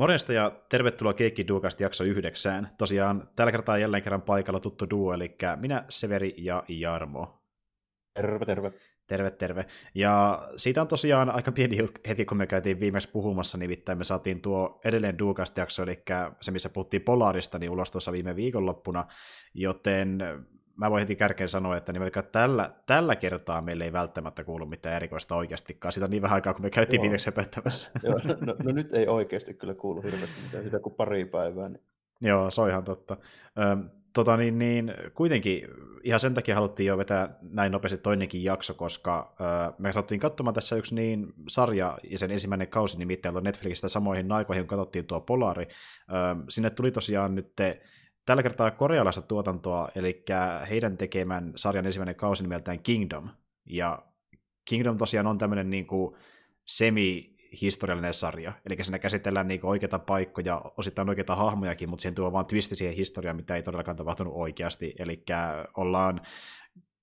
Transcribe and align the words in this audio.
Morjesta 0.00 0.32
ja 0.32 0.52
tervetuloa 0.68 1.14
Keikki 1.14 1.48
Duukasta 1.48 1.82
jakso 1.82 2.04
yhdeksään. 2.04 2.70
Tosiaan 2.78 3.28
tällä 3.36 3.52
kertaa 3.52 3.78
jälleen 3.78 4.02
kerran 4.02 4.22
paikalla 4.22 4.60
tuttu 4.60 4.90
duo, 4.90 5.14
eli 5.14 5.36
minä, 5.56 5.84
Severi 5.88 6.34
ja 6.38 6.64
Jarmo. 6.68 7.42
Terve, 8.14 8.44
terve. 8.46 8.72
Terve, 9.06 9.30
terve. 9.30 9.66
Ja 9.94 10.42
siitä 10.56 10.82
on 10.82 10.88
tosiaan 10.88 11.30
aika 11.30 11.52
pieni 11.52 11.78
hetki, 12.08 12.24
kun 12.24 12.36
me 12.36 12.46
käytiin 12.46 12.80
viimeksi 12.80 13.10
puhumassa, 13.10 13.58
nimittäin 13.58 13.98
me 13.98 14.04
saatiin 14.04 14.42
tuo 14.42 14.80
edelleen 14.84 15.18
Duukasta 15.18 15.60
jakso, 15.60 15.82
eli 15.82 16.02
se, 16.40 16.50
missä 16.50 16.70
puhuttiin 16.70 17.02
Polarista, 17.02 17.58
niin 17.58 17.70
ulos 17.70 17.90
tuossa 17.90 18.12
viime 18.12 18.36
viikonloppuna, 18.36 19.06
joten 19.54 20.18
mä 20.76 20.90
voin 20.90 21.00
heti 21.00 21.16
kärkeen 21.16 21.48
sanoa, 21.48 21.76
että 21.76 21.92
niin 21.92 22.12
tällä, 22.32 22.70
tällä 22.86 23.16
kertaa 23.16 23.62
meille 23.62 23.84
ei 23.84 23.92
välttämättä 23.92 24.44
kuulu 24.44 24.66
mitään 24.66 24.96
erikoista 24.96 25.36
oikeastikaan. 25.36 25.92
Sitä 25.92 26.04
on 26.04 26.10
niin 26.10 26.22
vähän 26.22 26.34
aikaa, 26.34 26.54
kun 26.54 26.62
me 26.62 26.70
käytiin 26.70 26.98
Joo. 26.98 27.02
viimeksi 27.02 27.26
höpöttämässä. 27.26 27.90
Joo, 28.02 28.20
no, 28.24 28.54
no, 28.64 28.72
nyt 28.72 28.94
ei 28.94 29.06
oikeasti 29.08 29.54
kyllä 29.54 29.74
kuulu 29.74 30.02
hirveästi 30.02 30.42
mitään 30.42 30.64
sitä 30.64 30.78
kuin 30.78 30.94
pari 30.94 31.24
päivää. 31.24 31.68
Niin. 31.68 31.82
Joo, 32.20 32.50
se 32.50 32.60
on 32.60 32.68
ihan 32.68 32.84
totta. 32.84 33.16
Ö, 33.58 33.90
tota 34.12 34.36
niin, 34.36 34.58
niin, 34.58 34.94
kuitenkin 35.14 35.68
ihan 36.02 36.20
sen 36.20 36.34
takia 36.34 36.54
haluttiin 36.54 36.86
jo 36.86 36.98
vetää 36.98 37.38
näin 37.42 37.72
nopeasti 37.72 37.98
toinenkin 37.98 38.44
jakso, 38.44 38.74
koska 38.74 39.34
ö, 39.40 39.72
me 39.78 39.92
satuttiin 39.92 40.20
katsomaan 40.20 40.54
tässä 40.54 40.76
yksi 40.76 40.94
niin 40.94 41.32
sarja 41.48 41.98
ja 42.10 42.18
sen 42.18 42.30
ensimmäinen 42.30 42.68
kausi 42.68 42.98
nimittäin 42.98 43.34
Netflixistä 43.34 43.88
samoihin 43.88 44.32
aikoihin, 44.32 44.62
kun 44.62 44.78
katsottiin 44.78 45.06
tuo 45.06 45.20
Polari. 45.20 45.64
Ö, 45.64 46.44
sinne 46.48 46.70
tuli 46.70 46.90
tosiaan 46.90 47.34
nyt 47.34 47.56
te, 47.56 47.82
tällä 48.30 48.42
kertaa 48.42 48.70
korealaista 48.70 49.22
tuotantoa, 49.22 49.88
eli 49.94 50.24
heidän 50.70 50.96
tekemän 50.96 51.52
sarjan 51.56 51.86
ensimmäinen 51.86 52.14
kausi 52.14 52.42
nimeltään 52.42 52.80
Kingdom. 52.82 53.28
Ja 53.66 54.02
Kingdom 54.64 54.96
tosiaan 54.96 55.26
on 55.26 55.38
tämmöinen 55.38 55.70
niin 55.70 55.86
kuin 55.86 56.16
semi-historiallinen 56.64 58.14
sarja, 58.14 58.52
eli 58.66 58.84
siinä 58.84 58.98
käsitellään 58.98 59.48
niin 59.48 59.60
oikeita 59.62 59.98
paikkoja, 59.98 60.62
osittain 60.76 61.08
oikeita 61.08 61.36
hahmojakin, 61.36 61.88
mutta 61.88 62.02
siihen 62.02 62.14
tuo 62.14 62.32
vaan 62.32 62.46
twisti 62.46 62.76
siihen 62.76 62.96
historiaan, 62.96 63.36
mitä 63.36 63.56
ei 63.56 63.62
todellakaan 63.62 63.96
tapahtunut 63.96 64.34
oikeasti, 64.36 64.94
eli 64.98 65.24
ollaan 65.76 66.20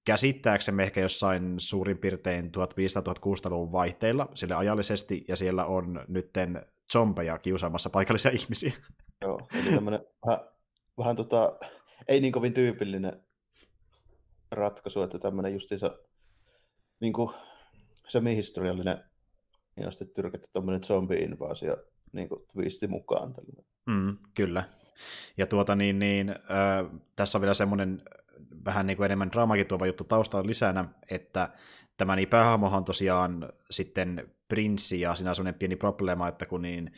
käsittääksemme 0.06 0.84
ehkä 0.84 1.02
jossain 1.02 1.54
suurin 1.58 1.98
piirtein 1.98 2.46
1500-1600-luvun 2.46 3.72
vaihteilla 3.72 4.28
sille 4.34 4.56
ajallisesti, 4.56 5.26
ja 5.28 5.36
siellä 5.36 5.66
on 5.66 6.06
nytten 6.08 6.66
zombeja 6.94 7.38
kiusaamassa 7.38 7.90
paikallisia 7.90 8.32
ihmisiä. 8.32 8.74
Joo, 9.22 9.40
eli 9.54 9.76
tämmöinen 9.76 10.00
vähän 10.98 11.16
tota, 11.16 11.58
ei 12.08 12.22
niin 12.22 12.34
kovin 12.34 12.54
tyypillinen 12.54 13.24
ratkaisu, 14.52 15.02
että 15.02 15.20
tämmöinen 15.20 15.54
justiinsa 15.54 15.98
niin 17.00 17.14
kuin 17.14 17.34
semi-historiallinen 18.08 19.04
ja 19.78 19.92
sitten 19.92 20.16
tyrkätty 20.16 20.48
tuommoinen 20.54 20.84
zombi-invaasio 20.84 21.78
niin 22.12 22.30
kuin 22.30 22.42
twisti 22.54 22.88
mukaan. 22.88 23.34
Mm, 23.86 24.18
kyllä. 24.36 24.70
Ja 25.38 25.48
tuota 25.48 25.76
niin, 25.76 26.00
niin 26.00 26.30
äh, 26.30 27.02
tässä 27.16 27.38
on 27.38 27.42
vielä 27.42 27.54
semmoinen 27.54 28.02
vähän 28.66 28.88
niin 28.88 28.98
kuin 28.98 29.06
enemmän 29.06 29.32
draamakin 29.32 29.68
tuova 29.68 29.88
juttu 29.88 30.04
taustalla 30.04 30.48
lisänä, 30.48 30.86
että 31.10 31.50
tämä 31.98 32.16
niin 32.16 32.30
päähahmohan 32.30 32.86
tosiaan 32.86 33.50
sitten 33.72 34.32
prinssi 34.48 35.02
ja 35.02 35.16
siinä 35.16 35.30
on 35.32 35.36
semmoinen 35.36 35.60
pieni 35.60 35.76
probleema, 35.76 36.28
että 36.28 36.46
kun 36.46 36.62
niin 36.62 36.92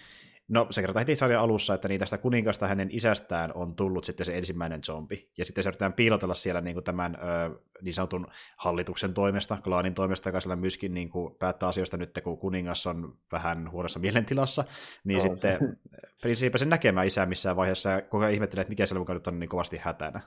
No, 0.49 0.67
se 0.69 0.81
kerrotaan 0.81 1.01
heti 1.01 1.15
sarjan 1.15 1.41
alussa, 1.41 1.73
että 1.73 1.87
niin 1.87 1.99
tästä 1.99 2.17
kuningasta 2.17 2.67
hänen 2.67 2.89
isästään 2.91 3.51
on 3.53 3.75
tullut 3.75 4.03
sitten 4.03 4.25
se 4.25 4.37
ensimmäinen 4.37 4.83
zombi. 4.83 5.31
Ja 5.37 5.45
sitten 5.45 5.63
se 5.63 5.69
yritetään 5.69 5.93
piilotella 5.93 6.33
siellä 6.33 6.61
niin 6.61 6.73
kuin 6.73 6.83
tämän 6.83 7.15
ö, 7.15 7.59
niin 7.81 7.93
sanotun 7.93 8.27
hallituksen 8.57 9.13
toimesta, 9.13 9.57
klaanin 9.63 9.93
toimesta, 9.93 10.29
joka 10.29 10.39
siellä 10.39 10.55
myöskin 10.55 10.93
niin 10.93 11.09
kuin 11.09 11.35
päättää 11.35 11.69
asioista 11.69 11.97
nyt, 11.97 12.19
kun 12.23 12.37
kuningas 12.37 12.87
on 12.87 13.17
vähän 13.31 13.71
huonossa 13.71 13.99
mielentilassa. 13.99 14.63
Niin 15.03 15.17
no, 15.17 15.23
sitten 15.23 15.77
prinssi 16.21 16.45
ei 16.45 16.49
pääse 16.49 16.65
näkemään 16.65 17.07
isää 17.07 17.25
missään 17.25 17.55
vaiheessa 17.55 17.89
ja 17.89 18.01
koko 18.01 18.23
ajan 18.23 18.33
ihmettelee, 18.33 18.61
että 18.61 18.69
mikä 18.69 18.85
siellä 18.85 18.99
mukaan 18.99 19.15
nyt 19.15 19.27
on 19.27 19.39
niin 19.39 19.49
kovasti 19.49 19.77
hätänä. 19.77 20.21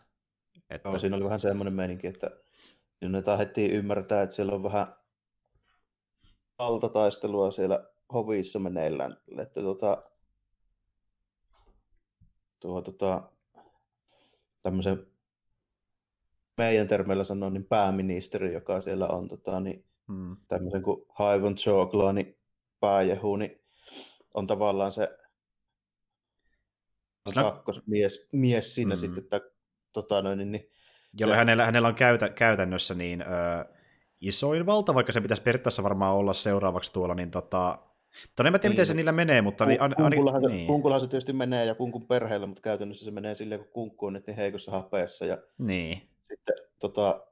Että... 0.71 0.89
No, 0.89 0.99
siinä 0.99 1.17
oli 1.17 1.25
vähän 1.25 1.41
semmoinen 1.41 1.75
meininki, 1.75 2.07
että 2.07 2.31
ne 3.01 3.39
heti 3.39 3.67
ymmärtää, 3.67 4.23
että 4.23 4.35
siellä 4.35 4.53
on 4.53 4.63
vähän 4.63 4.87
altataistelua 6.59 7.51
siellä 7.51 7.85
hovissa 8.13 8.59
meneillään. 8.59 9.17
Että 9.39 9.63
tota, 9.63 10.03
tuo 12.63 12.83
tota, 12.83 13.23
tämmöisen 14.63 15.07
meidän 16.59 16.89
termeillä 16.89 17.25
sanon, 17.25 17.53
niin 17.53 17.65
pääministeri, 17.65 18.53
joka 18.53 18.81
siellä 18.81 19.09
on 19.09 19.29
tota, 19.29 19.61
niin, 19.61 19.85
hmm. 20.09 20.37
tämmöisen 20.49 20.83
kuin 20.83 21.07
Haivon 21.09 21.55
Chokla, 21.55 22.13
niin 22.13 22.39
pääjehu, 22.81 23.37
niin 23.37 23.61
on 24.35 24.47
tavallaan 24.47 24.93
se 24.93 25.19
no. 27.37 27.43
kakkosmies 27.43 28.29
mies 28.33 28.75
siinä 28.75 28.95
hmm. 28.95 29.01
sitten, 29.01 29.19
että 29.23 29.41
tota, 29.93 30.23
noin, 30.23 30.53
niin, 30.53 30.71
Jolle 31.19 31.35
se... 31.35 31.39
hänellä, 31.39 31.65
hänellä 31.65 31.89
on 31.89 31.95
käytä, 31.95 32.29
käytännössä 32.29 32.95
niin, 32.95 33.23
ö, 33.23 33.25
isoin 34.21 34.67
valta, 34.67 34.95
vaikka 34.95 35.13
se 35.13 35.21
pitäisi 35.21 35.43
periaatteessa 35.43 35.83
varmaan 35.83 36.15
olla 36.15 36.35
seuraavaksi 36.35 36.93
tuolla, 36.93 37.15
niin 37.15 37.31
tota, 37.31 37.79
Toni 38.37 38.49
en 38.49 38.53
tiedä, 38.53 38.63
niin. 38.63 38.73
miten 38.73 38.87
se 38.87 38.95
niillä 38.95 39.13
menee, 39.13 39.43
mutta... 39.43 39.65
Kun, 39.65 39.69
niin, 39.69 39.97
kunkullahan, 39.97 40.43
niin. 40.43 40.67
kunkullahan 40.67 41.01
se 41.01 41.07
tietysti 41.07 41.33
menee 41.33 41.65
ja 41.65 41.75
kunkun 41.75 42.07
perheellä, 42.07 42.47
mutta 42.47 42.63
käytännössä 42.63 43.05
se 43.05 43.11
menee 43.11 43.35
silleen, 43.35 43.61
kun 43.61 43.73
kunkku 43.73 44.07
on 44.07 44.13
nyt 44.13 44.27
niin 44.27 44.37
heikossa 44.37 44.71
hapeessa. 44.71 45.27
Ja 45.27 45.39
niin. 45.59 46.09
Sitten 46.23 46.55
tota, 46.79 47.27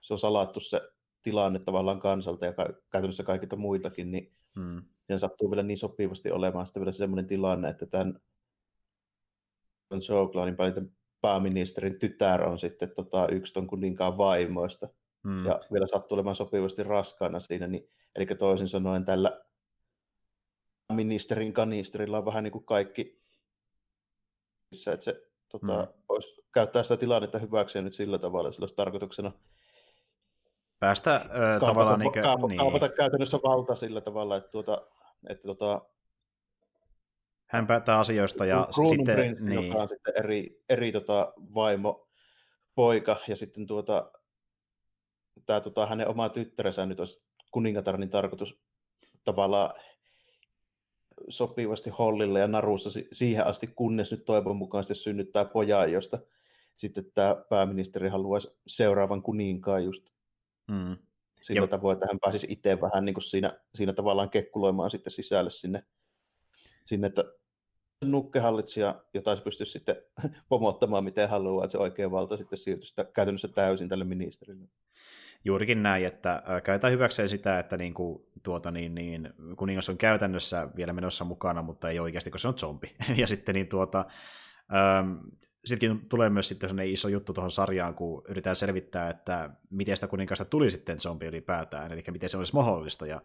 se 0.00 0.14
on 0.14 0.18
salattu 0.18 0.60
se 0.60 0.80
tilanne 1.22 1.58
tavallaan 1.58 2.00
kansalta 2.00 2.46
ja 2.46 2.52
ka- 2.52 2.74
käytännössä 2.90 3.22
kaikilta 3.22 3.56
muitakin, 3.56 4.10
niin 4.10 4.32
hmm. 4.54 4.82
sen 5.06 5.18
sattuu 5.18 5.50
vielä 5.50 5.62
niin 5.62 5.78
sopivasti 5.78 6.30
olemaan 6.30 6.66
sitten 6.66 6.80
vielä 6.80 6.92
semmoinen 6.92 7.26
tilanne, 7.26 7.68
että 7.68 7.86
tämän 7.86 8.14
Showclanin 10.00 10.56
pääministerin 11.20 11.98
tytär 11.98 12.48
on 12.48 12.58
sitten 12.58 12.90
tota, 12.94 13.28
yksi 13.28 13.52
ton 13.52 13.66
kuninkaan 13.66 14.18
vaimoista. 14.18 14.88
Hmm. 15.28 15.46
Ja 15.46 15.60
vielä 15.72 15.86
sattuu 15.86 16.16
olemaan 16.16 16.36
sopivasti 16.36 16.82
raskaana 16.82 17.40
siinä. 17.40 17.66
Niin, 17.66 17.88
eli 18.16 18.26
toisin 18.26 18.68
sanoen 18.68 19.04
tällä 19.04 19.40
ministerin 20.92 21.52
kanisterilla 21.52 22.18
on 22.18 22.24
vähän 22.24 22.44
niin 22.44 22.52
kuin 22.52 22.64
kaikki, 22.64 23.22
että 24.92 25.04
se 25.04 25.22
tota, 25.48 25.82
mm. 25.82 26.02
olisi, 26.08 26.28
käyttää 26.54 26.82
sitä 26.82 26.96
tilannetta 26.96 27.38
hyväkseen 27.38 27.84
nyt 27.84 27.94
sillä 27.94 28.18
tavalla, 28.18 28.48
että 28.48 28.54
sillä 28.54 28.64
olisi 28.64 28.76
tarkoituksena 28.76 29.32
päästä 30.78 31.24
kaapata, 31.28 31.66
tavallaan... 31.66 32.00
Niin, 32.00 32.12
kaapata, 32.12 32.46
niin. 32.46 32.58
kaapata 32.58 32.88
käytännössä 32.88 33.38
valta 33.44 33.76
sillä 33.76 34.00
tavalla, 34.00 34.36
että, 34.36 34.50
tuota, 34.50 34.86
että 35.28 35.42
tuota, 35.42 35.82
hän 37.46 37.66
päättää 37.66 37.98
asioista 37.98 38.46
ja 38.46 38.68
sitten... 38.70 39.16
Prinssi, 39.16 39.48
niin. 39.48 39.66
joka 39.66 39.82
on 39.82 39.88
sitten 39.88 40.14
eri, 40.16 40.62
eri 40.68 40.92
tota, 40.92 41.32
vaimo, 41.54 42.08
poika 42.74 43.16
ja 43.28 43.36
sitten 43.36 43.66
tuota, 43.66 44.12
tämä 45.46 45.60
tota, 45.60 45.86
hänen 45.86 46.08
oma 46.08 46.28
tyttärensä 46.28 46.86
nyt 46.86 47.00
olisi 47.00 47.22
kuningatar, 47.50 47.98
niin 47.98 48.10
tarkoitus 48.10 48.60
tavallaan 49.24 49.74
sopivasti 51.28 51.90
hollille 51.90 52.40
ja 52.40 52.48
narussa 52.48 52.90
siihen 53.12 53.46
asti, 53.46 53.66
kunnes 53.66 54.10
nyt 54.10 54.24
toivon 54.24 54.56
mukaan 54.56 54.84
sitten 54.84 54.96
synnyttää 54.96 55.44
pojaa, 55.44 55.86
josta 55.86 56.18
sitten 56.76 57.10
tämä 57.14 57.36
pääministeri 57.48 58.08
haluaisi 58.08 58.48
seuraavan 58.66 59.22
kuninkaan 59.22 59.84
just 59.84 60.10
mm. 60.68 60.96
sillä 61.40 61.60
ja... 61.60 61.66
tavoin, 61.66 61.94
että 61.94 62.06
hän 62.06 62.18
pääsisi 62.20 62.46
itse 62.50 62.80
vähän 62.80 63.04
niin 63.04 63.14
kuin 63.14 63.24
siinä, 63.24 63.60
siinä 63.74 63.92
tavallaan 63.92 64.30
kekkuloimaan 64.30 64.90
sitten 64.90 65.12
sisälle 65.12 65.50
sinne, 65.50 65.84
sinne 66.84 67.06
että 67.06 67.24
nukkehallitsija, 68.04 69.04
jota 69.14 69.36
se 69.36 69.42
pystyisi 69.42 69.72
sitten 69.72 69.96
pomottamaan 70.48 71.04
miten 71.04 71.28
haluaa, 71.28 71.64
että 71.64 71.72
se 71.72 71.78
oikea 71.78 72.10
valta 72.10 72.36
sitten 72.36 72.58
siirtyisi 72.58 72.94
käytännössä 73.14 73.48
täysin 73.48 73.88
tälle 73.88 74.04
ministerille. 74.04 74.68
Juurikin 75.46 75.82
näin, 75.82 76.06
että 76.06 76.42
käytetään 76.64 76.92
hyväkseen 76.92 77.28
sitä, 77.28 77.58
että 77.58 77.76
niin 77.76 77.94
kuin, 77.94 78.22
tuota, 78.42 78.70
niin, 78.70 78.94
niin, 78.94 79.32
kuningas 79.56 79.88
on 79.88 79.98
käytännössä 79.98 80.68
vielä 80.76 80.92
menossa 80.92 81.24
mukana, 81.24 81.62
mutta 81.62 81.90
ei 81.90 82.00
oikeasti, 82.00 82.30
kun 82.30 82.40
se 82.40 82.48
on 82.48 82.58
zombi. 82.58 82.94
ja 83.20 83.26
sitten 83.26 83.54
niin, 83.54 83.68
tuota, 83.68 84.04
ähm, 84.74 85.12
sitten 85.64 86.00
tulee 86.08 86.30
myös 86.30 86.48
sitten 86.48 86.68
sellainen 86.68 86.92
iso 86.92 87.08
juttu 87.08 87.32
tuohon 87.32 87.50
sarjaan, 87.50 87.94
kun 87.94 88.22
yritetään 88.28 88.56
selvittää, 88.56 89.10
että 89.10 89.50
miten 89.70 89.96
sitä 89.96 90.06
kuningasta 90.06 90.44
tuli 90.44 90.70
sitten 90.70 91.00
zombi 91.00 91.26
ylipäätään, 91.26 91.92
eli 91.92 92.04
miten 92.10 92.28
se 92.28 92.36
olisi 92.36 92.54
mahdollista. 92.54 93.06
Ja 93.06 93.20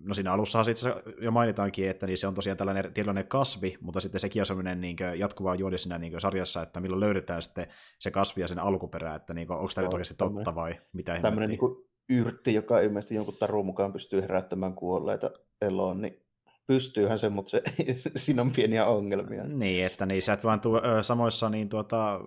No 0.00 0.14
siinä 0.14 0.32
alussa 0.32 0.64
sitten 0.64 0.92
jo 1.20 1.30
mainitaankin, 1.30 1.88
että 1.88 2.06
niin 2.06 2.18
se 2.18 2.26
on 2.26 2.34
tosiaan 2.34 2.56
tällainen 2.56 2.84
tietynlainen 2.84 3.26
kasvi, 3.26 3.78
mutta 3.80 4.00
sitten 4.00 4.20
sekin 4.20 4.42
on 4.42 4.46
sellainen 4.46 4.80
niin 4.80 4.96
jatkuva 5.16 5.54
juoni 5.54 5.78
siinä 5.78 5.98
niin 5.98 6.20
sarjassa, 6.20 6.62
että 6.62 6.80
milloin 6.80 7.00
löydetään 7.00 7.42
sitten 7.42 7.66
se 7.98 8.10
kasvi 8.10 8.42
ja 8.42 8.48
sen 8.48 8.58
alkuperä, 8.58 9.14
että 9.14 9.34
niin 9.34 9.52
onko 9.52 9.68
tämä 9.74 9.84
nyt 9.84 9.94
oikeasti 9.94 10.14
totta 10.14 10.54
vai 10.54 10.74
mitä 10.92 11.20
Tämmöinen 11.20 11.48
niin 11.48 11.60
yrtti, 12.08 12.54
joka 12.54 12.80
ilmeisesti 12.80 13.14
jonkun 13.14 13.36
tarun 13.36 13.66
mukaan 13.66 13.92
pystyy 13.92 14.20
herättämään 14.20 14.74
kuolleita 14.74 15.30
eloon, 15.62 16.00
niin 16.00 16.28
pystyyhän 16.68 17.18
se, 17.18 17.28
mutta 17.28 17.50
se, 17.50 17.62
siinä 18.16 18.42
on 18.42 18.52
pieniä 18.52 18.86
ongelmia. 18.86 19.44
Niin, 19.44 19.86
että 19.86 20.06
niin 20.06 20.22
sä 20.22 20.32
et 20.32 20.44
vaan 20.44 20.60
tuu, 20.60 20.74
samoissa 21.02 21.50
niin 21.50 21.68
tuota, 21.68 22.20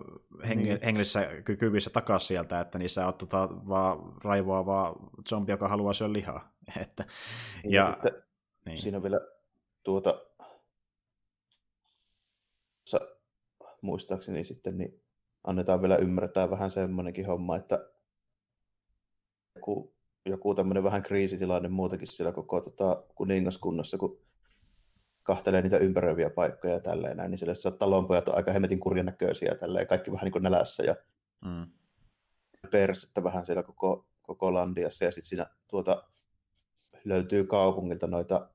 heng, 0.48 0.62
niin. 0.62 0.78
hengellissä 0.84 1.26
kykyvissä 1.44 1.90
takaisin 1.90 2.28
sieltä, 2.28 2.60
että 2.60 2.78
niissä 2.78 3.06
on 3.06 3.14
tuota, 3.14 3.48
vaan 3.68 3.98
raivoavaa 4.24 4.94
zombi, 5.28 5.52
joka 5.52 5.68
haluaa 5.68 5.92
syödä 5.92 6.12
lihaa. 6.12 6.51
Että, 6.80 7.04
niin, 7.62 7.72
ja, 7.72 7.98
ja 8.04 8.10
niin. 8.66 8.78
siinä 8.78 8.96
on 8.96 9.02
vielä 9.02 9.20
tuota, 9.82 10.26
muistaakseni 13.82 14.44
sitten, 14.44 14.78
niin 14.78 15.02
annetaan 15.44 15.80
vielä 15.80 15.96
ymmärtää 15.96 16.50
vähän 16.50 16.70
semmoinenkin 16.70 17.26
homma, 17.26 17.56
että 17.56 17.88
joku, 19.56 19.94
joku 20.26 20.54
tämmöinen 20.54 20.84
vähän 20.84 21.02
kriisitilanne 21.02 21.68
muutakin 21.68 22.08
siellä 22.08 22.32
koko 22.32 22.60
tota, 22.60 23.02
kuningaskunnassa, 23.14 23.98
kun 23.98 24.20
kahtelee 25.22 25.62
niitä 25.62 25.78
ympäröiviä 25.78 26.30
paikkoja 26.30 26.74
ja 26.74 26.80
tälleen 26.80 27.16
näin, 27.16 27.30
niin 27.30 27.38
sille 27.38 27.54
talonpojat 27.78 28.28
on 28.28 28.36
aika 28.36 28.52
hemmetin 28.52 28.80
kurjan 28.80 29.06
näköisiä 29.06 29.48
ja 29.48 29.58
tälleen, 29.58 29.86
kaikki 29.86 30.12
vähän 30.12 30.24
niin 30.24 30.32
kuin 30.32 30.42
nälässä 30.42 30.82
ja 30.82 30.96
mm. 31.44 31.66
persettä 32.70 33.24
vähän 33.24 33.46
siellä 33.46 33.62
koko, 33.62 34.06
koko 34.22 34.54
landiassa 34.54 35.04
ja 35.04 35.10
sitten 35.10 35.28
siinä 35.28 35.46
tuota, 35.68 36.04
löytyy 37.04 37.44
kaupungilta 37.44 38.06
noita 38.06 38.50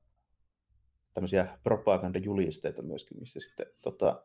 tämmöisiä 1.14 1.58
propagandajulisteita 1.62 2.82
myöskin, 2.82 3.20
missä 3.20 3.40
sitten 3.40 3.66
tota, 3.82 4.22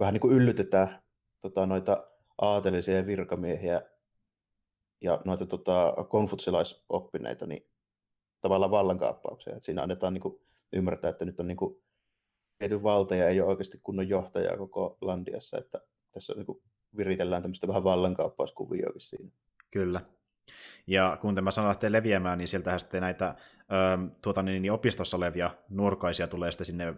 vähän 0.00 0.14
niin 0.14 0.20
kuin 0.20 0.34
yllytetään 0.34 1.02
tota, 1.40 1.66
noita 1.66 2.06
aatelisia 2.40 3.06
virkamiehiä 3.06 3.82
ja 5.00 5.20
noita 5.24 5.46
tota, 5.46 5.94
konfutsilaisoppineita 6.08 7.46
niin 7.46 7.66
tavallaan 8.40 8.70
vallankaappauksia. 8.70 9.56
Et 9.56 9.62
siinä 9.62 9.82
annetaan 9.82 10.14
niin 10.14 10.22
kuin, 10.22 10.40
ymmärtää, 10.72 11.10
että 11.10 11.24
nyt 11.24 11.40
on 11.40 11.46
niin 11.46 11.56
kuin, 11.56 11.82
viety 12.60 12.82
valta 12.82 13.14
ja 13.14 13.28
ei 13.28 13.40
ole 13.40 13.50
oikeasti 13.50 13.80
kunnon 13.82 14.08
johtajaa 14.08 14.56
koko 14.56 14.98
Landiassa, 15.00 15.58
että 15.58 15.80
tässä 16.10 16.34
niin 16.34 16.46
kuin, 16.46 16.62
viritellään 16.96 17.42
tämmöistä 17.42 17.68
vähän 17.68 17.84
vallankaappauskuvioakin 17.84 19.00
siinä. 19.00 19.30
Kyllä. 19.70 20.00
Ja 20.86 21.18
kun 21.20 21.34
tämä 21.34 21.50
sana 21.50 21.68
lähtee 21.68 21.92
leviämään, 21.92 22.38
niin 22.38 22.48
sieltähän 22.48 22.80
sitten 22.80 23.00
näitä 23.00 23.34
ö, 23.60 24.10
tuota, 24.22 24.42
niin, 24.42 24.62
niin 24.62 24.72
opistossa 24.72 25.16
olevia 25.16 25.50
nurkaisia 25.68 26.28
tulee 26.28 26.52
sitten 26.52 26.64
sinne, 26.64 26.94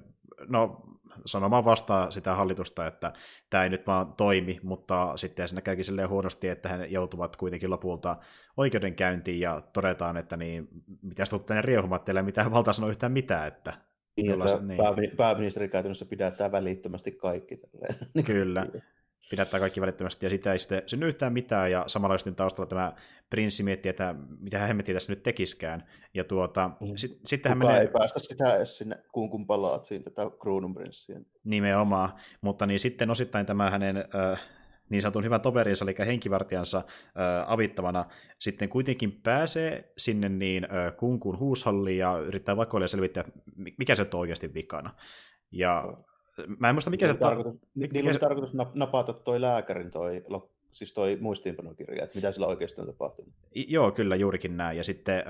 no 0.49 0.83
sanomaan 1.27 1.65
vastaan 1.65 2.13
sitä 2.13 2.35
hallitusta, 2.35 2.87
että 2.87 3.13
tämä 3.51 3.65
ei 3.65 3.71
nyt 3.71 3.87
vaan 3.87 4.13
toimi, 4.13 4.61
mutta 4.63 5.17
sitten 5.17 5.49
siinä 5.49 5.61
käykin 5.61 5.85
silleen 5.85 6.09
huonosti, 6.09 6.49
että 6.49 6.69
he 6.69 6.87
joutuvat 6.87 7.37
kuitenkin 7.37 7.71
lopulta 7.71 8.17
oikeudenkäyntiin 8.57 9.41
ja 9.41 9.63
todetaan, 9.73 10.17
että 10.17 10.37
niin, 10.37 10.69
mitä 11.03 11.25
tulet 11.31 11.47
tänne 11.47 11.63
riehumat, 11.63 12.05
teillä 12.05 12.19
ei 12.19 12.25
mitään 12.25 12.53
valtaa 12.53 12.73
sanoa 12.73 12.91
yhtään 12.91 13.13
mitään, 13.13 13.49
että 13.49 13.75
niin, 14.17 14.39
niin. 14.97 15.17
pääministeri 15.17 15.69
käytännössä 15.69 16.05
pidättää 16.05 16.53
välittömästi 16.53 17.13
kaikki. 17.13 17.57
Kyllä 18.27 18.67
pidättää 19.31 19.61
kaikki 19.61 19.81
välittömästi, 19.81 20.27
ja 20.27 20.31
sitä 20.31 20.53
ei 20.53 20.59
sitten 20.59 20.83
synny 20.87 21.09
yhtään 21.09 21.33
mitään, 21.33 21.71
ja 21.71 21.85
samalla 21.87 22.15
just 22.15 22.29
taustalla 22.37 22.69
tämä 22.69 22.93
prinssi 23.31 23.63
miettii, 23.63 23.91
että 23.91 24.15
mitä 24.41 24.59
hän 24.59 24.85
tässä 24.93 25.13
nyt 25.13 25.23
tekiskään. 25.23 25.89
Ja 26.15 26.25
tuota, 26.25 26.71
mm. 26.81 26.97
sit, 26.97 27.21
sitten 27.25 27.51
hän 27.51 27.59
menee... 27.59 27.81
ei 27.81 27.89
päästä 27.89 28.19
sitä 28.19 28.57
edes 28.57 28.79
sinne 28.79 28.99
kunkun 29.13 29.47
siinä 29.83 30.05
tätä 30.05 30.31
kruununprinssiä. 30.41 31.21
Nimenomaan, 31.45 32.13
mutta 32.41 32.67
niin 32.67 32.81
sitten 32.81 33.11
osittain 33.11 33.47
tämä 33.47 33.71
hänen 33.71 33.97
äh, 33.97 34.41
niin 34.89 35.03
sanotun 35.03 35.25
hyvän 35.25 35.41
toverinsa, 35.41 35.85
eli 35.85 35.95
henkivartijansa 36.07 36.79
äh, 36.79 36.85
avittavana, 37.47 38.05
sitten 38.39 38.69
kuitenkin 38.69 39.13
pääsee 39.13 39.93
sinne 39.99 40.29
niin 40.29 40.65
äh, 40.65 40.97
kunkun 40.97 41.39
huushalliin 41.39 41.99
ja 41.99 42.19
yrittää 42.19 42.57
vakoilla 42.57 42.87
selvittää, 42.87 43.25
mikä 43.79 43.95
se 43.95 44.03
on 44.03 44.21
oikeasti 44.21 44.55
vikana. 44.55 44.95
Ja 45.53 45.97
Mä 46.59 46.69
en 46.69 46.75
muista, 46.75 46.91
mikä 46.91 47.07
se... 47.07 47.15
Tarkoitus, 47.15 47.61
mikä 47.75 47.93
niillä 47.93 48.13
se... 48.13 48.19
tarkoitus 48.19 48.55
napata 48.75 49.13
toi 49.13 49.41
lääkärin 49.41 49.91
toi, 49.91 50.25
siis 50.73 50.93
toi 50.93 51.19
muistiinpanokirja, 51.21 52.05
että 52.05 52.17
mitä 52.17 52.33
sillä 52.33 52.47
oikeasti 52.47 52.81
on 52.81 52.87
tapahtunut. 52.87 53.33
Joo, 53.55 53.93
kyllä, 53.93 54.17
juurikin 54.17 54.57
näin. 54.57 54.77
Ja 54.77 54.85
sitten 54.85 55.25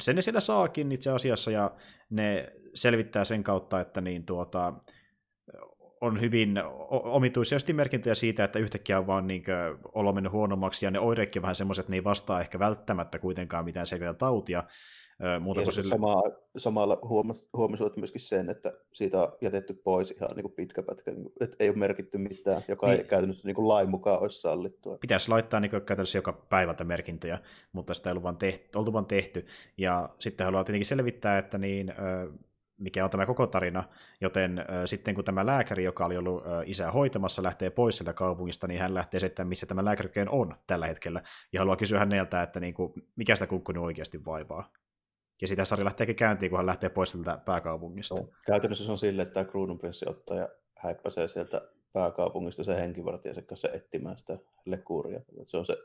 sen 0.00 0.16
ne 0.16 0.22
siellä 0.22 0.40
saakin 0.40 0.92
itse 0.92 1.10
asiassa, 1.10 1.50
ja 1.50 1.70
ne 2.10 2.52
selvittää 2.74 3.24
sen 3.24 3.42
kautta, 3.42 3.80
että 3.80 4.00
niin 4.00 4.26
tuota, 4.26 4.72
on 6.00 6.20
hyvin 6.20 6.54
omituisia 6.90 7.58
merkintöjä 7.72 8.14
siitä, 8.14 8.44
että 8.44 8.58
yhtäkkiä 8.58 8.98
on 8.98 9.06
vaan 9.06 9.26
niin 9.26 9.44
olo 9.92 10.12
mennyt 10.12 10.32
huonommaksi, 10.32 10.86
ja 10.86 10.90
ne 10.90 10.98
oireetkin 10.98 11.42
vähän 11.42 11.54
semmoiset, 11.54 11.82
että 11.82 11.92
ne 11.92 11.96
ei 11.96 12.04
vastaa 12.04 12.40
ehkä 12.40 12.58
välttämättä 12.58 13.18
kuitenkaan 13.18 13.64
mitään 13.64 13.86
selviä 13.86 14.14
tautia, 14.14 14.64
Muuta 15.40 15.60
ja 15.60 15.70
sille... 15.70 15.88
sama, 15.88 16.22
samalla 16.56 16.98
huomas, 17.02 17.48
huomasivat 17.56 17.96
myöskin 17.96 18.20
sen, 18.20 18.50
että 18.50 18.72
siitä 18.92 19.22
on 19.22 19.32
jätetty 19.40 19.74
pois 19.74 20.10
ihan 20.10 20.30
niin 20.36 20.42
kuin 20.42 20.52
pitkä 20.52 20.82
pätkä, 20.82 21.10
niin 21.10 21.22
kuin, 21.22 21.32
että 21.40 21.56
ei 21.60 21.68
ole 21.68 21.76
merkitty 21.76 22.18
mitään, 22.18 22.62
joka 22.68 22.86
niin. 22.86 23.00
ei 23.00 23.04
käytännössä 23.04 23.48
niin 23.48 23.54
kuin 23.54 23.68
lain 23.68 23.90
mukaan 23.90 24.20
olisi 24.20 24.40
sallittua. 24.40 24.98
Pitäisi 24.98 25.28
laittaa 25.28 25.60
niin 25.60 25.70
kuin, 25.70 25.82
käytännössä 25.82 26.18
joka 26.18 26.32
päivältä 26.32 26.84
merkintöjä, 26.84 27.38
mutta 27.72 27.94
sitä 27.94 28.10
ei 28.10 28.12
ollut 28.12 28.22
vaan 28.22 28.36
tehty, 28.36 28.78
oltu 28.78 28.92
vaan 28.92 29.06
tehty. 29.06 29.46
Ja 29.76 30.08
sitten 30.18 30.44
haluaa 30.44 30.64
tietenkin 30.64 30.86
selvittää, 30.86 31.38
että 31.38 31.58
niin, 31.58 31.94
mikä 32.78 33.04
on 33.04 33.10
tämä 33.10 33.26
koko 33.26 33.46
tarina, 33.46 33.84
joten 34.20 34.64
sitten 34.84 35.14
kun 35.14 35.24
tämä 35.24 35.46
lääkäri, 35.46 35.84
joka 35.84 36.06
oli 36.06 36.16
ollut 36.16 36.42
isää 36.64 36.92
hoitamassa, 36.92 37.42
lähtee 37.42 37.70
pois 37.70 37.98
sieltä 37.98 38.12
kaupungista, 38.12 38.66
niin 38.66 38.80
hän 38.80 38.94
lähtee 38.94 39.20
sitten, 39.20 39.46
missä 39.46 39.66
tämä 39.66 39.84
lääkäri 39.84 40.10
on 40.28 40.54
tällä 40.66 40.86
hetkellä, 40.86 41.22
ja 41.52 41.60
haluaa 41.60 41.76
kysyä 41.76 41.98
häneltä, 41.98 42.42
että 42.42 42.60
niin 42.60 42.74
kuin, 42.74 42.92
mikä 43.16 43.36
sitä 43.36 43.46
kukkunut 43.46 43.84
oikeasti 43.84 44.24
vaivaa. 44.24 44.72
Ja 45.40 45.48
sitä 45.48 45.64
Sari 45.64 45.84
lähteekin 45.84 46.16
käyntiin, 46.16 46.50
kun 46.50 46.56
hän 46.56 46.66
lähtee 46.66 46.88
pois 46.88 47.10
sieltä 47.10 47.38
pääkaupungista. 47.44 48.14
No, 48.14 48.28
käytännössä 48.46 48.84
se 48.84 48.92
on 48.92 48.98
silleen, 48.98 49.28
että 49.28 49.34
tämä 49.34 49.50
kruununprinssi 49.50 50.08
ottaa 50.08 50.36
ja 50.36 50.48
häippäsee 50.78 51.28
sieltä 51.28 51.68
pääkaupungista 51.92 52.64
se 52.64 52.76
henkivartijansa 52.76 53.42
kanssa 53.42 53.68
etsimään 53.72 54.18
sitä 54.18 54.38
lekuuria. 54.64 55.20
Se 55.42 55.56
on 55.56 55.66
se, 55.66 55.76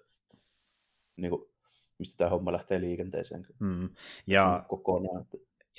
niin 1.16 1.30
kuin, 1.30 1.50
mistä 1.98 2.18
tämä 2.18 2.30
homma 2.30 2.52
lähtee 2.52 2.82
liikenteeseen. 2.82 3.48
Mm. 3.60 3.90
Ja, 4.28 4.64
kokonaan. 4.68 5.26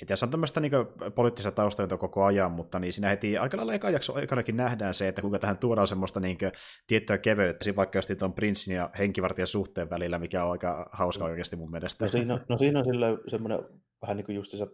Ja 0.03 0.07
tässä 0.07 0.25
on 0.25 0.29
tämmöistä 0.29 0.59
niin 0.59 0.71
poliittista 1.15 1.51
taustaa 1.51 1.87
koko 1.87 2.23
ajan, 2.23 2.51
mutta 2.51 2.79
niin 2.79 2.93
siinä 2.93 3.09
heti 3.09 3.37
aika 3.37 3.57
lailla 3.57 3.73
eka 3.73 3.89
jakso 3.89 4.13
aikanakin 4.13 4.57
nähdään 4.57 4.93
se, 4.93 5.07
että 5.07 5.21
kuinka 5.21 5.39
tähän 5.39 5.57
tuodaan 5.57 5.87
semmoista 5.87 6.19
niin 6.19 6.37
kuin, 6.37 6.51
tiettyä 6.87 7.17
keveyttä, 7.17 7.75
vaikka 7.75 7.97
just 7.97 8.11
tuon 8.19 8.33
prinssin 8.33 8.75
ja 8.75 8.89
henkivartijan 8.99 9.47
suhteen 9.47 9.89
välillä, 9.89 10.19
mikä 10.19 10.45
on 10.45 10.51
aika 10.51 10.89
hauska 10.91 11.25
oikeasti 11.25 11.55
mun 11.55 11.71
mielestä. 11.71 12.05
No 12.05 12.11
siinä, 12.11 12.45
no 12.49 12.57
siinä 12.57 12.79
on 12.79 12.85
sillä 12.85 13.07
semmoinen 13.27 13.59
vähän 14.01 14.17
niin 14.17 14.25
kuin 14.25 14.35
just 14.35 14.51
se 14.51 14.67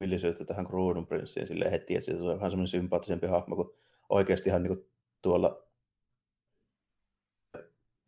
villisyyttä 0.00 0.44
tähän 0.44 0.66
kruununprinssiin 0.66 1.46
silleen 1.46 1.70
heti, 1.70 1.94
että 1.96 2.12
se 2.12 2.22
on 2.22 2.38
vähän 2.38 2.50
semmoinen 2.50 2.68
sympaattisempi 2.68 3.26
hahmo, 3.26 3.56
kun 3.56 3.74
oikeasti 4.08 4.50
ihan 4.50 4.62
niin 4.62 4.76
kuin 4.76 4.90
tuolla 5.22 5.62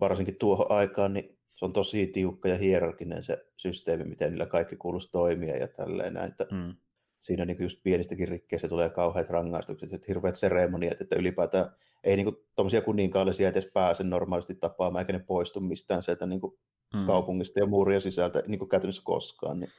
varsinkin 0.01 0.39
tuohon 0.39 0.67
aikaan, 0.69 1.13
niin 1.13 1.38
se 1.59 1.65
on 1.65 1.73
tosi 1.73 2.07
tiukka 2.07 2.49
ja 2.49 2.57
hierarkinen 2.57 3.23
se 3.23 3.45
systeemi, 3.57 4.05
miten 4.05 4.31
niillä 4.31 4.47
kaikki 4.47 4.77
kuuluisi 4.77 5.11
toimia 5.13 5.57
ja 5.57 5.69
tälleen 5.69 6.15
näin, 6.15 6.31
että 6.31 6.47
mm. 6.51 6.75
siinä 7.21 7.45
niin 7.45 7.63
just 7.63 7.83
pienistäkin 7.83 8.29
rikkeistä 8.29 8.69
tulee 8.69 8.91
kauheat 8.91 9.31
rangaistukset, 9.31 9.93
että 9.93 10.05
hirveät 10.09 10.35
seremoniat, 10.35 11.01
että 11.01 11.17
ylipäätään 11.17 11.67
ei 12.05 12.17
niin 12.17 12.37
tuommoisia 12.57 12.83
kuninkaallisia 12.83 13.49
edes 13.49 13.67
pääse 13.75 14.05
normaalisti 14.05 14.55
tapaamaan, 14.55 15.03
eikä 15.03 15.13
ne 15.13 15.19
poistu 15.19 15.61
mistään 15.61 16.03
sieltä 16.03 16.27
niin 16.27 16.41
kuin 16.41 16.59
mm. 16.95 17.07
kaupungista 17.07 17.61
ja 17.61 17.67
muuria 17.67 18.01
sisältä 18.01 18.43
niin 18.47 18.59
kuin 18.59 18.69
käytännössä 18.69 19.03
koskaan. 19.05 19.61
Niin. 19.61 19.71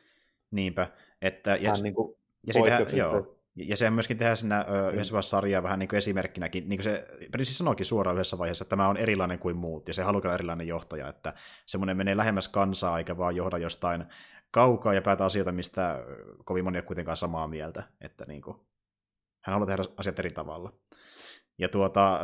Niinpä. 0.51 0.87
Että, 1.21 1.55
ja, 1.55 1.73
niin 1.73 1.93
kuin 1.93 2.15
ja 2.47 2.53
sitä, 2.53 2.95
joo, 2.95 3.38
ja 3.55 3.77
se 3.77 3.89
myöskin 3.89 4.17
tehdään 4.17 4.37
siinä 4.37 4.65
yhdessä 4.93 5.11
vaiheessa 5.13 5.29
sarjaa 5.29 5.63
vähän 5.63 5.79
niin 5.79 5.89
kuin 5.89 5.97
esimerkkinäkin. 5.97 6.69
Niin 6.69 6.77
kuin 6.77 6.83
se 6.83 7.07
prinssi 7.31 7.53
sanoikin 7.53 7.85
suoraan 7.85 8.15
yhdessä 8.15 8.37
vaiheessa, 8.37 8.63
että 8.63 8.69
tämä 8.69 8.87
on 8.87 8.97
erilainen 8.97 9.39
kuin 9.39 9.57
muut, 9.57 9.87
ja 9.87 9.93
se 9.93 10.03
haluaa 10.03 10.33
erilainen 10.33 10.67
johtaja, 10.67 11.07
että 11.07 11.33
semmoinen 11.65 11.97
menee 11.97 12.17
lähemmäs 12.17 12.47
kansaa, 12.47 12.97
eikä 12.97 13.17
vaan 13.17 13.35
johda 13.35 13.57
jostain 13.57 14.05
kaukaa 14.51 14.93
ja 14.93 15.01
päätä 15.01 15.25
asioita, 15.25 15.51
mistä 15.51 15.99
kovin 16.45 16.63
moni 16.63 16.77
on 16.77 16.83
kuitenkaan 16.83 17.17
samaa 17.17 17.47
mieltä. 17.47 17.83
Että 18.01 18.25
niin 18.27 18.41
kuin, 18.41 18.57
hän 19.43 19.53
haluaa 19.53 19.67
tehdä 19.67 19.83
asiat 19.97 20.19
eri 20.19 20.29
tavalla. 20.29 20.73
Ja 21.57 21.69
tuota, 21.69 22.19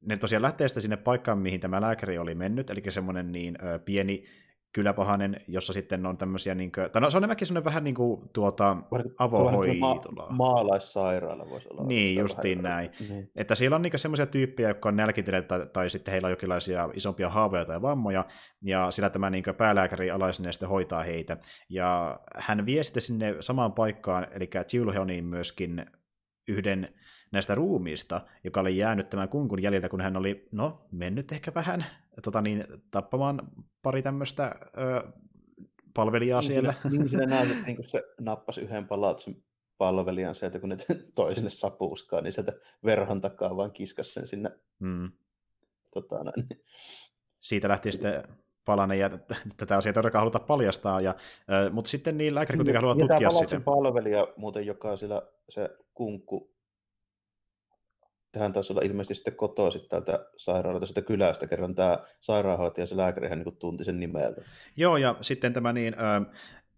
ne 0.00 0.16
tosiaan 0.16 0.42
lähtee 0.42 0.68
sitten 0.68 0.82
sinne 0.82 0.96
paikkaan, 0.96 1.38
mihin 1.38 1.60
tämä 1.60 1.80
lääkäri 1.80 2.18
oli 2.18 2.34
mennyt, 2.34 2.70
eli 2.70 2.82
semmoinen 2.88 3.32
niin 3.32 3.58
pieni 3.84 4.24
kyläpahanen, 4.72 5.40
jossa 5.48 5.72
sitten 5.72 6.06
on 6.06 6.18
tämmöisiä, 6.18 6.54
niin 6.54 6.72
kuin, 6.72 6.90
tai 6.90 7.02
no, 7.02 7.10
se 7.10 7.16
on 7.16 7.20
enemmänkin 7.20 7.46
semmoinen 7.46 7.64
vähän 7.64 7.84
niin 7.84 7.94
kuin 7.94 8.28
tuota, 8.32 8.76
avohoitola. 9.18 10.16
Ma- 10.16 10.26
maalaissairaala 10.30 11.50
voisi 11.50 11.68
olla. 11.70 11.82
Niin, 11.82 12.18
justiin 12.18 12.62
näin. 12.62 12.90
Niin. 13.08 13.30
Että 13.36 13.54
siellä 13.54 13.76
on 13.76 13.82
niin 13.82 13.98
semmoisia 13.98 14.26
tyyppejä, 14.26 14.68
jotka 14.68 14.88
on 14.88 14.96
nälkitelleet 14.96 15.48
tai, 15.48 15.66
tai 15.72 15.90
sitten 15.90 16.12
heillä 16.12 16.26
on 16.26 16.32
jokinlaisia 16.32 16.88
isompia 16.94 17.28
haavoja 17.28 17.64
tai 17.64 17.82
vammoja, 17.82 18.24
ja 18.62 18.90
sillä 18.90 19.10
tämä 19.10 19.30
niin 19.30 19.44
päälääkäri 19.56 20.10
alaisena 20.10 20.52
sitten 20.52 20.68
hoitaa 20.68 21.02
heitä. 21.02 21.36
Ja 21.68 22.20
hän 22.36 22.66
vie 22.66 22.82
sitten 22.82 23.02
sinne 23.02 23.36
samaan 23.40 23.72
paikkaan, 23.72 24.26
eli 24.32 24.50
Chilheoniin 24.68 25.24
myöskin 25.24 25.86
yhden 26.48 26.94
näistä 27.32 27.54
ruumiista, 27.54 28.20
joka 28.44 28.60
oli 28.60 28.76
jäänyt 28.76 29.10
tämän 29.10 29.28
kunkun 29.28 29.62
jäljiltä, 29.62 29.88
kun 29.88 30.00
hän 30.00 30.16
oli, 30.16 30.48
no, 30.52 30.86
mennyt 30.92 31.32
ehkä 31.32 31.54
vähän 31.54 31.84
tota 32.22 32.40
niin, 32.40 32.64
tappamaan 32.90 33.40
pari 33.82 34.02
tämmöistä 34.02 34.54
ö, 34.78 35.12
palvelijaa 35.94 36.40
niin 36.40 36.46
siellä. 36.46 36.74
Niin 36.90 37.08
siinä 37.08 37.26
näytettiin, 37.36 37.76
kun 37.76 37.88
se 37.88 38.02
nappasi 38.20 38.60
yhden 38.60 38.86
palatsin 38.86 39.44
palvelijan 39.78 40.34
sieltä, 40.34 40.58
kun 40.58 40.68
ne 40.68 40.76
toi 41.16 41.34
sinne 41.34 41.50
sapuuskaan, 41.50 42.24
niin 42.24 42.32
sieltä 42.32 42.52
verhon 42.84 43.20
takaa 43.20 43.56
vaan 43.56 43.72
kiskas 43.72 44.14
sen 44.14 44.26
sinne. 44.26 44.50
Mm. 44.78 45.12
Tota, 45.94 46.24
näin. 46.24 46.48
Siitä 47.40 47.68
lähti 47.68 47.92
sitten 47.92 48.22
palanen, 48.64 48.98
ja 48.98 49.10
tätä 49.56 49.76
asiaa 49.76 49.92
todellakaan 49.92 50.20
haluta 50.20 50.38
paljastaa, 50.38 51.00
ja, 51.00 51.14
mutta 51.72 51.90
sitten 51.90 52.18
niin 52.18 52.34
lääkäri 52.34 52.56
kuitenkin 52.56 52.82
haluaa 52.82 52.96
tutkia 52.96 53.30
sitä. 53.30 53.60
palvelija 53.60 54.28
muuten, 54.36 54.66
joka 54.66 54.90
on 54.90 54.98
siellä 54.98 55.22
se 55.48 55.70
kunkku 55.94 56.54
tähän 58.32 58.52
taisi 58.52 58.72
olla 58.72 58.82
ilmeisesti 58.82 59.14
sitten 59.14 59.36
kotoisin 59.36 59.88
täältä 59.88 60.26
sairaalalta, 60.36 60.86
sitä 60.86 61.02
kylästä, 61.02 61.46
kerran 61.46 61.74
tämä 61.74 61.98
sairaanhoitaja, 62.20 62.86
se 62.86 62.96
lääkäri, 62.96 63.28
hän 63.28 63.38
niin 63.38 63.56
tunti 63.56 63.84
sen 63.84 64.00
nimeltä. 64.00 64.42
Joo, 64.76 64.96
ja 64.96 65.16
sitten 65.20 65.52
tämä 65.52 65.72
niin, 65.72 65.94
äh, 65.94 66.26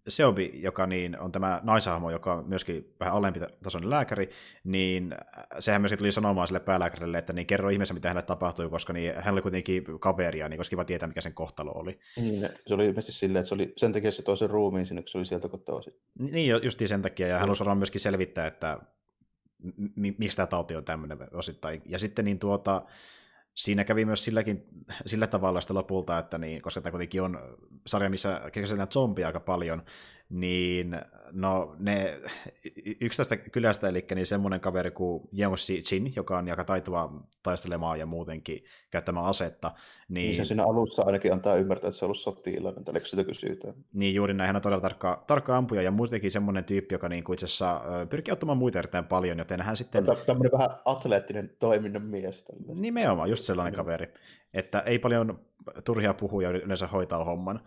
Seobi, 0.07 0.51
joka 0.53 0.87
niin, 0.87 1.19
on 1.19 1.31
tämä 1.31 1.61
naisahmo, 1.63 2.11
joka 2.11 2.33
on 2.33 2.47
myöskin 2.47 2.95
vähän 2.99 3.13
alempi 3.13 3.39
tasoinen 3.63 3.89
lääkäri, 3.89 4.29
niin 4.63 5.15
sehän 5.59 5.81
myöskin 5.81 5.97
tuli 5.97 6.11
sanomaan 6.11 6.47
sille 6.47 6.59
päälääkärille, 6.59 7.17
että 7.17 7.33
niin 7.33 7.47
kerro 7.47 7.69
ihmeessä, 7.69 7.93
mitä 7.93 8.07
hänelle 8.07 8.25
tapahtui, 8.25 8.69
koska 8.69 8.93
niin, 8.93 9.13
hän 9.15 9.33
oli 9.33 9.41
kuitenkin 9.41 9.83
kaveria, 9.99 10.49
niin 10.49 10.57
koska 10.57 10.69
kiva 10.69 10.85
tietää, 10.85 11.07
mikä 11.07 11.21
sen 11.21 11.33
kohtalo 11.33 11.71
oli. 11.71 11.99
Niin, 12.17 12.49
se 12.67 12.73
oli 12.73 12.85
ilmeisesti 12.85 13.19
silleen, 13.19 13.39
että 13.39 13.47
se 13.49 13.55
oli 13.55 13.73
sen 13.77 13.93
takia 13.93 14.11
se 14.11 14.23
toisen 14.23 14.49
ruumiin 14.49 14.87
sinne, 14.87 15.01
kun 15.01 15.09
se 15.09 15.17
oli 15.17 15.25
sieltä 15.25 15.49
kotoisin. 15.49 15.93
Niin, 16.19 16.63
justiin 16.63 16.87
sen 16.87 17.01
takia, 17.01 17.27
ja 17.27 17.33
hän 17.33 17.41
halusi 17.41 17.59
varmaan 17.59 17.77
myöskin 17.77 18.01
selvittää, 18.01 18.47
että 18.47 18.79
mistä 20.17 20.45
tauti 20.45 20.75
on 20.75 20.85
tämmöinen 20.85 21.17
osittain. 21.33 21.81
Ja 21.85 21.99
sitten 21.99 22.25
niin 22.25 22.39
tuota, 22.39 22.85
siinä 23.55 23.83
kävi 23.83 24.05
myös 24.05 24.23
silläkin, 24.23 24.63
sillä 25.05 25.27
tavalla 25.27 25.61
sitä 25.61 25.73
lopulta, 25.73 26.17
että 26.17 26.37
niin, 26.37 26.61
koska 26.61 26.81
tämä 26.81 26.91
kuitenkin 26.91 27.21
on 27.21 27.39
sarja, 27.87 28.09
missä 28.09 28.41
käsitellään 28.51 28.91
zombia 28.91 29.27
aika 29.27 29.39
paljon, 29.39 29.83
niin 30.33 30.99
no 31.31 31.75
ne 31.79 32.19
yksi 33.01 33.17
tästä 33.17 33.37
kylästä, 33.37 33.89
eli 33.89 34.05
niin 34.15 34.25
semmoinen 34.25 34.59
kaveri 34.59 34.91
kuin 34.91 35.29
Yeonsi 35.39 35.83
Jin, 35.91 36.13
joka 36.15 36.37
on 36.37 36.49
aika 36.49 36.63
taitava 36.63 37.23
taistelemaan 37.43 37.99
ja 37.99 38.05
muutenkin 38.05 38.63
käyttämään 38.91 39.25
asetta. 39.25 39.71
Niin, 40.09 40.25
niin 40.25 40.35
se 40.35 40.45
siinä 40.45 40.63
alussa 40.63 41.03
ainakin 41.03 41.33
antaa 41.33 41.55
ymmärtää, 41.55 41.87
että 41.87 41.99
se 41.99 42.05
on 42.05 42.07
ollut 42.07 42.19
sotilainen, 42.19 42.83
tällä 42.83 42.99
sitä 43.03 43.23
kysytään. 43.23 43.73
Niin 43.93 44.15
juuri 44.15 44.33
näin, 44.33 44.47
hän 44.47 44.55
on 44.55 44.61
todella 44.61 44.81
tarkka, 44.81 45.23
tarkka 45.27 45.57
ampuja 45.57 45.81
ja 45.81 45.91
muutenkin 45.91 46.31
semmoinen 46.31 46.63
tyyppi, 46.63 46.95
joka 46.95 47.09
niin 47.09 47.23
kuin 47.23 47.33
itse 47.33 47.45
asiassa 47.45 47.81
pyrkii 48.09 48.31
ottamaan 48.31 48.57
muita 48.57 48.79
erittäin 48.79 49.05
paljon, 49.05 49.37
joten 49.37 49.61
hän 49.61 49.77
sitten... 49.77 50.05
Tämmöinen 50.25 50.51
vähän 50.51 50.69
atleettinen 50.85 51.49
toiminnan 51.59 52.05
mies. 52.05 52.43
Tällainen. 52.43 52.81
Nimenomaan, 52.81 53.29
just 53.29 53.43
sellainen 53.43 53.75
kaveri, 53.75 54.13
että 54.53 54.79
ei 54.79 54.99
paljon 54.99 55.39
turhia 55.83 56.13
puhuja 56.13 56.49
yleensä 56.49 56.87
hoitaa 56.87 57.23
homman, 57.23 57.61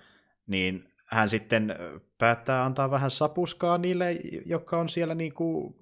niin 0.47 0.89
hän 1.07 1.29
sitten 1.29 1.75
päättää 2.19 2.65
antaa 2.65 2.91
vähän 2.91 3.11
sapuskaa 3.11 3.79
niille, 3.79 4.13
jotka 4.47 4.79
on 4.79 4.89
siellä 4.89 5.15
niin 5.15 5.35
kuin 5.35 5.77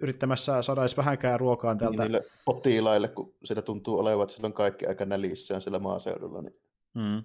yrittämässä 0.00 0.62
saada 0.62 0.80
edes 0.80 0.96
vähänkään 0.96 1.40
ruokaa 1.40 1.74
niin, 1.74 1.78
tältä. 1.78 2.02
Niille 2.02 2.24
potilaille, 2.44 3.08
kun 3.08 3.34
siellä 3.44 3.62
tuntuu 3.62 3.98
olevan, 3.98 4.22
että 4.30 4.46
on 4.46 4.52
kaikki 4.52 4.86
aika 4.86 5.04
nälissään 5.04 5.60
siellä 5.60 5.78
maaseudulla. 5.78 6.42
Niin... 6.42 6.54
Mm. 6.94 7.22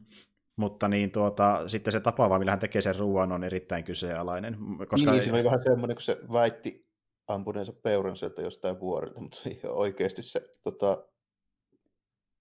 Mutta 0.56 0.88
niin 0.88 1.12
tuota, 1.12 1.68
sitten 1.68 1.92
se 1.92 2.00
tapa, 2.00 2.40
millä 2.40 2.52
hän 2.52 2.60
tekee 2.60 2.82
sen 2.82 2.96
ruoan, 2.96 3.32
on 3.32 3.44
erittäin 3.44 3.84
kyseenalainen. 3.84 4.58
Koska... 4.88 5.12
Niin, 5.12 5.24
se 5.24 5.32
oli 5.32 5.44
vähän 5.44 5.64
semmoinen, 5.64 5.96
kun 5.96 6.02
se 6.02 6.18
väitti 6.32 6.88
ampuneensa 7.28 7.74
peuran 7.74 8.18
sieltä 8.18 8.42
jostain 8.42 8.80
vuorilta, 8.80 9.20
mutta 9.20 9.42
oikeasti 9.68 10.22
se 10.22 10.50
tota... 10.64 11.06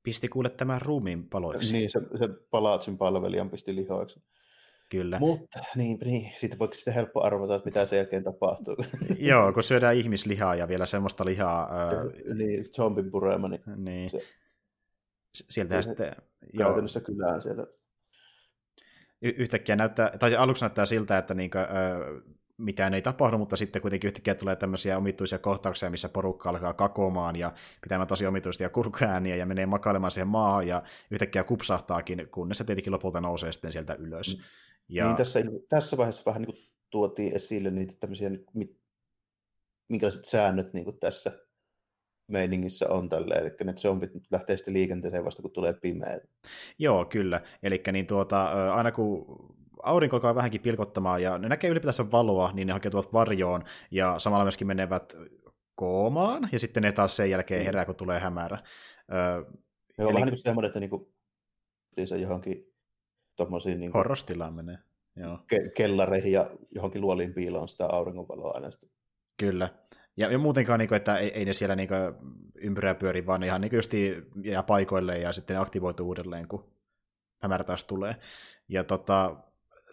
Pisti 0.03 0.29
kuule 0.29 0.51
tämän 0.51 0.83
ruumiin 0.83 1.29
paloiksi. 1.29 1.73
Niin, 1.73 1.91
se, 1.91 2.01
se 2.19 2.29
palaatsin 2.51 2.99
palvelijan 2.99 3.51
pisti 3.51 3.75
lihoiksi. 3.75 4.21
Kyllä. 4.93 5.19
Mutta 5.19 5.59
niin, 5.77 5.99
niin 6.05 6.33
siitä 6.37 6.59
voiko 6.59 6.75
sitten 6.75 6.95
helppo 6.95 7.23
arvata, 7.23 7.55
että 7.55 7.67
mitä 7.67 7.87
sen 7.87 7.97
jälkeen 7.97 8.25
tapahtuu. 8.25 8.77
Joo, 9.19 9.53
kun 9.53 9.63
syödään 9.63 9.97
ihmislihaa 9.97 10.55
ja 10.55 10.69
vielä 10.69 10.87
semmoista 10.87 11.25
lihaa. 11.25 11.69
Ää... 11.73 11.91
Niin, 12.35 12.65
zombin 12.65 13.11
purema, 13.11 13.49
niin, 13.49 13.63
niin. 13.77 14.11
Se, 15.35 15.45
sieltä 15.51 15.83
sitten... 15.83 16.17
Käytännössä 16.59 17.01
joo. 17.01 17.05
kylään 17.05 17.43
sieltä. 17.43 17.67
Y- 19.23 19.35
yhtäkkiä 19.37 19.77
näyttää, 19.77 20.13
tai 20.19 20.37
aluksi 20.37 20.65
näyttää 20.65 20.87
siltä, 20.87 21.19
että 21.19 21.35
niinkö, 21.35 21.61
äh, 21.61 21.69
mitään 22.57 22.95
ei 22.95 23.03
tapahdu, 23.03 23.39
mutta 23.39 23.57
sitten 23.57 23.83
kuitenkin 23.83 24.09
yhtäkkiä 24.09 24.35
tulee 24.35 24.57
tämmöisiä 24.57 24.99
omituisia 24.99 25.39
kohtauksia, 25.39 25.91
missä 25.91 26.09
porukka 26.09 26.49
alkaa 26.49 26.73
kakomaan 26.73 27.37
ja 27.37 27.53
pitämään 27.83 28.09
tosi 28.09 28.27
omituisia 28.27 28.69
kurkääniä 28.69 29.37
ja 29.37 29.47
menee 29.47 29.67
makailemaan 29.67 30.11
siihen 30.11 30.29
maahan 30.29 30.67
ja 30.67 30.83
yhtäkkiä 31.11 31.45
kupsahtaakin, 31.45 32.29
kunnes 32.31 32.59
se 32.59 32.65
tietenkin 32.65 32.93
lopulta 32.93 33.21
nousee 33.21 33.53
sitten 33.53 33.73
sieltä 33.73 33.95
ylös. 33.95 34.37
Mm. 34.39 34.45
Ja... 34.89 35.07
Niin 35.07 35.17
tässä, 35.17 35.41
tässä 35.69 35.97
vaiheessa 35.97 36.23
vähän 36.27 36.43
niin 36.43 36.55
kuin 36.55 36.69
tuotiin 36.91 37.35
esille 37.35 37.71
niitä 37.71 37.95
tämmöisiä, 38.01 38.31
minkälaiset 39.89 40.25
säännöt 40.25 40.73
niin 40.73 40.85
kuin 40.85 40.99
tässä 40.99 41.39
meiningissä 42.29 42.89
on 42.89 43.09
tälle, 43.09 43.35
eli 43.35 43.51
ne 43.65 43.73
zombit 43.73 44.11
lähtee 44.31 44.57
sitten 44.57 44.75
liikenteeseen 44.75 45.25
vasta, 45.25 45.43
kun 45.43 45.53
tulee 45.53 45.73
pimeä. 45.73 46.21
Joo, 46.79 47.05
kyllä. 47.05 47.41
Eli 47.63 47.83
niin 47.93 48.07
tuota, 48.07 48.45
aina 48.75 48.93
kun 48.93 49.27
aurinko 49.83 50.17
alkaa 50.17 50.35
vähänkin 50.35 50.61
pilkottamaan 50.61 51.23
ja 51.23 51.39
ne 51.39 51.49
näkee 51.49 51.71
ylipäätänsä 51.71 52.11
valoa, 52.11 52.53
niin 52.53 52.67
ne 52.67 52.73
hakeutuvat 52.73 53.13
varjoon 53.13 53.65
ja 53.91 54.19
samalla 54.19 54.45
myöskin 54.45 54.67
menevät 54.67 55.13
koomaan 55.75 56.49
ja 56.53 56.59
sitten 56.59 56.83
ne 56.83 56.93
taas 56.93 57.17
sen 57.17 57.31
jälkeen 57.31 57.61
mm. 57.61 57.65
herää, 57.65 57.85
kun 57.85 57.95
tulee 57.95 58.21
hämärä. 58.21 58.59
Joo, 59.99 60.09
eli... 60.09 60.15
vähän 60.15 60.27
niin 60.27 60.29
kuin 60.29 60.39
semmoinen, 60.39 60.69
että 60.69 60.81
niin 60.81 60.91
kuin, 60.91 61.15
se 62.05 62.17
johonkin 62.17 62.72
tommosiin 63.37 63.81
niin 63.81 63.93
Horrostilaan 63.93 64.55
menee. 64.55 64.79
Joo. 65.17 65.39
Ke- 65.55 65.71
kellareihin 65.77 66.33
ja 66.33 66.51
johonkin 66.71 67.01
luoliin 67.01 67.35
piiloon 67.35 67.69
sitä 67.69 67.87
auringonvaloa 67.87 68.51
aina 68.55 68.71
sitten. 68.71 68.91
Kyllä. 69.37 69.69
Ja, 70.17 70.33
ja 70.33 70.39
muutenkaan, 70.39 70.79
niin 70.79 70.89
kuin, 70.89 70.97
että 70.97 71.17
ei, 71.17 71.33
ei 71.33 71.45
ne 71.45 71.53
siellä 71.53 71.77
niin 71.77 71.89
kuin, 71.89 72.01
ympyrää 72.55 72.95
pyöri, 72.95 73.27
vaan 73.27 73.43
ihan 73.43 73.61
niin 73.61 73.71
kuin, 73.71 74.45
jää 74.45 74.63
paikoille 74.63 75.19
ja 75.19 75.33
sitten 75.33 75.61
aktivoituu 75.61 76.09
uudelleen, 76.09 76.49
kun 76.49 76.73
hämärä 77.43 77.65
taas 77.65 77.85
tulee. 77.85 78.17
Ja 78.69 78.85
tota, 78.85 79.37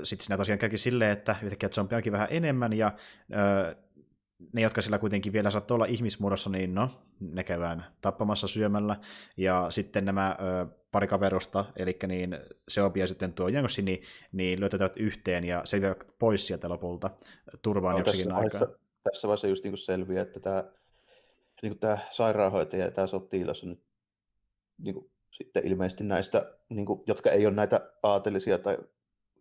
sitten 0.04 0.26
siinä 0.26 0.38
tosiaan 0.38 0.60
käykin 0.60 0.80
silleen, 0.80 1.12
että 1.12 1.36
yhtäkkiä 1.44 1.70
zombia 1.70 1.98
onkin 1.98 2.14
vähän 2.14 2.28
enemmän, 2.32 2.74
ja 2.74 2.92
öö, 3.34 3.76
ne, 4.54 4.62
jotka 4.62 4.82
sillä 4.82 4.98
kuitenkin 4.98 5.34
vielä 5.34 5.52
saattoi 5.52 5.76
olla 5.76 5.86
ihmismuodossa, 5.86 6.50
niin 6.50 6.76
no, 6.76 7.02
ne 7.20 7.44
käydään 7.44 7.86
tappamassa 8.02 8.48
syömällä. 8.48 8.96
Ja 9.38 9.68
sitten 9.70 10.06
nämä 10.06 10.36
ö, 10.40 10.66
pari 10.92 11.08
kaverusta, 11.08 11.66
eli 11.76 11.98
niin 12.08 12.40
Seobi 12.68 13.00
ja 13.00 13.08
sitten 13.08 13.34
tuo 13.34 13.48
Jangossi, 13.48 13.82
niin, 13.82 14.04
niin 14.32 14.60
löytävät 14.60 14.98
yhteen 14.98 15.44
ja 15.44 15.62
se 15.66 15.82
pois 16.20 16.48
sieltä 16.48 16.70
lopulta 16.70 17.10
turvaan 17.62 17.94
no, 17.94 18.00
joksikin 18.00 18.32
aikaa. 18.32 18.68
Tässä 19.04 19.28
vaiheessa 19.28 19.48
just 19.48 19.64
niin 19.64 19.78
selviää, 19.78 20.22
että 20.22 20.40
tämä, 20.40 20.64
niin 21.62 21.72
kuin 21.72 21.80
tämä 21.80 21.98
sairaanhoitaja 22.10 22.86
ja 22.86 22.92
tämä 22.92 23.08
sotilas 23.08 23.64
on 23.64 23.70
nyt 23.70 23.84
niin 24.78 24.94
kuin, 24.94 25.12
sitten 25.32 25.68
ilmeisesti 25.68 26.04
näistä, 26.04 26.54
niin 26.70 26.86
kuin, 26.86 27.04
jotka 27.08 27.32
ei 27.32 27.46
ole 27.46 27.56
näitä 27.56 27.92
aatelisia 28.04 28.58
tai 28.58 28.78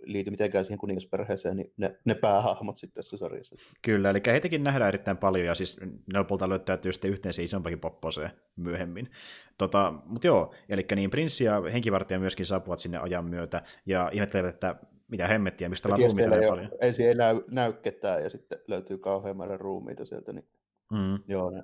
liity 0.02 0.31
mitenkään 0.31 0.64
siihen 0.64 0.78
kuningasperheeseen, 0.78 1.57
niin 1.57 1.73
ne, 1.76 1.99
ne 2.05 2.14
päähahmot 2.14 2.76
sitten 2.76 2.95
tässä 2.95 3.17
sarjassa. 3.17 3.57
Kyllä, 3.83 4.11
eli 4.11 4.21
heitäkin 4.26 4.64
nähdään 4.64 4.88
erittäin 4.88 5.17
paljon, 5.17 5.47
ja 5.47 5.55
siis 5.55 5.81
ne 6.12 6.19
lopulta 6.19 6.49
löytäytyy 6.49 6.93
sitten 6.93 7.11
yhteen 7.11 7.33
se 7.33 7.43
isompakin 7.43 7.81
popposeen 7.81 8.31
myöhemmin. 8.57 9.11
Tota, 9.59 9.95
mutta 10.05 10.26
joo, 10.26 10.55
eli 10.69 10.87
niin 10.95 11.11
prinssi 11.11 11.45
ja 11.45 11.62
henkivartija 11.73 12.21
myöskin 12.21 12.47
saapuvat 12.47 12.78
sinne 12.78 12.99
ajan 12.99 13.25
myötä, 13.25 13.62
ja 13.87 14.11
ihmettelevät, 14.12 14.55
että 14.55 14.76
mitä 15.09 15.26
hemmettiä, 15.26 15.69
mistä 15.69 15.88
ollaan 15.88 16.02
ruumiita 16.02 16.37
ei 16.37 16.49
paljon. 16.49 16.71
Ensin 16.81 17.07
ei 17.07 17.14
näy, 17.14 17.43
näy 17.50 17.73
ketään, 17.73 18.23
ja 18.23 18.31
sitten 18.31 18.59
löytyy 18.67 18.99
kauhean 18.99 19.37
määrä 19.37 19.57
ruumiita 19.57 20.05
sieltä, 20.05 20.33
niin 20.33 20.49
mm. 20.93 21.19
joo, 21.28 21.50
ne, 21.50 21.62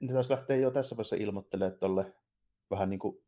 ne 0.00 0.12
taas 0.12 0.30
lähtee 0.30 0.58
jo 0.58 0.70
tässä 0.70 0.96
vaiheessa 0.96 1.16
ilmoittelemaan 1.16 1.78
tuolle 1.78 2.12
vähän 2.70 2.90
niin 2.90 3.00
kuin 3.00 3.22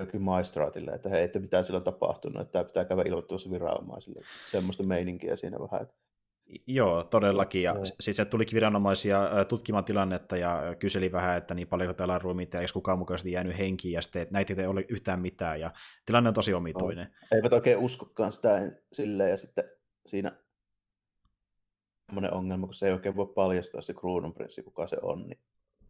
jokin 0.00 0.22
maistraatille, 0.22 0.90
että 0.90 1.08
hei, 1.08 1.24
että 1.24 1.38
mitä 1.38 1.62
sillä 1.62 1.76
on 1.76 1.84
tapahtunut, 1.84 2.42
että 2.42 2.52
tämä 2.52 2.64
pitää 2.64 2.84
käydä 2.84 3.02
ilmoittamassa 3.06 3.50
viranomaisille. 3.50 4.20
Semmoista 4.50 4.82
meininkiä 4.82 5.36
siinä 5.36 5.58
vähän. 5.58 5.82
Että... 5.82 5.94
Joo, 6.66 7.04
todellakin. 7.04 7.62
Ja 7.62 7.76
siis 8.00 8.16
se 8.16 8.24
tulikin 8.24 8.54
viranomaisia 8.54 9.30
tutkimaan 9.48 9.84
tilannetta 9.84 10.36
ja 10.36 10.76
kyseli 10.78 11.12
vähän, 11.12 11.36
että 11.36 11.54
niin 11.54 11.68
paljonko 11.68 11.94
täällä 11.94 12.14
on 12.14 12.20
ruumiita 12.20 12.56
ja 12.56 12.60
eikö 12.60 12.72
kukaan 12.72 12.98
mukaisesti 12.98 13.32
jäänyt 13.32 13.58
henkiin 13.58 13.92
ja 13.92 14.02
sitten, 14.02 14.22
että 14.22 14.32
näitä 14.32 14.54
ei 14.58 14.66
ole 14.66 14.84
yhtään 14.88 15.20
mitään 15.20 15.60
ja 15.60 15.70
tilanne 16.06 16.28
on 16.28 16.34
tosi 16.34 16.54
omituinen. 16.54 17.06
No, 17.06 17.36
eivät 17.36 17.52
oikein 17.52 17.78
uskokaan 17.78 18.32
sitä 18.32 18.72
silleen 18.92 19.30
ja 19.30 19.36
sitten 19.36 19.64
siinä 20.06 20.32
semmoinen 22.06 22.34
ongelma, 22.34 22.66
kun 22.66 22.74
se 22.74 22.86
ei 22.86 22.92
oikein 22.92 23.16
voi 23.16 23.32
paljastaa 23.34 23.82
se 23.82 23.94
kruununprinssi, 23.94 24.62
kuka 24.62 24.86
se 24.86 24.96
on. 25.02 25.28
Niin, 25.28 25.38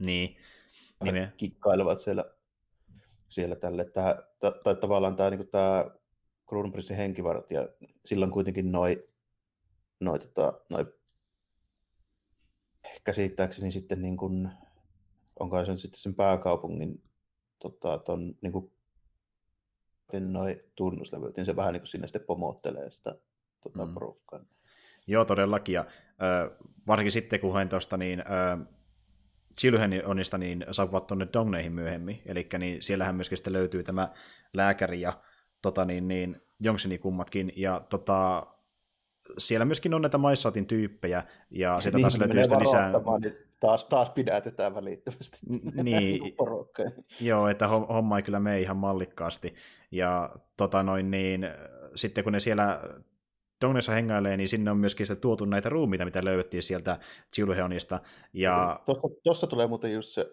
niin. 0.05 1.15
niin 1.15 1.33
kikkailevat 1.37 2.01
siellä 2.01 2.25
siellä 3.31 3.57
tälle, 3.57 3.83
että, 3.83 4.23
tai 4.65 4.75
tavallaan 4.75 5.17
tämä, 5.17 5.31
niin 5.31 5.49
tämä 5.49 5.85
kruununprinssin 6.49 6.97
henkivartija, 6.97 7.69
sillä 8.07 8.25
on 8.25 8.33
kuitenkin 8.33 8.73
noin 8.73 9.03
noi, 10.01 10.19
tota, 10.19 10.61
noi, 10.71 10.87
käsittääkseni 13.05 13.71
sitten 13.71 14.03
niin 14.03 14.17
kuin, 14.17 14.51
onko 15.41 15.65
se 15.65 15.77
sitten 15.77 16.01
sen 16.01 16.15
pääkaupungin 16.15 17.03
tota, 17.59 17.99
ton, 17.99 18.35
niin 18.41 18.53
kuin, 18.53 18.73
noin 20.21 20.57
tunnuslevyt, 20.75 21.37
niin 21.37 21.47
se 21.47 21.57
vähän 21.57 21.73
niin 21.73 21.81
kuin 21.81 21.89
sinne 21.89 22.07
sitten 22.07 22.27
pomottelee 22.27 22.91
sitä 22.91 23.15
tota, 23.61 23.87
mm. 23.87 23.95
porukkaa. 23.95 24.41
Joo, 25.07 25.25
todellakin. 25.25 25.73
Ja, 25.73 25.81
äh, 26.09 26.69
varsinkin 26.87 27.13
sitten, 27.13 27.41
kun 27.41 27.55
hän 27.55 27.69
tuosta 27.69 27.97
niin, 27.97 28.21
äh, 28.21 28.67
Chilhenionista 29.59 30.39
niin 30.39 30.65
saapuvat 30.71 31.07
tuonne 31.07 31.29
Dongneihin 31.33 31.73
myöhemmin, 31.73 32.23
eli 32.27 32.49
niin 32.59 32.83
siellähän 32.83 33.15
myöskin 33.15 33.39
sitten 33.39 33.53
löytyy 33.53 33.83
tämä 33.83 34.09
lääkäri 34.55 35.01
ja 35.01 35.21
tota, 35.63 35.85
niin, 35.85 36.09
niin, 36.09 36.43
Jongsini 36.61 36.99
kummatkin, 36.99 37.53
ja 37.57 37.87
tota, 37.89 38.47
siellä 39.39 39.65
myöskin 39.65 39.95
on 39.95 40.03
näitä 40.03 40.19
Maissatin 40.19 40.67
tyyppejä, 40.67 41.25
ja 41.51 41.81
sitä 41.81 41.97
niin, 41.97 42.03
taas 42.03 42.19
löytyy 42.19 42.43
sitten 42.43 42.61
lisää... 42.61 42.93
Niin 43.21 43.51
taas, 43.61 43.85
taas 43.85 44.11
pidätetään 44.11 44.75
välittömästi. 44.75 45.39
Niin, 45.83 46.35
joo, 47.21 47.49
että 47.49 47.69
homma 47.69 48.17
ei 48.17 48.23
kyllä 48.23 48.41
mene 48.41 48.61
ihan 48.61 48.77
mallikkaasti. 48.77 49.55
Ja 49.91 50.31
tota 50.57 50.83
noin 50.83 51.11
niin, 51.11 51.49
sitten 51.95 52.25
kun 52.25 52.33
ne 52.33 52.41
siellä 52.41 52.81
Dongnessa 53.61 53.93
hengailee, 53.93 54.37
niin 54.37 54.49
sinne 54.49 54.71
on 54.71 54.77
myöskin 54.77 55.07
sitten 55.07 55.21
tuotu 55.21 55.45
näitä 55.45 55.69
ruumiita, 55.69 56.05
mitä 56.05 56.25
löydettiin 56.25 56.63
sieltä 56.63 56.99
Chilheonista. 57.35 58.01
Ja... 58.33 58.81
Tuossa 59.23 59.47
tulee 59.47 59.67
muuten 59.67 59.93
just 59.93 60.09
se 60.09 60.33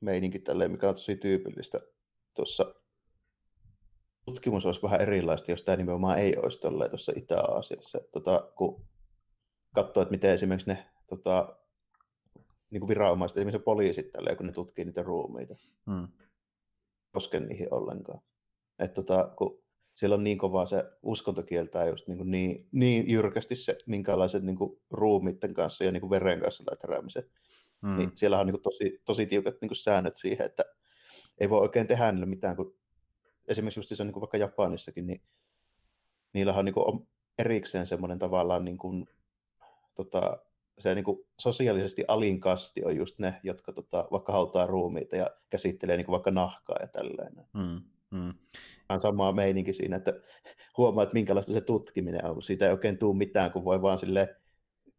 meininki 0.00 0.38
tälleen, 0.38 0.72
mikä 0.72 0.88
on 0.88 0.94
tosi 0.94 1.16
tyypillistä. 1.16 1.80
Tuossa 2.34 2.74
tutkimus 4.24 4.66
olisi 4.66 4.82
vähän 4.82 5.00
erilaista, 5.00 5.50
jos 5.50 5.62
tämä 5.62 5.76
nimenomaan 5.76 6.18
ei 6.18 6.36
olisi 6.36 6.60
tolleen 6.60 6.90
tuossa 6.90 7.12
Itä-Aasiassa. 7.16 8.00
Tota, 8.12 8.50
kun 8.56 8.84
katsoo, 9.74 10.02
että 10.02 10.12
miten 10.12 10.30
esimerkiksi 10.30 10.70
ne 10.70 10.86
tota, 11.06 11.56
niin 12.70 12.80
kuin 12.80 12.88
viranomaiset, 12.88 13.36
esimerkiksi 13.36 13.62
poliisit 13.62 14.12
tälleen, 14.12 14.36
kun 14.36 14.46
ne 14.46 14.52
tutkii 14.52 14.84
niitä 14.84 15.02
ruumiita. 15.02 15.54
Hmm. 15.90 16.08
Koske 17.12 17.40
niihin 17.40 17.74
ollenkaan. 17.74 18.20
Et 18.78 18.94
tota, 18.94 19.32
kun 19.36 19.63
siellä 19.94 20.14
on 20.14 20.24
niin 20.24 20.38
kovaa 20.38 20.66
se 20.66 20.84
uskonto 21.02 21.42
kieltää 21.42 21.88
just 21.88 22.08
niin, 22.08 22.18
kuin 22.18 22.30
niin, 22.30 22.68
niin 22.72 23.10
jyrkästi 23.10 23.56
se 23.56 23.78
minkälaisen 23.86 24.46
niin 24.46 24.56
kuin 24.56 24.80
ruumiitten 24.90 25.54
kanssa 25.54 25.84
ja 25.84 25.92
niin 25.92 26.00
kuin 26.00 26.10
veren 26.10 26.40
kanssa 26.40 26.64
lätäräämisen. 26.70 27.24
Mm. 27.82 27.96
Niin 27.96 28.12
siellä 28.14 28.38
on 28.38 28.46
niin 28.46 28.54
kuin 28.54 28.62
tosi, 28.62 29.02
tosi 29.04 29.26
tiukat 29.26 29.54
niin 29.60 29.68
kuin 29.68 29.76
säännöt 29.76 30.16
siihen, 30.16 30.46
että 30.46 30.64
ei 31.40 31.50
voi 31.50 31.60
oikein 31.60 31.86
tehdä 31.86 32.12
niille 32.12 32.26
mitään, 32.26 32.56
kun 32.56 32.76
esimerkiksi 33.48 33.80
just 33.80 33.88
se 33.88 34.02
on 34.02 34.06
niin 34.06 34.12
kuin 34.12 34.20
vaikka 34.20 34.36
Japanissakin, 34.36 35.06
niin 35.06 35.22
niillä 36.32 36.54
on 36.54 36.64
niin 36.64 36.74
kuin 36.74 37.08
erikseen 37.38 37.86
semmoinen 37.86 38.18
tavallaan 38.18 38.64
niin 38.64 38.78
kuin, 38.78 39.06
tota, 39.94 40.38
se 40.78 40.94
niin 40.94 41.04
kuin 41.04 41.18
sosiaalisesti 41.40 42.04
alinkasti 42.08 42.84
on 42.84 42.96
just 42.96 43.18
ne, 43.18 43.40
jotka 43.42 43.72
tota, 43.72 44.08
vaikka 44.10 44.32
hautaa 44.32 44.66
ruumiita 44.66 45.16
ja 45.16 45.30
käsittelee 45.50 45.96
niin 45.96 46.06
kuin 46.06 46.12
vaikka 46.12 46.30
nahkaa 46.30 46.76
ja 46.80 46.88
tälleen. 46.88 47.34
Mm, 47.52 47.82
mm 48.14 48.34
on 48.88 49.00
samaa 49.00 49.32
meininki 49.32 49.72
siinä, 49.72 49.96
että 49.96 50.12
huomaa, 50.78 51.02
että 51.02 51.14
minkälaista 51.14 51.52
se 51.52 51.60
tutkiminen 51.60 52.24
on, 52.24 52.34
kun 52.34 52.42
siitä 52.42 52.66
ei 52.66 52.72
oikein 52.72 52.98
tule 52.98 53.16
mitään, 53.16 53.52
kun 53.52 53.64
voi 53.64 53.82
vaan 53.82 53.98
sille 53.98 54.36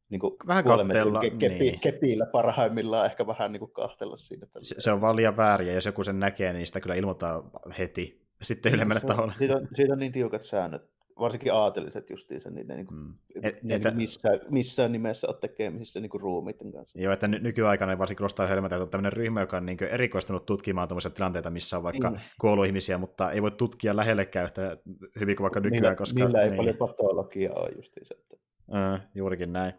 niin 0.09 0.19
kuin 0.19 0.33
vähän 0.47 0.63
katsella, 0.63 1.21
ke- 1.21 1.37
kepi, 1.37 1.59
niin. 1.59 1.79
kepillä 1.79 2.25
parhaimmillaan 2.25 3.05
ehkä 3.05 3.27
vähän 3.27 3.51
niin 3.51 3.59
kuin 3.59 3.71
kahtella 3.71 4.17
siinä. 4.17 4.47
Se, 4.61 4.75
se, 4.77 4.91
on 4.91 5.01
vaan 5.01 5.15
liian 5.15 5.37
väärin, 5.37 5.67
ja 5.67 5.73
jos 5.73 5.85
joku 5.85 6.03
sen 6.03 6.19
näkee, 6.19 6.53
niin 6.53 6.67
sitä 6.67 6.81
kyllä 6.81 6.95
ilmoittaa 6.95 7.49
heti 7.79 8.25
sitten 8.41 8.73
ylemmänä 8.73 8.99
taholla. 8.99 9.33
Siitä 9.37 9.55
on, 9.55 9.67
siitä 9.75 9.93
on 9.93 9.99
niin 9.99 10.11
tiukat 10.11 10.43
säännöt 10.43 10.94
varsinkin 11.19 11.53
aateliset 11.53 12.09
justiinsa, 12.09 12.49
niin 12.49 12.67
ne, 12.67 12.75
niin 12.75 12.87
kuin, 12.87 12.99
mm. 12.99 13.13
et, 13.43 13.63
ne 13.63 13.75
että, 13.75 13.91
missään, 13.91 14.39
missään 14.49 14.91
nimessä 14.91 15.27
ole 15.27 15.35
tekemisissä 15.41 15.99
niin 15.99 16.21
ruumiiden 16.21 16.71
kanssa. 16.71 16.99
Joo, 17.01 17.13
että 17.13 17.27
ny- 17.27 17.39
nykyaikana 17.39 17.97
varsinkin 17.97 18.21
Rostar 18.21 18.47
Helmetä 18.47 18.77
on 18.77 18.89
tämmöinen 18.89 19.13
ryhmä, 19.13 19.41
joka 19.41 19.57
on 19.57 19.65
niin 19.65 19.83
erikoistunut 19.83 20.45
tutkimaan 20.45 20.87
tuommoisia 20.87 21.11
tilanteita, 21.11 21.49
missä 21.49 21.77
on 21.77 21.83
vaikka 21.83 22.09
niin. 22.09 22.21
kuolluihmisiä, 22.41 22.97
mutta 22.97 23.31
ei 23.31 23.41
voi 23.41 23.51
tutkia 23.51 23.95
lähellekään 23.95 24.45
yhtä 24.45 24.77
hyvin 25.19 25.35
kuin 25.35 25.43
vaikka 25.43 25.59
nykyään. 25.59 25.81
Niillä, 25.81 25.95
koska, 25.95 26.19
niillä 26.19 26.41
ei 26.41 26.49
niin. 26.49 26.57
paljon 26.57 26.77
patologiaa 26.77 27.55
ole 27.55 27.69
justiinsa. 27.75 28.15
Että... 28.19 28.37
Äh, 28.75 29.07
juurikin 29.15 29.53
näin. 29.53 29.73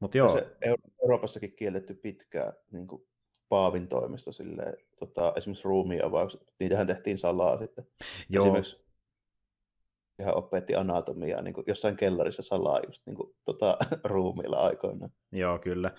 Mut 0.00 0.14
joo. 0.14 0.28
Se 0.28 0.56
Euroopassakin 1.02 1.52
kielletty 1.52 1.94
pitkään 1.94 2.52
niin 2.72 2.86
kuin 2.86 3.06
Paavin 3.48 3.88
toimesta 3.88 4.32
silleen, 4.32 4.74
tota, 4.98 5.32
esimerkiksi 5.36 5.68
ruumiavaukset, 5.68 6.40
niitähän 6.60 6.86
tehtiin 6.86 7.18
salaa 7.18 7.58
sitten. 7.58 7.86
Joo. 8.28 8.44
Esimerkiksi 8.44 8.89
ihan 10.20 10.36
opetti 10.36 10.74
anatomiaa 10.74 11.42
niin 11.42 11.54
kuin 11.54 11.64
jossain 11.66 11.96
kellarissa 11.96 12.42
salaa 12.42 12.80
just 12.86 13.06
niin 13.06 13.16
kuin, 13.16 13.34
tota, 13.44 13.76
ruumiilla 14.04 14.56
aikoinaan. 14.56 15.12
Joo, 15.32 15.58
kyllä. 15.58 15.90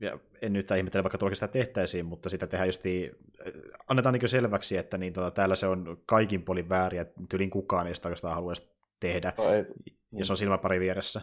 Ja 0.00 0.18
en 0.42 0.52
nyt 0.52 0.70
ihmettele, 0.70 1.04
vaikka 1.04 1.18
tuolla 1.18 1.34
sitä 1.34 1.48
tehtäisiin, 1.48 2.06
mutta 2.06 2.28
sitä 2.28 2.46
tehdään 2.46 2.68
just, 2.68 2.82
annetaan 3.88 4.12
niin 4.12 4.28
selväksi, 4.28 4.76
että 4.76 4.98
niin, 4.98 5.12
tota, 5.12 5.30
täällä 5.30 5.54
se 5.54 5.66
on 5.66 5.98
kaikin 6.06 6.42
puolin 6.42 6.68
väärin, 6.68 6.98
ja 6.98 7.04
tylin 7.28 7.50
kukaan 7.50 7.86
ei 7.86 7.94
sitä 7.94 8.08
oikeastaan 8.08 8.34
haluaisi 8.34 8.70
tehdä, 9.00 9.32
no, 9.38 9.50
ei, 9.50 9.64
jos 10.12 10.30
on 10.30 10.36
silmäpari 10.36 10.80
vieressä. 10.80 11.20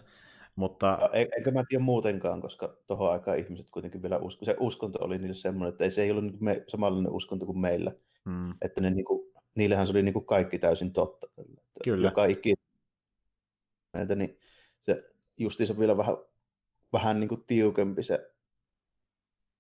Mutta... 0.56 0.98
No, 1.02 1.10
Eikä 1.14 1.52
mä 1.52 1.64
tiedä 1.70 1.84
muutenkaan, 1.84 2.42
koska 2.42 2.78
tuohon 2.88 3.12
aikaan 3.12 3.40
ihmiset 3.40 3.68
kuitenkin 3.72 4.02
vielä 4.02 4.18
usko. 4.18 4.46
Se 4.46 4.56
uskonto 4.60 5.04
oli 5.04 5.18
niille 5.18 5.36
semmoinen, 5.36 5.72
että 5.72 5.84
ei 5.84 5.92
se 5.92 6.02
ei 6.02 6.12
ollut 6.12 6.24
niin 6.24 6.38
me, 6.40 6.64
samanlainen 6.68 7.12
uskonto 7.12 7.46
kuin 7.46 7.60
meillä. 7.60 7.92
Hmm. 8.30 8.54
Että 8.62 8.82
ne, 8.82 8.90
niin 8.90 9.06
kuin, 9.06 9.32
niillähän 9.58 9.88
se 9.88 9.92
oli 9.92 10.04
niin 10.04 10.14
kuin 10.14 10.26
kaikki 10.26 10.60
täysin 10.60 10.94
totta. 10.94 11.28
Kyllä. 11.84 12.08
joka 12.08 12.26
ikinä. 12.26 12.62
Niin 14.16 14.40
se 14.82 15.10
justiinsa 15.38 15.80
vielä 15.80 15.98
vähän, 15.98 16.18
vähän 16.94 17.20
niin 17.20 17.30
kuin 17.30 17.44
tiukempi 17.48 18.04
se 18.04 18.32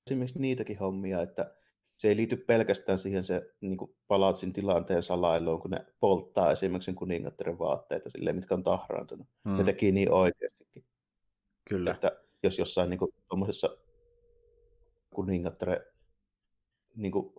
esimerkiksi 0.07 0.39
niitäkin 0.39 0.79
hommia, 0.79 1.21
että 1.21 1.55
se 1.97 2.07
ei 2.07 2.15
liity 2.15 2.37
pelkästään 2.37 2.99
siihen 2.99 3.23
se 3.23 3.53
niin 3.61 3.77
kuin 3.77 3.95
palatsin 4.07 4.53
tilanteen 4.53 5.03
salailuun, 5.03 5.59
kun 5.59 5.71
ne 5.71 5.85
polttaa 5.99 6.51
esimerkiksi 6.51 6.93
kuningattaren 6.93 7.59
vaatteita, 7.59 8.09
silleen, 8.09 8.35
mitkä 8.35 8.55
on 8.55 8.63
tahraantunut. 8.63 9.27
Hmm. 9.49 9.57
Ne 9.57 9.63
teki 9.63 9.91
niin 9.91 10.11
oikeastikin. 10.11 10.85
Kyllä. 11.69 11.91
Että 11.91 12.11
jos 12.43 12.59
jossain 12.59 12.89
niin 12.89 12.97
kuin, 12.97 13.13
tuommoisessa 13.29 13.77
kuningattaren 15.09 15.81
niin 16.95 17.11
kuin, 17.11 17.33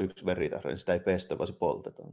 yksi 0.00 0.26
veritahra, 0.26 0.70
niin 0.70 0.78
sitä 0.78 0.92
ei 0.92 1.00
pestä, 1.00 1.38
vaan 1.38 1.46
se 1.46 1.52
poltetaan. 1.52 2.12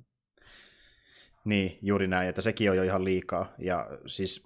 Niin, 1.46 1.78
juuri 1.82 2.08
näin, 2.08 2.30
että 2.30 2.42
sekin 2.42 2.72
on 2.72 2.78
jo 2.78 2.84
ihan 2.84 3.04
liikaa. 3.04 3.54
Ja 3.58 3.90
siis 4.08 4.44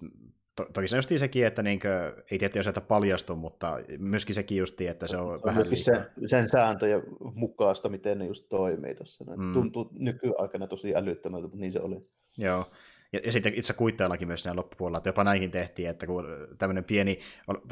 to, 0.56 0.66
toki 0.72 0.88
se 0.88 0.96
justiin 0.96 1.18
sekin, 1.18 1.46
että 1.46 1.62
niinkö, 1.62 2.22
ei 2.30 2.38
tietysti 2.38 2.62
sieltä 2.62 2.80
paljastu, 2.80 3.36
mutta 3.36 3.78
myöskin 3.98 4.34
sekin 4.34 4.58
justiin, 4.58 4.90
että 4.90 5.06
se 5.06 5.16
on, 5.16 5.38
se 5.38 5.44
vähän 5.44 5.70
liikaa. 5.70 5.94
Sen, 5.94 6.28
sen 6.28 6.48
sääntöjen 6.48 7.02
mukaista, 7.34 7.88
miten 7.88 8.18
ne 8.18 8.26
just 8.26 8.48
toimii 8.48 8.94
tuossa. 8.94 9.24
Mm. 9.24 9.52
Tuntuu 9.52 9.90
nykyaikana 9.98 10.66
tosi 10.66 10.96
älyttömältä, 10.96 11.42
mutta 11.42 11.58
niin 11.58 11.72
se 11.72 11.80
oli. 11.80 11.96
Joo. 12.38 12.66
Ja, 13.12 13.20
ja 13.24 13.32
sitten 13.32 13.54
itse 13.54 13.72
kuitteillakin 13.72 14.28
myös 14.28 14.42
siinä 14.42 14.56
loppupuolella, 14.56 14.98
että 14.98 15.08
jopa 15.08 15.24
näinkin 15.24 15.50
tehtiin, 15.50 15.88
että 15.88 16.06
kun 16.06 16.26
tämmöinen 16.58 16.84
pieni, 16.84 17.18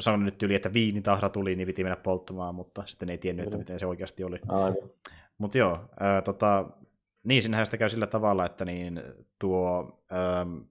sanon 0.01 0.25
nyt 0.25 0.43
yli, 0.43 0.55
että 0.55 0.73
viinitahra 0.73 1.29
tuli, 1.29 1.57
niin 1.57 1.67
piti 1.67 1.83
mennä 1.83 1.97
polttamaan, 1.97 2.55
mutta 2.55 2.83
sitten 2.87 3.11
ei 3.11 3.19
tiennyt, 3.19 3.47
että 3.47 3.59
miten 3.59 3.79
se 3.79 3.87
oikeasti 3.87 4.25
oli. 4.25 4.39
Mutta 5.43 5.59
joo, 5.59 5.79
ää, 6.01 6.23
tota, 6.23 6.67
niin, 7.25 7.43
sinähän 7.43 7.67
sitä 7.67 7.77
käy 7.77 7.89
sillä 7.89 8.07
tavalla, 8.07 8.47
että 8.47 8.65
niin 8.65 9.03
tuo 9.39 9.99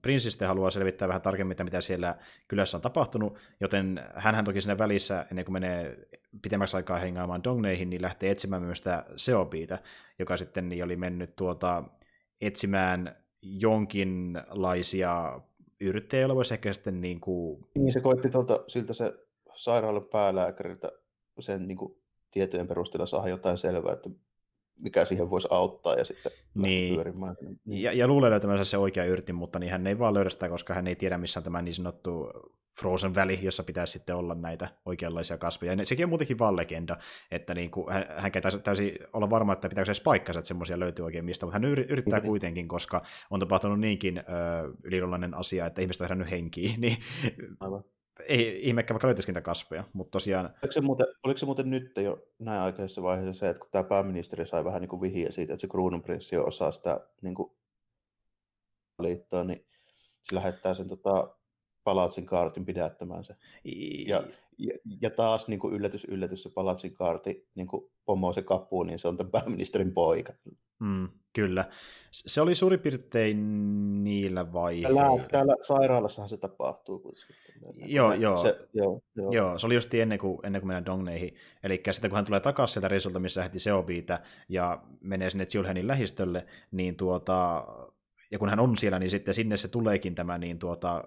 prinssi 0.02 0.44
haluaa 0.44 0.70
selvittää 0.70 1.08
vähän 1.08 1.22
tarkemmin, 1.22 1.56
mitä 1.64 1.80
siellä 1.80 2.14
kylässä 2.48 2.76
on 2.76 2.80
tapahtunut, 2.80 3.38
joten 3.60 4.00
hän 4.14 4.44
toki 4.44 4.60
sinne 4.60 4.78
välissä, 4.78 5.26
ennen 5.30 5.44
kuin 5.44 5.52
menee 5.52 6.08
pitemmäksi 6.42 6.76
aikaa 6.76 6.98
hengaamaan 6.98 7.44
Dongneihin, 7.44 7.90
niin 7.90 8.02
lähtee 8.02 8.30
etsimään 8.30 8.62
myös 8.62 8.78
sitä 8.78 9.04
Seobiita, 9.16 9.78
joka 10.18 10.36
sitten 10.36 10.68
niin 10.68 10.84
oli 10.84 10.96
mennyt 10.96 11.36
tuota, 11.36 11.84
etsimään 12.40 13.16
jonkinlaisia 13.42 15.40
yrittäjiä, 15.80 16.22
joilla 16.22 16.36
voisi 16.36 16.54
ehkä 16.54 16.72
sitten 16.72 17.00
niin 17.00 17.20
kuin... 17.20 17.66
Niin, 17.74 17.92
se 17.92 18.00
koitti 18.00 18.30
tuolta, 18.30 18.64
siltä 18.68 18.92
se 18.92 19.12
sairaalan 19.54 20.04
päälääkäriltä 20.12 20.92
sen 21.40 21.68
niin 21.68 21.78
kuin, 21.78 22.02
tietojen 22.30 22.68
perusteella 22.68 23.06
saada 23.06 23.28
jotain 23.28 23.58
selvää, 23.58 23.92
että 23.92 24.10
mikä 24.78 25.04
siihen 25.04 25.30
voisi 25.30 25.48
auttaa 25.50 25.94
ja 25.94 26.04
sitten 26.04 26.32
niin. 26.54 26.94
pyörimään. 26.94 27.36
Niin. 27.64 27.82
Ja, 27.82 27.92
ja 27.92 28.08
luulee 28.08 28.30
löytämänsä 28.30 28.64
se 28.64 28.78
oikea 28.78 29.04
yrtin, 29.04 29.34
mutta 29.34 29.58
niin 29.58 29.72
hän 29.72 29.86
ei 29.86 29.98
vaan 29.98 30.14
löydä 30.14 30.30
sitä, 30.30 30.48
koska 30.48 30.74
hän 30.74 30.86
ei 30.86 30.96
tiedä, 30.96 31.18
missä 31.18 31.40
on 31.40 31.44
tämä 31.44 31.62
niin 31.62 31.74
sanottu 31.74 32.30
Frozen 32.80 33.14
väli, 33.14 33.38
jossa 33.42 33.62
pitäisi 33.62 33.92
sitten 33.92 34.16
olla 34.16 34.34
näitä 34.34 34.68
oikeanlaisia 34.86 35.38
kasveja. 35.38 35.72
Ja 35.72 35.86
sekin 35.86 36.04
on 36.04 36.08
muutenkin 36.08 36.38
vaan 36.38 36.56
legenda, 36.56 36.96
että 37.30 37.54
niin 37.54 37.70
kuin, 37.70 37.92
hän, 37.92 38.06
hän 38.16 38.32
täysin, 38.32 38.62
täysin 38.62 38.98
olla 39.12 39.30
varma, 39.30 39.52
että 39.52 39.68
pitääkö 39.68 39.94
se 39.94 40.02
paikkansa, 40.02 40.38
että 40.38 40.48
semmoisia 40.48 40.80
löytyy 40.80 41.04
oikein 41.04 41.24
mistä, 41.24 41.46
mutta 41.46 41.58
hän 41.58 41.64
yrittää 41.64 42.20
mm. 42.20 42.26
kuitenkin, 42.26 42.68
koska 42.68 43.02
on 43.30 43.40
tapahtunut 43.40 43.80
niinkin 43.80 44.18
ö, 44.18 44.22
yliluonnollinen 44.82 45.34
asia, 45.34 45.66
että 45.66 45.80
ihmiset 45.80 46.00
on 46.00 46.04
herännyt 46.04 46.30
henkiin, 46.30 46.80
niin 46.80 46.96
Aivan 47.60 47.84
ei 48.28 48.68
ihmekään 48.68 48.94
vaikka 48.94 49.06
löytyisikin 49.06 49.32
niitä 49.32 49.44
kasveja, 49.44 49.84
mutta 49.92 50.10
tosiaan... 50.10 50.46
Oliko 50.46 50.72
se, 50.72 50.80
muuten, 50.80 51.06
oliko 51.24 51.38
se 51.38 51.46
muuten 51.46 51.70
nyt 51.70 51.92
jo 51.96 52.26
näin 52.38 52.60
aikaisessa 52.60 53.02
vaiheessa 53.02 53.40
se, 53.40 53.48
että 53.48 53.60
kun 53.60 53.68
tämä 53.70 53.84
pääministeri 53.84 54.46
sai 54.46 54.64
vähän 54.64 54.80
niin 54.80 54.88
kuin 54.88 55.02
vihiä 55.02 55.30
siitä, 55.30 55.52
että 55.52 55.60
se 55.60 55.68
kruununprinssi 55.68 56.36
on 56.36 56.48
osa 56.48 56.72
sitä 56.72 57.00
niin 57.22 57.34
kuin 57.34 57.52
liittoa, 58.98 59.44
niin 59.44 59.66
se 60.22 60.34
lähettää 60.34 60.74
sen 60.74 60.88
tota, 60.88 61.36
palatsin 61.84 62.26
kaartin 62.26 62.66
pidättämään 62.66 63.24
se. 63.24 63.36
Ja, 64.06 64.24
ja, 64.58 64.78
ja 65.00 65.10
taas 65.10 65.48
niin 65.48 65.60
kuin 65.60 65.74
yllätys, 65.74 66.04
yllätys, 66.04 66.42
se 66.42 66.50
palatsin 66.50 66.94
kaarti 66.94 67.48
niin 67.54 67.66
kuin 67.66 67.90
pomo 68.04 68.32
se 68.32 68.42
kapuu, 68.42 68.82
niin 68.82 68.98
se 68.98 69.08
on 69.08 69.16
tämän 69.16 69.30
pääministerin 69.30 69.92
poika. 69.92 70.32
Mm, 70.82 71.08
kyllä. 71.32 71.68
Se 72.10 72.40
oli 72.40 72.54
suurin 72.54 72.80
piirtein 72.80 74.04
niillä 74.04 74.52
vaiheilla. 74.52 75.00
Täällä, 75.00 75.28
täällä 75.30 75.56
sairaalassahan 75.62 76.28
se 76.28 76.36
tapahtuu 76.36 76.98
kuitenkin. 76.98 77.36
Joo, 77.94 78.12
joo. 78.12 78.36
Se, 78.36 78.68
joo, 78.74 79.00
joo. 79.16 79.32
joo, 79.32 79.58
se 79.58 79.66
oli 79.66 79.74
just 79.74 79.94
ennen 79.94 80.18
kuin, 80.18 80.38
ennen 80.42 80.60
kuin 80.60 80.66
mennään 80.68 80.86
Dongneihin. 80.86 81.34
Eli 81.62 81.82
sitten 81.90 82.10
kun 82.10 82.16
hän 82.16 82.24
tulee 82.24 82.40
takaisin 82.40 82.72
sieltä 82.72 82.88
reisulta, 82.88 83.18
missä 83.18 83.40
lähti 83.40 83.58
Seobiitä, 83.58 84.22
ja 84.48 84.82
menee 85.00 85.30
sinne 85.30 85.46
Chilhenin 85.46 85.88
lähistölle, 85.88 86.46
niin 86.70 86.96
tuota, 86.96 87.66
ja 88.30 88.38
kun 88.38 88.48
hän 88.48 88.60
on 88.60 88.76
siellä, 88.76 88.98
niin 88.98 89.10
sitten 89.10 89.34
sinne 89.34 89.56
se 89.56 89.68
tuleekin 89.68 90.14
tämä 90.14 90.38
niin 90.38 90.58
tuota, 90.58 91.04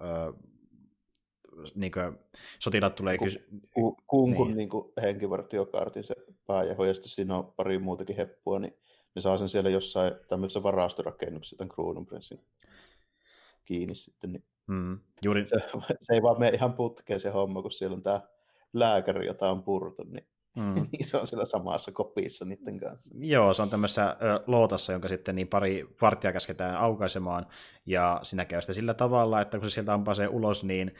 niin 1.74 1.92
kuin, 1.92 2.18
sotilaat 2.58 2.94
tulee 2.94 3.18
kysy... 3.18 3.48
Ku, 3.74 3.96
kunkun 4.06 4.46
niin. 4.46 4.56
niin 4.56 5.02
henkivartiokaartin 5.02 6.04
se 6.04 6.14
pääjaho, 6.46 6.84
ja 6.84 6.94
sitten 6.94 7.10
siinä 7.10 7.36
on 7.36 7.52
pari 7.56 7.78
muutakin 7.78 8.16
heppua, 8.16 8.58
niin 8.58 8.76
ne 9.16 9.22
saa 9.22 9.38
sen 9.38 9.48
siellä 9.48 9.70
jossain 9.70 10.12
tämmöisessä 10.28 10.62
varastorakennuksessa 10.62 11.56
tämän 11.56 11.74
Kruununprinssin 11.74 12.40
kiinni 13.64 13.94
sitten. 13.94 14.32
Niin 14.32 14.44
mm, 14.66 14.98
juuri... 15.22 15.48
se, 15.48 15.56
se, 16.00 16.14
ei 16.14 16.22
vaan 16.22 16.38
mene 16.38 16.56
ihan 16.56 16.72
putkeen 16.72 17.20
se 17.20 17.30
homma, 17.30 17.62
kun 17.62 17.70
siellä 17.70 17.94
on 17.94 18.02
tämä 18.02 18.20
lääkäri, 18.72 19.26
jota 19.26 19.50
on 19.50 19.62
purtu, 19.62 20.02
niin 20.02 20.26
Mm. 20.56 20.74
niin 20.92 21.08
se 21.08 21.16
on 21.16 21.26
siellä 21.26 21.44
samassa 21.44 21.92
kopissa 21.92 22.44
niiden 22.44 22.80
kanssa. 22.80 23.14
Joo, 23.18 23.54
se 23.54 23.62
on 23.62 23.70
tämmöisessä 23.70 24.08
ö, 24.08 24.44
lootassa, 24.46 24.92
jonka 24.92 25.08
sitten 25.08 25.34
niin 25.34 25.48
pari 25.48 25.88
varttia 26.02 26.32
käsketään 26.32 26.76
aukaisemaan, 26.76 27.46
ja 27.86 28.20
sinä 28.22 28.44
käy 28.44 28.60
sitä 28.60 28.72
sillä 28.72 28.94
tavalla, 28.94 29.40
että 29.40 29.58
kun 29.58 29.70
se 29.70 29.74
sieltä 29.74 29.94
ampasee 29.94 30.28
ulos, 30.28 30.64
niin... 30.64 30.94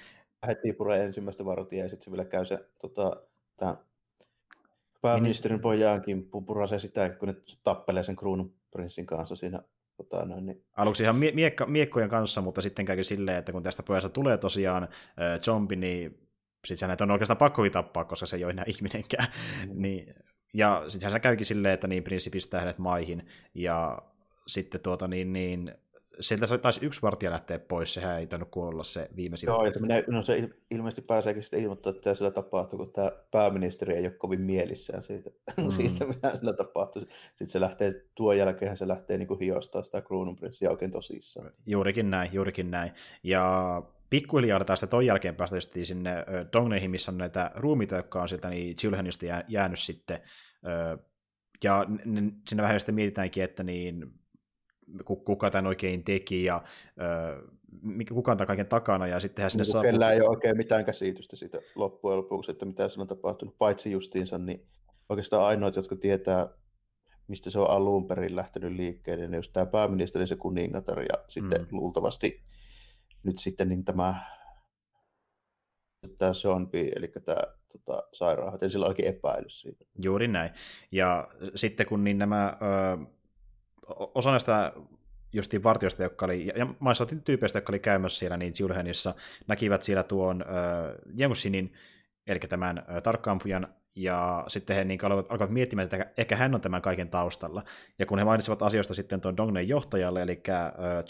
Heti 0.46 0.72
puree 0.72 1.04
ensimmäistä 1.04 1.44
varttia, 1.44 1.84
ja 1.84 1.88
sitten 1.88 2.04
se 2.04 2.10
vielä 2.10 2.24
käy 2.24 2.44
se 2.44 2.68
tota, 2.78 3.16
tämä 3.56 3.76
pääministerin 5.02 5.60
pojan 5.60 6.02
kimppuun 6.02 6.46
purasee 6.46 6.78
sitä, 6.78 7.10
kun 7.10 7.28
ne 7.28 7.34
tappelee 7.64 8.02
sen 8.02 8.16
kruununprinssin 8.16 9.06
kanssa 9.06 9.36
siinä 9.36 9.62
Tota, 9.96 10.26
noin, 10.26 10.46
niin. 10.46 10.64
Aluksi 10.76 11.02
ihan 11.02 11.16
mie- 11.16 11.32
miekka, 11.32 11.66
miekkojen 11.66 12.08
kanssa, 12.08 12.40
mutta 12.40 12.62
sitten 12.62 12.84
käykin 12.84 13.04
silleen, 13.04 13.38
että 13.38 13.52
kun 13.52 13.62
tästä 13.62 13.82
pojasta 13.82 14.08
tulee 14.08 14.38
tosiaan 14.38 14.82
äh, 14.82 15.40
zombi, 15.40 15.76
niin 15.76 16.28
sitten 16.64 16.88
näitä 16.88 17.04
on 17.04 17.10
oikeastaan 17.10 17.36
pakko 17.36 17.70
tappaa, 17.70 18.04
koska 18.04 18.26
se 18.26 18.36
ei 18.36 18.44
ole 18.44 18.50
enää 18.50 18.64
ihminenkään. 18.74 19.28
Mm. 19.66 19.82
niin, 19.82 20.14
ja 20.54 20.84
sitten 20.88 21.10
se 21.10 21.20
käykin 21.20 21.46
silleen, 21.46 21.74
että 21.74 21.86
niin 21.86 22.04
prinssi 22.04 22.30
pistää 22.30 22.60
hänet 22.60 22.78
maihin, 22.78 23.26
ja 23.54 23.98
sitten 24.46 24.80
tuota 24.80 25.08
niin, 25.08 25.32
niin 25.32 25.74
sieltä 26.20 26.58
taisi 26.58 26.86
yksi 26.86 27.02
vartija 27.02 27.30
lähteä 27.30 27.58
pois, 27.58 27.94
sehän 27.94 28.18
ei 28.18 28.26
tainnut 28.26 28.50
kuolla 28.50 28.84
se 28.84 29.10
viimeisin. 29.16 29.46
Joo, 29.46 29.62
menee, 29.80 30.04
no 30.06 30.22
se 30.22 30.50
ilmeisesti 30.70 31.02
pääseekin 31.02 31.42
sitten 31.42 31.60
ilmoittaa, 31.60 31.92
että 31.96 32.14
sillä 32.14 32.30
tapahtuu, 32.30 32.78
kun 32.78 32.92
tämä 32.92 33.12
pääministeri 33.30 33.94
ei 33.94 34.04
ole 34.04 34.10
kovin 34.10 34.40
mielissään 34.40 35.02
siitä, 35.02 35.30
mm. 35.62 35.70
siitä 35.70 36.04
mitä 36.04 36.36
sillä 36.36 36.52
tapahtuu. 36.52 37.02
Sitten 37.28 37.48
se 37.48 37.60
lähtee, 37.60 37.92
tuon 38.14 38.38
jälkeen 38.38 38.76
se 38.76 38.88
lähtee 38.88 39.18
niin 39.18 39.40
hiostaa 39.40 39.82
sitä 39.82 40.02
kruununprinssiä 40.02 40.70
oikein 40.70 40.90
tosissaan. 40.90 41.50
Juurikin 41.66 42.10
näin, 42.10 42.30
juurikin 42.32 42.70
näin. 42.70 42.92
Ja 43.22 43.82
pikkuhiljaa 44.10 44.64
taas 44.64 44.80
sitä 44.80 44.90
ton 44.90 45.06
jälkeen 45.06 45.36
päästä 45.36 45.56
sinne 45.82 46.10
Dongneihin, 46.52 46.90
missä 46.90 47.12
on 47.12 47.18
näitä 47.18 47.50
ruumiita, 47.54 47.96
jotka 47.96 48.22
on 48.22 48.28
sieltä 48.28 48.50
niin 48.50 48.76
Chilhenistä 48.76 49.44
jäänyt 49.48 49.78
sitten. 49.78 50.20
Ja 51.64 51.86
sinne 52.48 52.62
vähän 52.62 52.80
sitten 52.80 52.94
mietitäänkin, 52.94 53.44
että 53.44 53.62
niin 53.62 54.12
kuka 55.04 55.50
tämän 55.50 55.66
oikein 55.66 56.04
teki 56.04 56.44
ja 56.44 56.62
kuka 58.12 58.30
on 58.30 58.36
tämän 58.36 58.46
kaiken 58.46 58.66
takana. 58.66 59.06
Ja 59.06 59.20
sittenhän 59.20 59.50
sinne 59.50 59.62
niin, 59.62 59.72
saa... 59.72 59.82
Kellään 59.82 60.14
ei 60.14 60.20
ole 60.20 60.28
oikein 60.28 60.56
mitään 60.56 60.84
käsitystä 60.84 61.36
siitä 61.36 61.58
loppujen 61.74 62.18
lopuksi, 62.18 62.50
että 62.50 62.64
mitä 62.66 62.88
siinä 62.88 63.02
on 63.02 63.08
tapahtunut, 63.08 63.58
paitsi 63.58 63.90
justiinsa, 63.90 64.38
niin 64.38 64.66
oikeastaan 65.08 65.46
ainoat, 65.46 65.76
jotka 65.76 65.96
tietää, 65.96 66.48
mistä 67.28 67.50
se 67.50 67.58
on 67.58 67.70
alun 67.70 68.06
perin 68.06 68.36
lähtenyt 68.36 68.72
liikkeelle, 68.72 69.26
niin 69.26 69.36
just 69.36 69.52
tämä 69.52 69.66
pääministeri, 69.66 70.26
se 70.26 70.36
kuningatar 70.36 71.00
ja 71.00 71.24
sitten 71.28 71.60
mm. 71.60 71.68
luultavasti 71.70 72.42
nyt 73.22 73.38
sitten 73.38 73.68
niin 73.68 73.84
tämä, 73.84 74.14
tämä 76.18 76.32
zombie, 76.32 76.92
eli 76.96 77.08
tämä 77.08 77.42
tota, 77.72 78.02
sairaanhoitaja, 78.12 78.70
sillä 78.70 78.86
olikin 78.86 79.06
epäilys 79.06 79.60
siitä. 79.60 79.84
Juuri 80.02 80.28
näin. 80.28 80.50
Ja 80.92 81.28
sitten 81.54 81.86
kun 81.86 82.04
niin 82.04 82.18
nämä, 82.18 82.56
ö, 82.62 83.06
osa 83.88 84.30
näistä 84.30 84.72
justiin 85.32 85.62
vartioista, 85.62 86.02
jotka 86.02 86.24
oli, 86.24 86.52
ja 86.56 86.66
maissa 86.78 87.06
tyypeistä, 87.06 87.56
jotka 87.56 87.70
oli 87.70 87.78
käymässä 87.78 88.18
siellä 88.18 88.36
niin 88.36 88.52
Julhenissa, 88.58 89.14
näkivät 89.46 89.82
siellä 89.82 90.02
tuon 90.02 90.42
ö, 90.42 90.46
Jensinin, 91.14 91.72
eli 92.26 92.38
tämän 92.38 92.84
ö, 92.96 93.00
tarkkaampujan 93.00 93.68
ja 93.96 94.44
sitten 94.48 94.76
he 94.76 94.84
niin 94.84 95.04
alkoivat, 95.04 95.30
alkoivat 95.30 95.52
miettimään, 95.52 95.84
että 95.84 96.06
ehkä 96.16 96.36
hän 96.36 96.54
on 96.54 96.60
tämän 96.60 96.82
kaiken 96.82 97.08
taustalla. 97.08 97.64
Ja 97.98 98.06
kun 98.06 98.18
he 98.18 98.24
mainitsivat 98.24 98.62
asioista 98.62 98.94
sitten 98.94 99.20
tuon 99.20 99.36
Dongnen 99.36 99.68
johtajalle, 99.68 100.22
eli 100.22 100.42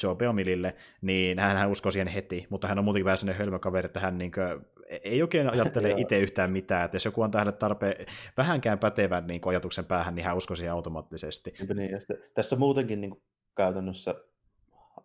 Joe 0.02 0.14
Beomilille, 0.14 0.74
niin 1.00 1.38
hän, 1.38 1.56
hän 1.56 1.70
uskoi 1.70 1.92
siihen 1.92 2.08
heti, 2.08 2.46
mutta 2.50 2.68
hän 2.68 2.78
on 2.78 2.84
muutenkin 2.84 3.04
vähän 3.04 3.18
sellainen 3.18 3.38
hölmökaveri, 3.38 3.86
että 3.86 4.00
hän 4.00 4.18
niin 4.18 4.32
kuin, 4.32 4.66
ei 4.88 5.22
oikein 5.22 5.50
ajattele 5.50 5.90
itse 6.02 6.18
yhtään 6.18 6.50
mitään, 6.50 6.84
että 6.84 6.94
jos 6.94 7.04
joku 7.04 7.22
on 7.22 7.30
tähän 7.30 7.54
tarpeen 7.54 8.06
vähänkään 8.36 8.78
pätevän 8.78 9.26
niin 9.26 9.40
kuin 9.40 9.50
ajatuksen 9.50 9.84
päähän, 9.84 10.14
niin 10.14 10.26
hän 10.26 10.36
uskoi 10.36 10.56
siihen 10.56 10.72
automaattisesti. 10.72 11.54
Niin, 11.74 11.90
ja 11.90 11.98
sitten, 11.98 12.18
tässä 12.34 12.56
muutenkin 12.56 13.00
niin 13.00 13.10
kuin 13.10 13.22
käytännössä 13.56 14.14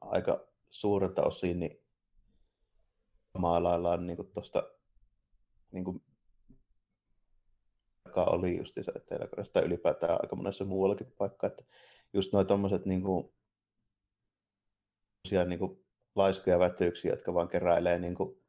aika 0.02 0.48
suurelta 0.70 1.24
osin 1.24 1.60
niin 1.60 1.82
maalaillaan 3.38 4.08
niin 4.08 4.18
tuosta 4.34 4.64
niin 5.72 5.84
kuin 5.84 6.04
aikaa 8.12 8.26
oli 8.26 8.58
just 8.58 8.74
se 8.74 8.92
Etelä-Koreassa 8.96 9.54
tai 9.54 9.64
ylipäätään 9.64 10.20
aika 10.22 10.36
monessa 10.36 10.66
muuallakin 10.66 11.14
paikka, 11.18 11.48
että 11.48 11.64
just 12.14 12.34
noin 12.34 12.48
tommoset 12.48 12.86
niin 12.86 13.02
kuin, 13.02 13.34
niin 15.48 15.60
kuin 15.60 15.86
laiskoja 16.16 16.60
vätyyksiä, 16.60 17.12
jotka 17.12 17.34
vaan 17.34 17.48
keräilee 17.48 18.00
niin 18.00 18.16
kuin, 18.16 18.41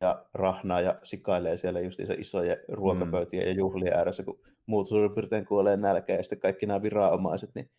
ja 0.00 0.24
rahnaa 0.34 0.80
ja 0.80 0.94
sikailee 1.02 1.58
siellä 1.58 1.80
just 1.80 1.96
se 1.96 2.14
isoja 2.14 2.56
ruokapöytiä 2.68 3.40
mm. 3.40 3.46
ja 3.46 3.52
juhlien 3.54 3.96
ääressä, 3.96 4.22
kun 4.22 4.40
muut 4.66 4.88
suurin 4.88 5.14
piirtein 5.14 5.46
kuolee 5.46 5.76
nälkään 5.76 6.16
ja 6.16 6.22
sitten 6.22 6.40
kaikki 6.40 6.66
nämä 6.66 6.82
viranomaiset, 6.82 7.50
niin 7.54 7.70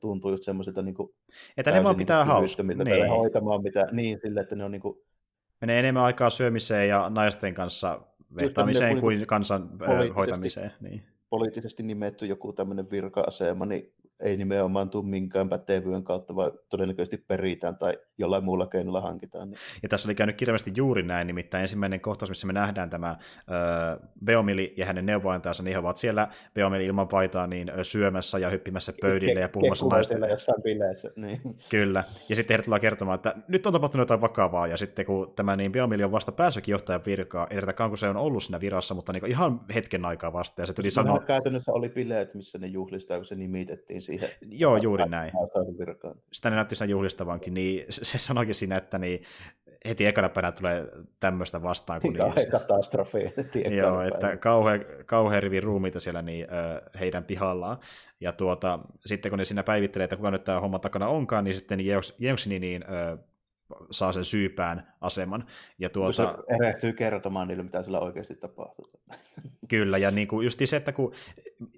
tuntuu 0.00 0.30
just 0.30 0.42
semmoisilta 0.42 0.82
niin 0.82 0.94
kuin, 0.94 1.14
että 1.56 1.70
ne 1.70 1.84
vaan 1.84 1.96
pitää 1.96 2.24
niinku 2.24 2.32
hauskaa. 2.32 2.66
Niin. 2.66 3.08
hoitamaan 3.08 3.62
mitä, 3.62 3.86
niin 3.92 4.18
sille, 4.22 4.40
että 4.40 4.56
ne 4.56 4.64
on 4.64 4.70
niin 4.70 4.82
kuin, 4.82 4.98
Menee 5.62 5.78
enemmän 5.78 6.02
aikaa 6.02 6.30
syömiseen 6.30 6.88
ja 6.88 7.10
naisten 7.10 7.54
kanssa 7.54 8.00
vehtaamiseen 8.36 9.00
kuin 9.00 9.26
kansan 9.26 9.70
hoitamiseen. 10.16 10.72
Niin. 10.80 11.02
Poliittisesti 11.30 11.82
nimetty 11.82 12.26
joku 12.26 12.52
tämmöinen 12.52 12.90
virka-asema, 12.90 13.66
niin 13.66 13.92
ei 14.20 14.36
nimenomaan 14.36 14.90
tule 14.90 15.04
minkään 15.06 15.48
pätevyyden 15.48 16.04
kautta, 16.04 16.36
vaan 16.36 16.52
todennäköisesti 16.68 17.24
peritään 17.28 17.78
tai 17.78 17.98
jollain 18.24 18.44
muulla 18.44 18.66
keinolla 18.66 19.00
hankitaan. 19.00 19.50
Niin. 19.50 19.58
Ja 19.82 19.88
tässä 19.88 20.08
oli 20.08 20.14
käynyt 20.14 20.36
kirjallisesti 20.36 20.72
juuri 20.76 21.02
näin, 21.02 21.26
nimittäin 21.26 21.62
ensimmäinen 21.62 22.00
kohtaus, 22.00 22.28
missä 22.28 22.46
me 22.46 22.52
nähdään 22.52 22.90
tämä 22.90 23.08
äh, 23.08 23.18
Beomili 24.24 24.74
ja 24.76 24.86
hänen 24.86 25.06
neuvoantajansa, 25.06 25.62
niin 25.62 25.72
he 25.72 25.78
ovat 25.78 25.96
siellä 25.96 26.28
Beomili 26.54 26.86
ilman 26.86 27.08
paitaa 27.08 27.46
niin 27.46 27.72
syömässä 27.82 28.38
ja 28.38 28.50
hyppimässä 28.50 28.92
pöydille 29.00 29.40
ja 29.40 29.48
puhumassa 29.48 29.86
naisten. 29.86 30.20
jossain 30.30 30.62
bileissä. 30.62 31.10
Niin. 31.16 31.40
Kyllä, 31.68 32.04
ja 32.28 32.36
sitten 32.36 32.54
heidät 32.54 32.64
tullaan 32.64 32.80
kertomaan, 32.80 33.14
että 33.14 33.34
nyt 33.48 33.66
on 33.66 33.72
tapahtunut 33.72 34.02
jotain 34.02 34.20
vakavaa, 34.20 34.66
ja 34.66 34.76
sitten 34.76 35.06
kun 35.06 35.32
tämä 35.36 35.56
niin 35.56 35.72
Beomili 35.72 36.04
on 36.04 36.12
vasta 36.12 36.32
päässytkin 36.32 36.72
johtajan 36.72 37.02
virkaa, 37.06 37.46
ei 37.50 37.62
tiedetäkään, 37.62 37.90
kun 37.90 37.98
se 37.98 38.08
on 38.08 38.16
ollut 38.16 38.42
siinä 38.42 38.60
virassa, 38.60 38.94
mutta 38.94 39.12
niin 39.12 39.26
ihan 39.26 39.60
hetken 39.74 40.04
aikaa 40.04 40.32
vasta, 40.32 40.62
ja 40.62 40.66
se 40.66 40.72
tuli 40.72 40.90
sanoa... 40.90 41.18
Käytännössä 41.18 41.72
oli 41.72 41.88
bileet, 41.88 42.34
missä 42.34 42.58
ne 42.58 42.66
juhlistaa, 42.66 43.16
kun 43.16 43.24
se 43.24 43.34
nimitettiin 43.34 44.02
siihen. 44.02 44.28
Joo, 44.50 44.76
juuri 44.76 45.04
näin. 45.08 45.32
Sitä 46.32 46.50
ne 46.50 46.56
näytti 46.56 46.76
sen 46.76 46.90
juhlistavankin, 46.90 47.54
niin 47.54 47.86
se 48.12 48.18
sanoikin 48.18 48.54
siinä, 48.54 48.76
että 48.76 48.98
niin 48.98 49.22
heti 49.88 50.06
ekana 50.06 50.28
päivänä 50.28 50.52
tulee 50.52 50.88
tämmöistä 51.20 51.62
vastaan. 51.62 52.00
Kun 52.00 52.12
niin, 52.36 52.50
katastrofi. 52.50 53.32
Joo, 53.76 54.02
että 54.02 54.36
kauhean, 54.36 54.84
kauhean 55.06 55.42
rivin 55.42 55.62
ruumiita 55.62 56.00
siellä 56.00 56.22
niin, 56.22 56.46
heidän 57.00 57.24
pihallaan. 57.24 57.78
Ja 58.20 58.32
tuota, 58.32 58.78
sitten 59.06 59.30
kun 59.30 59.38
ne 59.38 59.44
siinä 59.44 59.62
päivittelee, 59.62 60.04
että 60.04 60.16
kuka 60.16 60.30
nyt 60.30 60.44
tämä 60.44 60.60
homma 60.60 60.78
takana 60.78 61.08
onkaan, 61.08 61.44
niin 61.44 61.54
sitten 61.54 61.80
Jeuksini 62.18 62.58
niin, 62.58 62.84
saa 63.90 64.12
sen 64.12 64.24
syypään 64.24 64.92
aseman. 65.00 65.46
Ja 65.78 65.90
tuota... 65.90 66.26
Kun 66.26 66.44
se 66.48 66.54
erehtyy 66.54 66.92
kertomaan 66.92 67.48
niille, 67.48 67.62
mitä 67.62 67.82
sillä 67.82 68.00
oikeasti 68.00 68.34
tapahtuu. 68.34 68.90
Kyllä, 69.68 69.98
ja 69.98 70.10
niin 70.10 70.28
kuin 70.28 70.44
just 70.44 70.60
se, 70.64 70.76
että 70.76 70.92
kun, 70.92 71.12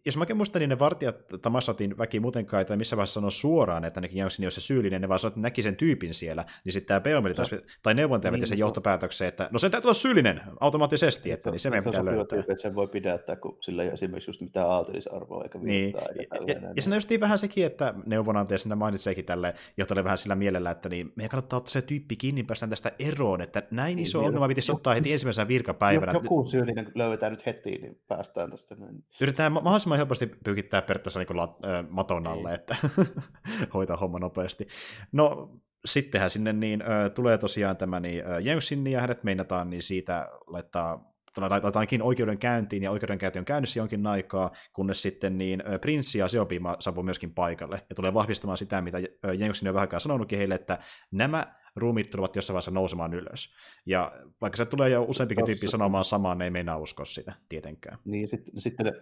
jos 0.07 0.17
mäkin 0.17 0.37
muistan, 0.37 0.61
niin 0.61 0.69
ne 0.69 0.79
vartijat 0.79 1.17
Tamassatin 1.43 1.99
väki 1.99 2.21
muutenkaan, 2.21 2.67
tai 2.67 2.77
missä 2.77 2.97
vaiheessa 2.97 3.15
sanoo 3.15 3.31
suoraan, 3.31 3.85
että 3.85 4.01
nekin 4.01 4.19
Janssin 4.19 4.51
se 4.51 4.61
syyllinen, 4.61 5.01
ne 5.01 5.09
vaan 5.09 5.19
sanoo, 5.19 5.31
että 5.31 5.41
näki 5.41 5.63
sen 5.63 5.77
tyypin 5.77 6.15
siellä, 6.15 6.45
niin 6.65 6.73
sitten 6.73 6.89
tämä 6.89 7.01
Beomeli 7.01 7.35
taas, 7.35 7.51
tai 7.83 7.95
neuvontaja 7.95 8.33
niin, 8.33 8.47
sen 8.47 8.59
johtopäätökseen, 8.59 9.29
että 9.29 9.49
no 9.53 9.59
sen 9.59 9.71
täytyy 9.71 9.87
olla 9.87 9.95
syyllinen 9.95 10.41
automaattisesti, 10.61 11.31
että 11.31 11.51
niin 11.51 11.61
se 11.61 11.71
meidän 11.71 11.85
pitää 11.85 12.05
löytää. 12.05 12.25
Tyyppi, 12.25 12.53
että 12.53 12.63
sen 12.63 12.75
voi 12.75 12.89
pidättää, 12.89 13.37
kun 13.37 13.57
sillä 13.61 13.83
ei 13.83 13.89
esimerkiksi 13.89 14.31
just 14.31 14.41
mitään 14.41 14.71
aaltelisarvoa 14.71 15.43
eikä 15.43 15.59
niin. 15.59 15.93
Ja, 15.93 16.01
ja, 16.01 16.55
ja, 16.55 16.73
ja 16.77 16.83
siinä 16.83 16.97
just 16.97 17.11
vähän 17.21 17.39
sekin, 17.39 17.67
että 17.67 17.95
neuvonantaja 18.07 18.59
sinne 18.59 18.75
mainitseekin 18.75 19.25
tälle 19.25 19.55
johtajalle 19.77 20.05
vähän 20.05 20.19
sillä 20.19 20.35
mielellä, 20.35 20.71
että 20.71 20.89
niin 20.89 21.13
meidän 21.17 21.31
kannattaa 21.31 21.57
ottaa 21.57 21.73
se 21.73 21.83
tyyppi 21.85 22.17
kiinni, 22.17 22.43
päästään 22.43 22.71
tästä 22.71 22.93
eroon, 22.99 23.41
että 23.41 23.63
näin 23.71 23.99
iso 23.99 24.19
niin, 24.19 24.27
ongelma 24.27 24.49
pitäisi 24.49 24.73
ottaa 24.73 24.95
heti 24.95 25.13
ensimmäisenä 25.13 25.49
virkapäivänä. 25.49 26.13
Joku 26.13 26.47
syyllinen 26.47 26.93
löydetään 26.95 27.33
nyt 27.33 27.47
heti, 27.47 27.71
niin 27.71 28.01
päästään 28.09 28.51
tästä. 28.51 28.77
Yritetään 29.21 29.53
mahdollisimman 29.53 29.99
helposti 29.99 30.27
pyykittää 30.45 30.83
periaatteessa 30.83 31.21
niin 31.21 31.37
la, 31.37 31.57
äh, 31.65 31.91
maton 31.91 32.27
alle, 32.27 32.49
niin. 32.49 32.61
että 32.61 32.77
hoitaa 33.75 33.97
homma 33.97 34.19
nopeasti. 34.19 34.67
No, 35.13 35.51
sittenhän 35.85 36.31
sinne 36.31 36.53
niin, 36.53 36.83
äh, 36.83 37.11
tulee 37.15 37.39
tosiaan 37.39 37.77
tämä 37.77 38.01
niin, 38.01 38.27
äh, 38.27 38.39
Jensin 38.41 38.87
ja 38.87 39.01
hänet 39.01 39.25
meinataan 39.25 39.71
niin 39.71 39.83
siitä 39.83 40.29
laittaa 40.47 41.15
laitetaankin 41.37 42.03
oikeudenkäyntiin, 42.03 42.83
ja 42.83 42.91
oikeudenkäynti 42.91 43.39
on 43.39 43.45
käynnissä 43.45 43.81
jonkin 43.81 44.07
aikaa, 44.07 44.51
kunnes 44.73 45.03
sitten 45.03 45.39
niin 45.39 45.63
Prinssi 45.81 46.19
ja 46.19 46.29
Seopi 46.29 46.61
saapuu 46.79 47.03
myöskin 47.03 47.35
paikalle, 47.35 47.83
ja 47.89 47.95
tulee 47.95 48.15
vahvistamaan 48.15 48.59
sitä, 48.59 48.81
mitä 48.81 48.99
Jenoksin 49.39 49.69
on 49.69 49.75
vähän 49.75 49.89
sanonutkin 49.99 50.39
heille, 50.39 50.55
että 50.55 50.79
nämä 51.11 51.55
ruumit 51.77 52.11
tulevat 52.11 52.37
jossain 52.37 52.55
vaiheessa 52.55 52.71
nousemaan 52.71 53.15
ylös. 53.15 53.55
Ja 53.87 54.13
vaikka 54.41 54.57
se 54.57 54.65
tulee 54.65 54.91
jo 54.91 55.03
useampikin 55.03 55.45
tyyppi 55.45 55.69
sanomaan 55.69 56.05
samaa, 56.05 56.35
ne 56.35 56.45
ei 56.45 56.51
meinaa 56.51 56.79
uskoa 56.79 57.05
sitä 57.05 57.33
tietenkään. 57.49 57.99
Niin, 58.05 58.29
sitten, 58.29 58.61
sitten, 58.61 58.93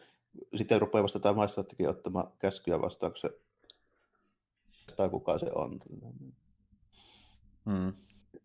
sitten 0.56 0.80
rupeaa 0.80 1.02
vasta 1.02 1.20
tämä 1.20 1.34
maistraattikin 1.34 1.88
ottamaan 1.88 2.32
käskyä 2.38 2.80
vastaan, 2.80 3.12
kun 3.12 3.20
se 3.20 3.30
tai 4.96 5.10
kuka 5.10 5.38
se 5.38 5.50
on. 5.54 5.80
Mm, 7.64 7.92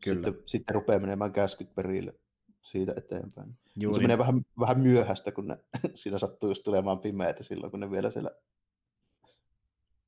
kyllä. 0.03 0.27
Sitten, 0.27 0.43
sitten 0.45 0.75
rupeaa 0.75 0.99
menemään 0.99 1.33
käskyt 1.33 1.75
perille 1.75 2.13
siitä 2.61 2.93
eteenpäin. 2.97 3.57
Juuri. 3.79 3.95
Se 3.95 4.01
menee 4.01 4.17
vähän, 4.17 4.41
vähän 4.59 4.79
myöhäistä, 4.79 5.31
kun 5.31 5.47
ne, 5.47 5.57
siinä 5.93 6.17
sattuu 6.17 6.49
just 6.49 6.63
tulemaan 6.63 6.99
pimeätä 6.99 7.43
silloin, 7.43 7.71
kun 7.71 7.79
ne 7.79 7.91
vielä 7.91 8.11
siellä 8.11 8.31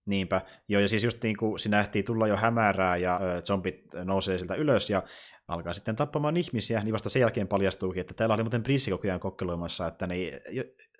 Niinpä. 0.09 0.41
Joo, 0.67 0.81
ja 0.81 0.87
siis 0.87 1.03
just 1.03 1.23
niin 1.23 1.37
kuin 1.37 1.59
siinä 1.59 1.79
ehtii 1.79 2.03
tulla 2.03 2.27
jo 2.27 2.35
hämärää 2.35 2.97
ja 2.97 3.15
äh, 3.15 3.43
zombit 3.43 3.83
nousee 4.03 4.37
sieltä 4.37 4.55
ylös 4.55 4.89
ja 4.89 5.03
alkaa 5.49 5.73
sitten 5.73 5.95
tappamaan 5.95 6.37
ihmisiä, 6.37 6.83
niin 6.83 6.93
vasta 6.93 7.09
sen 7.09 7.19
jälkeen 7.19 7.47
paljastuukin, 7.47 8.01
että 8.01 8.13
täällä 8.13 8.35
oli 8.35 8.43
muuten 8.43 8.63
prinssi 8.63 8.91
koko 8.91 9.07
ajan 9.07 9.19
kokkeloimassa, 9.19 9.87
että 9.87 10.07
ne, 10.07 10.15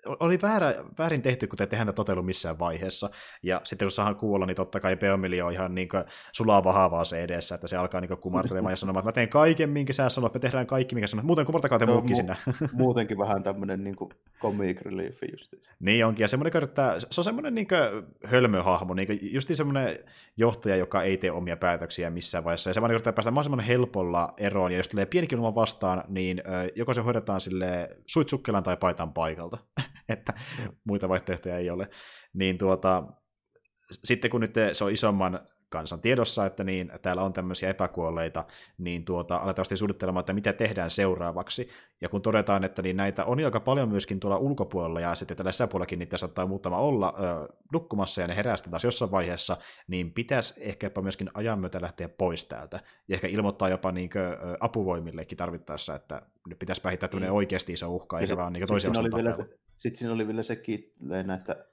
oli 0.06 0.38
väärä, 0.42 0.74
väärin 0.98 1.22
tehty, 1.22 1.46
kun 1.46 1.56
te 1.56 1.66
tehdään 1.66 1.86
tätä 1.86 1.96
toteudu 1.96 2.22
missään 2.22 2.58
vaiheessa. 2.58 3.10
Ja 3.42 3.60
sitten 3.64 3.86
kun 3.86 3.92
saadaan 3.92 4.16
kuulla, 4.16 4.46
niin 4.46 4.56
totta 4.56 4.80
kai 4.80 4.96
Beomili 4.96 5.40
on 5.40 5.52
ihan 5.52 5.74
niin 5.74 5.88
sulaa 6.32 6.64
vahavaa 6.64 7.04
se 7.04 7.22
edessä, 7.22 7.54
että 7.54 7.66
se 7.66 7.76
alkaa 7.76 8.00
niin 8.00 8.18
kumartelemaan 8.18 8.72
ja 8.72 8.76
sanomaan, 8.76 9.00
että 9.00 9.08
mä 9.08 9.12
teen 9.12 9.28
kaiken, 9.28 9.70
minkä 9.70 9.92
sä 9.92 10.08
sanot, 10.08 10.34
me 10.34 10.40
tehdään 10.40 10.66
kaikki, 10.66 10.94
mikä 10.94 11.06
sanot. 11.06 11.24
Muuten 11.24 11.46
kumartakaa 11.46 11.78
te 11.78 11.86
no, 11.86 11.92
muukin 11.92 12.12
mu- 12.12 12.16
sinä. 12.16 12.36
muutenkin 12.72 13.18
vähän 13.18 13.42
tämmöinen 13.42 13.84
niin 13.84 13.96
comic 14.40 14.82
relief 14.82 15.18
just. 15.32 15.54
Niin 15.80 16.06
onkin, 16.06 16.24
ja 16.24 16.28
semmoinen, 16.28 16.64
että 16.64 16.96
se 17.10 17.20
on 17.20 17.24
semmoinen 17.24 17.54
niin 17.54 17.68
hölmöhahmo, 18.24 18.94
niin 18.94 19.18
just 19.22 19.50
semmoinen 19.52 19.98
johtaja, 20.36 20.76
joka 20.76 21.02
ei 21.02 21.16
tee 21.16 21.30
omia 21.30 21.56
päätöksiä 21.56 22.10
missään 22.10 22.44
vaiheessa, 22.44 22.70
ja 22.70 22.74
se 22.74 22.80
vaan 22.80 22.90
yrittää 22.90 23.12
päästä 23.12 23.30
mahdollisimman 23.30 23.64
helpolla 23.64 24.34
eroon, 24.40 24.72
ja 24.72 24.76
jos 24.76 24.88
tulee 24.88 25.06
pienikin 25.06 25.38
ilman 25.38 25.54
vastaan, 25.54 26.04
niin 26.08 26.42
joko 26.76 26.94
se 26.94 27.00
hoidetaan 27.00 27.40
sille 27.40 27.88
suitsukkelan 28.06 28.62
tai 28.62 28.76
paitan 28.76 29.12
paikalta, 29.12 29.58
että 30.08 30.32
muita 30.84 31.08
vaihtoehtoja 31.08 31.58
ei 31.58 31.70
ole. 31.70 31.88
Niin 32.34 32.58
tuota, 32.58 33.02
sitten 33.90 34.30
kun 34.30 34.40
nyt 34.40 34.54
se 34.72 34.84
on 34.84 34.92
isomman 34.92 35.40
kansan 35.70 36.00
tiedossa, 36.00 36.46
että 36.46 36.64
niin, 36.64 36.92
täällä 37.02 37.22
on 37.22 37.32
tämmöisiä 37.32 37.70
epäkuolleita, 37.70 38.44
niin 38.78 39.04
tuota, 39.04 39.36
aletaan 39.36 39.64
sitten 39.64 39.78
suunnittelemaan, 39.78 40.20
että 40.20 40.32
mitä 40.32 40.52
tehdään 40.52 40.90
seuraavaksi. 40.90 41.68
Ja 42.00 42.08
kun 42.08 42.22
todetaan, 42.22 42.64
että 42.64 42.82
niin 42.82 42.96
näitä 42.96 43.24
on 43.24 43.44
aika 43.44 43.60
paljon 43.60 43.88
myöskin 43.88 44.20
tuolla 44.20 44.38
ulkopuolella, 44.38 45.00
ja 45.00 45.14
sitten 45.14 45.36
tällä 45.36 45.52
sisäpuolellakin 45.52 45.98
niitä 45.98 46.16
saattaa 46.16 46.46
muutama 46.46 46.78
olla 46.78 47.14
ö, 47.18 47.48
nukkumassa, 47.72 48.20
ja 48.20 48.26
ne 48.26 48.36
herää 48.36 48.56
taas 48.70 48.84
jossain 48.84 49.10
vaiheessa, 49.10 49.56
niin 49.88 50.12
pitäisi 50.12 50.54
ehkä 50.56 50.86
jopa 50.86 51.02
myöskin 51.02 51.30
ajan 51.34 51.58
myötä 51.58 51.80
lähteä 51.80 52.08
pois 52.08 52.44
täältä. 52.44 52.80
Ja 53.08 53.14
ehkä 53.14 53.28
ilmoittaa 53.28 53.68
jopa 53.68 53.92
niin 53.92 54.10
kuin, 54.10 54.22
ö, 54.22 54.36
apuvoimillekin 54.60 55.38
tarvittaessa, 55.38 55.94
että 55.94 56.22
nyt 56.48 56.58
pitäisi 56.58 56.82
päihittää 56.82 57.08
tämmöinen 57.08 57.32
oikeasti 57.32 57.72
iso 57.72 57.88
uhka, 57.88 58.20
eikä 58.20 58.36
vaan 58.36 58.52
niin 58.52 58.66
toisia 58.66 58.90
Sitten 59.76 59.98
siinä 59.98 60.14
oli 60.14 60.26
vielä 60.26 60.42
sekin, 60.42 60.92
että 61.34 61.64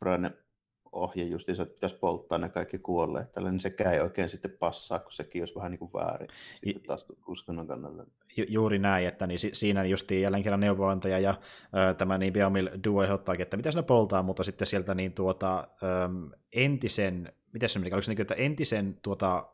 Brian 0.00 0.43
ohje 0.94 1.24
justiinsa, 1.24 1.62
että 1.62 1.74
pitäisi 1.74 1.96
polttaa 1.96 2.38
ne 2.38 2.48
kaikki 2.48 2.78
kuolleet, 2.78 3.32
tällä, 3.32 3.50
niin 3.50 3.60
sekään 3.60 3.94
ei 3.94 4.00
oikein 4.00 4.28
sitten 4.28 4.50
passaa, 4.50 4.98
kun 4.98 5.12
sekin 5.12 5.42
olisi 5.42 5.54
vähän 5.54 5.70
niin 5.70 5.78
kuin 5.78 5.92
väärin 5.92 6.28
sitten 6.64 6.82
taas 6.86 7.06
uskonnon 7.28 7.66
kannalta. 7.66 8.06
Ju- 8.36 8.46
juuri 8.48 8.78
näin, 8.78 9.06
että 9.06 9.26
niin 9.26 9.38
siinä 9.52 9.84
justiin 9.84 10.22
jälleen 10.22 10.42
kerran 10.42 10.60
neuvonantaja 10.60 11.18
ja 11.18 11.34
ö, 11.90 11.94
tämä 11.94 12.18
niin 12.18 12.32
Biomil 12.32 12.70
Duo 12.84 13.02
ehdottaakin, 13.02 13.42
että 13.42 13.56
mitä 13.56 13.70
ne 13.74 13.82
poltaa, 13.82 14.22
mutta 14.22 14.44
sitten 14.44 14.66
sieltä 14.66 14.94
niin 14.94 15.12
tuota, 15.12 15.68
ö, 15.82 15.86
entisen, 16.54 17.32
miten 17.52 17.68
se 17.68 17.78
meni, 17.78 17.92
oliko 17.92 18.02
se 18.02 18.10
niin, 18.12 18.20
että 18.20 18.34
entisen 18.34 18.98
tuota, 19.02 19.46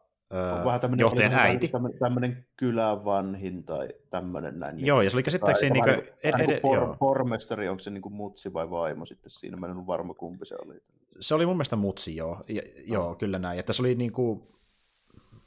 on 0.58 0.64
vähän 0.64 0.80
tämmöinen, 0.80 1.04
johtajan 1.04 1.34
äiti. 1.34 1.68
Tämmöinen, 1.68 1.98
tämmöinen 1.98 2.46
kylän 2.56 3.04
vanhin 3.04 3.64
tai 3.64 3.88
tämmöinen 4.10 4.58
näin. 4.58 4.86
Joo, 4.86 5.02
ja 5.02 5.10
se 5.10 5.16
oli 5.16 5.22
käsittääkseni... 5.22 5.70
Niin 5.70 5.84
kuin, 5.84 5.94
ed- 5.94 6.40
ed- 6.40 6.46
niin 6.46 6.60
por, 6.60 6.96
pormestari, 6.96 7.68
onko 7.68 7.82
se 7.82 7.90
niin 7.90 8.02
kuin 8.02 8.14
mutsi 8.14 8.52
vai 8.52 8.70
vaimo 8.70 9.06
sitten 9.06 9.30
siinä? 9.30 9.56
Mä 9.56 9.66
en 9.66 9.76
ole 9.76 9.86
varma 9.86 10.14
kumpi 10.14 10.46
se 10.46 10.56
oli. 10.64 10.74
Se 11.20 11.34
oli 11.34 11.46
mun 11.46 11.56
mielestä 11.56 11.76
mutsi, 11.76 12.16
joo. 12.16 12.44
Ja. 12.48 12.62
Joo, 12.86 13.14
kyllä 13.14 13.38
näin. 13.38 13.58
Että 13.58 13.72
se 13.72 13.82
oli 13.82 13.94
niin 13.94 14.12
kuin, 14.12 14.42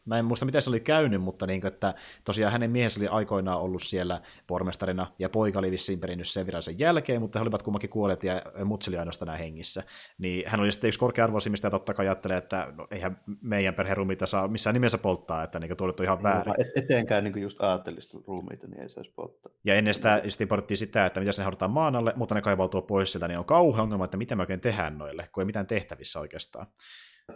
Mä 0.06 0.20
en 0.20 0.26
muista, 0.26 0.46
miten 0.46 0.62
se 0.62 0.70
oli 0.70 0.80
käynyt, 0.80 1.22
mutta 1.22 1.48
niin 1.48 1.68
että 1.68 1.94
tosiaan 2.24 2.52
hänen 2.52 2.72
miehensä 2.72 3.00
oli 3.00 3.08
aikoinaan 3.08 3.60
ollut 3.60 3.84
siellä 3.84 4.22
pormestarina, 4.48 5.08
ja 5.20 5.30
poika 5.30 5.60
oli 5.60 5.72
vissiin 5.72 6.00
perinnyt 6.00 6.28
sen 6.28 6.46
viran 6.46 6.64
sen 6.64 6.80
jälkeen, 6.80 7.22
mutta 7.22 7.40
he 7.40 7.44
olivat 7.44 7.64
kummankin 7.64 7.90
kuolleet, 7.90 8.24
ja 8.24 8.42
mutsi 8.66 8.92
oli 8.92 8.98
ainoastaan 8.98 9.38
hengissä. 9.38 9.84
Niin 10.18 10.44
hän 10.48 10.60
oli 10.60 10.72
sitten 10.72 10.88
yksi 10.88 11.00
korkea-arvoisimmista, 11.00 11.68
ja 11.68 11.72
totta 11.72 11.94
kai 11.94 12.08
ajattelee, 12.08 12.38
että 12.38 12.74
no, 12.78 12.88
eihän 12.92 13.20
meidän 13.42 13.74
perherumita 13.74 14.26
saa 14.26 14.48
missään 14.48 14.74
nimessä 14.74 14.98
polttaa, 14.98 15.44
että 15.44 15.60
niin 15.60 15.78
tuolit 15.78 16.00
on 16.00 16.06
ihan 16.06 16.24
väärin. 16.24 16.54
Et, 16.58 16.68
eteenkään 16.76 17.24
niin 17.24 17.42
just 17.42 17.62
ajattelisi 17.62 18.18
ruumiita, 18.28 18.68
niin 18.68 18.82
ei 18.82 18.90
saisi 18.90 19.12
polttaa. 19.16 19.52
Ja 19.64 19.76
ennen 19.76 19.94
sitä 19.94 20.48
porttiin 20.50 20.78
sitä, 20.78 21.06
että 21.06 21.20
mitä 21.20 21.32
ne 21.38 21.44
haudataan 21.44 21.72
maan 21.72 21.96
alle, 21.96 22.14
mutta 22.16 22.36
ne 22.36 22.42
kaivautuu 22.42 22.82
pois 22.82 23.12
sieltä, 23.12 23.28
niin 23.28 23.40
on 23.40 23.46
kauhean 23.46 23.84
ongelma, 23.84 24.06
että 24.06 24.18
mitä 24.18 24.36
me 24.36 24.42
oikein 24.42 24.62
tehdään 24.62 24.98
noille, 24.98 25.30
kun 25.32 25.42
ei 25.42 25.46
mitään 25.46 25.68
tehtävissä 25.68 26.20
oikeastaan. 26.20 26.68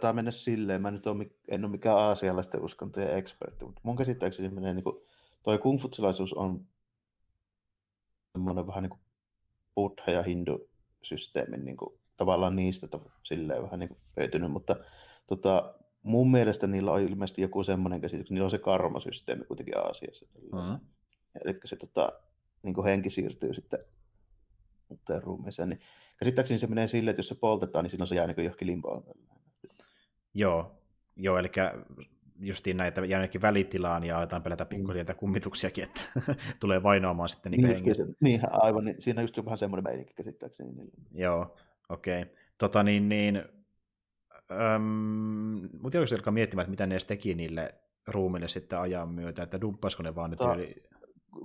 Tämä 0.00 0.12
mennä 0.12 0.30
silleen, 0.30 0.82
mä 0.82 0.90
nyt 0.90 1.06
ole, 1.06 1.26
en 1.48 1.64
ole 1.64 1.70
mikään 1.70 1.98
aasialaisten 1.98 2.64
uskontojen 2.64 3.16
ekspertti, 3.16 3.64
mutta 3.64 3.80
mun 3.84 3.96
käsittääkseni 3.96 4.48
menee 4.48 4.74
niin 4.74 4.84
kuin, 4.84 4.96
toi 5.42 5.58
kungfutsilaisuus 5.58 6.34
on 6.34 6.66
semmoinen 8.32 8.66
vähän 8.66 8.82
niin 8.82 8.90
kuin 8.90 9.00
buddha- 9.74 10.10
ja 10.10 10.22
hindu-systeemin 10.22 11.64
niin 11.64 11.76
kuin, 11.76 12.00
tavallaan 12.16 12.56
niistä 12.56 12.88
to, 12.88 13.10
silleen 13.22 13.62
vähän 13.62 13.80
niin 13.80 13.88
kuin 13.88 14.00
löytynyt, 14.16 14.50
mutta 14.50 14.76
tota, 15.26 15.74
mun 16.02 16.30
mielestä 16.30 16.66
niillä 16.66 16.92
on 16.92 17.00
ilmeisesti 17.00 17.42
joku 17.42 17.64
semmoinen 17.64 18.00
käsitys, 18.00 18.30
niillä 18.30 18.44
on 18.44 18.50
se 18.50 18.58
karmasysteemi 18.58 19.44
kuitenkin 19.44 19.78
Aasiassa. 19.78 20.26
Mm-hmm. 20.52 20.80
Eli 21.44 21.60
se 21.64 21.76
tota, 21.76 22.12
niin 22.62 22.74
kuin 22.74 22.84
henki 22.84 23.10
siirtyy 23.10 23.54
sitten 23.54 23.78
ruumiiseen, 25.22 25.68
niin 25.68 25.80
käsittääkseni 26.16 26.58
se 26.58 26.66
menee 26.66 26.86
silleen, 26.86 27.10
että 27.10 27.20
jos 27.20 27.28
se 27.28 27.34
poltetaan, 27.34 27.82
niin 27.82 27.90
silloin 27.90 28.08
se 28.08 28.14
jää 28.14 28.26
niin 28.26 28.44
johonkin 28.44 28.68
limpoon. 28.68 29.04
Joo, 30.34 30.82
joo 31.16 31.38
eli 31.38 31.50
justiin 32.40 32.76
näitä 32.76 33.04
jäänekin 33.04 33.42
välitilaan 33.42 34.04
ja 34.04 34.18
aletaan 34.18 34.42
pelätä 34.42 34.64
mm. 34.64 34.68
pikkuhiljaa 34.68 35.14
kummituksiakin, 35.14 35.84
että 35.84 36.00
tulee 36.60 36.82
vainoamaan 36.82 37.28
sitten 37.28 37.52
niin, 37.52 37.82
niin, 37.82 37.94
se, 37.94 38.06
niin 38.20 38.40
aivan, 38.50 38.84
niin 38.84 38.96
siinä 38.98 39.20
on 39.20 39.24
just 39.24 39.44
vähän 39.44 39.58
semmoinen 39.58 39.84
meininki 39.84 40.14
käsittääkseni. 40.14 40.72
Niin. 40.72 40.92
Joo, 41.14 41.56
okei. 41.88 42.22
Okay. 42.22 42.34
Tota 42.58 42.82
niin, 42.82 43.08
niin 43.08 43.42
öm, 44.50 45.68
mutta 45.82 45.98
jos 45.98 46.12
alkaa 46.12 46.32
miettimään, 46.32 46.62
että 46.62 46.70
mitä 46.70 46.86
ne 46.86 46.94
edes 46.94 47.04
teki 47.04 47.34
niille 47.34 47.74
ruumille 48.06 48.48
sitten 48.48 48.78
ajan 48.78 49.08
myötä, 49.08 49.42
että 49.42 49.60
dumppaisiko 49.60 50.02
ne 50.02 50.14
vaan 50.14 50.36
Ta- 50.36 50.56
nyt 50.56 50.88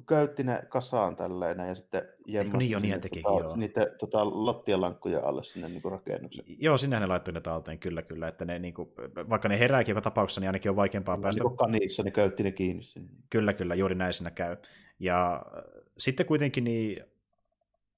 käytti 0.07 0.43
ne 0.43 0.59
kasaan 0.69 1.15
tälleen 1.15 1.59
ja 1.59 1.75
sitten 1.75 2.01
jemmasi 2.27 2.57
niin, 2.57 2.71
jo, 2.71 2.79
niin 2.79 3.01
tota, 3.01 3.43
joo. 3.43 3.55
niiden 3.55 3.87
tota, 3.99 4.45
lattialankkujen 4.45 5.23
alle 5.23 5.43
sinne 5.43 5.69
niin 5.69 5.81
rakennuksen. 5.91 6.45
Joo, 6.47 6.77
sinne 6.77 6.99
ne 6.99 7.05
laittoi 7.05 7.33
ne 7.33 7.41
talteen, 7.41 7.79
kyllä, 7.79 8.01
kyllä. 8.01 8.27
Että 8.27 8.45
ne, 8.45 8.59
niin 8.59 8.73
kuin, 8.73 8.89
vaikka 9.29 9.49
ne 9.49 9.59
herääkin 9.59 9.91
joka 9.91 10.01
tapauksessa, 10.01 10.41
niin 10.41 10.49
ainakin 10.49 10.69
on 10.69 10.75
vaikeampaa 10.75 11.17
päästä. 11.17 11.43
Niin 11.43 11.57
kanissa, 11.57 12.03
ne 12.03 12.11
käytti 12.11 12.43
ne 12.43 12.51
kiinni 12.51 12.83
sinne. 12.83 13.09
Kyllä, 13.29 13.53
kyllä, 13.53 13.75
juuri 13.75 13.95
näin 13.95 14.13
siinä 14.13 14.31
käy. 14.31 14.57
Ja 14.99 15.45
sitten 15.97 16.25
kuitenkin 16.25 16.63
niin 16.63 17.03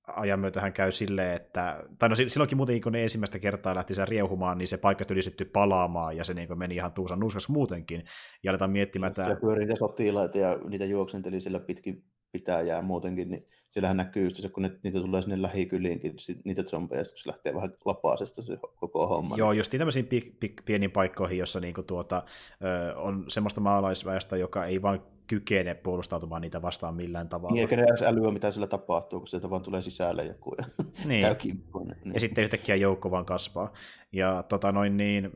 ajan 0.08 0.40
myötä 0.40 0.62
hän 0.62 0.74
käy 0.74 0.92
silleen, 0.92 1.36
että, 1.36 1.84
tai 2.00 2.10
no 2.10 2.16
silloinkin 2.16 2.58
muuten, 2.58 2.82
kun 2.82 2.92
ne 2.92 3.04
ensimmäistä 3.04 3.40
kertaa 3.40 3.76
lähti 3.76 3.96
sen 3.96 4.08
riehumaan, 4.08 4.58
niin 4.58 4.68
se 4.68 4.78
paikka 4.78 5.06
tuli 5.06 5.20
palaamaan, 5.54 6.18
ja 6.18 6.24
se 6.24 6.34
niin 6.34 6.60
meni 6.60 6.76
ihan 6.76 6.94
tuusan 6.94 7.20
nuuskas 7.20 7.50
muutenkin, 7.50 8.04
ja 8.44 8.52
aletaan 8.52 8.72
miettimään, 8.72 9.10
että... 9.10 9.24
Se 9.24 9.36
pyörii 9.42 9.66
niitä 9.66 9.80
sotilaita, 9.80 10.38
ja 10.38 10.58
niitä 10.70 10.86
juoksenteli 10.86 11.42
sillä 11.42 11.60
pitkin 11.60 12.04
pitäjää 12.32 12.82
muutenkin, 12.82 13.30
niin 13.30 13.48
siellähän 13.76 13.98
näkyy 13.98 14.24
just 14.24 14.36
se, 14.36 14.50
kun 14.50 14.64
ne, 14.64 14.72
niitä 14.84 15.00
tulee 15.00 15.22
sinne 15.22 15.42
lähikyliinkin, 15.42 16.16
niitä 16.44 16.64
zombeja, 16.64 17.06
se 17.06 17.14
lähtee 17.26 17.54
vähän 17.54 17.74
lapaasesta 17.86 18.42
se 18.42 18.58
koko 18.76 19.08
homma. 19.08 19.38
Joo, 19.38 19.52
just 19.52 19.72
tämmöisiin 19.72 20.08
pi- 20.08 20.36
pi- 20.40 20.56
pieniin 20.66 20.92
paikkoihin, 20.92 21.38
jossa 21.38 21.60
niinku 21.60 21.84
tuota, 21.84 22.24
ö, 22.64 22.98
on 22.98 23.26
semmoista 23.28 23.62
maalaisväestöä, 23.62 24.38
joka 24.38 24.66
ei 24.66 24.82
vaan 24.82 25.04
kykene 25.28 25.74
puolustautumaan 25.74 26.42
niitä 26.42 26.62
vastaan 26.62 26.96
millään 26.96 27.30
tavalla. 27.30 27.54
Niin, 27.54 27.62
eikä 27.62 27.76
ne 27.76 27.84
edes 27.84 28.02
älyä, 28.02 28.32
mitä 28.32 28.52
sillä 28.52 28.68
tapahtuu, 28.68 29.20
kun 29.20 29.28
sieltä 29.28 29.50
vaan 29.50 29.62
tulee 29.62 29.82
sisälle 29.82 30.24
joku 30.24 30.56
ja 30.58 30.66
niin. 31.10 31.22
käy 31.22 31.36
kimppuun. 31.36 31.88
Niin. 31.88 32.14
Ja 32.14 32.20
sitten 32.20 32.44
yhtäkkiä 32.44 32.76
joukko 32.76 33.12
vaan 33.12 33.26
kasvaa. 33.26 33.74
Ja 34.12 34.44
tota 34.50 34.72
noin 34.72 34.98
niin, 34.98 35.32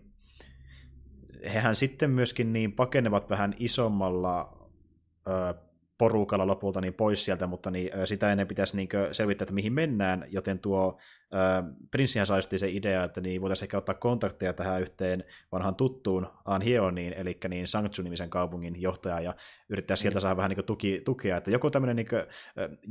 hehän 1.53 1.75
sitten 1.75 2.09
myöskin 2.09 2.53
niin 2.53 2.71
pakenevat 2.71 3.29
vähän 3.29 3.55
isommalla 3.57 4.67
ö, 5.27 5.68
porukalla 5.99 6.47
lopulta 6.47 6.81
niin 6.81 6.93
pois 6.93 7.25
sieltä, 7.25 7.47
mutta 7.47 7.71
niin, 7.71 7.91
sitä 8.05 8.31
ennen 8.31 8.47
pitäisi 8.47 8.75
niin 8.75 8.89
selvittää, 9.11 9.43
että 9.43 9.53
mihin 9.53 9.73
mennään, 9.73 10.25
joten 10.29 10.59
tuo 10.59 10.97
äh, 11.35 11.63
prinssihän 11.91 12.25
sai 12.25 12.41
se 12.41 12.69
idea, 12.69 13.03
että 13.03 13.21
niin 13.21 13.41
voitaisiin 13.41 13.65
ehkä 13.65 13.77
ottaa 13.77 13.95
kontakteja 13.95 14.53
tähän 14.53 14.81
yhteen 14.81 15.23
vanhan 15.51 15.75
tuttuun 15.75 16.27
Anhioniin, 16.45 17.13
eli 17.13 17.37
niin 17.49 17.67
Sangtsu-nimisen 17.67 18.29
kaupungin 18.29 18.81
johtaja, 18.81 19.19
ja 19.19 19.35
yrittää 19.69 19.95
sieltä 19.95 20.19
mm. 20.19 20.21
saada 20.21 20.37
vähän 20.37 20.51
niin 20.51 20.65
tuki, 20.65 21.01
tukea, 21.05 21.37
että 21.37 21.51
joko 21.51 21.69
tämmöinen, 21.69 21.95
niin 21.95 22.07
kuin, 22.09 22.23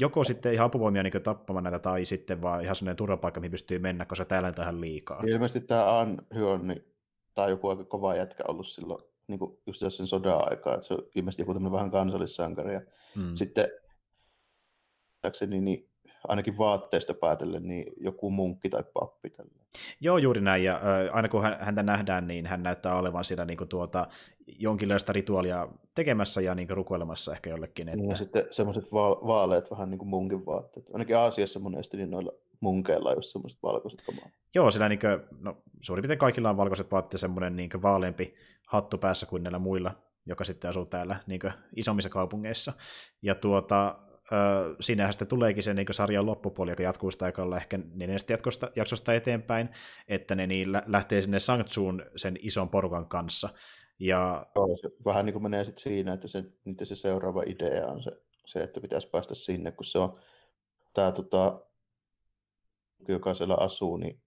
joko 0.01 0.25
sitten 0.25 0.55
ihan 0.55 0.67
apuvoimia 0.67 1.03
niin 1.03 1.23
tappamaan 1.23 1.65
näitä, 1.65 1.79
tai 1.79 2.05
sitten 2.05 2.43
vaan 2.43 2.63
ihan 2.63 2.77
sellainen 2.77 2.97
turvapaikka, 2.97 3.41
mihin 3.41 3.51
pystyy 3.51 3.79
mennä, 3.79 4.05
koska 4.05 4.25
täällä 4.25 4.49
on 4.49 4.55
tähän 4.55 4.81
liikaa. 4.81 5.23
Ilmeisesti 5.27 5.69
tämä 5.69 6.01
Anhioni, 6.01 6.85
tai 7.35 7.51
joku 7.51 7.69
aika 7.69 7.85
kova 7.85 8.15
jätkä 8.15 8.45
ollut 8.49 8.69
silloin 8.69 9.03
niin 9.29 9.39
kuin 9.39 9.59
just 9.67 9.83
sen 9.89 10.07
sodan 10.07 10.51
aikaa, 10.51 10.75
että 10.75 10.87
se 10.87 10.95
on 10.95 11.03
ilmeisesti 11.15 11.43
joku 11.43 11.55
tämmöinen 11.55 11.73
vähän 11.73 11.91
kansallissankari. 11.91 12.75
Ja 12.75 12.81
mm. 13.17 13.35
sitten 13.35 13.69
niin, 15.47 15.65
niin, 15.65 15.89
ainakin 16.29 16.59
vaatteesta 16.59 17.15
päätellen, 17.15 17.69
niin 17.69 17.93
joku 18.01 18.31
munkki 18.31 18.69
tai 18.69 18.85
pappi. 18.95 19.31
Tällä. 19.31 19.51
Joo, 20.01 20.19
juuri 20.19 20.41
näin, 20.41 20.65
ja 20.65 20.75
äh, 20.75 21.17
aina 21.17 21.29
kun 21.29 21.43
häntä 21.43 21.83
nähdään, 21.83 22.27
niin 22.27 22.47
hän 22.47 22.63
näyttää 22.63 22.99
olevan 22.99 23.25
siinä 23.25 23.45
niin 23.45 23.57
kuin, 23.57 23.69
tuota, 23.69 24.07
jonkinlaista 24.47 25.13
rituaalia 25.13 25.69
tekemässä 25.95 26.41
ja 26.41 26.55
niin 26.55 26.69
kuin, 26.69 26.77
rukoilemassa 26.77 27.33
ehkä 27.33 27.51
jollekin. 27.51 27.89
Että... 27.89 28.05
Ja 28.05 28.17
sitten 28.17 28.47
semmoiset 28.51 28.93
va- 28.93 29.21
vaaleat, 29.27 29.71
vähän 29.71 29.91
niin 29.91 29.99
kuin 29.99 30.09
munkin 30.09 30.47
vaatteet. 30.47 30.87
Ainakin 30.93 31.17
Aasiassa 31.17 31.61
monesti 31.61 31.97
niin 31.97 32.11
noilla 32.11 32.33
munkeilla 32.61 33.11
on 33.11 33.17
just 33.17 33.31
semmoiset 33.31 33.63
valkoiset 33.63 34.03
kamat. 34.07 34.33
Joo, 34.55 34.71
sillä 34.71 34.89
niin 34.89 34.99
kuin, 34.99 35.41
no, 35.41 35.57
suurin 35.81 36.03
piirtein 36.03 36.19
kaikilla 36.19 36.51
on 36.51 36.57
valkoiset 36.57 36.91
vaatteet, 36.91 37.21
semmoinen 37.21 37.57
niin 37.57 37.71
vaaleampi 37.83 38.35
hattu 38.69 38.99
päässä 38.99 39.27
kuin 39.27 39.43
näillä 39.43 39.59
muilla, 39.59 39.95
joka 40.27 40.45
sitten 40.45 40.71
asuu 40.71 40.87
täällä 40.87 41.17
niin 41.27 41.41
isommissa 41.77 42.11
kaupungeissa. 42.11 42.73
Ja 43.23 43.35
tuota, 43.35 43.89
äh, 44.33 44.77
siinähän 44.81 45.13
sitten 45.13 45.29
tuleekin 45.29 45.63
se 45.63 45.75
niin 45.75 45.87
sarjan 45.91 46.27
loppupuoli, 46.27 46.71
joka 46.71 46.83
jatkuu 46.83 47.11
sitä 47.11 47.25
aikalla 47.25 47.57
ehkä 47.57 47.79
neljästä 47.95 48.33
jaksosta, 48.33 48.71
jaksosta 48.77 49.15
eteenpäin, 49.15 49.69
että 50.09 50.35
ne 50.35 50.47
niin 50.47 50.73
lähtee 50.87 51.23
sinne 51.23 51.39
Sanktsuun 51.39 52.03
sen 52.17 52.39
ison 52.43 52.69
porukan 52.69 53.09
kanssa. 53.09 53.49
Ja... 53.99 54.47
se 54.83 54.91
vähän 55.05 55.27
niin 55.27 55.33
kuin 55.33 55.43
menee 55.43 55.65
sitten 55.65 55.83
siinä, 55.83 56.13
että 56.13 56.29
se, 56.29 56.45
se 56.83 56.97
seuraava 56.97 57.43
idea 57.47 57.87
on 57.87 58.03
se, 58.03 58.11
se, 58.47 58.61
että 58.61 58.81
pitäisi 58.81 59.09
päästä 59.09 59.35
sinne, 59.35 59.73
kun 59.73 59.85
se 59.85 59.99
on 59.99 60.19
tämä, 60.95 61.13
tota, 61.13 61.61
joka 63.09 63.35
siellä 63.35 63.55
asuu, 63.55 63.97
niin 63.97 64.21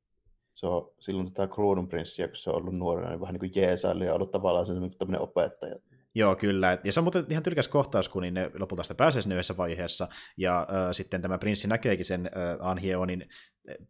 se 0.53 0.67
on 0.67 0.91
silloin 0.99 1.33
tätä 1.33 1.53
kruununprinssiä, 1.53 2.27
kun 2.27 2.37
se 2.37 2.49
on 2.49 2.55
ollut 2.55 2.77
nuorena, 2.77 3.09
niin 3.09 3.21
vähän 3.21 3.33
niin 3.33 3.39
kuin 3.39 3.61
jeesaille 3.61 4.05
ja 4.05 4.13
ollut 4.13 4.31
tavallaan 4.31 4.65
se 4.65 4.73
tämmöinen 4.97 5.21
opettaja. 5.21 5.75
Joo, 6.15 6.35
kyllä. 6.35 6.77
Ja 6.83 6.91
se 6.91 6.99
on 6.99 7.03
muuten 7.03 7.25
ihan 7.29 7.43
tyrkäs 7.43 7.67
kohtaus, 7.67 8.09
kun 8.09 8.21
niin 8.21 8.33
ne 8.33 8.51
lopulta 8.59 8.83
sitä 8.83 8.95
pääsee 8.95 9.21
sinne 9.21 9.35
yhdessä 9.35 9.57
vaiheessa, 9.57 10.07
ja 10.37 10.61
äh, 10.61 10.91
sitten 10.91 11.21
tämä 11.21 11.37
prinssi 11.37 11.67
näkeekin 11.67 12.05
sen 12.05 12.25
äh, 12.25 12.67
Anhieonin 12.67 13.29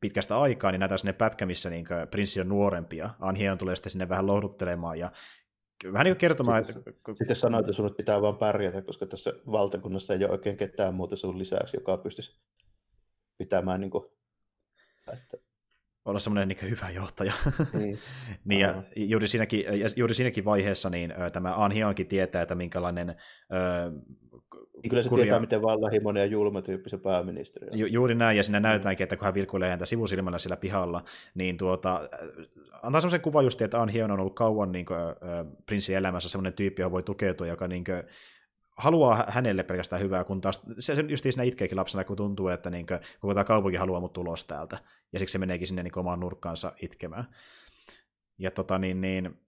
pitkästä 0.02 0.40
aikaa, 0.40 0.72
niin 0.72 0.80
näytetään 0.80 1.00
sinne 1.00 1.14
pätkä, 1.14 1.46
missä 1.46 1.70
niin 1.70 1.86
kuin, 1.86 2.08
prinssi 2.08 2.42
on 2.42 2.50
nuorempi, 2.50 2.98
ja 2.98 3.10
Anhieon 3.20 3.58
tulee 3.58 3.76
sitten 3.76 3.92
sinne 3.92 4.10
vähän 4.10 4.28
lohduttelemaan, 4.28 5.00
ja 5.00 5.12
vähän 5.94 6.04
niin 6.06 6.14
kuin 6.14 6.20
kertomaan, 6.20 6.66
sitten, 6.66 6.84
että... 6.88 7.14
Sitten 7.14 7.36
sanoit, 7.36 7.66
että 7.66 7.74
sinun 7.74 7.96
pitää 7.96 8.22
vaan 8.22 8.38
pärjätä, 8.38 8.82
koska 8.82 9.06
tässä 9.06 9.34
valtakunnassa 9.52 10.14
ei 10.14 10.26
ole 10.26 10.32
oikein 10.32 10.58
ketään 10.58 10.96
muuta 10.96 11.16
sun 11.16 11.40
lisäksi, 11.40 11.78
joka 11.78 11.98
pystyisi 11.98 12.40
pitämään 13.38 13.82
niin 13.82 13.92
kuin, 13.92 14.06
että 15.14 15.38
olla 16.06 16.20
semmoinen 16.20 16.48
niin 16.48 16.72
hyvä 16.72 16.90
johtaja. 16.90 17.34
Niin. 17.80 18.00
niin 18.46 18.62
ja 18.62 18.84
juuri 18.96 19.28
siinäkin, 19.28 19.66
juuri 19.96 20.14
siinäkin 20.14 20.46
vaiheessa 20.46 20.90
niin, 20.90 21.14
tämä 21.34 21.56
Anhionkin 21.56 22.08
tietää, 22.08 22.42
että 22.42 22.56
minkälainen 22.56 23.10
ö, 23.10 23.92
niin 24.84 24.90
Kyllä 24.90 25.04
se 25.04 25.10
kurja... 25.10 25.24
tietää, 25.24 25.40
miten 25.40 25.62
vallahimoinen 25.62 26.22
ja 26.22 26.26
julma 26.26 26.62
tyyppi 26.62 26.90
se 26.90 26.98
pääministeri 26.98 27.68
on. 27.72 27.80
Ju, 27.80 27.86
juuri 27.86 28.16
näin, 28.16 28.38
ja 28.38 28.44
siinä 28.44 28.60
mm. 28.60 28.64
näytäänkin, 28.64 29.04
että 29.04 29.16
kun 29.16 29.26
hän 29.26 29.34
vilkuilee 29.34 29.70
häntä 29.70 29.86
sivusilmällä 29.86 30.40
siellä 30.40 30.58
pihalla, 30.58 31.04
niin 31.36 31.58
tuota, 31.58 32.10
antaa 32.82 33.02
semmoisen 33.02 33.22
kuvan 33.22 33.44
just, 33.44 33.62
että 33.62 33.82
Anhion 33.82 34.12
on 34.12 34.20
ollut 34.20 34.36
kauan 34.36 34.72
niin 34.72 34.86
kuin, 34.86 35.00
äh, 35.00 35.46
prinssin 35.66 35.96
elämässä 35.96 36.30
semmoinen 36.30 36.54
tyyppi, 36.54 36.82
johon 36.82 36.92
voi 36.92 37.04
tukeutua, 37.04 37.48
joka 37.48 37.68
niin 37.68 37.84
kuin, 37.84 38.04
haluaa 38.78 39.26
hänelle 39.28 39.64
pelkästään 39.64 40.02
hyvää, 40.02 40.24
kun 40.24 40.42
taas 40.42 40.62
se, 40.80 40.96
se 40.96 41.02
just 41.08 41.24
siinä 41.24 41.44
itkeekin 41.44 41.78
lapsena, 41.78 42.04
kun 42.04 42.18
tuntuu, 42.18 42.48
että 42.48 42.70
niin 42.70 42.86
kuin, 42.86 43.00
koko 43.20 43.34
tämä 43.34 43.44
kaupunki 43.44 43.78
haluaa 43.78 44.00
mut 44.00 44.14
tulos 44.14 44.46
täältä, 44.46 44.78
ja 45.14 45.20
siksi 45.20 45.32
se 45.32 45.38
meneekin 45.38 45.68
sinne 45.68 45.84
niin 45.84 46.00
omaan 46.00 46.20
nurkkaansa 46.20 46.74
itkemään. 46.82 47.36
Ja 48.38 48.52
tota 48.52 48.78
niin, 48.78 49.02
niin 49.02 49.40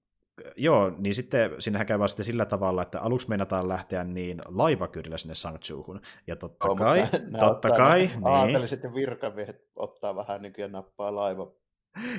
joo, 0.56 0.92
niin 0.98 1.16
sitten 1.16 1.52
sinnehän 1.60 1.88
käy 1.88 2.08
sitten 2.08 2.26
sillä 2.26 2.46
tavalla, 2.46 2.82
että 2.82 3.02
aluksi 3.02 3.30
meinataan 3.30 3.70
lähteä 3.70 4.04
niin 4.04 4.42
laivakyydillä 4.46 5.18
sinne 5.18 5.36
Sangchuuhun. 5.36 6.02
Ja 6.28 6.36
totta 6.36 6.76
kai, 6.76 7.08
totta 7.40 7.70
kai, 7.70 8.00
niin. 8.00 8.28
Aateli 8.28 8.68
sitten 8.68 8.94
virkamiehet 8.94 9.68
ottaa 9.76 10.16
vähän 10.16 10.42
niin 10.42 10.54
kuin 10.54 10.64
ja 10.64 10.68
nappaa 10.68 11.16
laiva 11.16 11.52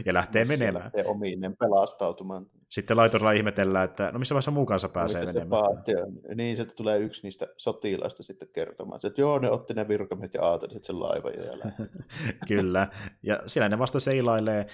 ja 0.07 0.15
lähtee 0.15 0.45
menemään. 0.45 0.85
Lähtee 0.85 1.05
omiinen 1.07 1.57
pelastautumaan. 1.57 2.47
Sitten 2.69 2.97
laitolla 2.97 3.33
ihmetellään, 3.33 3.85
että 3.85 4.11
no 4.13 4.19
missä 4.19 4.35
vaiheessa 4.35 4.51
muu 4.51 4.67
kanssa 4.67 4.89
pääsee 4.89 5.21
missä 5.21 5.35
menemään. 5.35 5.63
Se 5.87 6.35
niin, 6.35 6.57
sieltä 6.57 6.75
tulee 6.75 6.99
yksi 6.99 7.23
niistä 7.23 7.47
sotilaista 7.57 8.23
sitten 8.23 8.49
kertomaan, 8.53 9.01
että 9.05 9.21
joo, 9.21 9.39
ne 9.39 9.51
otti 9.51 9.75
ne 9.75 9.89
virkamiehet 9.89 10.35
ja 10.35 10.43
aateliset 10.43 10.85
sen 10.85 11.01
laivan 11.01 11.33
ja 11.33 11.71
Kyllä, 12.49 12.89
ja 13.23 13.43
siellä 13.47 13.69
ne 13.69 13.79
vasta 13.79 14.01
seilailee, 14.01 14.67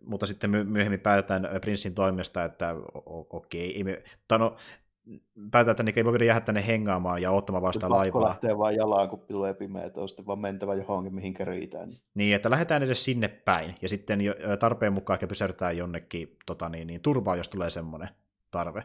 mutta 0.00 0.26
sitten 0.26 0.50
myöhemmin 0.50 1.00
päätetään 1.00 1.48
prinssin 1.60 1.94
toimesta, 1.94 2.44
että 2.44 2.74
okei, 3.30 3.82
okay, 3.82 4.38
no, 4.38 4.56
päätetään, 5.50 5.70
että 5.70 5.82
niin 5.82 5.98
ei 5.98 6.04
voi 6.04 6.26
jäädä 6.26 6.40
tänne 6.40 6.66
hengaamaan 6.66 7.22
ja 7.22 7.30
ottamaan 7.30 7.62
vasta 7.62 7.90
laivaa. 7.90 8.28
lähtee 8.28 8.58
vaan 8.58 8.74
jalaan, 8.74 9.08
kun 9.08 9.24
tulee 9.28 9.54
pimeä, 9.54 9.84
että 9.84 10.00
on 10.00 10.08
sitten 10.08 10.26
vaan 10.26 10.38
mentävä 10.38 10.74
johonkin, 10.74 11.14
mihinkä 11.14 11.44
riitään. 11.44 11.92
Niin, 12.14 12.34
että 12.34 12.50
lähdetään 12.50 12.82
edes 12.82 13.04
sinne 13.04 13.28
päin, 13.28 13.74
ja 13.82 13.88
sitten 13.88 14.20
tarpeen 14.60 14.92
mukaan 14.92 15.14
ehkä 15.14 15.26
pysäytetään 15.26 15.76
jonnekin 15.76 16.36
tota, 16.46 16.68
niin, 16.68 16.86
niin, 16.86 17.00
turvaa, 17.00 17.36
jos 17.36 17.48
tulee 17.48 17.70
semmoinen 17.70 18.08
tarve. 18.50 18.84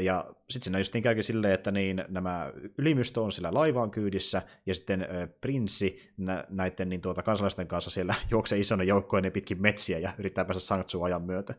Ja 0.00 0.24
sitten 0.50 0.64
siinä 0.64 0.78
just 0.78 0.94
niin 0.94 1.02
käykin 1.02 1.24
silleen, 1.24 1.54
että 1.54 1.70
niin, 1.70 2.04
nämä 2.08 2.52
ylimystö 2.78 3.20
on 3.20 3.32
sillä 3.32 3.54
laivaan 3.54 3.90
kyydissä, 3.90 4.42
ja 4.66 4.74
sitten 4.74 5.06
prinssi 5.40 6.12
nä, 6.16 6.44
näiden 6.48 6.88
niin, 6.88 7.00
tuota, 7.00 7.22
kansalaisten 7.22 7.66
kanssa 7.66 7.90
siellä 7.90 8.14
juoksee 8.30 8.58
isona 8.58 8.84
joukkoinen 8.84 9.32
pitkin 9.32 9.62
metsiä 9.62 9.98
ja 9.98 10.12
yrittää 10.18 10.44
päästä 10.44 10.60
sanktsuun 10.60 11.04
ajan 11.06 11.22
myötä. 11.22 11.54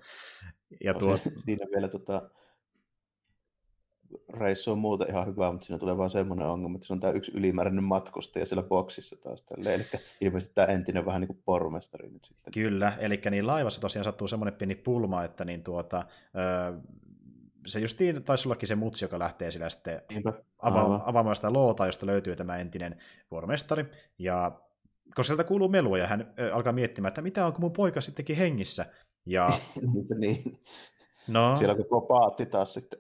Ja 0.83 0.93
tuo... 0.93 1.19
Siinä 1.35 1.65
vielä 1.71 1.87
tota, 1.87 2.29
reissu 4.33 4.71
on 4.71 4.77
muuten 4.77 5.09
ihan 5.09 5.27
hyvä, 5.27 5.51
mutta 5.51 5.65
siinä 5.65 5.79
tulee 5.79 5.97
vaan 5.97 6.09
semmoinen 6.09 6.47
ongelma, 6.47 6.75
että 6.75 6.87
se 6.87 6.93
on 6.93 6.99
tämä 6.99 7.13
yksi 7.13 7.31
ylimääräinen 7.35 7.83
matkustaja 7.83 8.45
siellä 8.45 8.63
boksissa 8.63 9.21
taas 9.21 9.41
tälle. 9.41 9.73
Eli 9.73 9.83
ilmeisesti 10.21 10.55
tämä 10.55 10.67
entinen 10.67 11.05
vähän 11.05 11.21
niin 11.21 11.27
kuin 11.27 11.41
pormestari 11.45 12.09
nyt 12.09 12.25
sitten. 12.25 12.53
Kyllä, 12.53 12.97
eli 12.99 13.21
niin 13.31 13.47
laivassa 13.47 13.81
tosiaan 13.81 14.03
sattuu 14.03 14.27
semmoinen 14.27 14.53
pieni 14.53 14.75
pulma, 14.75 15.23
että 15.23 15.45
niin 15.45 15.63
tuota, 15.63 16.05
se 17.67 17.79
justiin 17.79 18.23
taisi 18.23 18.47
ollakin 18.47 18.67
se 18.67 18.75
mutsi, 18.75 19.05
joka 19.05 19.19
lähtee 19.19 19.51
sillä 19.51 19.69
sitten 19.69 20.01
ava- 20.63 21.01
avaamaan 21.05 21.35
sitä 21.35 21.53
loota, 21.53 21.85
josta 21.85 22.05
löytyy 22.05 22.35
tämä 22.35 22.57
entinen 22.57 22.97
pormestari. 23.29 23.85
Ja 24.19 24.51
koska 25.15 25.23
sieltä 25.23 25.43
kuuluu 25.43 25.69
melua 25.69 25.97
ja 25.97 26.07
hän 26.07 26.33
alkaa 26.53 26.73
miettimään, 26.73 27.07
että 27.07 27.21
mitä 27.21 27.45
onko 27.45 27.59
mun 27.59 27.73
poika 27.73 28.01
sittenkin 28.01 28.35
hengissä. 28.35 28.85
Ja... 29.25 29.49
niin. 30.19 30.59
No. 31.27 31.55
Siellä 31.57 31.75
koko 31.75 32.01
paatti 32.01 32.45
taas 32.45 32.73
sitten 32.73 32.99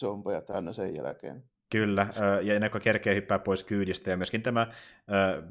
zombeja 0.00 0.40
täynnä 0.40 0.72
sen 0.72 0.96
jälkeen. 0.96 1.44
Kyllä, 1.70 2.06
ja 2.42 2.54
ennen 2.54 2.70
kuin 2.70 2.82
kerkee 2.82 3.14
hyppää 3.14 3.38
pois 3.38 3.64
kyydistä, 3.64 4.10
ja 4.10 4.16
myöskin 4.16 4.42
tämä 4.42 4.66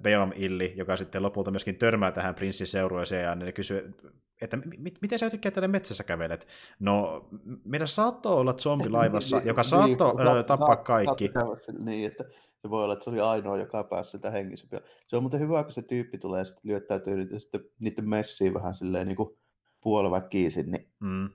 Beom 0.02 0.32
Illi, 0.36 0.74
joka 0.76 0.98
sitten 0.98 1.24
lopulta 1.24 1.52
myöskin 1.52 1.76
törmää 1.76 2.12
tähän 2.12 2.36
prinssin 2.36 2.68
seurueeseen, 2.68 3.24
ja 3.24 3.36
ne 3.36 3.52
kysyy, 3.52 3.94
että 4.42 4.58
miten 5.02 5.20
sä 5.20 5.30
tykkää 5.30 5.52
täällä 5.52 5.68
metsässä 5.68 6.04
kävelet? 6.04 6.48
No, 6.80 7.26
meidän 7.64 7.88
saattoi 7.88 8.36
olla 8.36 8.54
zombilaivassa, 8.54 9.38
niin, 9.40 9.48
joka 9.48 9.62
niin, 9.62 9.70
saattoi 9.70 10.34
niin, 10.34 10.46
tappaa 10.46 10.76
kaikki. 10.76 11.32
Niin, 11.80 12.08
että 12.08 12.24
se 12.62 12.70
voi 12.70 12.84
olla, 12.84 12.94
että 12.94 13.04
se 13.04 13.10
oli 13.10 13.20
ainoa, 13.20 13.58
joka 13.58 13.84
pääsi 13.84 14.12
sitä 14.12 14.32
hengissä. 14.32 14.68
Se 15.08 15.16
on 15.16 15.24
muuten 15.24 15.40
hyvä, 15.40 15.64
kun 15.64 15.74
se 15.74 15.82
tyyppi 15.82 16.18
tulee 16.18 16.40
ja 16.42 16.46
sitten 16.46 16.72
lyöttäytyy 16.72 17.16
niitä, 17.16 17.40
sitten, 17.40 17.62
niiden 17.80 18.10
messiin 18.10 18.54
vähän 18.54 18.76
silleen 18.76 19.08
niin 19.08 19.16
kuin 19.16 19.38
puoliväkiisin, 19.82 20.72
niin 20.72 20.88
mm. 21.00 21.30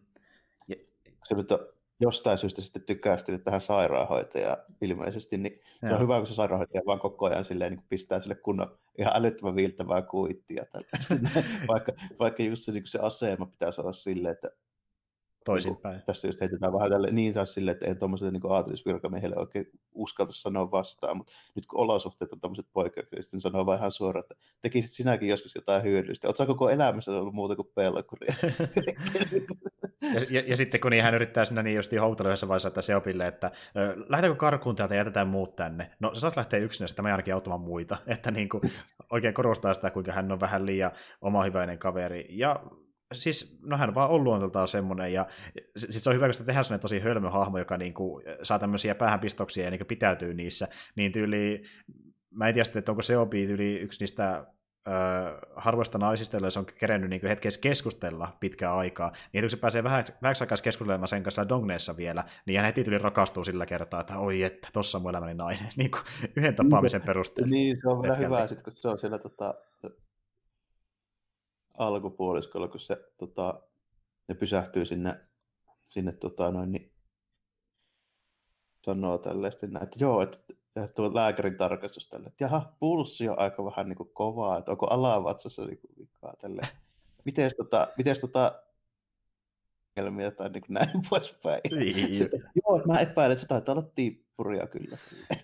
se 1.24 1.34
nyt 1.34 1.52
on 1.52 1.58
jostain 2.00 2.38
syystä 2.38 2.62
sitten 2.62 2.82
tykästynyt 2.82 3.44
tähän 3.44 3.60
sairaanhoitajaan 3.60 4.56
ilmeisesti, 4.80 5.38
niin 5.38 5.60
se 5.80 5.94
on 5.94 6.00
hyvä, 6.00 6.18
kun 6.18 6.26
se 6.26 6.34
sairaanhoitaja 6.34 6.82
vaan 6.86 7.00
koko 7.00 7.26
ajan 7.26 7.44
silleen, 7.44 7.72
niin 7.72 7.84
pistää 7.88 8.20
sille 8.20 8.34
kunnon 8.34 8.78
ihan 8.98 9.16
älyttömän 9.16 9.56
viiltävää 9.56 10.02
kuittia. 10.02 10.64
vaikka, 11.68 11.92
vaikka 12.18 12.42
just 12.42 12.62
se, 12.62 12.72
niin 12.72 12.86
se 12.86 12.98
asema 12.98 13.46
pitäisi 13.46 13.80
olla 13.80 13.92
silleen, 13.92 14.32
että 14.32 14.50
toisinpäin. 15.48 15.94
Niin, 15.94 16.06
tässä 16.06 16.28
just 16.28 16.40
heitetään 16.40 16.72
vähän 16.72 16.90
tälle, 16.90 17.10
niin 17.10 17.34
saa 17.34 17.46
sille, 17.46 17.70
että 17.70 17.86
ei 17.86 17.94
tuommoiselle 17.94 18.32
niin 18.32 18.52
aatelisvirkamiehelle 18.52 19.36
oikein 19.36 19.66
uskalta 19.94 20.32
sanoa 20.32 20.70
vastaan, 20.70 21.16
mutta 21.16 21.32
nyt 21.54 21.66
kun 21.66 21.80
olosuhteet 21.80 22.32
on 22.32 22.40
tämmöiset 22.40 22.66
poikkeukselliset, 22.72 23.32
niin 23.32 23.40
sanoo 23.40 23.66
vaan 23.66 23.78
ihan 23.78 23.92
suoraan, 23.92 24.24
että 24.24 24.34
tekisit 24.62 24.90
sinäkin 24.90 25.28
joskus 25.28 25.54
jotain 25.54 25.82
hyödyllistä. 25.82 26.28
Oletko 26.28 26.46
koko 26.46 26.70
elämässä 26.70 27.12
ollut 27.12 27.34
muuta 27.34 27.56
kuin 27.56 27.68
pelkuria? 27.74 28.34
ja, 30.14 30.20
ja, 30.30 30.42
ja, 30.46 30.56
sitten 30.56 30.80
kun 30.80 30.90
niin 30.90 31.02
hän 31.02 31.14
yrittää 31.14 31.44
sinä 31.44 31.62
niin 31.62 31.76
just 31.76 31.92
houtella 32.00 32.28
yhdessä 32.28 32.48
vaiheessa, 32.48 32.68
että 32.68 32.82
Seopille, 32.82 33.26
että 33.26 33.50
lähdetäänkö 34.08 34.38
karkuun 34.38 34.76
täältä 34.76 34.94
ja 34.94 35.00
jätetään 35.00 35.28
muut 35.28 35.56
tänne. 35.56 35.90
No 36.00 36.14
se 36.14 36.20
saat 36.20 36.36
lähteä 36.36 36.58
yksin, 36.58 36.88
sitten 36.88 37.02
mä 37.02 37.10
ainakin 37.10 37.34
auttamaan 37.34 37.60
muita. 37.60 37.96
Että 38.06 38.30
niin 38.30 38.48
kuin, 38.48 38.62
oikein 39.10 39.34
korostaa 39.34 39.74
sitä, 39.74 39.90
kuinka 39.90 40.12
hän 40.12 40.32
on 40.32 40.40
vähän 40.40 40.66
liian 40.66 40.92
oma 41.20 41.44
hyväinen 41.44 41.78
kaveri. 41.78 42.26
Ja 42.30 42.60
siis, 43.12 43.58
no 43.62 43.76
hän 43.76 43.94
vaan 43.94 44.10
on 44.10 44.24
luonteeltaan 44.24 44.68
semmoinen, 44.68 45.12
ja 45.12 45.26
siis 45.76 46.04
se 46.04 46.10
on 46.10 46.16
hyvä, 46.16 46.26
kun 46.26 46.34
sitä 46.34 46.46
tehdään 46.46 46.64
semmoinen 46.64 46.82
tosi 46.82 46.98
hölmö 46.98 47.30
hahmo, 47.30 47.58
joka 47.58 47.76
niinku 47.76 48.22
saa 48.42 48.58
tämmöisiä 48.58 48.94
päähänpistoksia 48.94 49.64
ja 49.64 49.70
niinku 49.70 49.84
pitäytyy 49.84 50.34
niissä, 50.34 50.68
niin 50.96 51.12
tyyli, 51.12 51.62
mä 52.30 52.48
en 52.48 52.54
tiedä 52.54 52.64
sitten, 52.64 52.78
että 52.78 52.92
onko 52.92 53.02
Seobi 53.02 53.46
tyyli 53.46 53.78
yksi 53.78 54.00
niistä 54.00 54.46
harvoista 55.56 55.98
naisista, 55.98 56.36
joilla 56.36 56.50
se 56.50 56.58
on 56.58 56.66
kerennyt 56.66 57.10
niin 57.10 57.26
hetkessä 57.28 57.60
keskustella 57.60 58.36
pitkää 58.40 58.76
aikaa, 58.76 59.12
niin 59.32 59.42
kun 59.42 59.50
se 59.50 59.56
pääsee 59.56 59.84
vähän, 59.84 60.04
vähäksi 60.22 60.44
aikaa 60.44 60.58
keskustelemaan 60.62 61.08
sen 61.08 61.22
kanssa 61.22 61.48
Dongneessa 61.48 61.96
vielä, 61.96 62.24
niin 62.46 62.56
hän 62.56 62.66
heti 62.66 62.84
tuli 62.84 62.98
rakastuu 62.98 63.44
sillä 63.44 63.66
kertaa, 63.66 64.00
että 64.00 64.18
oi 64.18 64.42
että, 64.42 64.68
tossa 64.72 64.98
on 64.98 65.02
mun 65.02 65.10
elämäni 65.10 65.34
nainen, 65.34 65.68
niin 65.76 65.90
kuin 65.90 66.02
yhden 66.36 66.54
tapaamisen 66.54 67.02
perusteella. 67.02 67.50
Niin, 67.50 67.76
se 67.82 67.88
on 67.88 68.02
vielä 68.02 68.16
hyvä, 68.16 68.46
sit, 68.46 68.62
kun 68.62 68.72
se 68.76 68.88
on 68.88 68.98
siellä 68.98 69.18
tota, 69.18 69.54
alkupuoliskolla, 71.78 72.68
kun 72.68 72.80
se 72.80 73.04
tota, 73.16 73.62
ne 74.28 74.34
pysähtyy 74.34 74.86
sinne, 74.86 75.20
sinne 75.84 76.12
tota, 76.12 76.50
noin, 76.50 76.72
niin 76.72 76.92
sanoo 78.84 79.18
tällaista, 79.18 79.66
että 79.66 79.96
joo, 80.00 80.22
että 80.22 80.54
tuo 80.94 81.14
lääkärin 81.14 81.56
tarkastus 81.56 82.08
tälle, 82.08 82.26
että 82.26 82.44
jaha, 82.44 82.72
pulssi 82.80 83.28
on 83.28 83.38
aika 83.38 83.64
vähän 83.64 83.88
niin 83.88 83.96
kuin 83.96 84.10
kovaa, 84.12 84.58
että 84.58 84.70
onko 84.70 84.86
alavatsassa 84.86 85.66
niin 85.66 85.78
kuin 85.78 85.90
vikaa 85.98 86.34
tälle. 86.40 86.62
Mites 87.24 87.54
tota, 87.54 87.88
mites 87.96 88.20
tota 88.20 88.62
ongelmia 89.98 90.30
tai 90.30 90.50
niin 90.50 90.62
kuin 90.62 90.74
näin 90.74 90.90
poispäin. 91.10 91.60
Niin. 91.70 92.28
joo, 92.54 92.82
mä 92.86 92.98
epäilen, 92.98 93.32
että 93.32 93.42
se 93.42 93.48
taitaa 93.48 93.74
olla 93.74 93.90
tiippuria 93.94 94.66
kyllä. 94.66 94.96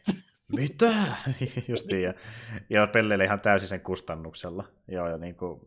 Mitä? 0.57 0.95
Justiin, 1.69 2.03
ja, 2.03 2.15
ja 2.71 2.87
pelleille 2.87 3.25
ihan 3.25 3.41
täysin 3.41 3.69
sen 3.69 3.81
kustannuksella. 3.81 4.65
Joo, 4.89 5.09
ja 5.09 5.19
niin 5.19 5.35
kuin, 5.35 5.61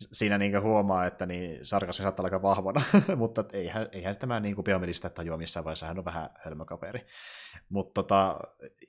siinä 0.00 0.38
niin 0.38 0.62
huomaa, 0.62 1.06
että 1.06 1.26
niin 1.26 1.58
sarkasmi 1.62 2.02
saattaa 2.02 2.22
olla 2.22 2.26
aika 2.26 2.42
vahvana, 2.42 2.82
mutta 3.16 3.44
eihän, 3.52 3.88
eihän 3.92 4.14
sitä 4.14 4.26
mä 4.26 4.40
niin 4.40 4.54
kuin 4.54 4.64
tajua 5.14 5.36
missään 5.36 5.64
vaiheessa, 5.64 5.86
hän 5.86 5.98
on 5.98 6.04
vähän 6.04 6.30
hölmökaveri. 6.44 7.06
Mutta 7.68 8.02
tota, 8.02 8.40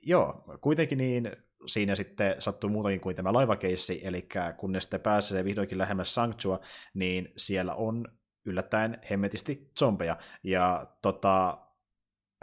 joo, 0.02 0.44
kuitenkin 0.62 0.98
niin 0.98 1.32
siinä 1.66 1.96
sitten 1.96 2.36
sattuu 2.40 2.70
muutakin 2.70 3.02
kuin 3.02 3.16
tämä 3.16 3.34
laivakeissi, 3.34 4.02
eli 4.04 4.28
kun 4.58 4.72
ne 4.72 4.80
sitten 4.80 5.02
pääsee 5.02 5.44
vihdoinkin 5.44 5.78
lähemmäs 5.78 6.14
Sanctua, 6.14 6.60
niin 6.94 7.34
siellä 7.38 7.76
on 7.76 8.08
yllättäen 8.46 9.02
hemmetisti 9.12 9.72
zombeja. 9.80 10.18
Ja 10.44 10.88
tota, 11.02 11.58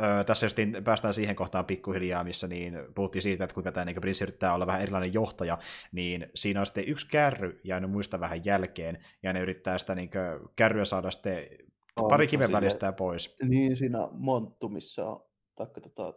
Öö, 0.02 0.24
tässä 0.24 0.46
just 0.46 0.56
päästään 0.84 1.14
siihen 1.14 1.36
kohtaan 1.36 1.64
pikkuhiljaa, 1.64 2.24
missä 2.24 2.48
niin 2.48 2.78
puhuttiin 2.94 3.22
siitä, 3.22 3.44
että 3.44 3.54
kuinka 3.54 3.72
tämä 3.72 3.84
niin 3.84 4.00
prinssi 4.00 4.24
yrittää 4.24 4.54
olla 4.54 4.66
vähän 4.66 4.82
erilainen 4.82 5.14
johtaja, 5.14 5.58
niin 5.92 6.26
siinä 6.34 6.60
on 6.60 6.66
sitten 6.66 6.88
yksi 6.88 7.08
kärry 7.10 7.60
jäänyt 7.64 7.90
muista 7.90 8.20
vähän 8.20 8.44
jälkeen, 8.44 9.04
ja 9.22 9.32
ne 9.32 9.40
yrittää 9.40 9.78
sitä 9.78 9.94
niin 9.94 10.10
kärryä 10.56 10.84
saada 10.84 11.10
sitten 11.10 11.48
on 11.96 12.08
pari 12.08 12.26
kiven 12.26 12.52
välistä 12.52 12.92
pois. 12.92 13.36
Niin, 13.42 13.76
siinä 13.76 14.08
monttu, 14.12 14.68
missä 14.68 15.06
on, 15.06 15.24
taikka 15.56 15.80
tota, 15.80 16.14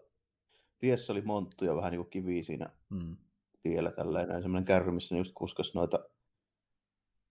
tiessä 0.80 1.14
oli 1.14 1.22
monttu 1.22 1.66
ja 1.66 1.76
vähän 1.76 1.92
niin 1.92 2.00
kuin 2.02 2.10
kivi 2.10 2.44
siinä 2.44 2.70
hmm. 2.90 3.18
tiellä 3.64 3.92
tällainen, 3.92 4.42
semmoinen 4.42 4.66
kärry, 4.66 4.92
missä 4.92 5.16
ne 5.16 5.20
just 5.20 5.32
kuskas 5.36 5.74
noita 5.74 6.00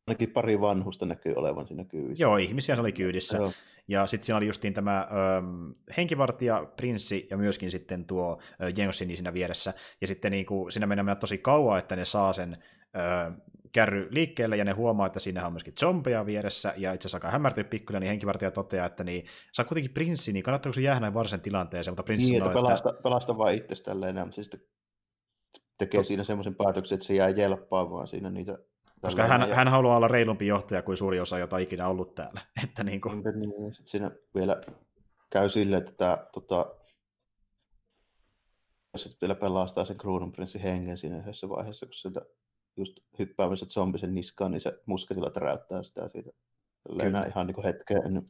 ainakin 0.07 0.31
pari 0.31 0.61
vanhusta 0.61 1.07
näkyy 1.07 1.35
olevan 1.37 1.67
siinä 1.67 1.85
kyydissä. 1.85 2.25
Joo, 2.25 2.37
ihmisiä 2.37 2.81
oli 2.81 2.93
kyydissä. 2.93 3.37
Joo. 3.37 3.53
Ja 3.89 4.07
sitten 4.07 4.27
siinä 4.27 4.37
oli 4.37 4.47
justiin 4.47 4.75
tämä 4.75 5.09
ö, 5.11 5.43
henkivartija, 5.97 6.67
prinssi 6.77 7.27
ja 7.31 7.37
myöskin 7.37 7.71
sitten 7.71 8.05
tuo 8.05 8.41
Jengosini 8.77 9.17
siinä 9.17 9.35
vieressä. 9.35 9.75
Ja 10.01 10.07
sitten 10.07 10.33
niin 10.33 10.47
kuin, 10.47 10.73
siinä 10.73 10.87
menee 10.87 11.15
tosi 11.15 11.39
kauan, 11.39 11.79
että 11.79 11.97
ne 11.97 12.05
saa 12.05 12.33
sen 12.33 12.57
ö, 12.97 13.33
kärry 13.73 14.09
liikkeelle 14.11 14.57
ja 14.57 14.65
ne 14.65 14.73
huomaa, 14.73 15.07
että 15.07 15.21
siinä 15.21 15.47
on 15.47 15.53
myöskin 15.53 15.75
zombeja 15.81 16.27
vieressä 16.27 16.75
ja 16.77 16.93
itse 16.93 17.07
asiassa 17.07 17.17
aika 17.17 17.31
hämärtynyt 17.31 17.71
pikkuinen, 17.71 18.01
niin 18.01 18.09
henkivartija 18.09 18.51
toteaa, 18.51 18.87
että 18.87 19.05
niin, 19.05 19.27
sä 19.57 19.65
kuitenkin 19.65 19.95
prinssi, 19.95 20.33
niin 20.33 20.43
kannattaako 20.43 20.73
se 20.73 20.81
jäädä 20.81 21.01
näin 21.01 21.15
varsinaisen 21.15 21.45
tilanteeseen, 21.45 21.93
mutta 21.93 22.03
prinssi 22.03 22.31
niin, 22.31 22.43
että 22.43 22.55
pelasta, 22.55 22.91
että... 22.91 23.03
pelasta 23.03 23.39
vaan 23.39 23.55
itse 23.55 23.83
tälleen, 23.83 24.17
mutta 24.19 24.35
se 24.35 24.43
sitten 24.43 24.61
tekee 25.79 25.99
Tot... 25.99 26.07
siinä 26.07 26.25
semmoisen 26.25 26.55
päätöksen, 26.55 26.97
että 26.97 27.07
se 27.07 27.15
jää 27.15 27.29
jelppaamaan 27.29 28.09
siinä 28.09 28.31
niitä 28.31 28.59
koska 29.05 29.27
hän, 29.27 29.49
ja... 29.49 29.55
hän 29.55 29.69
haluaa 29.69 29.97
olla 29.97 30.09
reilumpi 30.09 30.47
johtaja 30.47 30.83
kuin 30.83 30.97
suuri 30.97 31.21
osa, 31.21 31.39
jota 31.39 31.59
ikinä 31.59 31.89
ollut 31.89 32.15
täällä. 32.15 32.41
Että 32.65 32.85
niin 32.85 33.01
kuin... 33.01 33.23
niin, 33.23 33.75
sitten 33.75 33.91
siinä 33.91 34.11
vielä 34.35 34.61
käy 35.31 35.49
silleen, 35.49 35.83
että 35.83 35.93
tämä, 35.97 36.19
tota, 36.33 36.75
sitten 38.97 39.19
vielä 39.21 39.35
pelastaa 39.35 39.85
sen 39.85 39.99
kruununprinssin 39.99 40.61
hengen 40.61 40.99
siinä 40.99 41.19
yhdessä 41.19 41.49
vaiheessa, 41.49 41.87
kun 41.87 41.95
sieltä 41.95 42.21
just 42.77 42.93
hyppäämiset 43.19 43.69
zombisen 43.69 44.15
niskaan, 44.15 44.51
niin 44.51 44.61
se 44.61 44.83
musketilla 44.87 45.31
täräyttää 45.31 45.83
sitä 45.83 46.09
siitä 46.09 46.31
Kyllä. 46.89 47.25
ihan 47.29 47.47
niin 47.47 47.55
kuin 47.55 47.65
hetkeen. 47.65 48.23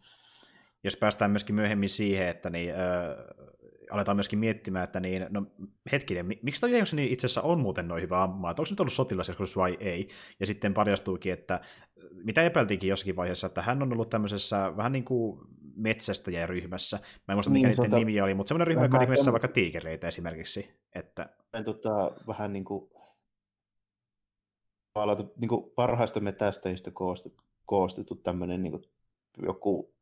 Jos 0.85 0.97
päästään 0.97 1.31
myöskin 1.31 1.55
myöhemmin 1.55 1.89
siihen, 1.89 2.29
että 2.29 2.51
niin, 2.51 2.75
aletaan 3.91 4.17
myöskin 4.17 4.39
miettimään, 4.39 4.85
että 4.85 5.01
niin, 5.01 5.27
no 5.31 5.47
hetkinen, 5.93 6.27
miksi 6.43 6.61
toi 6.61 6.73
Jameson 6.73 6.97
niin 6.97 7.13
itse 7.13 7.27
asiassa 7.27 7.43
on 7.43 7.61
muuten 7.61 7.89
noin 7.89 8.03
hyvä 8.03 8.23
ampumaan, 8.23 8.51
että 8.51 8.63
onko 8.63 8.71
nyt 8.71 8.81
ollut 8.81 8.93
sotilas 8.93 9.29
joskus 9.29 9.57
vai 9.57 9.77
ei, 9.81 10.09
ja 10.41 10.47
sitten 10.47 10.75
paljastuukin, 10.75 11.33
että 11.33 11.61
mitä 12.25 12.43
epäiltiinkin 12.43 12.89
jossakin 12.89 13.17
vaiheessa, 13.17 13.47
että 13.47 13.63
hän 13.63 13.83
on 13.83 13.93
ollut 13.93 14.11
tämmöisessä 14.11 14.77
vähän 14.77 14.93
niin 14.93 15.05
kuin 15.05 15.41
metsästäjäryhmässä, 15.77 16.97
mä 16.97 17.33
en 17.33 17.37
muista 17.37 17.53
mikä 17.53 17.69
niin, 17.69 17.77
tota, 17.77 17.99
nimi 17.99 18.21
oli, 18.21 18.35
mutta 18.35 18.49
semmoinen 18.49 18.67
ryhmä, 18.67 18.83
joka 18.83 18.99
on 18.99 19.33
vaikka 19.33 19.49
tiikereitä 19.49 20.09
esimerkiksi. 20.09 20.71
Että... 20.95 21.29
Tota, 21.65 22.13
vähän 22.27 22.53
niin 22.53 22.65
kuin, 22.65 22.91
niin 25.37 25.49
kuin 25.49 25.71
parhaista 25.75 26.21
metästäjistä 26.21 26.91
koostettu, 26.91 27.43
koostettu 27.67 28.15
tämmöinen 28.15 28.63
niin 28.63 28.73
kuin 28.73 28.85
joku 29.43 29.94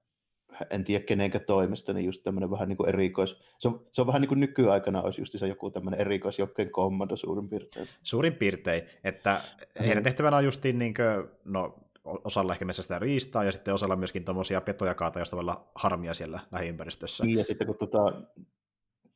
en 0.71 0.85
tiedä 0.85 1.05
kenenkä 1.05 1.39
toimesta, 1.39 1.93
niin 1.93 2.07
just 2.07 2.23
tämmöinen 2.23 2.51
vähän 2.51 2.69
niin 2.69 2.77
kuin 2.77 2.89
erikois, 2.89 3.37
se 3.59 3.69
on, 3.69 3.87
se 3.93 4.01
on 4.01 4.07
vähän 4.07 4.21
niin 4.23 4.29
kuin 4.29 4.41
nykyaikana 4.41 5.03
olisi 5.03 5.21
just 5.21 5.39
se 5.39 5.49
joku 5.49 5.71
tämmöinen 5.71 6.01
erikoisjoukkojen 6.01 6.71
kommando 6.71 7.17
suurin 7.17 7.49
piirtein. 7.49 7.89
Suurin 8.03 8.35
piirtein, 8.35 8.83
että 9.05 9.41
mm. 9.79 9.85
heidän 9.85 10.03
tehtävänä 10.03 10.37
on 10.37 10.45
justiin 10.45 10.79
niin 10.79 10.95
kuin, 10.95 11.29
no 11.45 11.79
osalla 12.05 12.53
ehkä 12.53 12.65
metsästä 12.65 12.99
riistaa 12.99 13.45
ja 13.45 13.53
sitten 13.53 13.75
osalla 13.75 13.97
myöskin 13.97 14.25
tuommoisia 14.25 14.61
petoja 14.61 14.95
kaata, 14.95 15.19
joista 15.19 15.37
voi 15.37 15.41
olla 15.41 15.71
harmia 15.75 16.15
siellä 16.15 16.41
lähiympäristössä. 16.53 17.25
Niin, 17.25 17.39
ja 17.39 17.45
sitten 17.45 17.67
kun 17.67 17.79
tuota, 17.79 18.23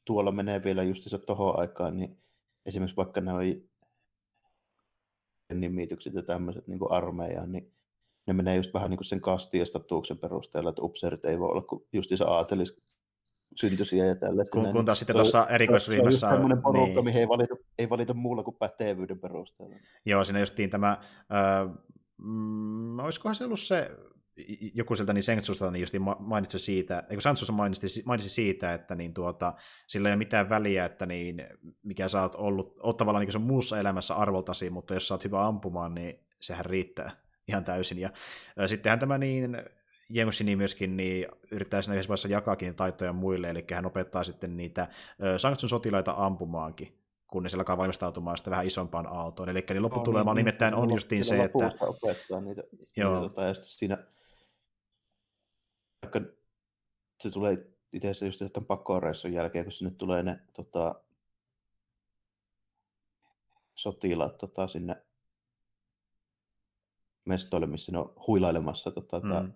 tuolla 0.05 0.33
menee 0.33 0.65
vielä 0.65 0.83
se 0.95 1.19
tohon 1.19 1.59
aikaan, 1.59 1.97
niin 1.97 2.19
esimerkiksi 2.67 2.97
vaikka 2.97 3.21
ne 3.21 3.33
nimitykset 5.55 6.15
ja 6.15 6.23
tämmöiset 6.23 6.67
niin 6.67 6.81
armeijaan, 6.91 7.53
niin 7.53 7.76
ne 8.27 8.33
menee 8.33 8.57
just 8.57 8.75
vähän 8.75 8.91
niin 8.91 8.99
kuin 8.99 9.07
sen 9.07 9.21
kastin 9.21 9.59
ja 9.59 9.67
statuksen 9.67 10.19
perusteella, 10.19 10.71
että 10.71 10.83
upseerit 10.83 11.25
ei 11.25 11.39
voi 11.39 11.49
olla 11.49 11.63
kuin 11.63 11.83
justiinsa 11.93 12.25
aatelis 12.25 12.77
syntyisiä 13.57 14.05
ja 14.05 14.17
tällaista. 14.17 14.61
Kun, 14.61 14.73
kun 14.73 14.85
taas 14.85 14.99
sitten 14.99 15.17
tuossa 15.17 15.47
erikoisryhmässä... 15.47 16.21
Se 16.21 16.27
on 16.27 16.33
semmoinen 16.33 16.63
porukka, 16.63 16.95
niin. 16.95 17.05
mihin 17.05 17.21
ei 17.21 17.29
valita, 17.29 17.55
ei 17.79 17.91
valita 17.91 18.15
muulla 18.15 18.43
kuin 18.43 18.57
pätevyyden 18.59 19.19
perusteella. 19.19 19.77
Joo, 20.07 20.25
siinä 20.25 20.41
justiin 20.41 20.71
tämä... 20.71 20.91
Äh, 20.91 21.77
mm, 22.19 22.99
olisikohan 22.99 23.35
se 23.35 23.45
ollut 23.45 23.61
se 23.61 23.91
joku 24.75 24.95
sieltä 24.95 25.13
niin 25.13 25.23
Sengtsusta 25.23 25.71
niin 25.71 25.83
just 25.83 25.95
mainitsi 26.19 26.59
siitä, 26.59 27.05
eikö 27.11 27.21
Santsussa 27.21 27.53
mainitsi, 27.53 28.03
mainitsi 28.05 28.29
siitä, 28.29 28.75
että 28.75 28.95
niin 28.95 29.15
tuota, 29.15 29.55
sillä 29.87 30.09
ei 30.09 30.13
ole 30.13 30.19
mitään 30.19 30.49
väliä, 30.49 30.85
että 30.85 31.07
niin, 31.07 31.43
mikä 31.83 32.09
sä 32.09 32.23
oot 32.23 32.35
ollut, 32.35 32.77
oot 32.83 32.97
tavallaan 32.97 33.27
niin 33.27 33.43
muussa 33.43 33.81
elämässä 33.81 34.15
arvoltasi, 34.15 34.71
mutta 34.71 34.95
jos 34.95 35.09
sä 35.09 35.15
oot 35.15 35.25
hyvä 35.25 35.47
ampumaan, 35.47 35.95
niin 35.95 36.27
sehän 36.41 36.65
riittää 36.65 37.26
ihan 37.49 37.65
täysin. 37.65 37.99
Ja 37.99 38.11
ää, 38.57 38.67
sittenhän 38.67 38.99
tämä 38.99 39.19
niin, 39.19 39.63
Jengussini 40.11 40.57
myöskin 40.57 40.97
niin 40.97 41.27
yrittää 41.51 41.83
siinä 41.83 41.95
yhdessä 41.95 42.09
vaiheessa 42.09 42.29
jakaakin 42.29 42.75
taitoja 42.75 43.13
muille, 43.13 43.51
eli 43.51 43.65
hän 43.75 43.87
opettaa 43.87 44.25
sitten 44.25 44.57
niitä 44.57 44.89
Sanktsun 45.37 45.69
sotilaita 45.69 46.15
ampumaankin 46.17 47.07
kun 47.27 47.43
ne 47.43 47.49
alkaa 47.57 47.77
valmistautumaan 47.77 48.37
sitten 48.37 48.51
vähän 48.51 48.67
isompaan 48.67 49.07
aaltoon. 49.07 49.49
Eli 49.49 49.65
niin 49.69 49.83
lopputulema 49.83 50.35
niin, 50.35 50.45
nimittäin 50.45 50.75
on 50.75 50.91
justiin 50.91 51.25
se, 51.25 51.45
että... 51.45 51.73
opettaa 51.81 52.41
niitä, 52.41 52.63
Joo. 52.97 53.15
niitä 53.15 53.29
tota, 53.29 53.43
ja 53.43 53.55
sitten 53.55 53.71
siinä, 53.71 53.99
vaikka 56.03 56.21
se 57.21 57.31
tulee 57.31 57.67
itse 57.93 58.09
asiassa 58.11 58.45
just 58.45 58.53
tämän 58.53 58.67
pakkoreissun 58.67 59.33
jälkeen, 59.33 59.65
kun 59.65 59.73
sinne 59.73 59.95
tulee 59.99 60.23
ne 60.23 60.41
tota, 60.53 60.95
sotilaat 63.75 64.39
tota, 64.39 64.67
sinne 64.67 64.97
mestoille, 67.27 67.67
missä 67.67 67.93
ne 67.93 67.99
on 67.99 68.13
huilailemassa 68.27 68.91
tota, 68.91 69.21
mm. 69.21 69.53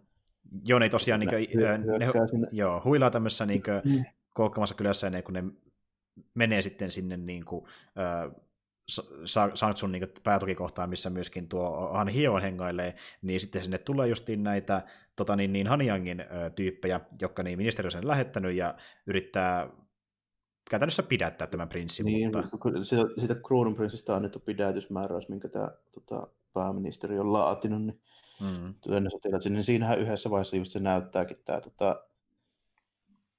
Joo, 0.64 0.78
ne 0.78 0.88
tosiaan 0.88 1.20
niin 1.20 1.30
kuin, 1.30 1.46
ne, 1.54 1.78
ne, 1.78 2.48
joo, 2.52 2.82
huilaa 2.84 3.10
tämmöisessä 3.10 3.46
niin 3.46 3.62
kuin, 3.62 3.96
mm. 3.96 4.04
koukkamassa 4.34 4.74
kylässä 4.74 5.06
ennen 5.06 5.22
kuin 5.22 5.32
ne 5.32 5.44
menee 6.34 6.62
sitten 6.62 6.90
sinne 6.90 7.16
niin 7.16 7.44
kuin, 7.44 7.64
äh, 7.98 8.32
Sangtsun 9.54 9.92
niin 9.92 10.12
päätukikohtaan, 10.22 10.90
missä 10.90 11.10
myöskin 11.10 11.48
tuo 11.48 11.90
Han 11.92 12.08
Hion 12.08 12.42
hengailee, 12.42 12.94
niin 13.22 13.40
sitten 13.40 13.62
sinne 13.62 13.78
tulee 13.78 14.08
justiin 14.08 14.42
näitä 14.42 14.82
tota, 15.16 15.36
niin, 15.36 15.52
niin 15.52 15.66
Haniangin 15.66 16.20
ö, 16.20 16.50
tyyppejä, 16.50 17.00
jotka 17.20 17.42
niin 17.42 17.58
ministeri 17.58 17.86
on 17.86 17.90
sen 17.90 18.08
lähettänyt 18.08 18.56
ja 18.56 18.74
yrittää 19.06 19.70
käytännössä 20.70 21.02
pidättää 21.02 21.46
tämän 21.46 21.68
prinssin. 21.68 22.06
Niin, 22.06 22.30
mutta... 22.36 22.84
siitä, 22.84 23.02
siitä 23.18 23.34
kruununprinssistä 23.34 24.12
on 24.12 24.16
annettu 24.16 24.40
pidätysmääräys, 24.40 25.28
minkä 25.28 25.48
tämä 25.48 25.70
tota, 25.92 26.26
pääministeri 26.52 27.18
on 27.18 27.32
laatinut, 27.32 27.82
niin 27.82 28.00
mm. 28.40 28.74
sotilaat 29.10 29.44
niin 29.44 29.64
siinähän 29.64 29.98
yhdessä 29.98 30.30
vaiheessa 30.30 30.56
just 30.56 30.72
se 30.72 30.80
näyttääkin 30.80 31.42
tämä 31.44 31.60
tota, 31.60 32.04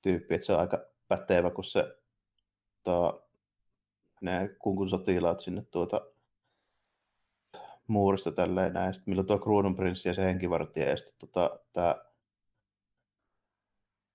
tyyppi, 0.01 0.35
että 0.35 0.45
se 0.45 0.53
on 0.53 0.59
aika 0.59 0.85
pätevä, 1.07 1.49
kun 1.51 1.63
se 1.63 1.97
tota, 2.83 3.21
ne 4.21 4.55
kunkun 4.59 4.89
sotilaat 4.89 5.39
sinne 5.39 5.61
tuota 5.71 6.01
muurista 7.87 8.31
tälleen 8.31 8.73
näin. 8.73 8.93
Sitten 8.93 9.11
milloin 9.11 9.27
tuo 9.27 9.39
kruununprinssi 9.39 10.09
ja 10.09 10.13
se 10.13 10.23
henkivartija 10.23 10.89
ja 10.89 10.97
sitten 10.97 11.15
tota, 11.19 11.59
tämä 11.73 11.95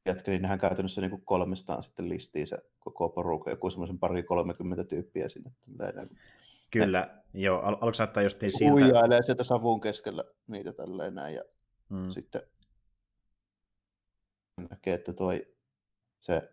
jätkä, 0.07 0.31
niin 0.31 0.43
nehän 0.43 0.59
käytännössä 0.59 1.01
niin 1.01 1.11
kuin 1.11 1.23
kolmestaan 1.25 1.83
sitten 1.83 2.09
listii 2.09 2.47
se 2.47 2.59
koko 2.79 3.09
porukka, 3.09 3.51
joku 3.51 3.71
semmoisen 3.71 3.99
pari 3.99 4.23
30 4.23 4.85
tyyppiä 4.85 5.29
sinne. 5.29 5.51
Tälleen. 5.79 6.11
Kyllä, 6.71 7.23
ne, 7.33 7.41
joo, 7.43 7.61
al- 7.61 7.77
aluksi 7.81 8.03
näyttää 8.03 8.23
justiin 8.23 8.53
siltä. 8.59 8.73
Uijailee 8.73 9.23
sieltä 9.23 9.45
savun 9.45 9.81
keskellä 9.81 10.25
niitä 10.47 10.73
tälleen 10.73 11.15
näin 11.15 11.35
ja 11.35 11.45
hmm. 11.91 12.11
sitten 12.11 12.43
näkee, 14.71 14.95
että 14.95 15.13
toi 15.13 15.55
se 16.21 16.53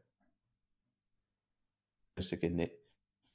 niin 2.50 2.70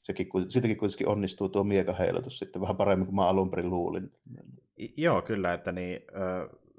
sekin, 0.03 0.31
sitäkin 0.49 0.77
kuitenkin 0.79 1.09
onnistuu 1.09 1.49
tuo 1.49 1.65
miekaheilutus 1.65 2.39
sitten 2.39 2.63
vähän 2.63 2.77
paremmin 2.77 3.07
kuin 3.07 3.17
mä 3.17 3.29
alun 3.29 3.51
perin 3.51 3.71
luulin. 3.71 4.13
Joo, 4.97 5.23
kyllä, 5.23 5.55
että 5.55 5.73
niin, 5.73 6.01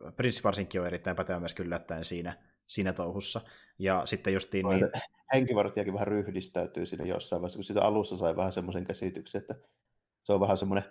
äh, 0.04 0.16
Prinssi 0.16 0.44
varsinkin 0.44 0.82
on 0.82 0.88
erittäin 0.88 1.16
pätevä 1.16 1.40
myös 1.40 1.56
yllättäen 1.60 2.06
siinä, 2.06 2.44
siinä 2.68 2.94
touhussa. 2.94 3.42
Ja 3.80 4.06
sitten 4.06 4.34
justiin 4.34 4.66
niin... 4.70 4.90
Henkivartijakin 5.34 5.94
vähän 5.94 6.08
ryhdistäytyy 6.08 6.86
siinä 6.86 7.06
jossain 7.06 7.42
vaiheessa, 7.42 7.58
kun 7.58 7.64
sitä 7.64 7.82
alussa 7.82 8.18
sai 8.18 8.36
vähän 8.36 8.52
semmoisen 8.52 8.84
käsityksen, 8.86 9.42
että 9.42 9.56
se 10.30 10.34
on 10.34 10.40
vähän 10.40 10.58
semmoinen 10.58 10.84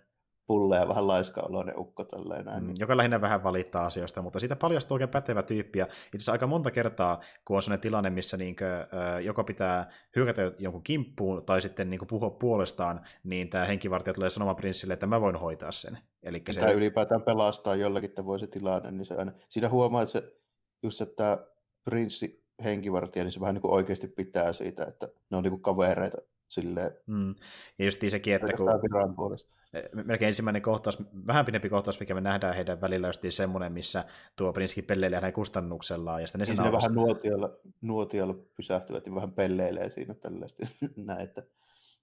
pulle 0.46 0.76
ja 0.76 0.88
vähän 0.88 1.06
laiska 1.06 1.40
oloinen 1.40 1.78
ukko 1.78 2.04
tälleen 2.04 2.44
näin. 2.44 2.64
Mm, 2.64 2.74
joka 2.78 2.96
lähinnä 2.96 3.20
vähän 3.20 3.42
valittaa 3.42 3.86
asioista, 3.86 4.22
mutta 4.22 4.40
siitä 4.40 4.56
paljastuu 4.56 4.94
oikein 4.94 5.08
pätevä 5.08 5.42
tyyppi. 5.42 5.78
Ja 5.78 5.84
itse 5.84 6.16
asiassa 6.16 6.32
aika 6.32 6.46
monta 6.46 6.70
kertaa, 6.70 7.20
kun 7.44 7.56
on 7.56 7.62
sellainen 7.62 7.80
tilanne, 7.80 8.10
missä 8.10 8.36
niinkö, 8.36 8.86
joko 9.24 9.44
pitää 9.44 9.90
hyökätä 10.16 10.42
jonkun 10.58 10.82
kimppuun 10.82 11.44
tai 11.44 11.60
sitten 11.60 11.90
niinkö 11.90 12.06
puhua 12.06 12.30
puolestaan, 12.30 13.00
niin 13.24 13.50
tämä 13.50 13.64
henkivartija 13.64 14.14
tulee 14.14 14.30
sanomaan 14.30 14.56
prinssille, 14.56 14.94
että 14.94 15.06
mä 15.06 15.20
voin 15.20 15.36
hoitaa 15.36 15.72
sen. 15.72 15.98
Elikkä 16.22 16.52
se... 16.52 16.72
ylipäätään 16.72 17.22
pelastaa 17.22 17.74
jollakin 17.74 18.12
tavoin 18.12 18.40
se 18.40 18.46
tilanne, 18.46 18.90
niin 18.90 19.06
se 19.06 19.14
aina... 19.14 19.32
Siinä 19.48 19.68
huomaa, 19.68 20.02
että 20.02 20.12
se, 20.12 20.32
just 20.82 21.00
että 21.00 21.16
tämä 21.16 21.38
prinssi 21.84 22.44
henkivartija, 22.64 23.24
niin 23.24 23.32
se 23.32 23.40
vähän 23.40 23.54
niin 23.54 23.62
kuin 23.62 23.74
oikeasti 23.74 24.08
pitää 24.08 24.52
siitä, 24.52 24.84
että 24.84 25.08
ne 25.30 25.36
on 25.36 25.42
niin 25.42 25.52
kuin 25.52 25.62
kavereita 25.62 26.18
silleen. 26.48 26.90
Mm. 27.06 27.34
Ja 27.78 27.84
just 27.84 28.00
sekin, 28.08 28.34
että 28.34 28.52
kun... 28.56 28.68
Puolesta 29.16 29.58
melkein 29.94 30.26
ensimmäinen 30.26 30.62
kohtaus, 30.62 30.98
vähän 31.26 31.44
pidempi 31.44 31.68
kohtaus, 31.68 32.00
mikä 32.00 32.14
me 32.14 32.20
nähdään 32.20 32.54
heidän 32.54 32.80
välillä, 32.80 33.06
just 33.06 33.22
semmoinen, 33.28 33.72
missä 33.72 34.04
tuo 34.36 34.52
Prinski 34.52 34.82
pelleilee 34.82 35.16
hänen 35.16 35.32
kustannuksellaan. 35.32 36.20
Ja 36.20 36.26
sitten 36.26 36.38
ne 36.38 36.44
niin 36.44 36.56
siinä 36.56 36.72
vähän 36.72 36.94
nuotiolla, 36.94 37.50
nuotiolla 37.80 38.34
pysähtyvät 38.56 39.06
ja 39.06 39.14
vähän 39.14 39.32
pelleilee 39.32 39.90
siinä 39.90 40.14
tällaista 40.14 40.66
näin, 40.96 41.20
että 41.20 41.42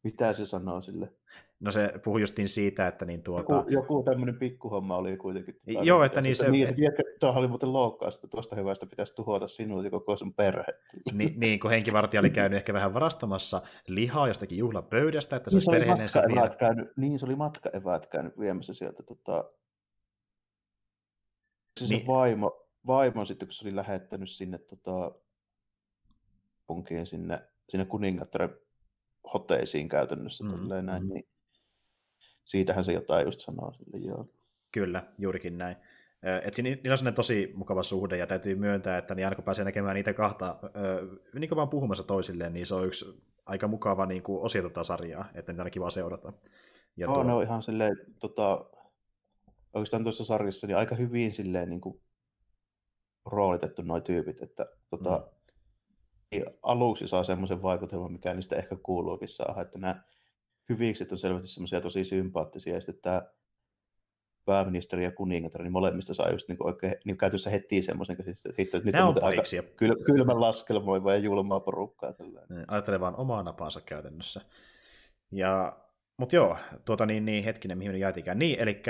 mitä 0.06 0.34
se 0.34 0.46
sanoo 0.46 0.82
sille? 0.82 1.14
No 1.60 1.72
se 1.72 1.94
puhui 2.04 2.22
justiin 2.22 2.48
siitä, 2.48 2.88
että 2.88 3.06
niin 3.06 3.24
tuota... 3.24 3.56
Joku, 3.56 3.70
joku 3.70 4.04
tämmöinen 4.04 4.40
pikkuhomma 4.40 4.98
oli 4.98 5.18
kuitenkin. 5.18 5.60
Tuota, 5.66 5.88
Joo, 5.88 6.04
että 6.04 6.22
niin 6.22 6.36
se... 6.36 6.52
Niin, 6.52 6.68
että 6.68 7.04
tuo 7.20 7.34
oli 7.36 7.48
muuten 7.48 7.70
että 8.16 8.28
tuosta 8.28 8.56
hyvästä 8.56 8.86
pitäisi 8.86 9.16
tuhota 9.16 9.48
sinua 9.48 9.84
ja 9.84 9.90
koko 9.90 10.18
sun 10.18 10.34
perhe. 10.34 10.66
Niin, 11.14 11.40
niin 11.40 11.60
kun 11.60 11.72
henkivartija 11.72 12.22
oli 12.22 12.30
käynyt 12.30 12.58
ehkä 12.58 12.74
vähän 12.74 12.94
varastamassa 12.94 13.62
lihaa 13.88 14.28
jostakin 14.28 14.58
juhlapöydästä, 14.58 15.36
että 15.36 15.50
se 15.50 15.72
niin, 15.72 16.10
se 16.10 16.22
vielä... 16.28 16.50
käynyt, 16.50 16.98
Niin, 16.98 17.20
se 17.20 17.26
oli 17.26 17.36
matkaeväät 17.36 18.06
käynyt 18.06 18.40
viemässä 18.40 18.74
sieltä 18.74 19.04
tota... 19.04 19.52
Se, 21.80 21.86
niin. 21.86 22.02
se 22.02 22.08
vaimo, 22.08 22.68
vaimo 22.88 23.26
sitten, 23.26 23.48
kun 23.48 23.54
se 23.54 23.68
oli 23.68 23.76
lähettänyt 23.76 24.30
sinne 24.30 24.58
tota, 24.58 25.12
punkiin 26.68 27.06
sinne, 27.06 27.42
sinne 27.70 27.86
kuningattaren 27.86 28.65
hoteisiin 29.34 29.90
käytännössä. 29.90 30.44
Mm, 30.44 30.86
näin, 30.86 31.04
mm. 31.04 31.14
niin 31.14 31.28
siitähän 32.46 32.86
se 32.86 32.94
jotain 32.94 33.26
just 33.26 33.40
sanoo 33.40 33.72
sille, 33.72 33.98
joo. 33.98 34.26
Kyllä, 34.72 35.04
juurikin 35.18 35.58
näin. 35.58 35.76
Et 36.44 36.54
siinä, 36.54 36.70
niillä 36.70 36.92
on 36.94 36.98
sellainen 36.98 37.16
tosi 37.16 37.52
mukava 37.56 37.84
suhde, 37.84 38.18
ja 38.18 38.28
täytyy 38.28 38.56
myöntää, 38.56 38.98
että 38.98 39.16
niin 39.16 39.26
aina 39.26 39.36
kun 39.36 39.46
pääsee 39.46 39.66
näkemään 39.66 39.96
niitä 39.96 40.14
kahta, 40.14 40.60
niin 41.34 41.50
kuin 41.50 41.56
vaan 41.56 41.70
puhumassa 41.70 42.04
toisilleen, 42.04 42.54
niin 42.54 42.66
se 42.66 42.76
on 42.76 42.88
yksi 42.88 43.24
aika 43.46 43.68
mukava 43.68 44.06
niin 44.06 44.24
kuin 44.24 44.42
osia 44.42 44.62
tota 44.62 44.84
sarjaa, 44.84 45.30
että 45.34 45.52
niitä 45.52 45.64
on 45.64 45.72
kiva 45.72 45.90
seurata. 45.90 46.34
Ja 46.98 47.08
tuo... 47.08 47.24
no 47.24 47.42
ihan 47.42 47.64
silleen, 47.64 47.98
tota, 48.20 48.66
oikeastaan 49.74 50.04
tuossa 50.04 50.26
sarjassa 50.26 50.68
niin 50.68 50.78
aika 50.78 50.96
hyvin 50.96 51.32
silleen 51.32 51.70
niin 51.70 51.82
kuin 51.82 52.02
roolitettu 53.26 53.82
nuo 53.82 54.02
tyypit, 54.02 54.42
että 54.42 54.66
tota, 54.90 55.18
mm 55.18 55.35
aluksi 56.64 57.08
saa 57.08 57.24
semmoisen 57.24 57.62
vaikutelman, 57.62 58.12
mikä 58.12 58.34
niistä 58.34 58.56
ehkä 58.56 58.76
kuuluukin 58.84 59.30
saada, 59.30 59.62
että 59.62 59.80
nämä 59.80 60.04
hyvikset 60.70 61.12
on 61.12 61.18
selvästi 61.18 61.48
semmoisia 61.48 61.82
tosi 61.82 62.06
sympaattisia, 62.06 62.74
ja 62.74 62.82
sitten 62.82 63.02
tämä 63.02 63.22
pääministeri 64.46 65.04
ja 65.04 65.12
kuningatar, 65.12 65.64
niin 65.64 65.72
molemmista 65.72 66.14
saa 66.14 66.32
just 66.32 66.48
niin 66.48 66.58
oikein 66.60 66.96
niin 67.06 67.18
käytössä 67.18 67.50
heti 67.50 67.82
semmoisen 67.82 68.18
käsityksen, 68.18 68.50
että 68.50 68.62
hitto, 68.62 68.80
nyt 68.84 68.96
on, 68.96 69.08
on 69.08 69.24
aika 69.24 69.42
kyl, 69.76 69.96
kylmän 70.06 70.42
laskelmoiva 70.42 71.14
ja 71.14 71.18
julmaa 71.18 71.60
porukkaa. 71.60 72.14
Tällainen. 72.14 72.66
Ajattelee 72.68 73.00
vaan 73.00 73.16
omaa 73.16 73.44
napansa 73.44 73.82
käytännössä. 73.82 74.42
Ja 75.32 75.78
mutta 76.18 76.36
joo, 76.36 76.58
tuota 76.86 77.06
niin, 77.06 77.26
niin, 77.26 77.44
hetkinen, 77.44 77.78
mihin 77.78 77.92
me 77.92 77.98
jäätikään. 77.98 78.40
Niin, 78.40 78.60
eli 78.60 78.82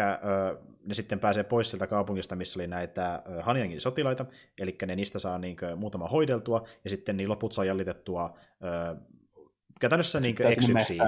ne 0.86 0.93
sitten 0.93 1.19
pääsee 1.19 1.43
pois 1.43 1.69
sieltä 1.69 1.88
kaupungista, 1.88 2.36
missä 2.36 2.59
oli 2.59 2.67
näitä 2.67 3.23
Haniangin 3.41 3.82
sotilaita, 3.82 4.26
eli 4.59 4.78
ne 4.86 4.95
niistä 4.95 5.19
saa 5.19 5.38
niin, 5.38 5.57
muutama 5.76 6.07
hoideltua, 6.07 6.67
ja 6.84 6.89
sitten 6.89 7.17
niin 7.17 7.30
loput 7.30 7.51
saa 7.51 7.65
jällitettua 7.65 8.38
ö, 8.63 8.95
käytännössä 9.80 10.19
niin 10.19 10.36
eksyksiin. 10.39 11.01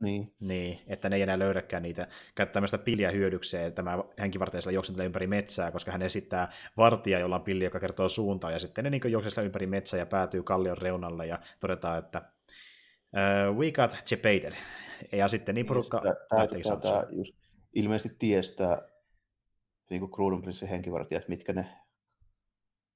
Niin. 0.00 0.34
niin. 0.40 0.78
että 0.86 1.08
ne 1.08 1.16
ei 1.16 1.22
enää 1.22 1.38
löydäkään 1.38 1.82
niitä, 1.82 2.08
käyttää 2.34 2.52
tämmöistä 2.52 2.78
hyödykseen. 3.12 3.72
Tämä 3.72 3.98
henkivartijaisella 4.20 4.74
juoksentelee 4.74 5.06
ympäri 5.06 5.26
metsää, 5.26 5.70
koska 5.70 5.92
hän 5.92 6.02
esittää 6.02 6.52
vartija, 6.76 7.18
jolla 7.18 7.36
on 7.36 7.42
pilli, 7.42 7.64
joka 7.64 7.80
kertoo 7.80 8.08
suuntaan, 8.08 8.52
ja 8.52 8.58
sitten 8.58 8.84
ne 8.84 8.90
niin 8.90 9.02
juoksentelee 9.08 9.46
ympäri 9.46 9.66
metsää 9.66 9.98
ja 9.98 10.06
päätyy 10.06 10.42
kallion 10.42 10.78
reunalle, 10.78 11.26
ja 11.26 11.38
todetaan, 11.60 11.98
että 11.98 12.22
uh, 13.50 13.56
we 13.56 13.70
got 13.70 13.96
Jepater. 14.10 14.52
Ja 15.12 15.28
sitten 15.28 15.54
niin 15.54 15.66
porukka 15.66 16.00
tämä, 16.00 16.14
tämä, 16.28 16.76
tämä 16.76 17.04
just, 17.10 17.34
ilmeisesti 17.74 18.16
tiestää 18.18 18.82
niin 19.90 20.00
kuin 20.00 20.10
Kruununprinssin 20.10 20.68
henkivartijat, 20.68 21.28
mitkä 21.28 21.52
ne 21.52 21.66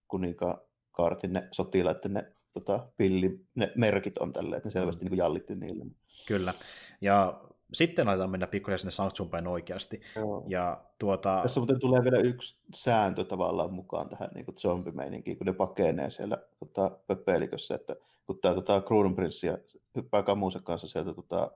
kuninkaartin, 0.08 1.32
ne 1.32 1.48
sotilaiden, 1.50 2.12
ne 2.12 2.32
tota, 2.52 2.88
pilli, 2.96 3.46
ne 3.54 3.72
merkit 3.76 4.18
on 4.18 4.32
tälle, 4.32 4.56
että 4.56 4.68
ne 4.68 4.72
selvästi 4.72 5.04
mm. 5.04 5.10
niin 5.10 5.18
jallitti 5.18 5.54
niille. 5.54 5.84
Kyllä. 6.26 6.54
Ja 7.00 7.40
sitten 7.72 8.08
aletaan 8.08 8.30
mennä 8.30 8.46
pikkuisen 8.46 8.78
sinne 8.78 8.90
Sanktsun 8.90 9.30
päin 9.30 9.46
oikeasti. 9.46 10.00
Joo. 10.16 10.44
Ja 10.48 10.84
tuota... 10.98 11.38
Tässä 11.42 11.60
muuten 11.60 11.80
tulee 11.80 12.04
vielä 12.04 12.18
yksi 12.18 12.56
sääntö 12.74 13.24
tavallaan 13.24 13.72
mukaan 13.72 14.08
tähän 14.08 14.30
niin 14.34 14.44
kuin 14.44 14.58
zombimeininkiin, 14.58 15.38
kun 15.38 15.46
ne 15.46 15.52
pakenee 15.52 16.10
siellä 16.10 16.38
tota, 16.58 16.98
pöpelikössä, 17.06 17.74
että 17.74 17.96
kun 18.26 18.38
tämä 18.40 18.54
tota, 18.54 18.80
Kruununprinssi 18.80 19.46
hyppää 19.96 20.22
kamuunsa 20.22 20.60
kanssa 20.60 20.88
sieltä 20.88 21.14
tota, 21.14 21.50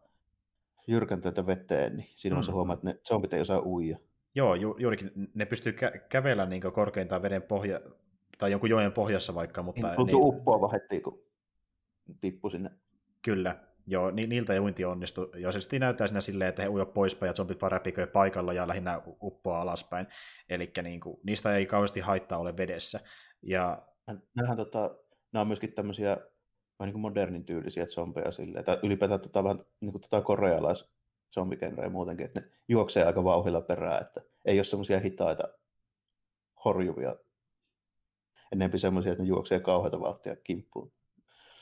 jyrkänteitä 0.88 1.46
veteen, 1.46 1.96
niin 1.96 2.08
siinä 2.14 2.34
mm. 2.34 2.38
on 2.38 2.44
se 2.44 2.52
huomaa, 2.52 2.74
että 2.74 2.86
ne 2.86 2.98
zombit 3.08 3.32
ei 3.32 3.40
osaa 3.40 3.62
uija. 3.62 3.98
Joo, 4.34 4.54
ju- 4.54 4.76
juurikin. 4.78 5.10
Ne 5.34 5.46
pystyy 5.46 5.72
kä- 5.72 5.98
kävellä 6.08 6.46
niin 6.46 6.62
korkeintaan 6.72 7.22
veden 7.22 7.42
pohja, 7.42 7.80
tai 8.38 8.50
jonkun 8.50 8.70
joen 8.70 8.92
pohjassa 8.92 9.34
vaikka, 9.34 9.62
mutta... 9.62 9.94
Niin, 9.94 10.06
niin... 10.06 10.16
uppoava 10.16 10.68
heti, 10.68 11.00
kun 11.00 11.22
tippui 12.20 12.50
sinne. 12.50 12.70
Kyllä, 13.22 13.56
joo, 13.86 14.10
ni- 14.10 14.26
niiltä 14.26 14.52
ei 14.52 14.60
uinti 14.60 14.84
onnistu. 14.84 15.32
Joo, 15.36 15.52
se 15.52 15.78
näyttää 15.78 16.06
siinä 16.06 16.20
silleen, 16.20 16.48
että 16.48 16.62
he 16.62 16.68
ujo 16.68 16.86
poispäin 16.86 17.28
ja 17.28 17.34
zombit 17.34 17.60
vaan 17.60 17.72
räpikö 17.72 18.06
paikalla 18.06 18.52
ja 18.52 18.68
lähinnä 18.68 19.02
uppoa 19.22 19.60
alaspäin. 19.60 20.06
Eli 20.48 20.72
niin 20.82 21.00
kuin, 21.00 21.20
niistä 21.22 21.56
ei 21.56 21.66
kauheasti 21.66 22.00
haittaa 22.00 22.38
ole 22.38 22.56
vedessä. 22.56 23.00
Ja... 23.42 23.82
Nämähän, 24.36 24.56
tota, 24.56 24.96
nämä 25.32 25.40
on 25.40 25.46
myöskin 25.46 25.72
tämmöisiä 25.72 26.16
vähän 26.78 26.92
niin 26.92 27.00
modernin 27.00 27.44
tyylisiä 27.44 27.86
zombeja 27.86 28.32
silleen, 28.32 28.64
tai 28.64 28.78
ylipäätään 28.82 29.20
tota, 29.20 29.44
vähän 29.44 29.58
niin 29.80 29.92
kuin 29.92 30.02
tota 30.02 30.20
korealais 30.20 30.84
zombigenreä 31.34 31.88
muutenkin, 31.88 32.26
että 32.26 32.40
ne 32.40 32.48
juoksee 32.68 33.04
aika 33.04 33.24
vauhilla 33.24 33.60
perään, 33.60 34.02
että 34.02 34.20
ei 34.44 34.58
ole 34.58 34.64
semmoisia 34.64 35.00
hitaita 35.00 35.48
horjuvia 36.64 37.16
ennempi 38.52 38.78
semmoisia, 38.78 39.12
että 39.12 39.22
ne 39.24 39.28
juoksee 39.28 39.60
kauheita 39.60 40.00
vauhtia 40.00 40.36
kimppuun. 40.36 40.92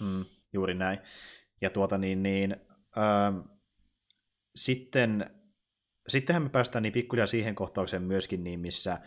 Mm, 0.01 0.25
juuri 0.53 0.75
näin. 0.75 0.99
Ja 1.61 1.71
tuota 1.71 1.99
niin, 1.99 2.23
niin 2.23 2.57
ähm, 2.99 3.39
sitten, 4.57 5.31
sittenhän 6.09 6.43
me 6.43 6.49
päästään 6.49 6.83
niin 6.83 6.93
pikkuhiljaa 6.93 7.27
siihen 7.27 7.55
kohtaukseen 7.55 8.03
myöskin, 8.03 8.45
niin 8.45 8.61
missä 8.61 9.01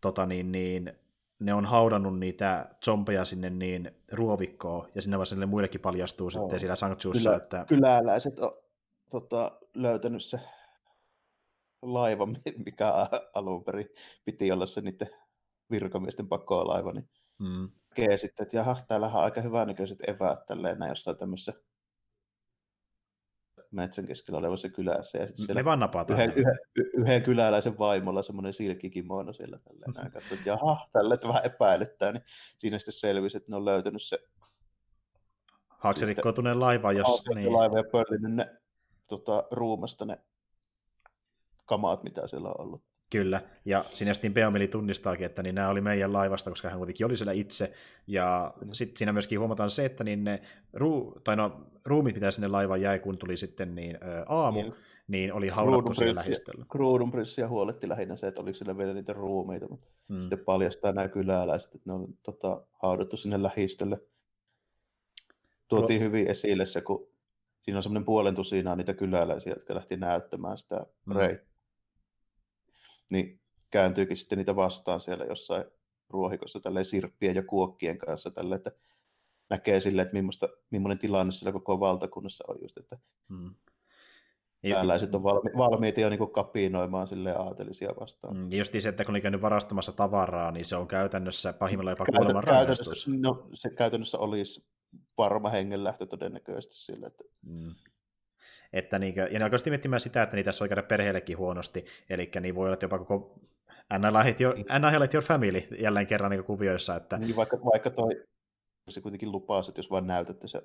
tota 0.00 0.26
niin, 0.26 0.52
niin, 0.52 0.92
ne 1.38 1.54
on 1.54 1.66
haudannut 1.66 2.18
niitä 2.18 2.74
zombeja 2.84 3.24
sinne 3.24 3.50
niin 3.50 3.90
ruovikkoon, 4.12 4.88
ja 4.94 5.02
sinne 5.02 5.18
vaan 5.18 5.48
muillekin 5.48 5.80
paljastuu 5.80 6.26
oh. 6.26 6.32
sitten 6.32 6.60
siellä 6.60 6.76
Sanktsuussa. 6.76 7.30
Kylä, 7.30 7.36
että... 7.36 7.64
Kyläläiset 7.68 8.38
on 8.38 8.52
tota, 9.10 9.60
löytänyt 9.74 10.24
se 10.24 10.40
laiva, 11.82 12.28
mikä 12.64 12.92
alun 13.34 13.64
perin 13.64 13.88
piti 14.24 14.52
olla 14.52 14.66
se 14.66 14.80
niiden 14.80 15.10
virkamiesten 15.70 16.28
pakolaiva, 16.28 16.92
niin 16.92 17.08
mm. 17.38 17.70
näkee 17.90 18.16
sitten, 18.16 18.44
että 18.44 18.56
jaha, 18.56 18.76
täällä 18.88 19.06
on 19.06 19.14
aika 19.14 19.40
hyvänäköiset 19.40 19.98
eväät 20.08 20.46
tälleen 20.46 20.78
näin 20.78 20.88
jossain 20.88 21.18
tämmöisessä 21.18 21.52
metsän 23.74 24.06
keskellä 24.06 24.38
olevassa 24.38 24.68
kylässä. 24.68 25.18
Ja 25.18 25.26
sitten 25.26 25.56
ne 25.56 25.64
vaan 25.64 25.80
napataan. 25.80 26.20
Yhden, 26.20 26.32
yhden, 26.36 26.58
yhden, 26.94 27.22
kyläläisen 27.22 27.78
vaimolla 27.78 28.22
semmoinen 28.22 28.52
silkkikimono 28.52 29.32
siellä 29.32 29.58
tälleen. 29.58 29.90
Mm-hmm. 29.90 30.10
Katsoin, 30.14 30.38
että 30.38 30.50
jaha, 30.50 30.88
tälle 30.92 31.14
että 31.14 31.28
vähän 31.28 31.46
epäilyttää, 31.46 32.12
niin 32.12 32.24
siinä 32.58 32.78
sitten 32.78 32.92
selvisi, 32.92 33.36
että 33.36 33.52
ne 33.52 33.56
on 33.56 33.64
löytänyt 33.64 34.02
se 34.02 34.18
Haaksirikkoutuneen 35.84 36.60
laiva, 36.60 36.92
jos... 36.92 37.22
Niin. 37.34 37.52
laiva 37.52 37.78
ja 37.78 37.84
pöllinyt 37.92 38.32
ne 38.32 38.56
tota, 39.06 39.44
ruumasta 39.50 40.04
ne 40.04 40.20
kamaat, 41.64 42.02
mitä 42.02 42.26
siellä 42.26 42.48
on 42.48 42.60
ollut. 42.60 42.82
Kyllä, 43.14 43.42
ja 43.64 43.84
siinä 43.92 44.14
sitten 44.14 44.34
Beomili 44.34 44.68
tunnistaakin, 44.68 45.26
että 45.26 45.42
niin 45.42 45.54
nämä 45.54 45.68
oli 45.68 45.80
meidän 45.80 46.12
laivasta, 46.12 46.50
koska 46.50 46.68
hän 46.68 46.78
kuitenkin 46.78 47.06
oli 47.06 47.16
siellä 47.16 47.32
itse, 47.32 47.72
ja 48.06 48.54
sitten 48.72 48.96
siinä 48.96 49.12
myöskin 49.12 49.38
huomataan 49.38 49.70
se, 49.70 49.84
että 49.84 50.04
niin 50.04 50.24
ne 50.24 50.42
ruu, 50.72 51.20
tai 51.24 51.36
no, 51.36 51.60
ruumit, 51.84 52.14
mitä 52.14 52.30
sinne 52.30 52.48
laivaan 52.48 52.80
jäi, 52.80 52.98
kun 52.98 53.18
tuli 53.18 53.36
sitten 53.36 53.74
niin, 53.74 53.96
ä, 53.96 54.24
aamu, 54.28 54.62
niin, 54.62 54.74
niin 55.08 55.32
oli 55.32 55.48
haudattu 55.48 55.94
siellä 55.94 56.14
lähistöllä. 56.14 56.64
Kruudunprinssia 56.72 57.48
huoletti 57.48 57.88
lähinnä 57.88 58.16
se, 58.16 58.26
että 58.26 58.40
oliko 58.40 58.54
siellä 58.54 58.78
vielä 58.78 58.94
niitä 58.94 59.12
ruumiita, 59.12 59.68
mutta 59.68 59.86
mm. 60.08 60.20
sitten 60.20 60.44
paljastaa 60.44 60.92
nämä 60.92 61.08
kyläläiset, 61.08 61.74
että 61.74 61.90
ne 61.90 61.94
on 61.94 62.08
tota, 62.22 62.62
haudattu 62.72 63.16
sinne 63.16 63.42
lähistölle. 63.42 64.00
Tuotiin 65.68 66.00
Tuo... 66.00 66.06
hyvin 66.06 66.28
esille 66.28 66.66
se, 66.66 66.80
kun 66.80 67.08
siinä 67.62 67.78
on 67.78 67.82
semmoinen 67.82 68.04
puolen 68.04 68.34
tusinaa 68.34 68.76
niitä 68.76 68.94
kyläläisiä, 68.94 69.52
jotka 69.52 69.74
lähti 69.74 69.96
näyttämään 69.96 70.58
sitä 70.58 70.86
mm. 71.06 71.16
reittiä 71.16 71.53
niin 73.10 73.40
kääntyykin 73.70 74.16
sitten 74.16 74.38
niitä 74.38 74.56
vastaan 74.56 75.00
siellä 75.00 75.24
jossain 75.24 75.64
ruohikossa 76.10 76.60
tälleen 76.60 76.84
sirppien 76.84 77.36
ja 77.36 77.42
kuokkien 77.42 77.98
kanssa 77.98 78.30
tälle, 78.30 78.54
että 78.54 78.72
näkee 79.50 79.80
sille, 79.80 80.02
että 80.02 80.14
millaista, 80.14 80.48
millainen 80.70 80.98
tilanne 80.98 81.32
siellä 81.32 81.52
koko 81.52 81.80
valtakunnassa 81.80 82.44
on 82.48 82.56
just, 82.62 82.76
että 82.76 82.98
hmm. 83.28 83.54
Tällaiset 84.70 85.14
on 85.14 85.22
valmi- 85.22 85.56
valmiita 85.56 86.00
jo 86.00 86.10
niin 86.10 86.32
kapinoimaan 86.32 87.08
sille 87.08 87.32
aatelisia 87.32 87.90
vastaan. 88.00 88.36
Mm, 88.36 88.52
just 88.52 88.74
se, 88.78 88.88
että 88.88 89.04
kun 89.04 89.12
oli 89.12 89.20
käynyt 89.20 89.42
varastamassa 89.42 89.92
tavaraa, 89.92 90.50
niin 90.50 90.64
se 90.64 90.76
on 90.76 90.88
käytännössä 90.88 91.52
pahimmillaan 91.52 91.92
jopa 91.92 92.04
Käytän, 92.04 92.20
kuoleman 92.20 92.44
rangaistus. 92.44 93.08
No, 93.08 93.48
se 93.54 93.70
käytännössä 93.70 94.18
olisi 94.18 94.66
varma 95.18 95.48
hengenlähtö 95.48 96.06
todennäköisesti 96.06 96.74
sille, 96.74 97.06
että 97.06 97.24
mm. 97.42 97.74
Että 98.74 98.98
niinkö, 98.98 99.28
ja 99.30 99.38
ne 99.38 99.44
oikeasti 99.44 99.70
miettimään 99.70 100.00
sitä, 100.00 100.22
että 100.22 100.36
niitä 100.36 100.48
tässä 100.48 100.60
voi 100.60 100.68
käydä 100.68 100.82
perheellekin 100.82 101.38
huonosti, 101.38 101.84
eli 102.10 102.30
niin 102.40 102.54
voi 102.54 102.66
olla 102.66 102.78
jopa 102.82 102.98
koko 102.98 103.40
Annihilate 103.90 104.44
Your, 104.44 104.56
Annihilate 104.68 105.16
Your 105.16 105.24
Family 105.24 105.62
jälleen 105.78 106.06
kerran 106.06 106.30
niin 106.30 106.44
kuvioissa. 106.44 106.96
Että... 106.96 107.18
Niin, 107.18 107.36
vaikka, 107.36 107.56
vaikka 107.72 107.90
toi, 107.90 108.24
se 108.90 109.00
kuitenkin 109.00 109.32
lupaa, 109.32 109.62
että 109.68 109.78
jos 109.78 109.90
vain 109.90 110.06
näytätte 110.06 110.48
se 110.48 110.62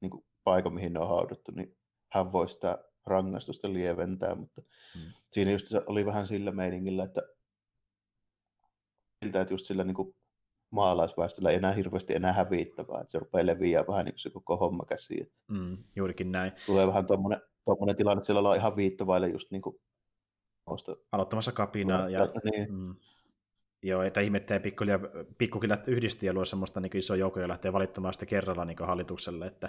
niin 0.00 0.10
kuin 0.10 0.24
paikan, 0.44 0.74
mihin 0.74 0.92
ne 0.92 1.00
on 1.00 1.08
hauduttu, 1.08 1.52
niin 1.52 1.68
hän 2.12 2.32
voi 2.32 2.48
sitä 2.48 2.78
rangaistusta 3.06 3.72
lieventää, 3.72 4.34
mutta 4.34 4.62
hmm. 4.94 5.12
siinä 5.32 5.50
just 5.50 5.66
se 5.66 5.80
oli 5.86 6.06
vähän 6.06 6.26
sillä 6.26 6.52
meiningillä, 6.52 7.04
että 7.04 7.22
siltä, 9.24 9.40
että 9.40 9.54
just 9.54 9.66
sillä 9.66 9.84
niin 9.84 9.94
kuin 9.94 10.14
maalaisväestöllä 10.70 11.50
ei 11.50 11.56
enää 11.56 11.72
hirveästi 11.72 12.14
enää 12.14 12.32
hävittävää, 12.32 13.00
että 13.00 13.10
se 13.10 13.18
rupeaa 13.18 13.46
leviää 13.46 13.84
vähän 13.88 14.04
niin 14.04 14.12
kuin 14.12 14.20
se 14.20 14.30
koko 14.30 14.56
homma 14.56 14.84
käsiin. 14.88 15.32
Mm, 15.48 15.84
juurikin 15.96 16.32
näin. 16.32 16.52
Tulee 16.66 16.86
vähän 16.86 17.06
tuommoinen 17.06 17.40
tuommoinen 17.64 17.96
tilanne, 17.96 18.18
että 18.18 18.26
siellä 18.26 18.38
ollaan 18.38 18.56
ihan 18.56 18.76
viittavaille 18.76 19.28
just 19.28 19.50
niin 19.50 19.62
kuin 19.62 19.76
Aloittamassa 21.12 21.52
kapinaa. 21.52 22.08
Ja, 22.08 22.28
niin. 22.44 22.74
mm, 22.74 22.94
joo, 23.82 24.02
että 24.02 24.20
ihmettä 24.20 24.60
pikkuhiljaa, 24.60 24.98
pikkukylät 25.38 25.88
yhdisti 25.88 26.26
ja 26.26 26.32
luo 26.32 26.44
semmoista 26.44 26.80
niin 26.80 26.96
isoa 26.96 27.16
joukkoa 27.16 27.42
ja 27.42 27.48
lähtee 27.48 27.72
valittamaan 27.72 28.14
sitä 28.14 28.26
kerralla 28.26 28.64
niin 28.64 28.78
hallitukselle, 28.80 29.46
että 29.46 29.68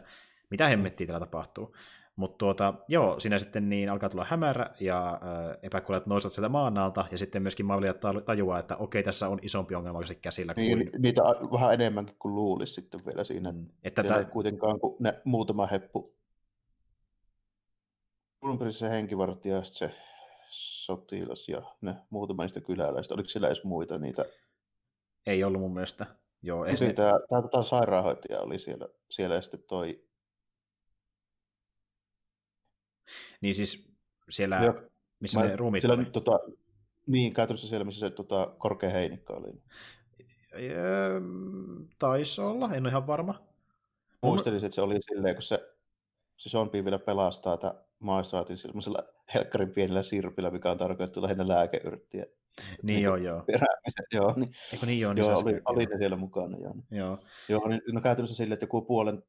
mitä 0.50 0.68
hemmettiä 0.68 1.08
täällä 1.08 1.26
tapahtuu. 1.26 1.76
Mutta 2.16 2.38
tuota, 2.38 2.74
joo, 2.88 3.20
siinä 3.20 3.40
sitten 3.40 3.70
niin 3.70 3.90
alkaa 3.90 4.10
tulla 4.10 4.26
hämärä 4.30 4.70
ja 4.80 5.14
äh, 5.14 5.58
epäkuulijat 5.64 6.06
nousevat 6.06 6.34
sieltä 6.34 6.50
maan 6.50 6.78
alta 6.78 7.06
ja 7.12 7.18
sitten 7.18 7.42
myöskin 7.42 7.66
Mavlia 7.66 7.94
tajuaa, 8.26 8.60
että 8.60 8.78
okei, 8.78 9.04
tässä 9.04 9.28
on 9.28 9.40
isompi 9.42 9.76
ongelma 9.76 10.00
käsillä. 10.22 10.54
Niin, 10.58 10.90
kuin... 10.90 11.02
niitä 11.02 11.22
vähän 11.52 11.74
enemmänkin 11.74 12.16
kuin 12.20 12.36
luulisi 12.36 12.74
sitten 12.74 13.06
vielä 13.06 13.24
siinä. 13.24 13.52
Mm. 13.52 13.66
Että 13.84 14.04
tämä... 14.04 14.26
kuitenkaan, 14.26 14.80
kun 14.80 14.96
ne 15.00 15.22
muutama 15.24 15.68
heppu 15.68 16.14
se 18.72 18.90
henkivartija 18.90 19.56
ja 19.56 19.64
se 19.64 19.92
sotilas 20.50 21.50
ja 21.50 21.62
ne 21.82 21.96
muutama 22.10 22.44
niistä 22.44 22.62
kyläläistä. 22.62 23.14
Oliko 23.14 23.30
siellä 23.30 23.48
edes 23.48 23.64
muita 23.64 23.98
niitä? 23.98 24.26
Ei 25.26 25.44
ollut 25.44 25.62
mun 25.62 25.74
mielestä. 25.74 26.06
Joo, 26.42 26.66
ei 26.66 26.78
se... 26.78 26.94
tämä, 26.94 27.12
tämä, 27.30 27.48
tämä 27.48 27.64
sairaanhoitaja 27.64 28.40
oli 28.40 28.60
siellä, 28.60 28.88
siellä 29.10 29.36
ja 29.36 29.42
sitten 29.42 29.64
toi... 29.68 30.04
Niin 33.42 33.56
siis 33.56 33.94
siellä, 34.30 34.56
ja, 34.56 34.74
missä 35.20 35.40
mä, 35.40 35.46
ne 35.46 35.56
ruumit 35.56 35.82
siellä, 35.82 35.96
oli? 35.96 36.06
Tota, 36.06 36.40
niin, 37.08 37.34
käytännössä 37.34 37.68
siellä, 37.68 37.84
missä 37.84 38.00
se 38.00 38.16
tota, 38.16 38.54
korkea 38.58 38.90
heinikka 38.90 39.34
oli. 39.34 39.52
Öö, 40.54 41.22
taisi 42.00 42.42
olla, 42.42 42.74
en 42.74 42.84
ole 42.84 42.90
ihan 42.90 43.08
varma. 43.08 43.44
Muistelisin, 44.22 44.66
että 44.66 44.76
se 44.76 44.82
oli 44.82 45.02
silleen, 45.02 45.36
kun 45.36 45.44
se, 45.44 45.74
se 46.38 46.50
zombi 46.50 46.84
vielä 46.84 47.00
pelastaa 47.00 47.54
että 47.54 47.84
maistraatin 48.04 48.58
semmoisella 48.58 49.00
helkkarin 49.34 49.72
pienellä 49.72 50.04
sirpillä, 50.04 50.52
mikä 50.52 50.72
on 50.72 50.78
tarkoitettu 50.78 51.22
lähinnä 51.22 51.48
lääkeyrttiä. 51.48 52.24
Niin, 52.24 52.78
niin 52.84 53.04
joo, 53.04 53.16
joo. 53.16 53.44
joo, 54.14 54.34
niin, 54.38 54.52
Eikö 54.74 54.86
niin 54.86 55.00
joo, 55.00 55.14
niin 55.14 55.26
joo 55.26 55.40
oli, 55.40 55.62
oli, 55.66 55.86
ne 55.86 55.98
siellä 55.98 56.18
mukana. 56.18 56.58
Joo. 56.58 56.76
joo. 56.92 57.20
joo 57.50 57.68
niin, 57.68 57.82
no 57.92 58.02
käytännössä 58.02 58.36
sille, 58.36 58.54
että 58.54 58.64
joku 58.64 58.82
puolen 58.82 59.24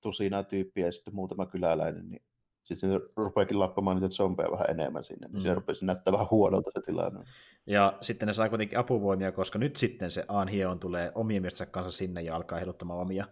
tusinaa 0.00 0.42
tyyppiä 0.42 0.86
ja 0.86 0.92
sitten 0.92 1.14
muutama 1.14 1.46
kyläläinen, 1.46 2.08
niin 2.08 2.22
sitten 2.64 2.90
se 2.90 3.00
rupeakin 3.16 3.58
lappamaan 3.58 3.96
niitä 3.96 4.14
zombeja 4.14 4.50
vähän 4.50 4.70
enemmän 4.70 5.04
sinne, 5.04 5.28
niin 5.28 5.38
mm. 5.38 5.42
se 5.42 5.54
rupesi 5.54 5.84
näyttää 5.84 6.12
vähän 6.12 6.30
huonolta 6.30 6.70
se 6.74 6.80
tilanne. 6.80 7.24
Ja 7.66 7.98
sitten 8.00 8.26
ne 8.26 8.32
saa 8.32 8.48
kuitenkin 8.48 8.78
apuvoimia, 8.78 9.32
koska 9.32 9.58
nyt 9.58 9.76
sitten 9.76 10.10
se 10.10 10.24
Anhion 10.28 10.80
tulee 10.80 11.12
omien 11.14 11.42
miestensä 11.42 11.66
kanssa 11.66 11.98
sinne 11.98 12.22
ja 12.22 12.36
alkaa 12.36 12.58
heiluttamaan 12.58 13.00
omia, 13.00 13.26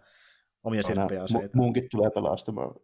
omia 0.63 0.83
sirppejä 0.83 1.23
aseita. 1.23 1.57
Muunkin 1.57 1.87
tulee 1.91 2.09
pelastamaan. 2.09 2.75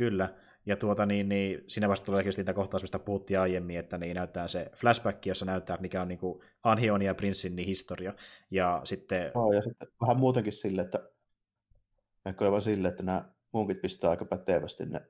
Kyllä, 0.00 0.34
ja 0.66 0.76
tuota, 0.76 1.06
niin, 1.06 1.28
niin 1.28 1.64
siinä 1.66 1.88
vasta 1.88 2.06
tulee 2.06 2.24
niitä 2.36 2.54
kohtaus, 2.54 2.82
mistä 2.82 2.98
puhuttiin 2.98 3.40
aiemmin, 3.40 3.78
että 3.78 3.98
niin 3.98 4.16
näyttää 4.16 4.48
se 4.48 4.70
flashback, 4.76 5.26
jossa 5.26 5.44
näyttää, 5.44 5.76
mikä 5.80 6.02
on 6.02 6.08
niin 6.08 6.18
kuin 6.18 6.40
Anhionin 6.62 7.06
ja 7.06 7.14
Prinssin 7.14 7.56
niin 7.56 7.66
historia. 7.66 8.14
Ja 8.50 8.80
sitten... 8.84 9.32
Oh, 9.34 9.52
ja 9.52 9.62
sitten 9.62 9.88
vähän 10.00 10.16
muutenkin 10.16 10.52
sille, 10.52 10.82
että 10.82 11.10
näkyy 12.24 12.50
vaan 12.50 12.62
sille, 12.62 12.88
että 12.88 13.02
nämä 13.02 13.24
munkit 13.52 13.80
pistää 13.80 14.10
aika 14.10 14.24
pätevästi 14.24 14.86
ne 14.86 15.00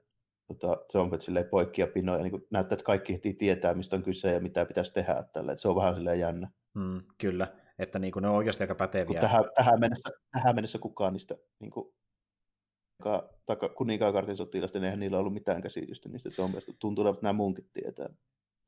tota, 0.48 0.84
zombit 0.92 1.20
silleen 1.20 1.48
poikki 1.48 1.80
ja 1.80 1.86
pinoja, 1.86 2.22
niin 2.22 2.46
näyttää, 2.50 2.74
että 2.74 2.84
kaikki 2.84 3.12
heti 3.12 3.34
tietää, 3.34 3.74
mistä 3.74 3.96
on 3.96 4.02
kyse 4.02 4.32
ja 4.32 4.40
mitä 4.40 4.64
pitäisi 4.64 4.92
tehdä 4.92 5.24
tälle. 5.32 5.52
Että 5.52 5.62
se 5.62 5.68
on 5.68 5.76
vähän 5.76 5.94
silleen 5.94 6.20
jännä. 6.20 6.50
Mm, 6.74 7.02
kyllä, 7.18 7.52
että 7.78 7.98
niin 7.98 8.12
kuin 8.12 8.22
ne 8.22 8.28
on 8.28 8.36
oikeasti 8.36 8.64
aika 8.64 8.74
päteviä. 8.74 9.20
tähän, 9.20 9.44
tähän, 9.54 9.80
mennessä, 9.80 10.10
tähän 10.32 10.54
mennessä 10.54 10.78
kukaan 10.78 11.12
niistä 11.12 11.34
niin 11.60 11.70
kuin, 11.70 11.94
kuninkaankartin 13.76 14.36
sotilasta, 14.36 14.78
niin 14.78 14.84
eihän 14.84 15.00
niillä 15.00 15.18
ollut 15.18 15.34
mitään 15.34 15.62
käsitystä 15.62 16.08
niistä 16.08 16.30
zombeista. 16.30 16.72
Tuntuu, 16.78 17.06
että 17.06 17.22
nämä 17.22 17.32
munkit 17.32 17.72
tietää. 17.72 18.08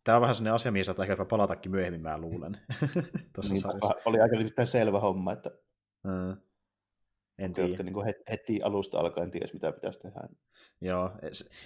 Tämä 0.05 0.17
on 0.17 0.23
vähän 0.23 0.35
sellainen 0.35 0.55
asia, 0.55 0.73
mihin 0.73 0.85
saattaa 0.85 1.07
ehkä 1.07 1.25
palatakin 1.25 1.73
myöhemmin, 1.73 2.03
mä 2.03 2.19
luulen. 2.19 2.53
niin, 3.49 3.63
oli 4.05 4.21
aika 4.21 4.65
selvä 4.65 5.01
homma, 5.01 5.33
että 5.33 5.51
mm. 6.05 6.37
En 7.39 7.55
tiedä. 7.55 7.69
Jotka 7.69 7.83
niin 7.83 8.05
heti, 8.05 8.23
heti 8.31 8.63
alusta 8.63 8.99
alkaen 8.99 9.31
ties, 9.31 9.53
mitä 9.53 9.73
pitäisi 9.73 10.01
tehdä. 10.01 10.21
Joo, 10.81 11.11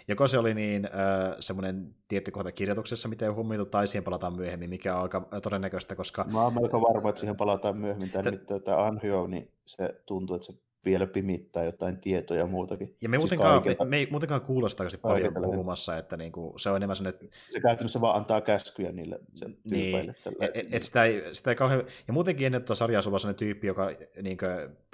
joko 0.08 0.26
se 0.26 0.38
oli 0.38 0.54
niin 0.54 0.84
äh, 0.84 1.36
semmoinen 1.40 1.94
tietty 2.08 2.30
kohta 2.30 2.52
kirjoituksessa, 2.52 3.08
miten 3.08 3.34
huomioitu, 3.34 3.66
tai 3.66 3.88
siihen 3.88 4.04
palataan 4.04 4.36
myöhemmin, 4.36 4.70
mikä 4.70 4.96
on 4.96 5.02
aika 5.02 5.28
todennäköistä, 5.42 5.96
koska... 5.96 6.24
Mä 6.24 6.42
oon 6.42 6.54
melko 6.54 6.80
varma, 6.80 7.08
että 7.08 7.20
siihen 7.20 7.36
palataan 7.36 7.76
myöhemmin. 7.76 8.10
Tämä, 8.10 8.22
T- 8.22 8.24
nimittäin 8.24 8.62
tämä 8.62 8.84
Anhyo, 8.84 9.26
niin 9.26 9.52
se 9.64 10.02
tuntuu, 10.06 10.36
että 10.36 10.46
se 10.46 10.58
vielä 10.87 11.07
pimittää 11.07 11.64
jotain 11.64 11.99
tietoja 11.99 12.41
ja 12.41 12.47
muutakin. 12.47 12.97
Ja 13.01 13.09
me, 13.09 13.16
siis 13.16 13.22
muutenkaan, 13.22 13.62
me, 13.66 13.76
me 13.84 13.97
ei 13.97 14.09
muutenkaan 14.11 14.41
kuulosta 14.41 14.84
paljon 15.03 15.34
puhumassa, 15.34 15.97
että 15.97 16.16
niinku, 16.16 16.55
se 16.57 16.70
on 16.70 16.76
enemmän 16.76 16.97
sellainen... 16.97 17.30
Se 17.51 17.61
käytännössä 17.61 18.01
vaan 18.01 18.16
antaa 18.16 18.41
käskyjä 18.41 18.93
niille 18.93 19.18
sen 19.34 19.57
niin. 19.64 20.14
Et, 20.41 20.51
et, 20.55 20.66
et 20.72 20.82
sitä, 20.82 21.05
ei, 21.05 21.22
sitä 21.32 21.51
ei 21.51 21.57
kauhean... 21.57 21.84
Ja 22.07 22.12
muutenkin 22.12 22.47
ennen 22.47 22.62
tuota 22.62 22.74
sarjaa 22.74 23.03
sulla 23.03 23.14
on 23.14 23.20
sellainen 23.20 23.39
tyyppi, 23.39 23.66
joka 23.66 23.91
niin 24.22 24.39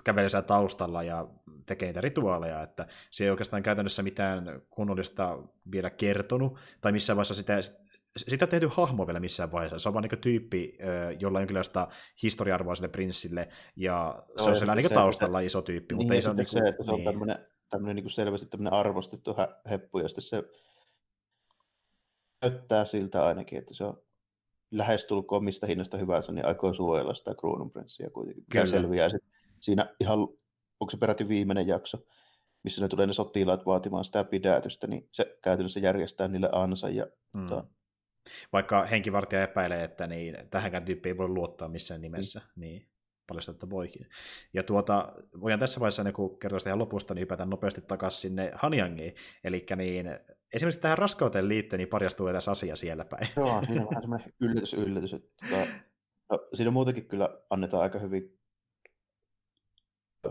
kävelee 0.05 0.29
siellä 0.29 0.47
taustalla 0.47 1.03
ja 1.03 1.29
tekee 1.67 1.89
niitä 1.89 2.01
rituaaleja, 2.01 2.63
että 2.63 2.87
se 3.11 3.25
ei 3.25 3.31
oikeastaan 3.31 3.63
käytännössä 3.63 4.03
mitään 4.03 4.63
kunnollista 4.71 5.39
vielä 5.73 5.91
kertonut, 5.91 6.59
tai 6.81 6.93
missään 6.93 7.17
vaiheessa 7.17 7.35
sitä, 7.35 7.57
sitä 8.17 8.45
on 8.45 8.49
tehty 8.49 8.69
hahmo 8.73 9.07
vielä 9.07 9.21
missään 9.21 9.53
vaiheessa. 9.53 9.79
Se 9.79 9.89
on 9.89 9.95
vaan 9.95 10.05
niin 10.11 10.21
tyyppi, 10.21 10.79
jolla 11.21 11.39
on 11.39 11.43
jonkinlaista 11.43 11.89
historia-arvoa 12.23 12.75
sille 12.75 12.89
prinssille, 12.89 13.49
ja 13.77 14.23
se 14.37 14.45
no, 14.45 14.49
on 14.49 14.57
siellä 14.57 14.75
niin 14.75 14.95
taustalla 14.95 15.39
se, 15.39 15.45
iso 15.45 15.63
tyyppi. 15.63 15.95
Niin, 15.95 16.03
mutta 16.03 16.15
ei 16.15 16.23
se, 16.23 16.31
on 16.31 16.37
niin 16.37 16.47
kuin, 16.51 16.63
se, 16.63 16.69
että 16.69 16.85
se 16.85 16.91
on 16.91 16.97
niin. 16.97 17.05
tämmöinen, 17.05 17.47
tämmöinen 17.71 17.97
niin 17.97 18.05
kuin 18.05 18.13
selvästi 18.13 18.47
tämmöinen 18.47 18.73
arvostettu 18.73 19.37
heppu, 19.71 19.99
ja 19.99 20.09
sitten 20.09 20.23
se 20.23 20.43
näyttää 22.43 22.85
siltä 22.85 23.25
ainakin, 23.25 23.59
että 23.59 23.75
se 23.75 23.85
on 23.85 24.03
lähestulkoon 24.71 25.45
mistä 25.45 25.67
hinnasta 25.67 25.97
hyvänsä, 25.97 26.33
niin 26.33 26.47
aikoo 26.47 26.75
suojella 26.75 27.15
sitä 27.15 27.35
kruununprinssiä 27.35 28.11
kuitenkin. 28.11 28.45
Kyllä. 28.51 28.67
selviää 28.67 29.09
sit 29.09 29.25
siinä 29.61 29.95
ihan, 30.01 30.19
onko 30.81 30.91
se 30.91 30.97
peräti 30.97 31.29
viimeinen 31.29 31.67
jakso, 31.67 31.99
missä 32.65 32.83
ne 32.83 32.89
tulee 32.89 33.07
ne 33.07 33.13
sotilaat 33.13 33.67
vaatimaan 33.67 34.05
sitä 34.05 34.25
pidätystä, 34.25 34.87
niin 34.87 35.09
se 35.13 35.39
käytännössä 35.43 35.81
järjestää 35.81 36.29
niille 36.29 36.49
ansa 36.53 36.89
ja 36.89 37.07
mm. 37.33 37.49
tota, 37.49 37.65
vaikka 38.53 38.85
henkivartija 38.85 39.43
epäilee, 39.43 39.85
että 39.85 40.07
niin, 40.07 40.37
tähänkään 40.51 40.85
tyyppiin 40.85 41.13
ei 41.13 41.19
voi 41.19 41.29
luottaa 41.29 41.69
missään 41.69 42.01
nimessä, 42.01 42.41
mm. 42.41 42.61
niin 42.61 42.89
paljastaa, 43.27 43.53
että 43.53 43.71
voikin. 43.71 44.07
Ja 44.55 44.63
tuota, 44.63 45.13
voidaan 45.41 45.61
tässä 45.61 45.81
vaiheessa, 45.81 46.05
niin 46.05 46.15
kun 46.15 46.39
kertoa 46.39 46.59
ihan 46.67 46.79
lopusta, 46.79 47.15
niin 47.15 47.21
hypätään 47.21 47.51
nopeasti 47.51 47.81
takaisin 47.81 48.21
sinne 48.21 48.53
Hanyangiin. 48.55 49.15
Eli 49.45 49.67
niin, 49.77 50.07
esimerkiksi 50.55 50.81
tähän 50.81 50.99
raskauteen 50.99 51.49
liittyen 51.49 51.79
niin 51.79 51.89
paljastuu 51.89 52.27
edes 52.27 52.49
asia 52.49 52.77
siellä 52.77 53.05
päin. 53.05 53.29
Joo, 53.37 53.63
siinä 53.67 53.83
on 53.83 53.89
vähän 53.91 54.03
semmoinen 54.03 54.33
yllätys, 54.41 54.75
yllätys. 54.75 55.15
Että, 55.15 55.29
tota, 55.51 55.67
no, 56.33 56.49
siinä 56.55 56.71
muutenkin 56.71 57.09
kyllä 57.09 57.29
annetaan 57.51 57.83
aika 57.83 57.99
hyvin 57.99 58.39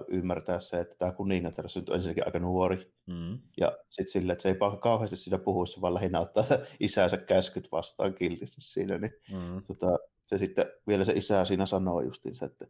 ymmärtää 0.07 0.59
se, 0.59 0.79
että 0.79 0.95
tämä 0.95 1.11
kuningatar 1.11 1.65
on 1.65 1.95
ensinnäkin 1.95 2.25
aika 2.25 2.39
nuori. 2.39 2.93
Mm. 3.05 3.39
Ja 3.59 3.77
sitten 3.89 4.11
sille, 4.11 4.33
että 4.33 4.41
se 4.41 4.49
ei 4.49 4.55
kauheasti 4.81 5.15
siinä 5.15 5.37
puhu, 5.37 5.65
se 5.65 5.81
vaan 5.81 5.93
lähinnä 5.93 6.19
ottaa 6.19 6.43
isänsä 6.79 7.17
käskyt 7.17 7.71
vastaan 7.71 8.13
kiltisti 8.13 8.61
siinä. 8.61 8.97
Niin, 8.97 9.13
mm. 9.31 9.63
tota, 9.67 9.99
se 10.25 10.37
sitten 10.37 10.65
vielä 10.87 11.05
se 11.05 11.13
isä 11.13 11.45
siinä 11.45 11.65
sanoo 11.65 12.01
justiinsa, 12.01 12.45
että 12.45 12.65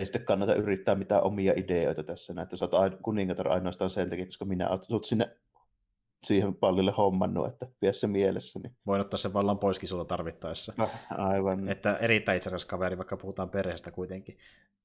ei 0.00 0.06
sitten 0.06 0.24
kannata 0.24 0.54
yrittää 0.54 0.94
mitään 0.94 1.22
omia 1.22 1.52
ideoita 1.56 2.02
tässä, 2.02 2.34
että 2.42 2.56
sä 2.56 2.68
oot 2.72 2.94
kuningatar 3.02 3.48
ainoastaan 3.48 3.90
sen 3.90 4.10
takia, 4.10 4.26
koska 4.26 4.44
minä 4.44 4.68
olet 4.68 5.04
sinne 5.04 5.36
siihen 6.24 6.54
pallille 6.54 6.92
hommannut, 6.96 7.48
että 7.48 7.66
pidä 7.80 7.92
se 7.92 8.06
mielessä. 8.06 8.58
Niin... 8.58 8.76
Voin 8.86 9.00
ottaa 9.00 9.18
sen 9.18 9.32
vallan 9.32 9.58
poiskin 9.58 9.88
sulla 9.88 10.04
tarvittaessa. 10.04 10.72
No, 10.76 10.90
aivan. 11.10 11.68
Että 11.68 11.96
erittäin 11.96 12.36
itsekäs 12.36 12.64
kaveri, 12.64 12.98
vaikka 12.98 13.16
puhutaan 13.16 13.50
perheestä 13.50 13.90
kuitenkin. 13.90 14.38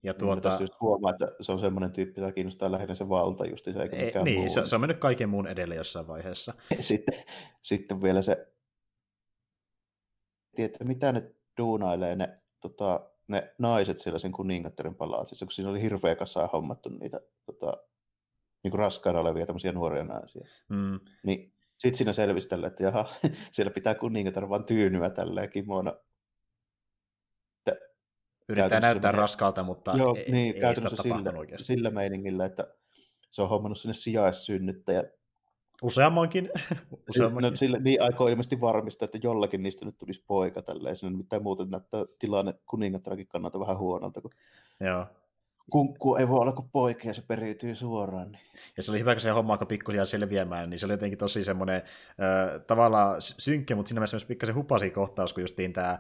Ja 0.04 0.12
niin, 0.12 0.20
tuota... 0.20 0.42
Tässä 0.42 0.64
just 0.64 0.74
huomaa, 0.82 1.12
että 1.12 1.32
se 1.42 1.52
on 1.52 1.60
semmoinen 1.60 1.92
tyyppi, 1.92 2.22
joka 2.22 2.32
kiinnostaa 2.32 2.72
lähinnä 2.72 2.96
se 2.96 3.10
valta 3.10 3.46
just, 3.46 3.66
se 3.66 3.82
eikä 3.82 3.96
mikään 3.96 4.26
Niin, 4.26 4.40
muu. 4.40 4.50
Se, 4.50 4.66
se, 4.66 4.76
on 4.76 4.82
mennyt 4.82 5.00
kaiken 5.00 5.30
muun 5.30 5.48
edelle 5.48 5.76
jossain 5.76 6.08
vaiheessa. 6.08 6.54
sitten, 6.80 7.24
sitten 7.62 8.02
vielä 8.02 8.22
se, 8.22 8.48
että 10.58 10.84
mitä 10.84 11.12
ne 11.12 11.32
duunailee 11.58 12.16
ne, 12.16 12.42
tota, 12.62 13.10
ne 13.28 13.54
naiset 13.58 13.98
siellä 13.98 14.20
sen 14.20 14.32
kuningattaren 14.32 14.96
palatsissa, 14.96 15.46
kun 15.46 15.52
siinä 15.52 15.72
oli 15.72 15.82
hirveä 15.82 16.16
kasa 16.16 16.50
hommattu 16.54 16.90
niitä 16.90 17.20
tota, 17.46 17.78
niin 18.64 18.74
raskaana 18.74 19.20
olevia 19.20 19.46
tämmöisiä 19.46 19.72
nuoria 19.72 20.04
naisia. 20.04 20.48
Mm. 20.70 21.00
Niin 21.24 21.54
sitten 21.78 21.98
siinä 21.98 22.14
selvisi 22.14 22.48
että 22.68 22.84
jaha, 22.84 23.06
siellä 23.52 23.72
pitää 23.72 23.96
kuningatar 23.96 24.50
vaan 24.50 24.66
tyynyä 24.66 25.10
tälleen 25.10 25.50
kimona. 25.50 25.94
Yrittää 28.50 28.80
näyttää 28.80 29.12
menee... 29.12 29.22
raskalta, 29.22 29.64
mutta 29.64 29.94
Joo, 29.98 30.16
ei, 30.16 30.32
niin, 30.32 30.56
ei 30.56 30.62
käytännössä 30.62 31.04
sillä, 31.04 31.34
oikeasti. 31.38 31.66
sillä 31.66 31.90
meiningillä, 31.90 32.46
että 32.46 32.68
se 33.32 33.42
on 33.42 33.50
hommannut 33.50 33.80
sinne 33.80 33.94
sijaissynnyttäjä. 33.94 35.04
Useammankin. 35.84 36.50
Useammankin. 37.10 37.52
No, 37.52 37.56
sillä, 37.56 37.80
niin 37.80 38.02
aikoo 38.02 38.28
ilmeisesti 38.28 38.62
varmistaa, 38.62 39.06
että 39.06 39.20
jollakin 39.24 39.64
niistä 39.64 39.86
nyt 39.86 39.98
tulisi 39.98 40.24
poika 40.28 40.62
tälleen. 40.62 40.96
Sinne 40.96 41.18
mitään 41.18 41.44
muuten 41.44 41.70
näyttää 41.70 42.06
tilanne 42.20 42.54
kuningattarakin 42.66 43.28
kannalta 43.28 43.60
vähän 43.60 43.78
huonolta. 43.78 44.22
Kun 44.22 44.32
Joo 44.80 45.08
kunkku 45.72 46.16
ei 46.16 46.28
voi 46.28 46.40
olla 46.40 46.52
kuin 46.52 46.70
poika 46.72 47.08
ja 47.08 47.14
se 47.14 47.24
periytyy 47.28 47.76
suoraan. 47.76 48.32
Niin. 48.32 48.42
Ja 48.78 48.84
se 48.84 48.92
oli 48.92 49.00
hyvä, 49.00 49.14
kun 49.14 49.22
se 49.22 49.30
homma 49.30 49.54
alkoi 49.54 49.68
pikkuhiljaa 49.68 50.06
selviämään, 50.06 50.70
niin 50.70 50.80
se 50.80 50.86
oli 50.86 50.94
jotenkin 50.94 51.20
tosi 51.20 51.44
semmoinen 51.44 51.76
äh, 51.76 52.62
tavallaan 52.68 53.16
synkkä, 53.20 53.76
mutta 53.76 53.90
siinä 53.90 54.00
mielessä 54.00 54.16
myös 54.16 54.26
pikkasen 54.26 54.56
hupasi 54.56 54.90
kohtaus, 54.90 55.34
kun 55.34 55.44
justiin 55.44 55.74
tämä 55.74 55.92
äh, 55.92 56.00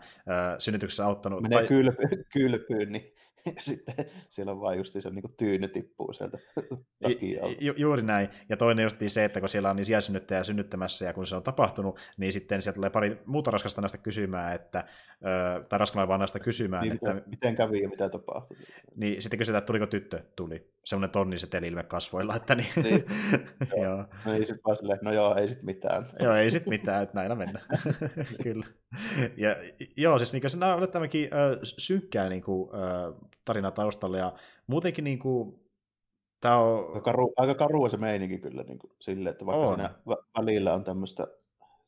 synnytyksessä 0.57 1.05
auttanut. 1.05 1.41
Menee 1.41 1.59
tai... 1.59 1.68
kylpy, 1.68 2.26
kylpyyn, 2.34 2.91
niin 2.91 3.14
sitten 3.60 3.96
siellä 4.30 4.52
on 4.52 4.62
vain 4.62 4.78
just 4.78 4.94
se 5.02 5.10
niin 5.10 5.36
tyyny 5.38 5.68
tippuu 5.68 6.14
sieltä 6.14 6.38
takia. 7.04 7.44
Ju, 7.60 7.74
juuri 7.78 8.02
näin. 8.02 8.30
Ja 8.50 8.58
toinen 8.58 8.84
just 8.84 8.98
se, 9.08 9.26
että 9.26 9.39
kun 9.39 9.50
siellä 9.50 9.70
on 9.70 9.76
niin 9.76 9.86
sijaisynnyttäjä 9.86 10.44
synnyttämässä 10.44 11.06
ja 11.06 11.14
kun 11.14 11.26
se 11.26 11.36
on 11.36 11.44
tapahtunut, 11.44 12.00
niin 12.18 12.34
sitten 12.34 12.62
sieltä 12.62 12.76
tulee 12.76 12.89
pari 12.89 13.22
muuta 13.26 13.52
raskasta 13.52 13.82
näistä 13.82 13.98
kysymään, 13.98 14.56
että, 14.56 14.84
tai 15.70 15.80
raskana 15.80 16.08
vaan 16.08 16.20
näistä 16.20 16.39
kysymään. 16.39 16.84
Niin, 16.84 16.94
että, 16.94 17.14
miten, 17.14 17.30
miten 17.30 17.56
kävi 17.56 17.82
ja 17.82 17.89
mitä 17.89 18.10
tapahtui. 18.10 18.58
Niin 18.96 19.22
sitten 19.22 19.38
kysytään, 19.38 19.58
että 19.58 19.68
tuliko 19.68 19.88
tyttö? 19.88 20.24
Tuli. 20.36 20.72
Semmoinen 20.86 21.10
tonniseteli 21.10 21.68
ilme 21.68 21.84
kasvoilla. 21.84 22.36
Että 22.36 22.56
niin. 22.56 22.68
niin. 22.84 23.06
joo. 23.84 24.06
No 24.26 24.34
ei 24.34 24.46
sit 24.46 24.58
vaan 24.66 24.78
silleen, 24.78 25.00
no 25.02 25.14
joo, 25.14 25.36
ei 25.36 25.48
sit 25.48 25.64
mitään. 25.64 26.06
joo, 26.20 26.36
ei 26.36 26.52
sit 26.52 26.66
mitään, 26.66 27.04
että 27.04 27.18
näillä 27.18 27.36
mennään. 27.36 27.66
Kyllä. 28.44 28.66
Ja, 29.38 29.56
joo, 29.98 30.20
siis 30.20 30.34
niin, 30.34 30.50
se 30.50 30.58
on 30.66 30.90
tämäkin 30.92 31.30
äh, 31.34 31.60
synkkää 31.62 32.30
niin 32.30 32.44
kuin, 32.44 32.70
äh, 32.76 33.30
tarina 33.46 33.72
taustalla, 33.72 34.18
ja 34.18 34.34
muutenkin 34.68 35.04
niin 35.04 35.20
kuin, 35.20 35.60
tämä 36.40 36.58
on... 36.58 36.88
Aika, 36.88 37.02
karu, 37.02 37.34
aika 37.38 37.56
karua 37.56 37.90
se 37.90 37.98
meininki 37.98 38.38
kyllä 38.38 38.64
niin 38.64 38.80
kuin, 38.80 38.92
sille, 39.00 39.30
että 39.30 39.46
vaikka 39.46 39.68
on. 39.68 39.90
välillä 40.38 40.74
on 40.74 40.84
tämmöistä 40.84 41.28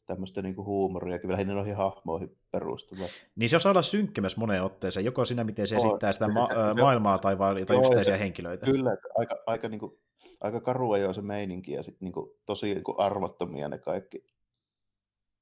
tämmöistä 0.05 0.41
niinku 0.41 0.65
huumoria, 0.65 1.19
kyllä 1.19 1.31
lähinnä 1.31 1.53
noihin 1.53 1.75
hahmoihin 1.75 2.37
perustuva. 2.51 3.05
Niin 3.35 3.49
se 3.49 3.55
osaa 3.55 3.69
olla 3.69 3.81
synkkä 3.81 4.21
myös 4.21 4.37
moneen 4.37 4.63
otteeseen, 4.63 5.05
joko 5.05 5.25
siinä, 5.25 5.43
miten 5.43 5.67
se 5.67 5.75
esittää 5.75 6.11
sitä 6.11 6.27
ma- 6.27 6.47
se, 6.47 6.81
maailmaa 6.81 7.17
tai 7.17 7.37
vaan 7.37 7.59
jotain 7.59 7.79
yksittäisiä 7.79 8.17
henkilöitä. 8.17 8.65
Kyllä, 8.65 8.97
aika, 9.17 9.35
aika, 9.45 9.69
niinku, 9.69 9.99
aika 10.41 10.61
karua 10.61 10.97
jo 10.97 11.13
se 11.13 11.21
meininki 11.21 11.71
ja 11.71 11.83
sitten 11.83 12.05
niinku, 12.05 12.37
tosi 12.45 12.73
niinku 12.73 12.95
arvottomia 12.97 13.69
ne 13.69 13.77
kaikki, 13.77 14.25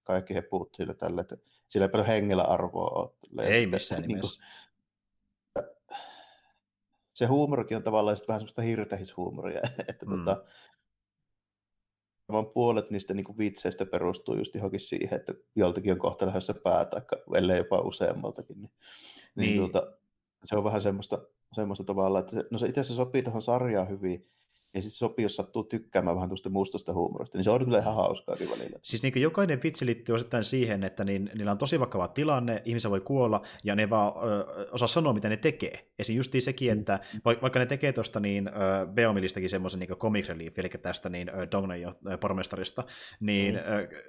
kaikki 0.04 0.36
he 0.36 0.42
puhut 0.42 0.76
sille 0.76 0.94
tälle, 0.94 1.22
että 1.22 1.38
sillä 1.70 1.86
ei 1.86 1.90
paljon 1.90 2.08
hengellä 2.08 2.44
arvoa 2.44 2.90
ole. 2.90 3.46
Ei 3.46 3.68
missään 3.68 4.02
niinku, 4.02 4.14
nimessä. 4.14 4.44
Se 7.14 7.26
huumorikin 7.26 7.78
on 7.78 7.84
tavallaan 7.84 8.18
vähän 8.28 8.40
semmoista 8.40 8.62
hirtähishuumoria, 8.62 9.62
että 9.90 10.06
mm. 10.06 10.18
tota, 10.18 10.44
vaan 12.32 12.46
puolet 12.46 12.92
niistä 12.92 13.14
niin 13.14 13.24
kuin 13.24 13.38
vitseistä 13.38 13.86
perustuu 13.86 14.38
just 14.38 14.56
johonkin 14.56 14.80
siihen, 14.80 15.20
että 15.20 15.34
joltakin 15.56 15.92
on 15.92 16.00
kohta 16.00 16.26
lähdössä 16.26 16.54
pää, 16.54 16.86
tai 16.86 17.02
ellei 17.36 17.58
jopa 17.58 17.80
useammaltakin. 17.80 18.62
Niin, 18.62 18.72
niin. 19.36 19.48
niin 19.48 19.58
tuota, 19.58 19.94
se 20.46 20.56
on 20.56 20.64
vähän 20.64 20.82
semmoista, 20.82 21.20
semmoista 21.54 21.84
tavalla, 21.84 22.20
että 22.20 22.32
se, 22.32 22.44
no 22.52 22.60
se 22.60 22.68
itse 22.68 22.82
asiassa 22.82 23.04
sopii 23.04 23.24
tuohon 23.24 23.42
sarjaan 23.42 23.90
hyvin, 23.90 24.28
ja 24.74 24.82
sitten 24.82 24.98
sopii, 24.98 25.24
jos 25.24 25.36
sattuu 25.36 25.64
tykkäämään 25.64 26.16
vähän 26.16 26.30
tuosta 26.30 26.50
mustasta 26.50 26.94
huumorista, 26.94 27.38
niin 27.38 27.44
se 27.44 27.50
on 27.50 27.66
kyllä 27.66 27.80
ihan 27.80 27.96
hauskaa 27.96 28.36
välillä. 28.52 28.80
Siis 28.82 29.04
niin 29.04 29.14
vaikka 29.14 29.64
vitsi 29.64 29.86
liittyy 29.86 30.16
osittain 30.16 30.44
siihen, 30.44 30.84
että 30.84 31.04
niin, 31.04 31.32
niillä 31.36 31.52
on 31.52 31.58
tosi 31.58 31.80
vakava 31.80 32.08
tilanne, 32.08 32.62
ihmisiä 32.66 32.92
voi 32.92 33.02
kuolla, 33.02 33.42
ja 33.64 33.76
ne 33.76 33.90
vaan 33.90 34.14
ö, 34.30 34.70
osaa 34.72 34.88
sanoa, 34.88 35.14
mitä 35.14 35.30
ne 35.30 35.38
tekee. 35.38 35.88
Esim. 36.00 36.18
justiin 36.18 36.42
sekin, 36.42 36.74
mm. 36.74 36.80
että 36.80 37.00
vaikka 37.26 37.60
ne 37.60 37.66
tekee 37.66 37.94
tuosta 37.94 38.20
niin 38.20 38.50
Beomilistäkin 38.94 39.50
semmoisen 39.50 39.80
niin 39.80 39.90
comic 39.90 40.28
relief, 40.28 40.60
eli 40.60 40.70
tästä 40.70 41.10
niin 41.10 41.32
Dognen 41.52 41.96
pormestarista, 42.20 42.84
niin 43.20 43.56
mm. 43.56 43.60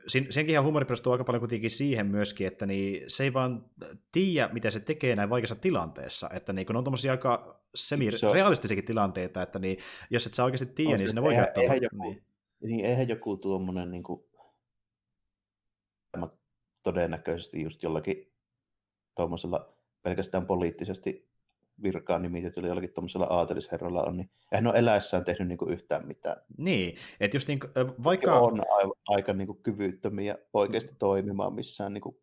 sen, 0.07 0.27
senkin 0.31 0.53
ihan 0.53 0.65
huumori 0.65 0.85
perustuu 0.85 1.13
aika 1.13 1.25
paljon 1.25 1.41
kuitenkin 1.41 1.71
siihen 1.71 2.07
myöskin, 2.07 2.47
että 2.47 2.67
niin, 2.67 3.03
se 3.07 3.25
ei 3.25 3.33
vaan 3.33 3.65
tiedä, 4.13 4.49
mitä 4.53 4.71
se 4.71 4.81
tekee 4.81 5.17
näin 5.17 5.31
vaikeassa 5.31 5.57
tilanteessa, 5.57 6.31
että 6.33 6.53
niin, 6.53 6.67
kun 6.67 6.77
on 6.77 6.85
tommosia 6.85 7.13
aika 7.13 7.65
semi-realistisiakin 7.75 8.85
tilanteita, 8.85 9.43
että 9.43 9.59
niin, 9.59 9.79
jos 10.11 10.27
et 10.27 10.35
sä 10.35 10.45
oikeasti 10.55 10.75
tiedä, 10.75 10.99
niin 10.99 11.09
sinne 11.09 11.23
voi 11.23 11.33
eihän, 11.33 11.49
eihän 11.57 11.83
joku, 11.83 12.03
niin. 12.03 12.25
niin. 12.61 12.85
eihän 12.85 13.09
joku 13.09 13.37
tuommoinen 13.37 13.91
niin 13.91 14.03
kuin, 14.03 14.25
todennäköisesti 16.83 17.63
just 17.63 17.83
jollakin 17.83 18.33
tuommoisella 19.17 19.75
pelkästään 20.03 20.47
poliittisesti 20.47 21.29
virkaan 21.83 22.23
nimitetyllä 22.23 22.69
jollakin 22.69 22.93
tuommoisella 22.93 23.27
aatelisherralla 23.27 24.03
on, 24.03 24.17
niin 24.17 24.31
eihän 24.53 24.67
ole 24.67 24.79
eläessään 24.79 25.25
tehnyt 25.25 25.49
niin 25.49 25.59
kuin 25.59 25.73
yhtään 25.73 26.07
mitään. 26.07 26.37
Niin, 26.59 26.97
että 27.21 27.37
just 27.37 27.49
niin 27.49 27.61
vaikka... 28.05 28.41
On 28.41 28.59
aika 29.09 29.33
niin 29.33 29.47
kuin 29.47 29.63
kyvyttömiä 29.63 30.39
oikeasti 30.53 30.95
toimimaan 30.99 31.55
missään 31.55 31.95
niin 31.95 32.17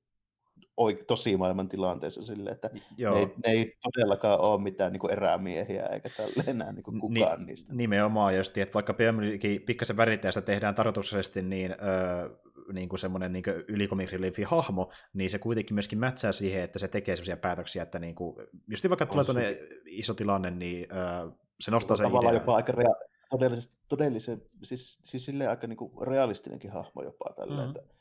kuin 0.76 0.98
tosi 1.08 1.38
maailman 1.38 1.70
tilanteessa 1.70 2.22
silleen, 2.22 2.56
että 2.56 2.70
Joo. 2.98 3.14
Ne, 3.14 3.20
ei, 3.20 3.26
ne 3.26 3.52
ei 3.52 3.78
todellakaan 3.84 4.40
ole 4.40 4.62
mitään 4.62 4.94
niin 4.94 5.12
erämiehiä 5.12 5.86
eikä 5.86 6.10
tälle 6.18 6.44
enää 6.48 6.72
niin 6.72 6.84
kukaan 6.84 7.40
Ni, 7.40 7.46
niistä. 7.46 7.76
Nimenomaan 7.76 8.38
just, 8.38 8.58
että 8.58 8.74
vaikka 8.74 8.94
Björnkin 8.94 9.62
pikkasen 9.62 9.98
värittäjästä 9.98 10.42
tehdään 10.42 10.76
tarkoituksellisesti 10.76 11.42
niin, 11.42 11.72
öö, 11.72 12.30
niin 12.74 12.90
kuin 12.90 13.00
semmoinen 13.00 13.34
niin 13.34 13.44
ylikomik 13.68 14.10
hahmo, 14.46 14.92
niin 15.14 15.30
se 15.30 15.40
kuitenkin 15.40 15.74
myöskin 15.74 16.00
mätsää 16.00 16.32
siihen, 16.32 16.64
että 16.64 16.80
se 16.80 16.88
tekee 16.88 17.16
sellaisia 17.16 17.38
päätöksiä, 17.38 17.84
että 17.84 18.00
niin 18.00 18.16
kuin, 18.16 18.36
just 18.68 18.90
vaikka 18.90 19.06
tulee 19.06 19.26
tuonne 19.26 19.58
iso 19.86 20.14
tilanne, 20.14 20.52
niin 20.52 20.88
öö, 20.92 21.32
se 21.60 21.72
nostaa 21.72 21.98
sen 21.98 22.04
Tavallaan 22.04 22.36
idean. 22.36 22.42
jopa 22.42 22.56
aika 22.56 22.72
rea- 22.72 23.08
todellisen, 23.30 23.74
todellisen, 23.88 24.42
siis, 24.64 25.00
siis 25.04 25.26
silleen 25.26 25.50
aika 25.50 25.68
niin 25.68 25.78
kuin 25.78 26.08
realistinenkin 26.08 26.72
hahmo 26.72 27.04
jopa 27.04 27.34
tällä, 27.36 27.56
mm-hmm. 27.56 27.70
että 27.70 28.01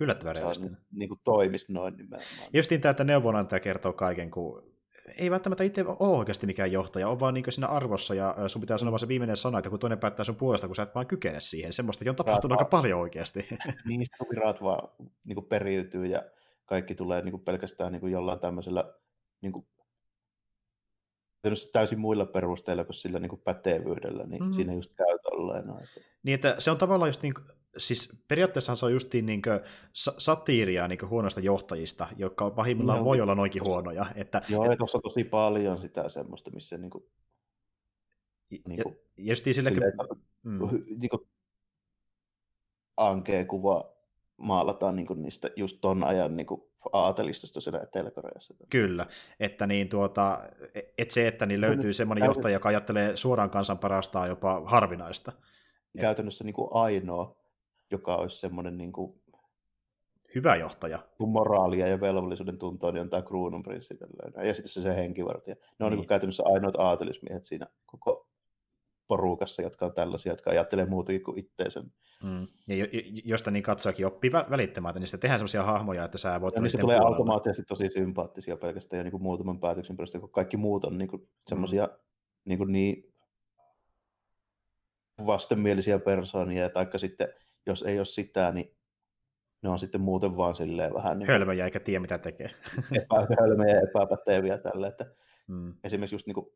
Yllättävän 0.00 0.36
realistinen. 0.36 0.76
Niin 0.92 1.08
kuin 1.08 1.20
toimisi 1.24 1.72
noin 1.72 1.96
nimenomaan. 1.96 2.48
Justiin 2.52 2.80
tämä, 2.80 2.90
että 2.90 3.04
neuvonantaja 3.04 3.60
kertoo 3.60 3.92
kaiken, 3.92 4.30
kun 4.30 4.74
ei 5.18 5.30
välttämättä 5.30 5.64
itse 5.64 5.84
ole 5.86 6.16
oikeasti 6.16 6.46
mikään 6.46 6.72
johtaja, 6.72 7.08
on 7.08 7.20
vaan 7.20 7.34
niin 7.34 7.44
siinä 7.48 7.66
arvossa 7.66 8.14
ja 8.14 8.34
sun 8.46 8.60
pitää 8.60 8.78
sanoa 8.78 8.98
se 8.98 9.08
viimeinen 9.08 9.36
sana, 9.36 9.58
että 9.58 9.70
kun 9.70 9.78
toinen 9.78 9.98
päättää 9.98 10.24
sun 10.24 10.36
puolesta, 10.36 10.66
kun 10.66 10.76
sä 10.76 10.82
et 10.82 10.94
vaan 10.94 11.06
kykene 11.06 11.40
siihen. 11.40 11.72
Semmoistakin 11.72 12.10
on 12.10 12.16
tapahtunut 12.16 12.58
aika 12.58 12.70
paljon 12.70 13.00
oikeasti. 13.00 13.48
Niistä 13.88 14.16
virat 14.30 14.62
vaan 14.62 14.88
niin 15.24 15.34
kuin 15.34 15.46
periytyy 15.46 16.06
ja 16.06 16.22
kaikki 16.64 16.94
tulee 16.94 17.22
niin 17.22 17.32
kuin 17.32 17.44
pelkästään 17.44 17.92
niin 17.92 18.00
kuin 18.00 18.12
jollain 18.12 18.40
tämmöisellä 18.40 18.94
niin 19.40 19.52
kuin 19.52 19.66
täysin 21.72 21.98
muilla 21.98 22.26
perusteilla 22.26 22.84
kuin 22.84 22.94
sillä 22.94 23.18
niin 23.18 23.30
kuin 23.30 23.42
pätevyydellä, 23.44 24.24
niin 24.26 24.44
mm. 24.44 24.52
siinä 24.52 24.72
just 24.72 24.94
käy 24.94 25.18
tolleen. 25.22 25.64
Että... 25.70 26.00
Niin, 26.22 26.34
että 26.34 26.54
se 26.58 26.70
on 26.70 26.78
tavallaan 26.78 27.08
just 27.08 27.22
niin 27.22 27.34
siis 27.78 28.22
periaatteessa 28.28 28.74
se 28.74 28.86
on 28.86 28.92
justiin 28.92 29.26
niin 29.26 29.42
satiiria 30.18 30.88
niin 30.88 31.08
huonoista 31.08 31.40
johtajista, 31.40 32.08
jotka 32.16 32.50
pahimmillaan 32.50 32.98
no, 32.98 33.04
voi 33.04 33.20
olla 33.20 33.34
noinkin 33.34 33.62
tossa, 33.62 33.72
huonoja. 33.72 34.06
Että, 34.14 34.42
joo, 34.48 34.70
ja 34.70 34.76
tuossa 34.76 34.98
on 34.98 35.02
tosi 35.02 35.24
paljon 35.24 35.78
sitä 35.78 36.08
semmoista, 36.08 36.50
missä 36.50 36.78
niin 36.78 36.90
kuin, 36.90 37.04
niin 38.50 38.82
kuin, 38.82 38.96
ja 39.18 39.24
justiin 39.32 39.54
sillä, 39.54 39.70
silleen, 39.70 39.88
että, 39.88 40.14
mm. 40.42 40.58
niin 40.98 41.10
kuin, 41.10 41.28
ankea 42.96 43.44
kuva 43.44 43.94
maalataan 44.36 44.96
niin 44.96 45.06
kuin 45.06 45.22
niistä 45.22 45.50
just 45.56 45.78
ton 45.80 46.04
ajan 46.04 46.36
niin 46.36 46.46
kuin 46.46 46.62
aatelistosta 46.92 47.60
siellä 47.60 47.80
Etelä-Koreassa. 47.80 48.54
Kyllä, 48.70 49.06
että 49.40 49.66
niin 49.66 49.88
tuota, 49.88 50.42
et 50.98 51.10
se, 51.10 51.28
että 51.28 51.46
niin 51.46 51.60
löytyy 51.60 51.92
semmoinen 51.92 52.26
johtaja, 52.26 52.52
joka 52.52 52.68
ajattelee 52.68 53.16
suoraan 53.16 53.50
kansan 53.50 53.78
parastaa 53.78 54.26
jopa 54.26 54.62
harvinaista. 54.64 55.32
Käytännössä 56.00 56.44
niin 56.44 56.54
kuin 56.54 56.68
ainoa 56.70 57.43
joka 57.94 58.16
olisi 58.16 58.40
semmoinen 58.40 58.78
niin 58.78 58.92
kuin, 58.92 59.20
hyvä 60.34 60.56
johtaja. 60.56 60.98
Kun 61.16 61.28
moraalia 61.28 61.88
ja 61.88 62.00
velvollisuuden 62.00 62.58
tuntoa, 62.58 62.92
niin 62.92 63.00
on 63.00 63.10
tämä 63.10 63.22
kruununprinssi. 63.22 63.98
Ja 64.44 64.54
sitten 64.54 64.72
se, 64.72 64.80
se 64.80 64.96
henkivartija. 64.96 65.56
Ne 65.78 65.86
on 65.86 65.92
niin. 65.92 65.98
Niin 65.98 66.08
käytännössä 66.08 66.42
ainoat 66.46 66.74
aatelismiehet 66.78 67.44
siinä 67.44 67.66
koko 67.86 68.28
porukassa, 69.06 69.62
jotka 69.62 69.86
on 69.86 69.94
tällaisia, 69.94 70.32
jotka 70.32 70.50
ajattelee 70.50 70.86
muutakin 70.86 71.22
kuin 71.22 71.38
itteensä. 71.38 71.82
Mm. 72.22 72.46
Ja 72.66 72.86
josta 73.24 73.50
niin 73.50 73.62
katsoakin 73.62 74.06
oppii 74.06 74.32
välittämään, 74.32 74.94
niin 74.94 75.06
sitten 75.06 75.20
tehdään 75.20 75.38
sellaisia 75.38 75.62
hahmoja, 75.62 76.04
että 76.04 76.18
sä 76.18 76.40
voit... 76.40 76.54
Ja 76.54 76.60
niistä 76.60 76.78
tulee 76.78 76.96
puolella. 76.96 77.16
automaattisesti 77.16 77.64
tosi 77.68 77.90
sympaattisia 77.90 78.56
pelkästään 78.56 78.98
jo 78.98 79.02
niin 79.02 79.10
kuin 79.10 79.22
muutaman 79.22 79.60
päätöksen 79.60 79.96
perusteella, 79.96 80.26
kun 80.26 80.32
kaikki 80.32 80.56
muut 80.56 80.84
on 80.84 80.98
niin 80.98 81.08
kuin 81.08 81.28
semmoisia 81.48 81.86
mm. 81.86 81.92
niin, 82.44 82.58
kuin 82.58 82.72
niin 82.72 83.14
vastenmielisiä 85.26 85.98
persoonia, 85.98 86.68
taikka 86.68 86.98
sitten 86.98 87.28
jos 87.66 87.82
ei 87.82 87.98
ole 87.98 88.04
sitä, 88.04 88.52
niin 88.52 88.76
ne 89.62 89.70
on 89.70 89.78
sitten 89.78 90.00
muuten 90.00 90.36
vaan 90.36 90.54
silleen 90.54 90.94
vähän... 90.94 91.18
Niin 91.18 91.26
hölmöjä 91.26 91.64
eikä 91.64 91.80
tiedä 91.80 92.00
mitä 92.00 92.18
tekee. 92.18 92.50
Epähölmöjä 92.92 93.74
ja 93.74 93.80
epäpäteviä 93.80 94.58
tälle, 94.58 94.86
että 94.86 95.06
mm. 95.46 95.74
esimerkiksi 95.84 96.14
just 96.14 96.26
niin 96.26 96.34
kuin 96.34 96.46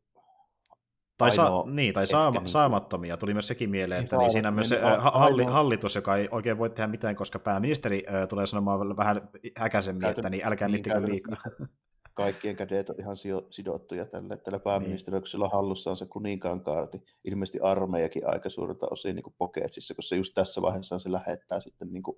tai, 1.17 1.31
sa- 1.31 1.63
niin, 1.65 1.93
tai 1.93 2.07
saama- 2.07 2.39
niin 2.39 2.47
saamattomia, 2.47 3.17
tuli 3.17 3.33
myös 3.33 3.47
sekin 3.47 3.69
mieleen, 3.69 4.03
että 4.03 4.17
niin 4.17 4.31
siinä 4.31 4.47
on 4.47 4.53
myös 4.53 4.69
se 4.69 4.79
halli- 4.99 5.45
hallitus, 5.45 5.95
joka 5.95 6.17
ei 6.17 6.27
oikein 6.31 6.57
voi 6.57 6.69
tehdä 6.69 6.87
mitään, 6.87 7.15
koska 7.15 7.39
pääministeri 7.39 8.03
äh, 8.13 8.27
tulee 8.27 8.45
sanomaan 8.45 8.97
vähän 8.97 9.29
häkäisemmin, 9.57 10.01
Käytön, 10.01 10.25
että 10.25 10.29
niin 10.29 10.47
älkää 10.47 10.67
niin, 10.67 10.73
miettikö 10.73 11.11
liikaa 11.11 11.37
kaikkien 12.19 12.55
kädet 12.55 12.89
on 12.89 12.95
ihan 12.99 13.17
sidottuja 13.49 14.05
tälle. 14.05 14.37
Tällä 14.37 14.59
pääministerillä, 14.59 15.17
niin. 15.17 15.23
kun 15.23 15.27
sillä 15.27 15.89
on 15.91 15.97
se 15.97 16.05
kuninkaan 16.05 16.61
kaarti, 16.61 17.01
ilmeisesti 17.23 17.59
armeijakin 17.59 18.29
aika 18.29 18.49
suurta 18.49 18.87
osin 18.91 19.15
niin 19.15 19.33
Poketsissa, 19.37 19.95
koska 19.95 20.15
just 20.15 20.33
tässä 20.35 20.61
vaiheessa 20.61 20.99
se 20.99 21.11
lähettää 21.11 21.59
sitten 21.59 21.93
niin 21.93 22.03
kuin, 22.03 22.17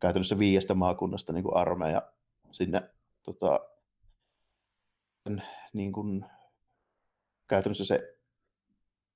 käytännössä 0.00 0.38
viiestä 0.38 0.74
maakunnasta 0.74 1.32
niin 1.32 1.44
kuin 1.44 1.56
armeija 1.56 2.02
sinne 2.52 2.90
tota, 3.22 3.60
niin 5.72 5.92
kuin, 5.92 6.24
käytännössä 7.48 7.84
se 7.84 8.18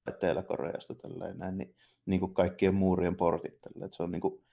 Etelä-Koreasta 0.07 0.95
tälleen, 0.95 1.39
näin, 1.39 1.59
niin, 1.59 1.77
niin 2.07 2.21
kuin 2.21 2.35
kaikkien 2.35 2.75
muurien 2.75 3.17
portit. 3.17 3.61
Tälleen. 3.61 3.93
se 3.93 4.03
on 4.03 4.11
niin 4.11 4.21
kuin, 4.21 4.45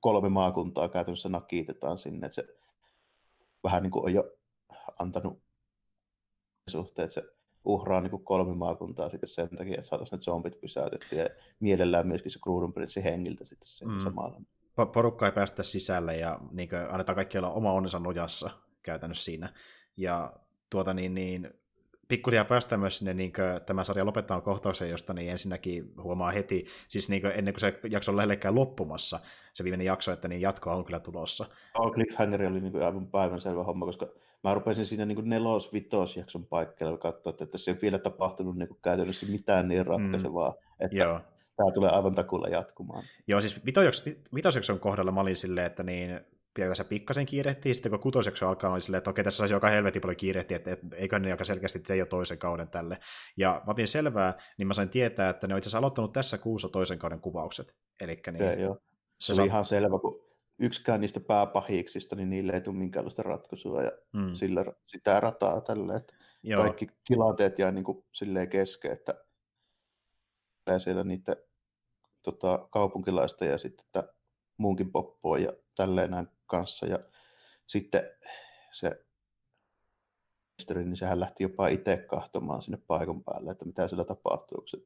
kolme 0.00 0.28
maakuntaa 0.28 0.88
käytännössä 0.88 1.28
nakitetaan 1.28 1.98
sinne, 1.98 2.26
että 2.26 2.34
se 2.34 2.46
vähän 3.64 3.82
niin 3.82 3.90
kuin 3.90 4.04
on 4.04 4.14
jo 4.14 4.36
antanut 4.98 5.42
suhteen, 6.70 7.04
että 7.04 7.14
se 7.14 7.34
uhraa 7.64 8.00
niin 8.00 8.10
kuin 8.10 8.24
kolme 8.24 8.54
maakuntaa 8.54 9.08
sitten 9.08 9.28
sen 9.28 9.48
takia, 9.56 9.74
että 9.74 9.86
saataisiin 9.86 10.18
ne 10.18 10.22
zombit 10.22 10.60
pysäytettyä 10.60 11.22
ja 11.22 11.28
mielellään 11.60 12.06
myöskin 12.06 12.30
se 12.30 12.38
kruununprinssi 12.42 13.04
hengiltä 13.04 13.44
sitten 13.44 13.68
sen 13.68 13.88
mm. 13.88 14.00
samalla. 14.00 14.40
Porukka 14.92 15.26
ei 15.26 15.32
päästä 15.32 15.62
sisälle 15.62 16.16
ja 16.16 16.38
niin 16.52 16.68
kuin, 16.68 16.80
annetaan 16.90 17.16
kaikki 17.16 17.38
olla 17.38 17.50
oma 17.50 17.72
onnensa 17.72 17.98
nojassa 17.98 18.50
käytännössä 18.82 19.24
siinä. 19.24 19.52
Ja 19.96 20.32
tuota 20.70 20.94
niin, 20.94 21.14
niin 21.14 21.50
pikkuhiljaa 22.08 22.44
päästään 22.44 22.80
myös 22.80 22.98
sinne, 22.98 23.14
niin 23.14 23.32
kuin, 23.32 23.62
tämä 23.66 23.84
sarja 23.84 24.06
lopettaa 24.06 24.40
kohtauksen, 24.40 24.90
josta 24.90 25.12
niin 25.12 25.30
ensinnäkin 25.30 25.92
huomaa 26.02 26.30
heti, 26.30 26.66
siis 26.88 27.08
niin 27.08 27.22
kuin, 27.22 27.32
ennen 27.36 27.54
kuin 27.54 27.60
se 27.60 27.80
jakso 27.90 28.12
on 28.12 28.16
lähellekään 28.16 28.54
loppumassa, 28.54 29.20
se 29.54 29.64
viimeinen 29.64 29.84
jakso, 29.84 30.12
että 30.12 30.28
niin 30.28 30.40
jatkoa 30.40 30.74
on 30.74 30.84
kyllä 30.84 31.00
tulossa. 31.00 31.46
Oh, 31.78 31.92
Cliffhanger 31.92 32.46
oli 32.46 32.60
niin 32.60 32.72
kuin 32.72 32.84
aivan 32.84 33.06
päivänselvä 33.06 33.64
homma, 33.64 33.86
koska 33.86 34.06
mä 34.44 34.54
rupesin 34.54 34.86
siinä 34.86 35.04
niin 35.04 35.28
nelos 35.28 35.72
vitos 35.72 36.16
jakson 36.16 36.46
paikkeilla 36.46 36.98
katsoa, 36.98 37.30
että 37.30 37.46
tässä 37.46 37.70
ei 37.70 37.72
ole 37.72 37.82
vielä 37.82 37.98
tapahtunut 37.98 38.56
niin 38.56 38.68
käytännössä 38.82 39.26
mitään 39.26 39.68
niin 39.68 39.86
ratkaisevaa, 39.86 40.50
mm. 40.50 40.84
että 40.84 40.96
Joo. 40.96 41.20
tämä 41.56 41.72
tulee 41.74 41.90
aivan 41.90 42.14
takulla 42.14 42.48
jatkumaan. 42.48 43.04
Joo, 43.26 43.40
siis 43.40 43.60
vitosjakson 44.34 44.80
kohdalla 44.80 45.12
mä 45.12 45.20
olin 45.20 45.36
silleen, 45.36 45.66
että 45.66 45.82
niin 45.82 46.20
se 46.74 46.84
pikkasen 46.84 47.26
kiirehtiä, 47.26 47.74
sitten 47.74 47.90
kun 47.90 48.00
kutosjakso 48.00 48.48
alkaa, 48.48 48.72
oli 48.72 48.80
silleen, 48.80 48.98
että 48.98 49.10
okei, 49.10 49.24
tässä 49.24 49.38
saisi 49.38 49.54
joka 49.54 49.68
helvetin 49.68 50.02
paljon 50.02 50.16
kiirehtiä, 50.16 50.56
että 50.56 50.76
eikö 50.96 51.18
ne 51.18 51.30
aika 51.30 51.44
selkeästi 51.44 51.78
tee 51.78 51.96
jo 51.96 52.06
toisen 52.06 52.38
kauden 52.38 52.68
tälle. 52.68 52.98
Ja 53.36 53.62
mä 53.66 53.70
otin 53.70 53.88
selvää, 53.88 54.38
niin 54.58 54.66
mä 54.66 54.74
sain 54.74 54.88
tietää, 54.88 55.30
että 55.30 55.46
ne 55.46 55.54
on 55.54 55.58
itse 55.58 55.68
asiassa 55.68 55.78
aloittanut 55.78 56.12
tässä 56.12 56.38
kuussa 56.38 56.68
toisen 56.68 56.98
kauden 56.98 57.20
kuvaukset. 57.20 57.74
Elikkä 58.00 58.32
niin, 58.32 58.44
se, 58.44 58.54
joo. 58.54 58.74
se, 58.74 59.26
se 59.26 59.32
oli 59.32 59.36
sa- 59.36 59.44
ihan 59.44 59.64
selvä, 59.64 59.98
kun 59.98 60.23
yksikään 60.58 61.00
niistä 61.00 61.20
pääpahiksista, 61.20 62.16
niin 62.16 62.30
niille 62.30 62.52
ei 62.52 62.60
tule 62.60 62.76
minkäänlaista 62.76 63.22
ratkaisua 63.22 63.82
ja 63.82 63.92
mm. 64.12 64.34
sillä, 64.34 64.64
sitä 64.86 65.20
rataa 65.20 65.60
tälle, 65.60 65.94
että 65.94 66.14
Joo. 66.42 66.62
kaikki 66.62 66.86
tilanteet 67.06 67.58
jää 67.58 67.70
niin 67.70 67.84
kuin 67.84 68.04
silleen 68.12 68.48
kesken, 68.48 68.92
että 68.92 69.24
siellä 70.78 71.04
niiden 71.04 71.36
tota, 72.22 72.68
kaupunkilaista 72.70 73.44
ja 73.44 73.58
sitten 73.58 73.86
että 73.86 74.14
muunkin 74.56 74.92
poppoa 74.92 75.38
ja 75.38 75.52
tälleen 75.76 76.10
näin 76.10 76.28
kanssa 76.46 76.86
ja 76.86 76.98
sitten 77.66 78.02
se 78.72 79.04
niin 80.74 80.96
sehän 80.96 81.20
lähti 81.20 81.42
jopa 81.42 81.68
itse 81.68 81.96
kahtomaan 81.96 82.62
sinne 82.62 82.78
paikan 82.86 83.24
päälle, 83.24 83.50
että 83.50 83.64
mitä 83.64 83.88
siellä 83.88 84.04
tapahtuu, 84.04 84.58
kun 84.58 84.68
se 84.68 84.78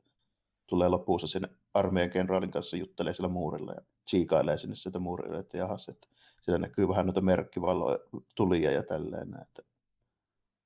tulee 0.66 0.88
lopussa 0.88 1.26
sinne 1.26 1.48
armeijan 1.74 2.10
kenraalin 2.10 2.50
kanssa 2.50 2.76
juttelee 2.76 3.14
siellä 3.14 3.28
muurilla 3.28 3.72
ja 3.72 3.80
tsiikailee 4.08 4.58
sinne 4.58 4.74
sieltä 4.76 4.98
muurille, 4.98 5.38
että 5.38 5.58
jahas, 5.58 5.88
että 5.88 6.08
siellä 6.42 6.58
näkyy 6.58 6.88
vähän 6.88 7.06
noita 7.06 7.20
merkkivaloja, 7.20 7.98
tulia 8.34 8.70
ja 8.70 8.82
tälleen. 8.82 9.28
Että, 9.42 9.62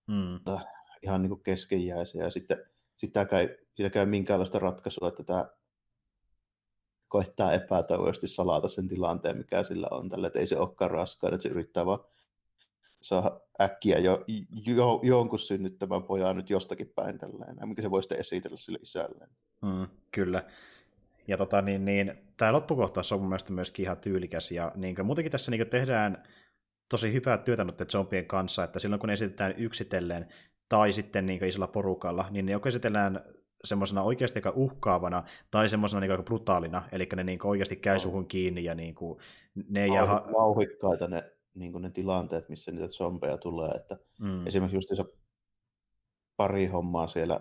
mm. 0.07 0.37
että 0.37 0.61
ihan 1.03 1.23
niin 1.23 1.31
kuin 1.31 1.43
keskenjäisiä 1.43 2.25
ja 2.25 2.31
sitten 2.31 2.65
sitä 2.97 3.25
käy, 3.25 3.49
siinä 3.75 3.91
käy 3.91 4.07
minkäänlaista 4.07 4.59
ratkaisua, 4.59 5.09
että 5.09 5.25
tämä 5.25 5.47
koittaa 7.09 7.53
epätoivoisesti 7.53 8.29
salata 8.29 8.69
sen 8.69 8.89
tilanteen, 8.89 9.37
mikä 9.37 9.63
sillä 9.63 9.87
on 9.91 10.09
tällä, 10.09 10.27
että 10.27 10.39
ei 10.39 10.47
se 10.47 10.59
olekaan 10.59 10.91
raskaan, 10.91 11.35
että 11.35 11.43
se 11.43 11.49
yrittää 11.49 11.87
vaan 11.87 12.05
saada 13.01 13.41
äkkiä 13.61 13.99
jo, 13.99 14.25
jo, 14.67 15.01
jonkun 15.03 15.39
synnyttämään 15.39 16.03
pojan 16.03 16.37
nyt 16.37 16.51
jostakin 16.51 16.93
päin 16.95 17.19
tällainen, 17.19 17.69
mikä 17.69 17.83
se 17.83 17.91
voi 17.91 18.03
sitten 18.03 18.21
esitellä 18.21 18.57
sille 18.57 18.79
isälleen. 18.83 19.31
Mm, 19.63 19.87
kyllä. 20.11 20.51
Ja 21.29 21.37
tota, 21.37 21.63
niin, 21.63 21.85
niin, 21.85 22.15
tämä 22.37 22.53
loppukohtaus 22.53 23.13
on 23.13 23.21
mun 23.21 23.29
mielestä 23.29 23.53
myöskin 23.53 23.85
ihan 23.85 23.97
tyylikäs, 23.97 24.53
ja 24.53 24.73
niin 24.75 24.95
kuin, 24.95 25.07
muutenkin 25.07 25.33
tässä 25.33 25.51
niin 25.51 25.67
tehdään 25.67 26.23
tosi 26.89 27.13
hyvää 27.13 27.39
työtä 27.39 27.65
noiden 27.65 27.91
zombien 27.91 28.27
kanssa, 28.27 28.65
että 28.65 28.79
silloin 28.79 29.01
kun 29.01 29.07
ne 29.07 29.13
esitetään 29.13 29.55
yksitellen 29.57 30.29
tai 30.69 30.93
sitten 30.93 31.27
niin 31.27 31.45
isolla 31.45 31.67
porukalla, 31.67 32.27
niin 32.31 32.47
ne 32.47 32.53
joko 32.53 32.69
esitellään 32.69 33.21
semmoisena 33.65 34.03
oikeasti 34.03 34.39
aika 34.39 34.53
uhkaavana 34.57 35.23
tai 35.51 35.69
semmoisena 35.69 36.01
niin 36.01 36.11
aika 36.11 36.23
brutaalina, 36.23 36.89
eli 36.93 37.09
ne 37.17 37.25
niin 37.25 37.47
oikeasti 37.47 37.77
käy 37.77 37.99
suhun 37.99 38.29
kiinni 38.29 38.65
ja 38.65 38.75
niin 38.75 38.95
kuin, 38.95 39.19
ne 39.69 39.87
jää... 39.87 40.07
Vauhikkaita 40.07 41.09
ne 41.09 41.33
niin 41.55 41.83
ne 41.83 41.91
tilanteet, 41.91 42.49
missä 42.49 42.73
niitä 42.73 42.89
zombeja 42.89 43.39
tulee. 43.39 43.71
Että 43.71 43.99
mm. 44.21 44.47
Esimerkiksi 44.47 44.77
just 44.77 44.89
se 44.89 45.05
pari 46.37 46.67
hommaa 46.67 47.07
siellä 47.07 47.41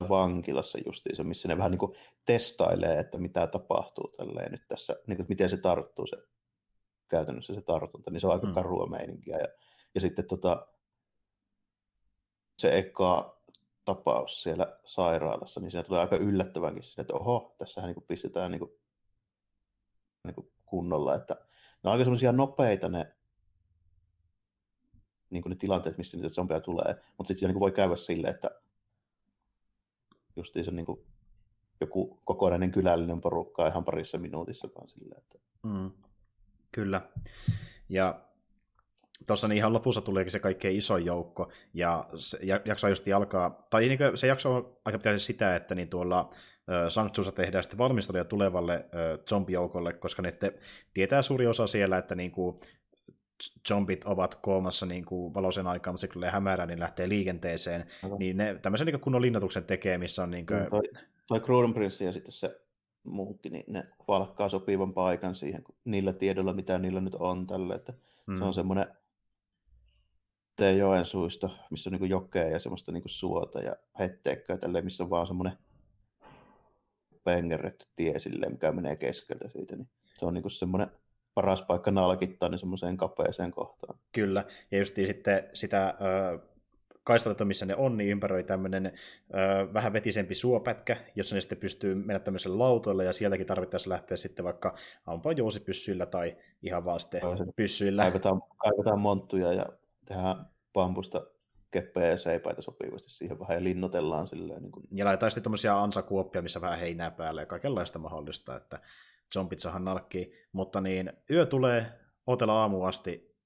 vankilassa 0.00 0.78
justiinsa, 0.86 1.24
missä 1.24 1.48
ne 1.48 1.58
vähän 1.58 1.70
niin 1.70 1.78
kuin 1.78 1.96
testailee, 2.24 2.98
että 2.98 3.18
mitä 3.18 3.46
tapahtuu 3.46 4.08
tälleen 4.16 4.52
nyt 4.52 4.62
tässä, 4.68 4.96
niin 5.06 5.16
kuin, 5.16 5.26
miten 5.28 5.50
se 5.50 5.56
tarttuu 5.56 6.06
se 6.06 6.16
käytännössä 7.08 7.54
se 7.54 7.62
tartunta, 7.62 8.10
niin 8.10 8.20
se 8.20 8.26
on 8.26 8.32
aika 8.32 8.46
mm. 8.46 8.54
karua 8.54 8.86
meininkiä. 8.86 9.36
Ja, 9.38 9.48
ja 9.94 10.00
sitten 10.00 10.26
tota, 10.26 10.66
se 12.58 12.78
eka 12.78 13.40
tapaus 13.84 14.42
siellä 14.42 14.78
sairaalassa, 14.84 15.60
niin 15.60 15.70
siinä 15.70 15.82
tulee 15.82 16.00
aika 16.00 16.16
yllättävänkin 16.16 16.82
sinne, 16.82 17.00
että 17.00 17.14
oho, 17.14 17.54
tässähän 17.58 17.90
niin 17.90 18.06
pistetään 18.08 18.50
niin 18.50 18.58
kuin, 18.58 18.70
niin 20.24 20.34
kuin 20.34 20.52
kunnolla, 20.66 21.14
että 21.14 21.34
ne 21.82 21.90
on 21.90 21.92
aika 21.92 22.04
semmoisia 22.04 22.32
nopeita 22.32 22.88
ne, 22.88 23.16
niin 25.30 25.42
kuin 25.42 25.50
ne 25.50 25.56
tilanteet, 25.56 25.98
missä 25.98 26.16
niitä 26.16 26.28
zombeja 26.28 26.60
tulee, 26.60 26.94
mutta 27.18 27.28
sitten 27.28 27.48
niin 27.48 27.60
voi 27.60 27.72
käydä 27.72 27.96
silleen, 27.96 28.34
että 28.34 28.50
justiinsa 30.36 30.70
niin 30.70 30.86
kuin 30.86 31.00
joku 31.80 32.20
kokonainen 32.24 32.72
kylällinen 32.72 33.20
porukka 33.20 33.66
ihan 33.66 33.84
parissa 33.84 34.18
minuutissa 34.18 34.68
vaan 34.74 34.88
silleen, 34.88 35.18
että... 35.18 35.38
Mm. 35.62 35.90
Kyllä. 36.72 37.00
Ja 37.88 38.20
tuossa 39.26 39.48
niin 39.48 39.56
ihan 39.56 39.72
lopussa 39.72 40.00
tuleekin 40.00 40.32
se 40.32 40.38
kaikkein 40.38 40.76
iso 40.76 40.96
joukko, 40.96 41.52
ja 41.74 42.04
se 42.14 42.38
jakso 42.64 42.88
just 42.88 43.04
alkaa, 43.16 43.66
tai 43.70 43.88
niin 43.88 43.98
se 44.14 44.26
jakso 44.26 44.80
aika 44.84 44.98
pitäisi 44.98 45.24
sitä, 45.24 45.56
että 45.56 45.74
niin 45.74 45.88
tuolla 45.88 46.28
Sanktsuussa 46.88 47.32
tehdään 47.32 47.64
sitten 47.64 47.78
valmisteluja 47.78 48.24
tulevalle 48.24 48.86
zombijoukolle, 49.28 49.92
koska 49.92 50.22
ne 50.22 50.32
tietää 50.94 51.22
suuri 51.22 51.46
osa 51.46 51.66
siellä, 51.66 51.98
että 51.98 52.14
niin 52.14 52.30
kuin 52.30 52.56
zombit 53.68 54.04
ovat 54.04 54.34
koomassa 54.34 54.86
niin 54.86 55.04
kuin 55.04 55.34
valoisen 55.34 55.66
aikaa, 55.66 55.92
mutta 55.92 56.00
se 56.00 56.08
kyllä 56.08 56.30
hämärä, 56.30 56.66
niin 56.66 56.80
lähtee 56.80 57.08
liikenteeseen. 57.08 57.86
No. 58.02 58.16
Niin 58.18 58.36
ne 58.36 58.58
tämmöisen 58.62 58.86
niin 58.86 59.00
kunnon 59.00 59.22
linnoituksen 59.22 59.64
tekee, 59.64 59.98
missä 59.98 60.22
on 60.22 60.30
niin 60.30 60.46
kuin... 60.46 60.70
Toi, 60.70 60.82
toi 61.26 61.40
Krudenprince 61.40 62.04
ja 62.04 62.12
sitten 62.12 62.32
se 62.32 62.60
munkki, 63.04 63.50
niin 63.50 63.64
ne 63.68 63.82
palkkaa 64.06 64.48
sopivan 64.48 64.94
paikan 64.94 65.34
siihen 65.34 65.64
niillä 65.84 66.12
tiedolla, 66.12 66.52
mitä 66.52 66.78
niillä 66.78 67.00
nyt 67.00 67.14
on 67.14 67.46
tälle. 67.46 67.74
Että 67.74 67.92
mm. 68.26 68.38
Se 68.38 68.44
on 68.44 68.54
semmoinen 68.54 68.86
joen 70.78 71.06
suisto, 71.06 71.56
missä 71.70 71.90
on 71.90 71.96
niin 72.00 72.10
jokea 72.10 72.48
ja 72.48 72.58
semmoista 72.58 72.92
niin 72.92 73.02
suota 73.06 73.60
ja 73.60 73.76
hetteekköä 73.98 74.58
tälleen, 74.58 74.84
missä 74.84 75.04
on 75.04 75.10
vaan 75.10 75.26
semmoinen 75.26 75.58
pengerretty 77.24 77.86
tie 77.96 78.18
silleen, 78.18 78.52
mikä 78.52 78.72
menee 78.72 78.96
keskeltä 78.96 79.48
siitä. 79.48 79.76
Niin 79.76 79.88
se 80.18 80.26
on 80.26 80.34
niin 80.34 80.50
semmoinen 80.50 80.90
paras 81.36 81.62
paikka 81.62 81.90
nalkittaa 81.90 82.48
niin 82.48 82.58
semmoiseen 82.58 82.96
kapeeseen 82.96 83.50
kohtaan. 83.50 83.98
Kyllä, 84.12 84.44
ja 84.70 84.78
just 84.78 84.94
sitten 84.94 85.50
sitä 85.52 85.94
kaistalta, 87.04 87.44
missä 87.44 87.66
ne 87.66 87.76
on, 87.76 87.96
niin 87.96 88.10
ympäröi 88.10 88.44
tämmöinen 88.44 88.86
äh, 88.86 89.74
vähän 89.74 89.92
vetisempi 89.92 90.34
suopätkä, 90.34 90.96
jossa 91.14 91.34
ne 91.34 91.40
sitten 91.40 91.58
pystyy 91.58 91.94
mennä 91.94 92.18
tämmöiselle 92.18 92.56
lautoille, 92.56 93.04
ja 93.04 93.12
sieltäkin 93.12 93.46
tarvittaisiin 93.46 93.90
lähteä 93.90 94.16
sitten 94.16 94.44
vaikka 94.44 94.74
ampua 95.06 95.32
jousipyssyillä 95.32 96.06
tai 96.06 96.36
ihan 96.62 96.84
vaan 96.84 97.00
sitten 97.00 97.20
pyssyillä. 97.56 98.02
Kaivetaan, 98.02 98.42
kaivetaan 98.56 99.00
monttuja 99.00 99.52
ja 99.52 99.66
tehdään 100.04 100.46
bambusta 100.72 101.26
keppejä 101.70 102.08
ja 102.08 102.18
seipäitä 102.18 102.62
sopivasti 102.62 103.10
siihen 103.10 103.38
vähän 103.38 103.56
ja 103.56 103.64
linnoitellaan 103.64 104.28
silleen. 104.28 104.62
Niin 104.62 104.72
kuin... 104.72 104.84
Ja 104.94 105.04
laitetaan 105.04 105.30
sitten 105.30 105.42
tämmöisiä 105.42 105.82
ansakuoppia, 105.82 106.42
missä 106.42 106.60
vähän 106.60 106.78
heinää 106.78 107.10
päälle 107.10 107.42
ja 107.42 107.46
kaikenlaista 107.46 107.98
mahdollista, 107.98 108.56
että 108.56 108.80
zombit 109.34 109.58
saadaan 109.58 109.84
nalkkiin. 109.84 110.32
Mutta 110.52 110.80
niin, 110.80 111.12
yö 111.30 111.46
tulee, 111.46 111.86
otella 112.26 112.60
aamu 112.60 112.82
asti, 112.82 113.36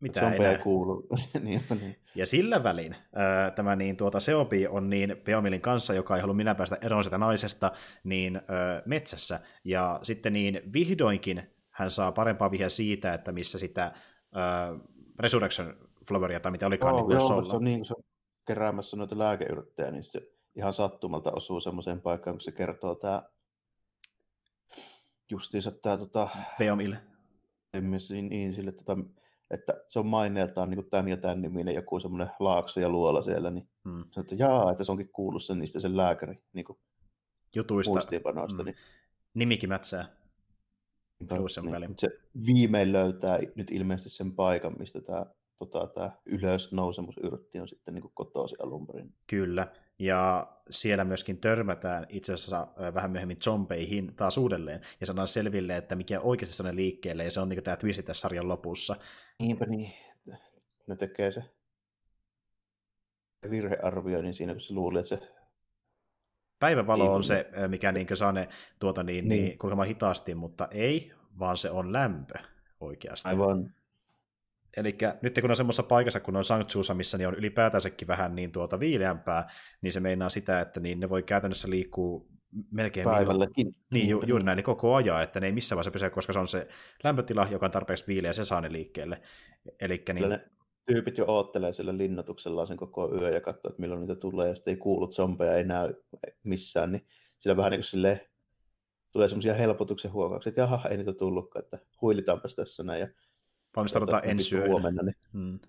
mitä 0.00 0.32
enää. 0.32 0.50
ei 0.50 0.58
kuulu. 0.58 1.06
niin, 1.42 1.62
niin. 1.80 1.96
Ja 2.14 2.26
sillä 2.26 2.62
välin 2.62 2.96
ää, 3.14 3.50
tämä 3.50 3.76
niin, 3.76 3.96
tuota, 3.96 4.20
Seopi 4.20 4.66
on 4.66 4.90
niin 4.90 5.16
Peomilin 5.24 5.60
kanssa, 5.60 5.94
joka 5.94 6.14
ei 6.16 6.20
halua 6.20 6.34
minä 6.34 6.54
päästä 6.54 6.76
eroon 6.82 7.04
sitä 7.04 7.18
naisesta, 7.18 7.72
niin 8.04 8.36
ää, 8.36 8.82
metsässä. 8.86 9.40
Ja 9.64 9.98
sitten 10.02 10.32
niin 10.32 10.60
vihdoinkin 10.72 11.42
hän 11.70 11.90
saa 11.90 12.12
parempaa 12.12 12.50
vihjaa 12.50 12.68
siitä, 12.68 13.14
että 13.14 13.32
missä 13.32 13.58
sitä 13.58 13.92
ää, 14.34 14.68
Resurrection 15.18 15.74
Floweria 16.08 16.40
tai 16.40 16.52
mitä 16.52 16.66
olikaan 16.66 16.94
oh, 16.94 17.08
niin 17.08 17.18
joo, 17.18 17.44
se 17.44 17.56
on 17.56 17.64
niin, 17.64 17.78
kun 17.78 17.86
se 17.86 17.94
on 17.96 18.02
keräämässä 18.46 18.96
noita 18.96 19.18
lääkeyrttejä, 19.18 19.90
niin 19.90 20.04
se 20.04 20.20
ihan 20.56 20.74
sattumalta 20.74 21.32
osuu 21.32 21.60
semmoiseen 21.60 22.00
paikkaan, 22.00 22.34
kun 22.34 22.40
se 22.40 22.52
kertoo 22.52 22.94
tämä 22.94 23.22
justiinsa 25.30 25.70
tämä 25.70 25.96
tota, 25.96 26.28
Peomille. 26.58 26.96
Niin, 27.72 28.28
niin 28.28 28.54
sille, 28.54 28.72
tota, 28.72 28.96
että 29.50 29.84
se 29.88 29.98
on 29.98 30.06
maineeltaan 30.06 30.70
niin 30.70 30.90
tämän 30.90 31.08
ja 31.08 31.16
tämän 31.16 31.42
niminen 31.42 31.74
joku 31.74 32.00
semmoinen 32.00 32.30
laakso 32.38 32.80
ja 32.80 32.88
luola 32.88 33.22
siellä, 33.22 33.50
niin 33.50 33.68
hmm. 33.84 34.04
se, 34.10 34.20
että 34.20 34.34
jaa, 34.34 34.70
että 34.70 34.84
se 34.84 34.92
onkin 34.92 35.12
kuullut 35.12 35.44
sen 35.44 35.58
niistä 35.58 35.80
sen 35.80 35.96
lääkäri 35.96 36.42
niin 36.52 36.64
kuin 36.64 36.78
Jutuista. 37.54 37.92
Muistiinpanoista. 37.92 38.62
Hmm. 38.62 38.64
Niin. 38.64 38.76
Nimikin 39.34 39.68
mätsää. 39.68 40.08
Niin, 41.20 41.94
se 41.98 42.08
viimein 42.46 42.92
löytää 42.92 43.38
nyt 43.54 43.70
ilmeisesti 43.70 44.10
sen 44.10 44.32
paikan, 44.32 44.76
mistä 44.78 45.00
tämä 45.00 45.26
tota, 45.58 45.86
tämä 45.86 46.10
ylösnousemusyrtti 46.26 47.60
on 47.60 47.68
sitten 47.68 47.94
niin 47.94 48.10
kotoasi 48.14 48.56
alun 48.62 48.86
perin. 48.86 49.14
Kyllä, 49.26 49.72
ja 50.00 50.52
siellä 50.70 51.04
myöskin 51.04 51.38
törmätään 51.38 52.06
itse 52.08 52.32
asiassa 52.32 52.68
vähän 52.94 53.10
myöhemmin 53.10 53.42
zombeihin 53.42 54.14
taas 54.16 54.38
uudelleen, 54.38 54.80
ja 55.00 55.06
saadaan 55.06 55.28
selville, 55.28 55.76
että 55.76 55.94
mikä 55.94 56.20
oikeasti 56.20 56.56
sanoo 56.56 56.74
liikkeelle, 56.74 57.24
ja 57.24 57.30
se 57.30 57.40
on 57.40 57.48
niin 57.48 57.64
tämä 57.64 57.76
twisti 57.76 58.02
tässä 58.02 58.20
sarjan 58.20 58.48
lopussa. 58.48 58.96
Niinpä 59.40 59.66
niin, 59.66 59.92
ne 60.86 60.96
tekee 60.96 61.32
se 61.32 61.44
virhearvioinnin 63.50 64.34
siinä, 64.34 64.52
kun 64.52 64.60
se 64.60 64.74
luuli, 64.74 64.98
että 64.98 65.08
se 65.08 65.32
Päivävalo 66.58 67.14
on 67.14 67.24
se, 67.24 67.50
mikä 67.68 67.92
niin 67.92 68.06
saa 68.14 68.32
ne 68.32 68.48
tuota, 68.78 69.02
niin, 69.02 69.28
niin. 69.28 69.44
Niin, 69.44 69.58
kulkemaan 69.58 69.88
hitaasti, 69.88 70.34
mutta 70.34 70.68
ei, 70.70 71.12
vaan 71.38 71.56
se 71.56 71.70
on 71.70 71.92
lämpö 71.92 72.34
oikeasti. 72.80 73.28
Aivan. 73.28 73.74
Eli 74.76 74.98
nyt 75.22 75.38
kun 75.40 75.50
on 75.50 75.56
semmoisessa 75.56 75.82
paikassa, 75.82 76.20
kun 76.20 76.36
on 76.36 76.44
Sanktsuusa, 76.44 76.94
missä 76.94 77.18
ne 77.18 77.26
on 77.26 77.34
ylipäätänsäkin 77.34 78.08
vähän 78.08 78.34
niin 78.34 78.52
tuota 78.52 78.80
viileämpää, 78.80 79.48
niin 79.82 79.92
se 79.92 80.00
meinaa 80.00 80.28
sitä, 80.28 80.60
että 80.60 80.80
niin 80.80 81.00
ne 81.00 81.08
voi 81.08 81.22
käytännössä 81.22 81.70
liikkua 81.70 82.24
melkein 82.70 83.04
päivälläkin. 83.04 83.74
Niin, 83.90 84.08
ju, 84.08 84.22
juuri 84.26 84.44
näin, 84.44 84.56
niin 84.56 84.64
koko 84.64 84.94
ajan, 84.94 85.22
että 85.22 85.40
ne 85.40 85.46
ei 85.46 85.52
missään 85.52 85.76
vaiheessa 85.76 85.90
pysy, 85.90 86.10
koska 86.10 86.32
se 86.32 86.38
on 86.38 86.48
se 86.48 86.68
lämpötila, 87.04 87.48
joka 87.50 87.66
on 87.66 87.72
tarpeeksi 87.72 88.06
viileä, 88.06 88.28
ja 88.28 88.32
se 88.32 88.44
saa 88.44 88.60
ne 88.60 88.72
liikkeelle. 88.72 89.22
Elikkä, 89.80 90.12
niin... 90.12 90.28
ne 90.28 90.50
tyypit 90.86 91.18
jo 91.18 91.24
oottelee 91.28 91.72
sillä 91.72 91.96
linnoituksella 91.96 92.66
sen 92.66 92.76
koko 92.76 93.14
yö 93.14 93.30
ja 93.30 93.40
katsoo, 93.40 93.70
että 93.70 93.80
milloin 93.80 94.00
niitä 94.00 94.14
tulee, 94.14 94.48
ja 94.48 94.54
sitten 94.54 94.72
ei 94.72 94.78
kuulu 94.78 95.08
zombeja, 95.08 95.54
ei 95.54 95.64
näy 95.64 95.94
missään, 96.44 96.92
niin 96.92 97.06
sillä 97.38 97.56
vähän 97.56 97.70
niin 97.70 97.78
kuin 97.78 97.86
silleen, 97.86 98.20
tulee 99.12 99.28
semmoisia 99.28 99.54
helpotuksen 99.54 100.12
huokauksia, 100.12 100.50
että 100.50 100.60
jaha, 100.60 100.88
ei 100.88 100.96
niitä 100.96 101.12
tullutkaan, 101.12 101.64
että 101.64 101.78
huilitaanpas 102.02 102.54
tässä 102.54 102.82
näin, 102.82 103.00
ja 103.00 103.08
Valmistaudutaan 103.76 104.28
ensi 104.28 104.56
yöllä. 104.56 104.70
Huomenna, 104.70 105.02
niin 105.02 105.60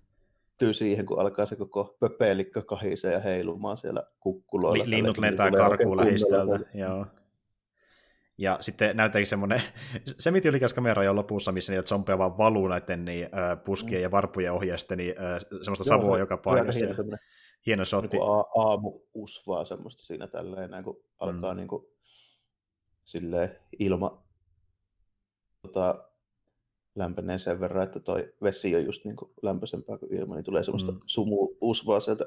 tyy 0.62 0.74
siihen, 0.74 1.06
kun 1.06 1.20
alkaa 1.20 1.46
se 1.46 1.56
koko 1.56 1.98
pöpelikkö 2.00 2.62
kahisee 2.62 3.14
ja 3.14 3.20
heilumaan 3.20 3.78
siellä 3.78 4.04
kukkuloilla. 4.20 4.84
Li- 4.84 4.90
linnut 4.90 5.18
lentää 5.18 5.52
karkuun 5.52 5.98
lähistöltä, 5.98 6.60
joo. 6.74 7.06
Ja 8.38 8.58
sitten 8.62 8.98
näyttääkin 8.98 9.28
semmoinen 9.28 9.62
semitiolikas 10.20 10.74
kamera 10.74 11.04
jo 11.04 11.16
lopussa, 11.16 11.52
missä 11.52 11.72
niitä 11.72 11.88
zombeja 11.88 12.18
vaan 12.18 12.38
valuu 12.38 12.68
näiden 12.68 13.06
niin, 13.06 13.26
äh, 13.26 13.64
puskien 13.64 14.00
mm. 14.00 14.04
ja 14.04 14.12
varpujen 14.12 14.54
sitten 14.76 14.98
niin, 14.98 15.16
äh, 15.18 15.40
semmoista 15.62 15.94
Joo, 15.94 16.02
savua 16.02 16.20
joka 16.20 16.38
paikassa. 16.38 16.86
Hieno, 16.86 17.18
hieno 17.66 17.86
shotti. 17.86 18.18
Niin 18.18 18.28
a- 18.28 18.62
aamu 18.62 19.02
usvaa 19.14 19.66
semmoista 19.66 20.04
siinä 20.04 20.28
tälleen, 20.28 20.72
näin, 20.72 20.84
kun 20.84 21.04
alkaa 21.20 21.54
mm. 21.54 21.58
niin 21.58 21.68
kuin, 21.68 21.86
silleen 23.04 23.58
ilma 23.80 24.24
tota, 25.62 26.11
lämpenee 26.96 27.38
sen 27.38 27.60
verran, 27.60 27.84
että 27.84 28.00
toi 28.00 28.34
vesi 28.44 28.76
on 28.76 28.86
just 28.86 29.06
niin 29.06 29.16
kuin 29.16 29.32
lämpöisempää 29.42 29.98
kuin 29.98 30.14
ilma, 30.14 30.36
niin 30.36 30.46
tulee 30.46 30.64
semmoista 30.64 30.92
mm. 30.92 31.00
sumu 31.06 31.50
usvaa 31.62 32.00
sieltä 32.00 32.26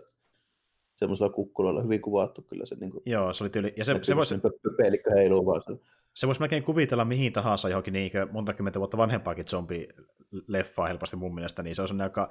semmoisella 0.97 1.33
kukkuloilla 1.33 1.83
hyvin 1.83 2.03
kuvattu 2.03 2.43
kyllä 2.43 2.67
se. 2.67 2.75
Niin 2.75 2.91
kuin, 2.91 3.03
Joo, 3.07 3.33
se 3.33 3.45
oli 3.45 3.51
tyyli. 3.51 3.75
Ja 3.77 3.85
se, 3.85 3.99
se 4.03 4.17
voisi... 4.17 4.35
Pelikkä 4.77 5.11
heiluu 5.15 5.47
vaan 5.47 5.63
siellä. 5.63 5.81
Se 6.15 6.27
voisi 6.27 6.41
melkein 6.41 6.63
kuvitella 6.63 7.05
mihin 7.05 7.33
tahansa 7.33 7.69
johonkin 7.69 7.93
niin 7.93 8.13
monta 8.33 8.53
kymmentä 8.53 8.79
vuotta 8.79 8.97
vanhempaakin 8.97 9.45
zombi-leffaa 9.45 10.89
helposti 10.89 11.17
mun 11.17 11.35
mielestä, 11.35 11.63
niin 11.63 11.75
se 11.75 11.83
on 11.83 12.01
aika 12.01 12.31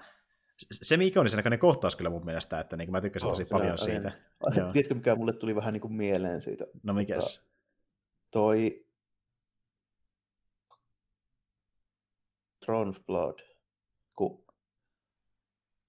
se 0.57 0.97
mikä 0.97 1.19
on 1.19 1.27
näköinen 1.35 1.59
kohtaus 1.59 1.95
kyllä 1.95 2.09
mun 2.09 2.25
mielestä, 2.25 2.59
että 2.59 2.77
niin 2.77 2.91
mä 2.91 3.01
tykkäsin 3.01 3.27
oh, 3.27 3.33
tosi 3.33 3.45
paljon 3.45 3.71
on, 3.71 3.77
siitä. 3.77 4.11
Niin. 4.55 4.71
Tiedätkö, 4.71 4.95
mikä 4.95 5.15
mulle 5.15 5.33
tuli 5.33 5.55
vähän 5.55 5.73
niin 5.73 5.81
kuin 5.81 5.93
mieleen 5.93 6.41
siitä? 6.41 6.65
No 6.83 6.93
mikäs? 6.93 7.37
Tota, 7.37 7.49
toi 8.31 8.85
Throne 12.65 12.89
of 12.89 13.05
Blood, 13.05 13.39
kun 14.15 14.45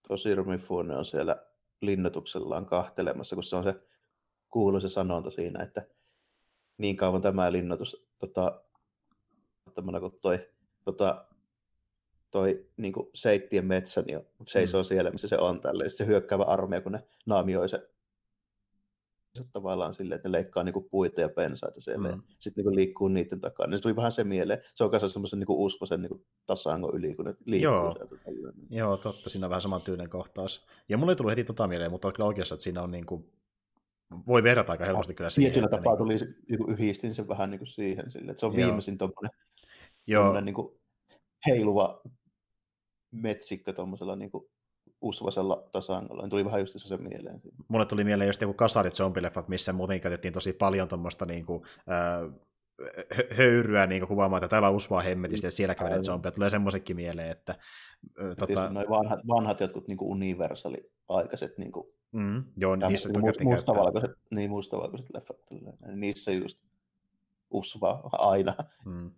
tosi 0.08 0.34
Rumifuone 0.34 0.96
on 0.96 1.04
siellä 1.04 1.46
linnoituksellaan 1.80 2.66
kahtelemassa, 2.66 3.36
kun 3.36 3.44
se 3.44 3.56
on 3.56 3.64
se 3.64 3.74
kuuluisa 4.50 4.88
sanonta 4.88 5.30
siinä, 5.30 5.62
että 5.62 5.86
niin 6.78 6.96
kauan 6.96 7.22
tämä 7.22 7.52
linnoitus, 7.52 8.08
tota, 8.18 8.62
kun 9.74 10.18
toi 10.22 10.48
tota, 10.84 11.26
toi 12.30 12.66
niin 12.76 12.92
kuin 12.92 13.10
seittien 13.14 13.66
metsä 13.66 14.02
niin 14.02 14.20
seisoo 14.48 14.82
mm. 14.82 14.84
siellä, 14.84 15.10
missä 15.10 15.28
se 15.28 15.38
on 15.38 15.60
tälle. 15.60 15.88
Se 15.88 16.06
hyökkäävä 16.06 16.42
armeija, 16.42 16.80
kun 16.80 16.92
ne 16.92 17.08
naamioi 17.26 17.68
se 17.68 17.93
tavallaan 19.52 19.94
silleen, 19.94 20.16
että 20.16 20.28
ne 20.28 20.32
leikkaa 20.32 20.64
niinku 20.64 20.88
puita 20.90 21.20
ja 21.20 21.28
pensaita 21.28 21.80
siellä 21.80 22.08
mm. 22.08 22.10
ja 22.10 22.18
sitten 22.40 22.64
niinku 22.64 22.74
liikkuu 22.74 23.08
niiden 23.08 23.40
takana. 23.40 23.66
Niin 23.66 23.78
se 23.78 23.82
tuli 23.82 23.96
vähän 23.96 24.12
se 24.12 24.24
mieleen. 24.24 24.58
Se 24.74 24.84
on 24.84 24.90
kanssa 24.90 25.08
semmoisen 25.08 25.38
niinku 25.38 25.64
uskoisen 25.64 26.02
niinku 26.02 26.24
tasangon 26.46 26.94
yli, 26.94 27.14
kun 27.14 27.24
ne 27.24 27.34
liikkuu 27.44 27.72
Joo. 27.72 27.94
sieltä. 27.94 28.16
Joo, 28.70 28.96
totta. 28.96 29.30
Siinä 29.30 29.46
on 29.46 29.50
vähän 29.50 29.62
saman 29.62 29.82
tyylinen 29.82 30.10
kohtaus. 30.10 30.66
Ja 30.88 30.96
mulle 30.96 31.12
ei 31.12 31.16
tullut 31.16 31.30
heti 31.30 31.44
tota 31.44 31.68
mieleen, 31.68 31.90
mutta 31.90 32.08
on 32.08 32.14
kyllä 32.14 32.26
oikeassa, 32.26 32.54
että 32.54 32.62
siinä 32.62 32.82
on 32.82 32.90
niinku 32.90 33.30
voi 34.26 34.42
verrata 34.42 34.72
aika 34.72 34.84
helposti 34.84 35.14
kyllä 35.14 35.30
siihen. 35.30 35.52
Tietyllä 35.52 35.68
tapaa 35.68 35.92
niin... 35.92 35.98
tuli, 35.98 36.34
niinku 36.48 36.70
yhdistin 36.70 37.14
sen 37.14 37.28
vähän 37.28 37.50
niinku 37.50 37.66
siihen, 37.66 38.10
sille, 38.10 38.30
että 38.30 38.40
se 38.40 38.46
on 38.46 38.52
Joo. 38.52 38.66
viimeisin 38.66 38.98
tuommoinen 38.98 39.30
Joo. 40.06 40.40
niinku 40.40 40.80
heiluva 41.46 42.02
metsikkö 43.10 43.72
tuommoisella 43.72 44.16
niinku 44.16 44.50
usvasella 45.04 45.68
tasangolla. 45.72 46.22
Niin 46.22 46.30
tuli 46.30 46.44
vähän 46.44 46.60
just 46.60 46.74
se 46.78 46.96
mieleen. 46.96 47.40
Mulle 47.68 47.86
tuli 47.86 48.04
mieleen 48.04 48.28
just 48.28 48.40
joku 48.40 48.54
kasarit 48.54 48.94
zombileffat, 48.94 49.48
missä 49.48 49.72
muuten 49.72 50.00
käytettiin 50.00 50.34
tosi 50.34 50.52
paljon 50.52 50.88
tuommoista 50.88 51.26
niinku, 51.26 51.66
äh, 51.90 52.34
höyryä 53.36 53.86
niin 53.86 54.06
kuvaamaan, 54.06 54.44
että 54.44 54.48
täällä 54.48 54.68
on 54.68 54.74
usvaa 54.74 55.02
hemmetistä 55.02 55.46
ja 55.46 55.50
siellä 55.50 55.74
kävelee 55.74 56.02
zombeja. 56.02 56.32
Tulee 56.32 56.50
semmoisenkin 56.50 56.96
mieleen, 56.96 57.30
että... 57.30 57.54
Ö, 58.18 58.34
tota... 58.34 58.70
noin 58.70 58.88
vanhat, 58.88 59.20
vanhat 59.28 59.60
jotkut 59.60 59.88
niin 59.88 59.98
universaali-aikaiset 60.00 61.58
niin 61.58 61.72
kuin, 61.72 61.86
mm, 62.12 62.44
joo, 62.56 62.76
niissä 62.76 63.08
niin, 63.08 63.20
must, 63.20 63.40
mustavalkoiset, 63.40 64.10
niin 64.30 64.50
mustavalkoiset 64.50 65.14
leffat, 65.14 65.36
niissä 65.94 66.32
just 66.32 66.58
usvaa 67.50 68.08
aina. 68.12 68.54
Mm. 68.84 69.10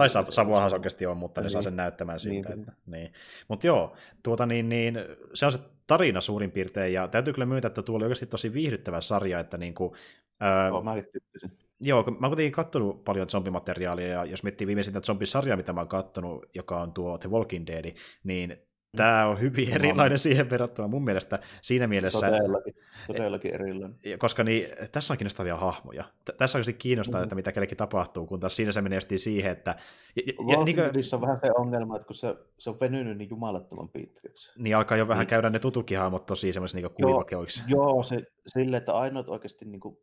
Tai 0.00 0.08
Savuahan 0.30 0.70
se 0.70 0.76
oikeasti 0.76 1.06
on, 1.06 1.16
mutta 1.16 1.40
ne 1.40 1.44
niin. 1.44 1.50
saa 1.50 1.62
sen 1.62 1.76
näyttämään 1.76 2.20
siltä. 2.20 2.48
Niin. 2.48 2.60
Että, 2.60 2.72
niin. 2.86 3.12
Mutta 3.48 3.66
joo, 3.66 3.96
tuota 4.22 4.46
niin, 4.46 4.68
niin, 4.68 4.98
se 5.34 5.46
on 5.46 5.52
se 5.52 5.58
tarina 5.86 6.20
suurin 6.20 6.50
piirtein, 6.50 6.92
ja 6.92 7.08
täytyy 7.08 7.32
kyllä 7.32 7.46
myöntää, 7.46 7.66
että 7.66 7.82
tuo 7.82 7.96
oli 7.96 8.04
oikeasti 8.04 8.26
tosi 8.26 8.52
viihdyttävä 8.52 9.00
sarja, 9.00 9.40
että 9.40 9.58
niin 9.58 9.74
kuin, 9.74 9.92
ää, 10.40 10.68
joo, 10.68 10.82
mäkin 10.82 11.04
tykkäsin. 11.12 11.58
Joo, 11.80 12.02
mä 12.02 12.26
oon 12.26 12.30
kuitenkin 12.30 12.52
katsonut 12.52 13.04
paljon 13.04 13.28
zombimateriaalia, 13.28 14.08
ja 14.08 14.24
jos 14.24 14.42
miettii 14.42 14.66
viimeisintä 14.66 15.00
zombisarjaa, 15.00 15.56
mitä 15.56 15.72
mä 15.72 15.80
oon 15.80 15.88
katsonut, 15.88 16.46
joka 16.54 16.80
on 16.80 16.92
tuo 16.92 17.18
The 17.18 17.30
Walking 17.30 17.66
Dead, 17.66 17.94
niin 18.24 18.58
Tämä 18.96 19.26
on 19.26 19.40
hyvin 19.40 19.72
erilainen 19.74 20.18
siihen 20.18 20.50
verrattuna 20.50 20.88
mun 20.88 21.04
mielestä 21.04 21.38
siinä 21.62 21.86
mielessä. 21.86 22.30
Todellakin, 22.30 22.74
todellakin 23.06 23.54
erilainen. 23.54 23.98
Koska 24.18 24.44
niin, 24.44 24.68
tässä 24.92 25.14
on 25.14 25.18
kiinnostavia 25.18 25.56
hahmoja. 25.56 26.04
Tässä 26.38 26.58
on 26.58 26.64
kiinnostaa, 26.78 27.20
mm. 27.20 27.22
että 27.22 27.34
mitä 27.34 27.52
kellekin 27.52 27.76
tapahtuu, 27.76 28.26
kun 28.26 28.40
taas 28.40 28.56
siinä 28.56 28.72
se 28.72 28.80
menee 28.80 29.00
siihen, 29.16 29.52
että... 29.52 29.76
Ja, 30.16 30.22
ja, 30.48 30.64
niin 30.64 30.76
kuin... 30.76 30.90
on 31.12 31.20
vähän 31.20 31.38
se 31.38 31.50
ongelma, 31.58 31.96
että 31.96 32.06
kun 32.06 32.16
se, 32.16 32.36
se 32.58 32.70
on 32.70 32.80
venynyt 32.80 33.18
niin 33.18 33.30
jumalattoman 33.30 33.88
pitkäksi. 33.88 34.52
Niin 34.58 34.76
alkaa 34.76 34.98
jo 34.98 35.08
vähän 35.08 35.22
niin. 35.22 35.28
käydä 35.28 35.50
ne 35.50 35.58
tutukin 35.58 35.98
hahmot 35.98 36.26
tosi 36.26 36.52
semmoisiksi 36.52 36.82
niin 36.82 36.94
kuivakeoiksi. 37.02 37.62
Joo, 37.68 37.88
joo 37.88 38.02
se, 38.02 38.22
sille, 38.46 38.76
että 38.76 38.92
ainoat 38.92 39.28
oikeasti 39.28 39.64
niin 39.64 39.80
kuin, 39.80 39.98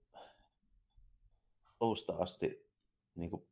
alusta 1.80 2.14
asti 2.20 2.68
niin 3.16 3.30
kuin, 3.30 3.48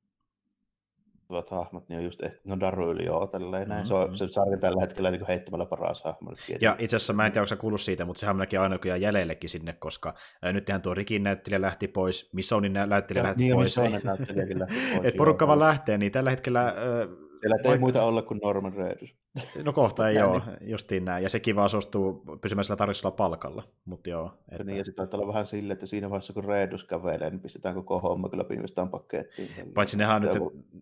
tulevat 1.28 1.50
hahmot, 1.50 1.90
niin 1.90 1.98
on 1.98 2.04
just 2.04 2.24
ehkä, 2.24 2.40
no 2.46 2.60
Daru 2.60 2.92
yli 2.92 3.06
joo, 3.06 3.28
tälleen 3.28 3.70
näin. 3.70 3.82
Mm-hmm. 3.82 3.88
Se 3.88 3.94
on 3.94 4.18
se 4.18 4.28
sarja 4.28 4.58
tällä 4.58 4.82
hetkellä 4.82 5.12
niin 5.12 5.28
heittämällä 5.28 5.66
paras 5.66 6.04
hahmo. 6.04 6.32
Ja 6.62 6.76
itse 6.80 6.96
asiassa 6.96 7.14
mä 7.14 7.26
en 7.26 7.32
tiedä, 7.32 7.46
onko 7.52 7.62
kuullut 7.62 7.82
siitä, 7.82 8.06
mutta 8.06 8.20
sehän 8.20 8.42
on 8.42 8.48
aina 8.60 8.78
kyllä 8.78 8.98
jäljellekin 8.98 9.50
sinne, 9.50 9.74
koska 9.74 10.14
ää, 10.42 10.54
nyt 10.54 10.66
tehän 10.66 10.82
tuo 10.82 10.94
Rikin 10.94 11.24
näyttelijä 11.24 11.62
lähti 11.62 11.88
pois, 11.88 12.30
Missonin 12.34 12.74
näyttelijä 12.74 13.22
ja, 13.22 13.28
lähti 13.28 13.44
niin, 13.44 13.56
pois. 13.56 13.78
Niin, 13.78 14.02
näyttelijäkin 14.04 14.60
lähti 14.60 14.76
pois. 14.96 15.06
Et 15.06 15.16
porukka 15.18 15.48
vaan 15.48 15.60
lähtee, 15.60 15.98
niin 15.98 16.12
tällä 16.12 16.30
hetkellä... 16.30 16.62
Ää, 16.62 17.25
siellä 17.50 17.74
ei 17.74 17.80
muita 17.80 18.04
olla 18.04 18.22
kuin 18.22 18.40
Norman 18.44 18.74
Reedus. 18.74 19.16
No 19.64 19.74
kohta 19.74 20.10
ei 20.10 20.22
ole, 20.22 20.42
justiin 20.62 21.06
näin. 21.06 21.24
Ja 21.24 21.30
sekin 21.30 21.56
vaan 21.56 21.70
suostuu 21.70 22.24
pysymään 22.42 22.64
sillä 22.64 22.78
tarvitsella 22.78 23.16
palkalla. 23.16 23.64
Mutta 23.86 24.10
joo, 24.10 24.32
että... 24.52 24.64
Niin, 24.64 24.78
ja 24.78 24.86
sitten 24.86 25.08
taitaa 25.08 25.20
olla 25.20 25.28
vähän 25.28 25.46
silleen, 25.46 25.74
että 25.74 25.86
siinä 25.86 26.10
vaiheessa 26.10 26.34
kun 26.34 26.44
Reedus 26.46 26.84
kävelee, 26.84 27.30
niin 27.30 27.40
pistetään 27.40 27.76
koko 27.76 28.00
homma 28.00 28.30
kyllä 28.30 28.46
viimeistään 28.50 28.90
pakettiin. 28.90 29.50
Paitsi 29.74 29.98
nehän, 29.98 30.22
nyt, 30.22 30.32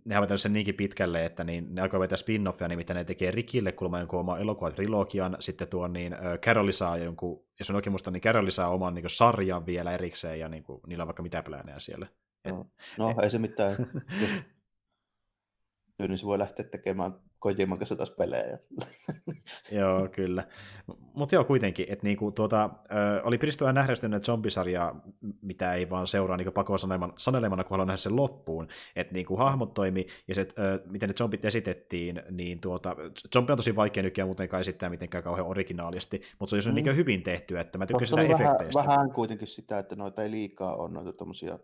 nehän 0.05 0.31
on 0.31 0.37
sen 0.37 0.53
niinkin 0.53 0.75
pitkälle, 0.75 1.25
että 1.25 1.43
niin, 1.43 1.75
ne 1.75 1.81
alkoi 1.81 1.99
vetää 1.99 2.17
spin-offia, 2.17 2.67
nimittäin 2.67 2.97
ne 2.97 3.03
tekee 3.03 3.31
Rikille 3.31 3.71
kulma 3.71 3.99
jonkun 3.99 4.19
oma 4.19 4.37
elokuva-trilogian, 4.37 5.37
sitten 5.39 5.67
tuon 5.67 5.93
niin 5.93 6.15
Caroli 6.41 6.73
saa 6.73 6.97
jonkun, 6.97 7.43
jos 7.59 7.69
on 7.69 7.75
oikein 7.75 7.91
muista, 7.91 8.11
niin 8.11 8.21
Caroli 8.21 8.51
saa 8.51 8.69
oman 8.69 8.93
niin 8.93 9.05
sarjan 9.07 9.65
vielä 9.65 9.91
erikseen, 9.91 10.39
ja 10.39 10.49
niin 10.49 10.63
kuin, 10.63 10.81
niillä 10.87 11.01
on 11.01 11.07
vaikka 11.07 11.23
mitä 11.23 11.43
pläänejä 11.43 11.79
siellä. 11.79 12.07
No, 12.47 12.65
no 12.97 13.15
ei 13.23 13.29
se 13.29 13.39
mitään. 13.39 13.75
niin 15.99 16.17
se 16.17 16.25
voi 16.25 16.39
lähteä 16.39 16.65
tekemään 16.65 17.13
Kojiman 17.43 17.77
kanssa 17.77 17.95
taas 17.95 18.11
pelejä. 18.11 18.57
joo, 19.79 20.07
kyllä. 20.11 20.47
Mutta 21.13 21.35
joo, 21.35 21.43
kuitenkin, 21.43 21.85
että 21.89 22.05
niinku, 22.05 22.31
tuota, 22.31 22.69
ö, 22.91 23.21
oli 23.23 23.37
piristävää 23.37 23.73
nähdä 23.73 23.95
sitten 23.95 24.23
zombisarjaa, 24.23 25.01
mitä 25.41 25.73
ei 25.73 25.89
vaan 25.89 26.07
seuraa 26.07 26.37
niinku 26.37 26.51
pakoon 26.51 26.79
sanelemana, 27.17 27.63
kun 27.63 27.69
haluaa 27.69 27.85
nähdä 27.85 27.97
sen 27.97 28.15
loppuun. 28.15 28.67
Että 28.95 29.13
niinku, 29.13 29.37
hahmot 29.37 29.73
toimi, 29.73 30.07
ja 30.27 30.35
se, 30.35 30.47
ö, 30.59 30.81
miten 30.85 31.09
ne 31.09 31.13
zombit 31.17 31.45
esitettiin, 31.45 32.21
niin 32.31 32.59
tuota, 32.59 32.95
zombi 33.33 33.51
on 33.51 33.57
tosi 33.57 33.75
vaikea 33.75 34.03
nykyään 34.03 34.27
muutenkaan 34.27 34.61
esittää 34.61 34.89
mitenkään 34.89 35.23
kauhean 35.23 35.47
originaalisti, 35.47 36.21
mutta 36.39 36.61
se 36.61 36.69
on 36.69 36.75
mm. 36.75 36.83
niin 36.83 36.95
hyvin 36.95 37.23
tehty, 37.23 37.59
että 37.59 37.77
mä 37.77 37.85
tykkään 37.85 38.07
sitä 38.07 38.21
efekteistä. 38.21 38.79
Vähän, 38.79 38.97
vähän 38.97 39.11
kuitenkin 39.11 39.47
sitä, 39.47 39.79
että 39.79 39.95
noita 39.95 40.23
ei 40.23 40.31
liikaa 40.31 40.75
ole 40.75 40.91
noita 40.91 41.13
tommosia 41.13 41.59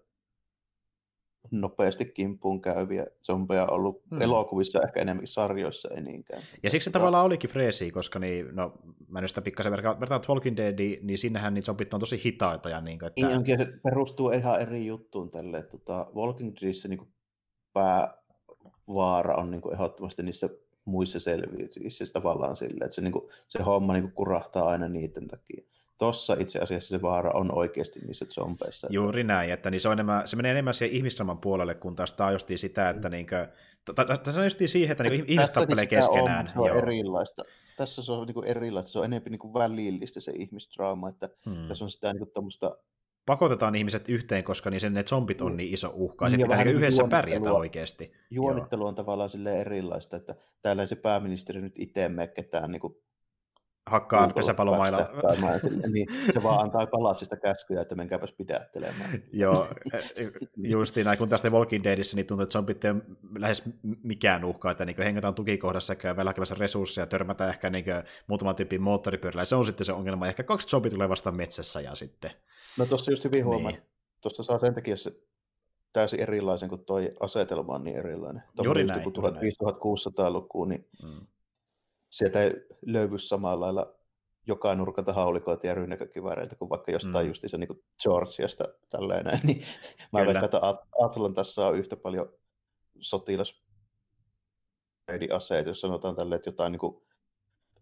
nopeasti 1.51 2.05
kimppuun 2.05 2.61
käyviä 2.61 3.05
zombeja 3.23 3.65
ollut 3.65 4.01
hmm. 4.09 4.21
elokuvissa, 4.21 4.81
ehkä 4.81 4.99
enemmänkin 4.99 5.27
sarjoissa, 5.27 5.89
ei 5.95 6.01
niinkään. 6.01 6.41
Ja 6.63 6.69
siksi 6.69 6.85
se 6.85 6.91
tavallaan 6.91 7.25
olikin 7.25 7.49
freesi, 7.49 7.91
koska 7.91 8.19
niin, 8.19 8.47
no, 8.51 8.73
mä 9.07 9.21
nyt 9.21 9.29
sitä 9.29 9.41
pikkasen 9.41 9.71
vertaan 9.71 10.21
Walking 10.29 10.57
Dead, 10.57 10.99
niin 11.01 11.17
sinnehän 11.17 11.53
niin 11.53 11.63
zombit 11.63 11.93
on 11.93 11.99
tosi 11.99 12.21
hitaita. 12.25 12.69
Ja 12.69 12.81
niin, 12.81 13.05
että... 13.05 13.27
Niin, 13.27 13.57
se 13.57 13.65
perustuu 13.83 14.29
ihan 14.29 14.61
eri 14.61 14.85
juttuun 14.85 15.31
tälle. 15.31 15.63
Tota, 15.63 16.07
Walking 16.15 16.53
Deadissä 16.61 16.87
niin 16.87 17.13
päävaara 17.73 19.35
on 19.35 19.51
niin 19.51 19.61
kuin 19.61 19.73
ehdottomasti 19.73 20.23
niissä 20.23 20.49
muissa 20.85 21.19
selviytyissä 21.19 22.05
tavallaan 22.13 22.55
silleen, 22.55 22.83
että 22.83 22.95
se, 22.95 23.01
niin 23.01 23.11
kuin, 23.11 23.29
se 23.47 23.63
homma 23.63 23.93
niin 23.93 24.03
kuin 24.03 24.13
kurahtaa 24.13 24.69
aina 24.69 24.89
niiden 24.89 25.27
takia 25.27 25.63
tossa 25.99 26.35
itse 26.39 26.59
asiassa 26.59 26.89
se 26.89 27.01
vaara 27.01 27.31
on 27.31 27.57
oikeasti 27.57 27.99
niissä 27.99 28.25
zombeissa. 28.25 28.87
Juuri 28.91 29.23
näin, 29.23 29.51
että 29.51 29.71
niin 29.71 29.81
se, 29.81 29.87
on 29.87 29.93
enemmän, 29.93 30.27
se 30.27 30.35
menee 30.35 30.51
enemmän 30.51 30.73
siihen 30.73 30.95
ihmisdraman 30.95 31.37
puolelle, 31.37 31.75
kun 31.75 31.95
taas 31.95 32.13
tämä 32.13 32.31
justiin 32.31 32.59
sitä, 32.59 32.89
että 32.89 33.09
mm. 33.09 33.11
niinkö, 33.11 33.47
tässä 33.95 34.41
on 34.41 34.45
justiin 34.45 34.69
siihen, 34.69 34.91
että 34.91 35.03
niin 35.03 35.25
ihmiset 35.27 35.53
tappelee 35.53 35.85
keskenään. 35.85 36.45
On, 36.45 36.53
se 36.53 36.59
on 36.59 36.67
Joo. 36.67 36.77
erilaista. 36.77 37.43
Tässä 37.77 38.01
se 38.01 38.11
on 38.11 38.27
niin 38.27 38.45
erilaista, 38.45 38.91
se 38.91 38.99
on 38.99 39.05
enemmän 39.05 39.31
niin 39.31 39.53
välillistä 39.53 40.19
se 40.19 40.31
ihmisdraama, 40.35 41.09
että 41.09 41.29
hmm. 41.45 41.67
tässä 41.67 41.85
on 41.85 41.91
sitä 41.91 42.13
niin 42.13 42.31
tämmöistä 42.33 42.71
pakotetaan 43.25 43.75
ihmiset 43.75 44.09
yhteen, 44.09 44.43
koska 44.43 44.69
niin 44.69 44.81
sen, 44.81 44.93
ne 44.93 45.03
zombit 45.03 45.41
on 45.41 45.57
niin 45.57 45.73
iso 45.73 45.91
uhka, 45.93 46.25
ja 46.25 46.37
niin, 46.37 46.47
pitää 46.47 46.63
niin 46.63 46.75
yhdessä 46.75 47.07
pärjätä 47.09 47.53
oikeasti. 47.53 48.11
Juonittelu 48.29 48.85
on 48.85 48.95
tavallaan 48.95 49.29
sille 49.29 49.61
erilaista, 49.61 50.17
että 50.17 50.35
täällä 50.61 50.85
se 50.85 50.95
pääministeri 50.95 51.61
nyt 51.61 51.79
itse 51.79 52.09
mene 52.09 52.27
ketään 52.27 52.71
niin 52.71 52.79
kuin 52.79 52.95
hakkaan 53.89 54.33
pesäpallomailla. 54.33 55.09
niin, 55.93 56.07
se 56.33 56.43
vaan 56.43 56.61
antaa 56.61 56.87
palatsista 56.87 57.37
käskyjä, 57.37 57.81
että 57.81 57.95
menkääpäs 57.95 58.33
pidättelemään. 58.33 59.23
Joo, 59.33 59.67
justiin 60.57 61.05
näin, 61.05 61.17
kun 61.17 61.29
tästä 61.29 61.49
Walking 61.49 61.83
Deadissä 61.83 62.15
niin 62.15 62.27
tuntuu, 62.27 62.43
että 62.43 62.53
zombit 62.53 62.85
ei 62.85 62.93
lähes 63.37 63.63
mikään 64.03 64.45
uhka, 64.45 64.71
että 64.71 64.85
niin 64.85 65.03
hengataan 65.03 65.35
tukikohdassa 65.35 65.95
käy 65.95 66.15
vielä 66.15 66.29
hakemässä 66.29 66.55
resursseja, 66.59 67.07
törmätään 67.07 67.49
ehkä 67.49 67.69
niin 67.69 67.85
muutaman 68.27 68.55
tyypin 68.55 68.81
moottoripyörällä, 68.81 69.45
se 69.45 69.55
on 69.55 69.65
sitten 69.65 69.85
se 69.85 69.93
ongelma. 69.93 70.27
Ehkä 70.27 70.43
kaksi 70.43 70.67
zombie 70.67 70.91
tulee 70.91 71.09
vasta 71.09 71.31
metsässä 71.31 71.81
ja 71.81 71.95
sitten... 71.95 72.31
No 72.77 72.85
tuossa 72.85 73.11
just 73.11 73.23
hyvin 73.23 73.45
huomaa, 73.45 73.71
niin. 73.71 73.81
tuossa 74.21 74.43
saa 74.43 74.59
sen 74.59 74.73
takia 74.73 74.97
se 74.97 75.13
täysin 75.93 76.19
erilaisen, 76.19 76.69
kun 76.69 76.85
toi 76.85 77.13
asetelma 77.19 77.75
on 77.75 77.83
niin 77.83 77.97
erilainen. 77.97 78.43
Juuri 78.63 78.85
näin. 78.85 79.01
1500-1600-lukuun, 79.01 80.69
niin 80.69 80.87
mm 81.03 81.27
sieltä 82.09 82.41
ei 82.41 82.51
löydy 82.81 83.19
samalla 83.19 83.65
lailla 83.65 83.95
joka 84.47 84.75
nurkalta 84.75 85.13
haulikoita 85.13 85.67
ja 85.67 85.73
rynnäkökivääreitä 85.73 86.55
kuin 86.55 86.69
vaikka 86.69 86.91
jostain 86.91 87.25
mm. 87.25 87.27
justiinsa 87.27 87.57
niin 87.57 87.83
Georgiasta 88.03 88.63
tällainen, 88.89 89.39
niin 89.47 89.63
mä 90.13 90.19
veikkaan, 90.19 90.45
että 90.45 90.61
Atlantassa 91.01 91.67
on 91.67 91.77
yhtä 91.77 91.95
paljon 91.95 92.33
sotilas 92.99 93.63
aseita, 95.35 95.69
jos 95.69 95.81
sanotaan 95.81 96.15
tälleen, 96.15 96.37
että 96.37 96.49
jotain 96.49 96.71
niin 96.71 97.01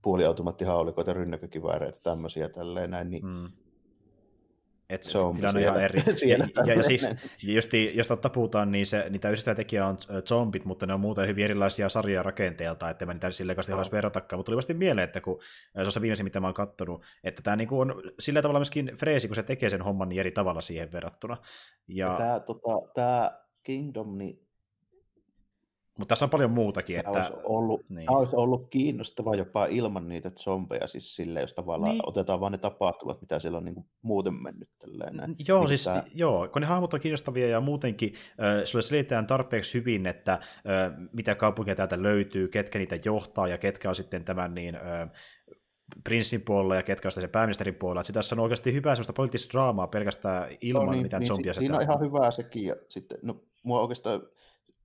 puoliautomaattihaulikoita, 0.02 1.14
rynnäkökivääreitä, 1.14 1.99
tämmöisiä 2.04 2.49
tälleen 2.49 2.90
näin, 2.90 3.10
niin 3.10 3.26
mm. 3.26 3.52
Et 4.89 5.03
se 5.03 5.18
on 5.18 5.35
tilanne 5.35 5.61
ihan 5.61 5.84
eri. 5.84 6.03
ja, 6.27 6.38
ja, 6.65 6.73
ja 6.73 6.84
siis, 6.84 7.09
just, 7.43 7.72
jos 7.93 8.07
totta 8.07 8.30
puhutaan, 8.30 8.72
niin 8.72 8.85
se, 8.85 9.09
niitä 9.09 9.30
yhdistää 9.30 9.55
tekijä 9.55 9.88
on 9.88 9.97
zombit, 10.27 10.65
mutta 10.65 10.85
ne 10.85 10.93
on 10.93 10.99
muuten 10.99 11.27
hyvin 11.27 11.45
erilaisia 11.45 11.89
sarjoja 11.89 12.23
rakenteelta, 12.23 12.89
että 12.89 13.05
mä 13.05 13.14
niitä 13.14 13.31
silleen 13.31 13.55
kanssa 13.55 13.72
haluaisi 13.72 13.91
verratakaan, 13.91 14.39
mutta 14.39 14.45
tuli 14.45 14.55
vasta 14.55 14.73
mieleen, 14.73 15.05
että 15.05 15.22
kun 15.22 15.39
se 15.73 15.81
on 15.81 15.91
se 15.91 16.01
viimeisin, 16.01 16.23
mitä 16.23 16.39
mä 16.39 16.47
oon 16.47 16.53
kattonut, 16.53 17.03
että 17.23 17.41
tämä 17.41 17.55
niinku 17.55 17.80
on 17.80 18.01
sillä 18.19 18.41
tavalla 18.41 18.59
myöskin 18.59 18.91
freesi, 18.95 19.27
kun 19.27 19.35
se 19.35 19.43
tekee 19.43 19.69
sen 19.69 19.81
homman 19.81 20.09
niin 20.09 20.19
eri 20.19 20.31
tavalla 20.31 20.61
siihen 20.61 20.91
verrattuna. 20.91 21.38
Ja... 21.88 22.07
ja 22.07 22.18
tämä, 22.18 22.39
tota, 22.39 22.91
tämä 22.93 23.31
Kingdom, 23.64 24.18
niin 24.18 24.47
Mutta 25.98 26.10
tässä 26.11 26.26
on 26.26 26.30
paljon 26.30 26.52
muutakin. 26.52 27.02
Tämä, 27.03 27.18
että... 27.18 27.30
olisi 27.30 27.41
ollut, 27.44 27.90
niin. 27.90 28.06
tämä 28.06 28.18
olisi 28.18 28.36
ollut 28.36 28.68
kiinnostava 28.69 29.36
jopa 29.36 29.65
ilman 29.65 30.07
niitä 30.07 30.30
zombeja, 30.30 30.88
siis 30.88 31.15
sille, 31.15 31.41
jos 31.41 31.53
tavallaan 31.53 31.91
niin. 31.91 32.10
otetaan 32.10 32.40
vain 32.40 32.52
ne 32.52 32.57
tapahtumat, 32.57 33.22
mitä 33.22 33.40
siellä 33.40 33.57
on 33.57 33.65
niin 33.65 33.76
kuin 33.76 33.86
muuten 34.02 34.34
mennyt. 34.34 34.69
Tälleen, 34.80 35.36
Joo, 35.48 35.60
niin 35.60 35.68
siis, 35.68 35.84
tämä... 35.84 36.03
joo, 36.14 36.48
kun 36.48 36.61
ne 36.61 36.68
hahmot 36.68 36.94
on 36.94 36.99
kiinnostavia 36.99 37.48
ja 37.48 37.61
muutenkin 37.61 38.14
äh, 38.14 38.64
sulle 38.64 38.84
selitetään 38.84 39.28
tarpeeksi 39.28 39.78
hyvin, 39.78 40.07
että 40.07 40.34
äh, 40.34 40.41
mitä 41.14 41.36
kaupunkia 41.36 41.76
täältä 41.76 42.02
löytyy, 42.03 42.48
ketkä 42.48 42.80
niitä 42.80 42.99
johtaa 43.06 43.48
ja 43.48 43.57
ketkä 43.57 43.90
on 43.90 43.95
sitten 43.95 44.26
tämän 44.26 44.56
niin, 44.56 44.76
äh, 44.76 45.10
prinssin 46.03 46.41
puolella 46.41 46.76
ja 46.76 46.84
ketkä 46.84 47.07
on 47.07 47.11
se 47.11 47.28
pääministerin 47.28 47.76
puolella. 47.76 48.02
Että 48.02 48.14
tässä 48.14 48.36
on 48.36 48.40
oikeasti 48.40 48.74
hyvää 48.74 48.95
sellaista 48.95 49.14
poliittista 49.14 49.52
draamaa 49.52 49.88
pelkästään 49.88 50.57
ilman 50.61 50.86
no, 50.86 50.91
niin, 50.91 51.03
mitään 51.03 51.19
niin, 51.19 51.28
zombia. 51.28 51.53
Siinä 51.53 51.76
on 51.76 51.82
ihan 51.82 51.99
hyvää 51.99 52.32
sekin. 52.32 52.65
Ja 52.65 52.76
sitten, 52.90 53.19
no, 53.22 53.44
mua 53.64 53.82
oikeastaan 53.82 54.22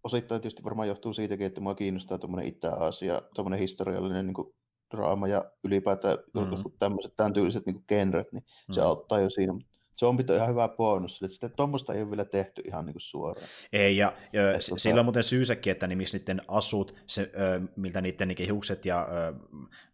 osittain 0.05 0.41
tietysti 0.41 0.65
varmaan 0.65 0.89
johtuu 0.89 1.15
siitäkin, 1.15 1.47
että 1.47 1.61
mua 1.61 1.75
kiinnostaa 1.75 2.19
tuommoinen 2.19 2.49
Itä-Aasia, 2.49 3.23
tuommoinen 3.35 3.61
historiallinen 3.61 4.27
niin 4.27 4.35
kuin, 4.35 4.55
draama 4.91 5.29
ja 5.29 5.45
ylipäätään 5.65 6.19
mm-hmm. 6.35 6.73
tämmöiset 6.79 7.13
tämän 7.17 7.33
tyyliset 7.33 7.67
niin 7.67 7.85
genret, 7.89 8.33
niin 8.33 8.43
mm-hmm. 8.43 8.75
se 8.75 8.81
mm. 8.81 8.87
auttaa 8.87 9.21
jo 9.21 9.31
siinä. 9.31 9.55
Zombit 10.01 10.31
on 10.31 10.37
ihan 10.37 10.49
hyvä 10.49 10.69
bonus, 10.69 11.23
että 11.23 11.35
sitä 11.35 11.49
tuommoista 11.49 11.95
ei 11.95 12.03
ole 12.03 12.11
vielä 12.11 12.25
tehty 12.25 12.63
ihan 12.65 12.87
niin 12.87 12.95
kuin 12.95 13.01
suoraan. 13.01 13.47
Ei, 13.73 13.97
ja, 13.97 14.13
ja 14.33 14.43
tota... 14.53 14.81
sillä 14.81 15.01
on 15.01 15.05
muuten 15.05 15.23
syysäkin, 15.23 15.71
että 15.71 15.87
niin 15.87 15.99
missä 15.99 16.19
niiden 16.19 16.43
asut, 16.49 16.95
se, 17.07 17.23
ö, 17.23 17.61
miltä 17.77 18.01
niiden 18.01 18.29
niin 18.29 18.47
hiukset 18.47 18.87
ja 18.87 19.09
ö, 19.11 19.35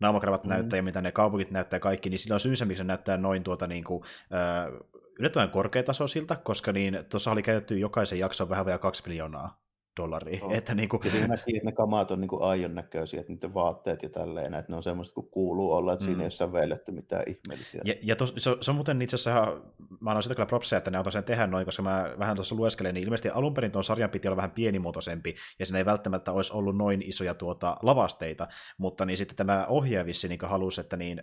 naamakravat 0.01 0.45
mm-hmm. 0.45 0.55
näyttää 0.55 0.77
ja 0.77 0.83
mitä 0.83 1.01
ne 1.01 1.13
kaupungit 1.13 1.51
näyttää 1.51 1.81
kaikki, 1.81 2.11
niin 2.11 2.19
sillä 2.19 2.35
on 2.35 2.41
syysä, 2.41 2.65
miksi 2.65 2.79
se 2.79 2.85
näyttää 2.85 3.17
noin 3.17 3.43
tuota 3.45 3.67
niin 3.67 3.85
kuin, 3.85 4.03
ö, 4.33 4.85
yllättävän 5.19 5.51
korkeatasoisilta, 5.51 6.37
koska 6.37 6.73
niin 6.73 7.05
tuossa 7.09 7.31
oli 7.31 7.43
käytetty 7.43 7.79
jokaisen 7.79 8.19
jakson 8.19 8.49
vähän 8.49 8.67
vielä 8.67 8.79
kaksi 8.79 9.03
miljoonaa 9.07 9.68
dollaria. 9.99 10.41
No. 10.41 10.51
Että 10.53 10.75
niin 10.75 10.89
kuin... 10.89 11.01
Ja 11.05 11.11
siinä 11.11 11.27
näkyy, 11.27 11.57
että 11.57 11.69
ne 11.69 11.73
kamat 11.73 12.11
on 12.11 12.21
niin 12.21 12.29
kuin 12.29 12.43
aion 12.43 12.75
näköisiä, 12.75 13.21
että 13.21 13.33
niiden 13.33 13.55
vaatteet 13.55 14.03
ja 14.03 14.09
tälleen, 14.09 14.55
että 14.55 14.73
ne 14.73 14.77
on 14.77 14.83
semmoista 14.83 15.15
kuin 15.15 15.29
kuuluu 15.31 15.73
olla, 15.73 15.93
että 15.93 16.05
mm. 16.05 16.07
siinä 16.07 16.23
ei 16.23 16.25
ole 16.25 16.31
sävelletty 16.31 16.93
mitään 16.93 17.23
ihmeellisiä. 17.27 17.81
Ja, 17.85 17.95
ja 18.03 18.17
tos, 18.17 18.35
se, 18.37 18.57
se, 18.61 18.71
on 18.71 18.75
muuten 18.75 19.03
itse 19.03 19.15
asiassa 19.15 19.61
mä 20.01 20.11
annan 20.11 20.23
sitä 20.23 20.35
kyllä 20.35 20.47
propsia, 20.47 20.79
että 20.79 20.91
ne 20.91 20.99
on 20.99 21.05
tosiaan 21.05 21.25
tehdä 21.25 21.47
noin, 21.47 21.65
koska 21.65 21.83
mä 21.83 22.15
vähän 22.19 22.37
tuossa 22.37 22.55
lueskelen, 22.55 22.95
niin 22.95 23.05
ilmeisesti 23.05 23.31
alun 23.31 23.55
perin 23.55 23.73
tuon 23.73 23.85
sarjan 23.85 24.11
piti 24.11 24.29
olla 24.29 24.37
vähän 24.37 24.51
pienimuotoisempi, 24.51 25.35
ja 25.59 25.67
siinä 25.67 25.79
ei 25.79 25.85
välttämättä 25.85 26.33
olisi 26.33 26.53
ollut 26.53 26.77
noin 26.77 27.03
isoja 27.03 27.35
tuota 27.35 27.77
lavasteita, 27.83 28.49
mutta 28.79 29.05
niin 29.05 29.17
sitten 29.17 29.37
tämä 29.37 29.67
ohjaaja 29.69 30.07
vissi 30.07 30.29
niin 30.29 30.39
halusi, 30.43 30.81
että 30.81 30.97
niin, 30.97 31.21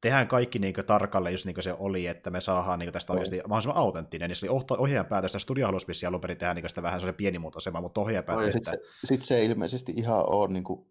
tehdään 0.00 0.28
kaikki 0.28 0.58
niin 0.58 0.74
tarkalle 0.86 1.30
just 1.30 1.46
niin 1.46 1.54
kuin 1.54 1.64
se 1.64 1.74
oli, 1.78 2.06
että 2.06 2.30
me 2.30 2.40
saadaan 2.40 2.78
niin 2.78 2.92
tästä 2.92 3.12
oikeasti 3.12 3.40
mahdollisimman 3.48 3.76
autenttinen, 3.76 4.30
niin 4.30 4.36
se 4.36 4.50
oli 4.50 4.64
ohjaajan 4.78 5.06
päätös, 5.06 5.30
että 5.30 5.38
studio 5.38 5.66
halusi 5.66 6.06
alun 6.06 6.20
perin 6.20 6.38
tehdä 6.38 6.54
niin 6.54 6.68
sitä 6.68 6.82
vähän 6.82 7.00
pienimuotoisemman, 7.16 7.82
mutta 7.86 8.00
ohjaaja 8.00 8.22
päätti, 8.22 8.46
että... 8.46 8.70
Sitten 8.70 8.80
se, 8.80 9.06
sit 9.06 9.22
se 9.22 9.44
ilmeisesti 9.44 9.92
ihan 9.96 10.24
on 10.28 10.52
niin 10.52 10.64
kuin 10.64 10.86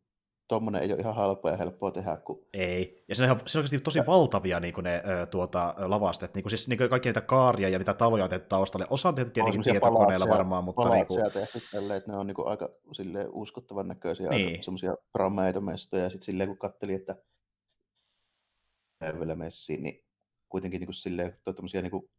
tuommoinen 0.47 0.81
ei 0.81 0.91
ole 0.93 0.99
ihan 0.99 1.15
halpoa 1.15 1.51
ja 1.51 1.57
helppoa 1.57 1.91
tehdä. 1.91 2.17
Kun... 2.17 2.45
Ei. 2.53 3.03
Ja 3.07 3.15
se 3.15 3.23
on, 3.23 3.25
ihan, 3.25 3.41
se 3.45 3.57
on 3.57 3.59
oikeasti 3.59 3.79
tosi 3.79 3.99
valtavia 4.07 4.59
niin 4.59 4.73
ne 4.83 5.03
tuota, 5.31 5.75
lavastet. 5.77 6.35
Niin 6.35 6.49
siis 6.49 6.67
niin 6.67 6.89
kaikki 6.89 7.09
niitä 7.09 7.21
kaaria 7.21 7.69
ja 7.69 7.79
mitä 7.79 7.93
taloja 7.93 8.23
on 8.23 8.29
tehty 8.29 8.47
taustalle. 8.47 8.87
Osa 8.89 9.09
on 9.09 9.15
tehty 9.15 9.31
tietenkin 9.31 9.63
tietokoneella 9.63 10.29
varmaan, 10.29 10.63
mutta... 10.63 10.89
niin 10.89 11.07
kuin... 11.07 11.31
tehty 11.31 11.61
tälleen, 11.71 11.97
että 11.97 12.11
ne 12.11 12.17
on 12.17 12.27
niin 12.27 12.35
kuin 12.35 12.47
aika 12.47 12.69
silleen, 12.91 13.27
uskottavan 13.31 13.87
näköisiä, 13.87 14.29
niin. 14.29 14.47
aika 14.47 14.63
semmoisia 14.63 14.95
prameita 15.11 15.61
mestoja. 15.61 16.03
Ja 16.03 16.09
sitten 16.09 16.25
silleen, 16.25 16.49
kun 16.49 16.57
katteli, 16.57 16.93
että 16.93 17.15
vielä 19.19 19.35
messiin, 19.35 19.83
niin 19.83 20.05
kuitenkin 20.49 20.79
niin 20.79 20.87
kuin 20.87 20.95
silleen, 20.95 21.37
niin 21.73 21.91
kuin 21.91 22.09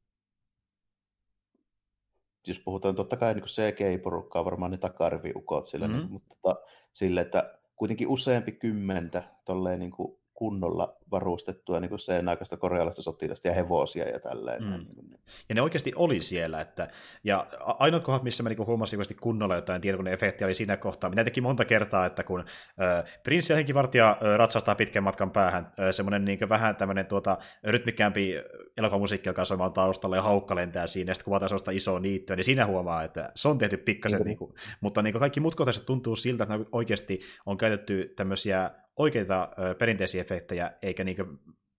jos 2.46 2.60
puhutaan 2.60 2.94
totta 2.94 3.16
kai 3.16 3.34
niin 3.34 3.44
CGI-porukkaa, 3.44 4.44
varmaan 4.44 4.70
ne 4.70 4.76
takariviukot 4.76 5.64
sillä, 5.64 5.88
mm-hmm. 5.88 6.00
niin, 6.00 6.12
mutta 6.12 6.36
tota, 6.42 6.60
sille, 6.92 7.20
että 7.20 7.58
kuitenkin 7.76 8.08
useampi 8.08 8.52
kymmentä 8.52 9.22
tolleen 9.44 9.78
niin 9.78 9.90
kuin 9.90 10.18
kunnolla 10.36 10.96
varustettua 11.10 11.80
niin 11.80 11.98
sen 11.98 12.28
aikaista 12.28 12.56
korealaista 12.56 13.02
sotilasta 13.02 13.48
ja 13.48 13.54
hevosia 13.54 14.08
ja 14.08 14.20
tälleen. 14.20 14.62
Mm. 14.62 14.70
Niin. 14.70 15.20
Ja 15.48 15.54
ne 15.54 15.62
oikeasti 15.62 15.92
oli 15.96 16.20
siellä. 16.20 16.60
Että, 16.60 16.88
ja 17.24 17.46
ainoat 17.60 18.04
kohdat, 18.04 18.22
missä 18.22 18.42
mä 18.42 18.48
niin 18.48 18.66
huomasin 18.66 19.00
kunnolla 19.20 19.56
jotain 19.56 19.80
tietokoneefektiä 19.80 20.46
oli 20.46 20.54
siinä 20.54 20.76
kohtaa, 20.76 21.10
mitä 21.10 21.24
teki 21.24 21.40
monta 21.40 21.64
kertaa, 21.64 22.06
että 22.06 22.24
kun 22.24 22.40
äh, 22.40 23.04
prinssi 23.22 23.52
ja 23.52 23.56
henkivartija 23.56 24.10
äh, 24.10 24.36
ratsastaa 24.36 24.74
pitkän 24.74 25.02
matkan 25.02 25.30
päähän, 25.30 25.64
äh, 25.64 25.90
semmoinen 25.90 26.24
niin 26.24 26.48
vähän 26.48 26.76
tämmöinen 26.76 27.06
tuota, 27.06 27.38
rytmikkäämpi 27.64 28.34
elokuvamusiikki, 28.76 29.28
joka 29.28 29.44
soimaan 29.44 29.72
taustalla 29.72 30.16
ja 30.16 30.22
haukka 30.22 30.56
lentää 30.56 30.86
siinä, 30.86 31.10
ja 31.10 31.14
sitten 31.14 31.24
kuvataan 31.24 31.48
sellaista 31.48 31.70
isoa 31.70 32.00
niittyä, 32.00 32.36
niin 32.36 32.44
siinä 32.44 32.66
huomaa, 32.66 33.02
että 33.02 33.32
se 33.34 33.48
on 33.48 33.58
tehty 33.58 33.76
pikkasen, 33.76 34.20
mm. 34.20 34.26
niin 34.26 34.38
kuin, 34.38 34.54
mutta 34.80 35.02
niin 35.02 35.12
kuin 35.12 35.20
kaikki 35.20 35.40
muut 35.40 35.54
kohtaiset 35.54 35.86
tuntuu 35.86 36.16
siltä, 36.16 36.44
että 36.44 36.58
oikeasti 36.72 37.20
on 37.46 37.56
käytetty 37.56 38.12
tämmöisiä 38.16 38.70
oikeita 38.96 39.48
perinteisiä 39.78 40.20
efektejä, 40.20 40.72
eikä 40.82 41.04
niinku 41.04 41.24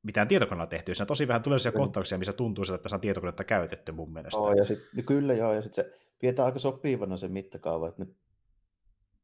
mitään 0.03 0.27
tietokoneella 0.27 0.68
tehty. 0.68 0.94
Siinä 0.94 1.03
on 1.03 1.07
tosi 1.07 1.27
vähän 1.27 1.44
tulee 1.44 1.60
sellaisia 1.60 1.80
kohtauksia, 1.80 2.18
missä 2.18 2.34
tuntuu 2.34 2.64
että 2.64 2.77
tässä 2.77 2.95
on 2.95 3.02
tietokonetta 3.02 3.44
käytetty 3.44 3.91
mun 3.91 4.14
mielestä. 4.14 4.39
Oh, 4.39 4.53
ja 4.53 4.65
sit, 4.65 4.80
no 4.95 5.03
kyllä 5.06 5.34
joo, 5.34 5.53
ja 5.53 5.61
sitten 5.61 5.85
se 5.85 5.99
pidetään 6.19 6.45
aika 6.45 6.60
sopivana 6.60 7.18
se 7.18 7.27
mittakaava, 7.27 7.88
että 7.88 8.03
ne 8.03 8.10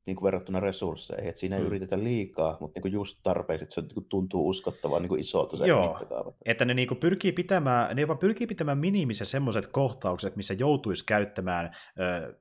niin 0.05 0.15
kuin 0.15 0.23
verrattuna 0.23 0.59
resursseihin, 0.59 1.29
että 1.29 1.39
siinä 1.39 1.55
ei 1.55 1.61
mm. 1.61 1.67
yritetä 1.67 1.99
liikaa, 1.99 2.57
mutta 2.59 2.77
niin 2.77 2.81
kuin 2.81 2.93
just 2.93 3.19
tarpeeksi, 3.23 3.63
että 3.63 3.75
se 3.75 3.81
niin 3.81 3.93
kuin 3.93 4.05
tuntuu 4.09 4.49
uskottavaa 4.49 4.99
niin 4.99 5.09
kuin 5.09 5.21
isolta 5.21 5.57
se 5.57 5.65
Joo, 5.65 5.89
mittakaava. 5.89 6.33
että 6.45 6.65
ne 6.65 6.73
niin 6.73 6.87
kuin 6.87 6.99
pyrkii 6.99 7.31
pitämään, 7.31 7.95
ne 7.95 8.01
jopa 8.01 8.15
pyrkii 8.15 8.47
pitämään 8.47 8.77
minimissä 8.77 9.25
semmoiset 9.25 9.67
kohtaukset, 9.67 10.35
missä 10.35 10.53
joutuisi 10.53 11.05
käyttämään 11.05 11.75
ö, 11.99 12.35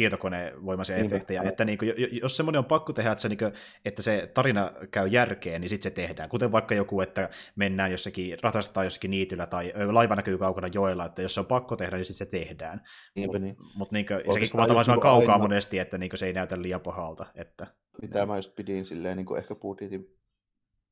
tietokonevoimaisia 0.00 0.96
niin, 0.96 1.06
efektejä, 1.06 1.42
että 1.42 1.64
niin 1.64 1.78
kuin, 1.78 1.92
jos 2.22 2.36
semmoinen 2.36 2.58
on 2.58 2.64
pakko 2.64 2.92
tehdä, 2.92 3.12
että 3.12 3.22
se, 3.22 3.28
niin 3.28 3.38
kuin, 3.38 3.52
että 3.84 4.02
se 4.02 4.30
tarina 4.34 4.72
käy 4.90 5.08
järkeen, 5.08 5.60
niin 5.60 5.68
sitten 5.68 5.90
se 5.90 5.94
tehdään. 5.94 6.28
Kuten 6.28 6.52
vaikka 6.52 6.74
joku, 6.74 7.00
että 7.00 7.28
mennään 7.56 7.90
jossakin, 7.90 8.38
ratastetaan 8.42 8.86
jossakin 8.86 9.10
niityllä 9.10 9.46
tai 9.46 9.72
laiva 9.92 10.16
näkyy 10.16 10.38
kaukana 10.38 10.68
joella, 10.74 11.06
että 11.06 11.22
jos 11.22 11.34
se 11.34 11.40
on 11.40 11.46
pakko 11.46 11.76
tehdä, 11.76 11.96
niin 11.96 12.04
sitten 12.04 12.26
se 12.26 12.30
tehdään. 12.30 12.82
Mutta 13.18 13.38
niin. 13.38 13.56
mut, 13.74 13.92
niin 13.92 14.06
kuin, 14.06 14.20
sekin 14.32 14.48
kuvataan 14.52 14.86
vaan 14.86 15.00
kaukaa 15.00 15.34
aina... 15.34 15.38
monesti, 15.38 15.78
että 15.78 15.98
niin 15.98 16.10
kuin, 16.10 16.18
se 16.18 16.26
ei 16.26 16.32
näytä 16.32 16.62
liian 16.62 16.80
pahalta. 16.80 17.26
Että... 17.34 17.66
Mitä 18.02 18.26
mä 18.26 18.36
just 18.36 18.54
pidin 18.54 18.84
silleen, 18.84 19.16
niin 19.16 19.26
kuin 19.26 19.38
ehkä 19.38 19.54
budjetin 19.54 20.06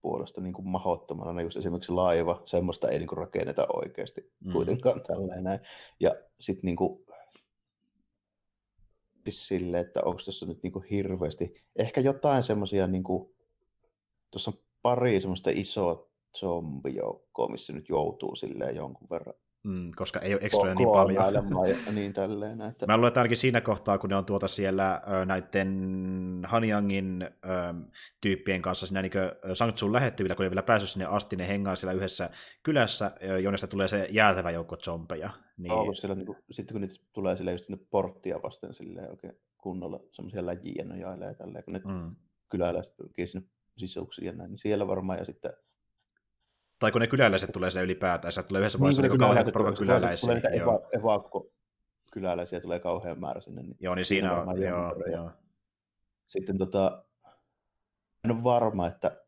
puolesta 0.02 0.40
niin 0.40 0.52
kuin 0.52 0.68
mahdottomana, 0.68 1.32
niin 1.32 1.44
just 1.44 1.56
esimerkiksi 1.56 1.92
laiva, 1.92 2.42
semmoista 2.44 2.88
ei 2.88 2.98
niin 2.98 3.08
kuin 3.08 3.18
rakenneta 3.18 3.66
oikeasti 3.72 4.32
mm. 4.44 4.52
kuitenkaan 4.52 5.00
tällainen. 5.06 5.60
Ja 6.00 6.14
sitten 6.40 6.66
niin 6.66 6.76
kuin, 6.76 7.04
sille, 9.30 9.80
että 9.80 10.00
onko 10.04 10.22
tässä 10.24 10.46
nyt 10.46 10.62
niin 10.62 10.72
kuin 10.72 10.84
hirveästi, 10.84 11.54
ehkä 11.76 12.00
jotain 12.00 12.42
semmoisia, 12.42 12.86
niin 12.86 13.04
tuossa 14.30 14.50
on 14.50 14.58
pari 14.82 15.20
semmoista 15.20 15.50
isoa 15.52 16.08
zombijoukkoa, 16.36 17.48
missä 17.48 17.72
nyt 17.72 17.88
joutuu 17.88 18.36
silleen 18.36 18.76
jonkun 18.76 19.08
verran 19.10 19.34
Mm, 19.64 19.90
koska 19.96 20.20
ei 20.20 20.34
ole 20.34 20.40
ekstra 20.42 20.74
niin 20.74 20.88
paljon. 20.88 21.24
Ja 21.86 21.92
niin 21.92 22.12
tälleen, 22.12 22.60
että... 22.60 22.86
Mä 22.86 22.96
luulen, 22.96 23.08
että 23.08 23.20
ainakin 23.20 23.36
siinä 23.36 23.60
kohtaa, 23.60 23.98
kun 23.98 24.10
ne 24.10 24.16
on 24.16 24.24
tuota 24.24 24.48
siellä 24.48 25.00
näiden 25.26 26.42
Hanyangin 26.48 27.22
ö, 27.22 27.28
tyyppien 28.20 28.62
kanssa 28.62 28.86
siinä 28.86 29.02
niin 29.02 29.12
Sangtsun 29.52 29.92
lähettyvillä, 29.92 30.34
kun 30.34 30.44
ne 30.44 30.50
vielä 30.50 30.62
päässyt 30.62 30.90
sinne 30.90 31.06
asti, 31.06 31.36
ne 31.36 31.48
hengaa 31.48 31.76
siellä 31.76 31.92
yhdessä 31.92 32.30
kylässä, 32.62 33.10
jonne 33.42 33.58
tulee 33.70 33.88
se 33.88 34.08
jäätävä 34.10 34.50
joukko 34.50 34.76
zombeja. 34.76 35.30
Niin... 35.56 35.72
Ollut 35.72 35.98
siellä, 35.98 36.14
niin 36.14 36.26
kuin, 36.26 36.38
sitten 36.50 36.74
kun 36.74 36.80
niitä 36.80 36.94
tulee 37.12 37.36
sille 37.36 37.52
just 37.52 37.64
sinne 37.64 37.84
porttia 37.90 38.42
vasten 38.42 38.74
silleen, 38.74 39.10
oikein 39.10 39.32
kunnolla 39.58 40.00
semmoisia 40.12 40.46
läjiä 40.46 40.84
nojailee 40.84 41.34
tälleen, 41.34 41.64
kun 41.64 41.72
ne 41.72 41.80
mm. 41.84 42.16
kyläläiset 42.48 42.96
pyrkii 42.96 43.26
sinne 43.26 43.46
sisuksiin 43.76 44.26
ja 44.26 44.32
näin, 44.32 44.50
niin 44.50 44.58
siellä 44.58 44.86
varmaan, 44.86 45.18
ja 45.18 45.24
sitten 45.24 45.52
tai 46.78 46.92
kun 46.92 47.00
ne 47.00 47.06
kyläläiset 47.06 47.52
tulee 47.52 47.70
se 47.70 47.82
ylipäätään, 47.82 48.32
se 48.32 48.42
tulee 48.42 48.60
yhdessä 48.60 48.78
vaiheessa 48.78 49.02
niin, 49.02 49.10
niin 49.10 49.18
kauhean 49.18 49.52
porukan 49.52 49.74
kyläläisiä. 49.74 50.40
Tulee 50.40 50.62
eva, 50.62 50.80
evakko 50.92 51.50
kyläläisiä 52.12 52.60
tulee 52.60 52.80
kauhean 52.80 53.20
määrä 53.20 53.40
sinne. 53.40 53.62
Niin 53.62 53.76
joo, 53.80 53.94
niin 53.94 54.04
siinä 54.04 54.42
on, 54.42 54.62
joo, 54.62 54.94
joo. 55.12 55.30
Sitten 56.26 56.58
tota, 56.58 57.04
en 58.24 58.30
ole 58.30 58.44
varma, 58.44 58.86
että 58.86 59.24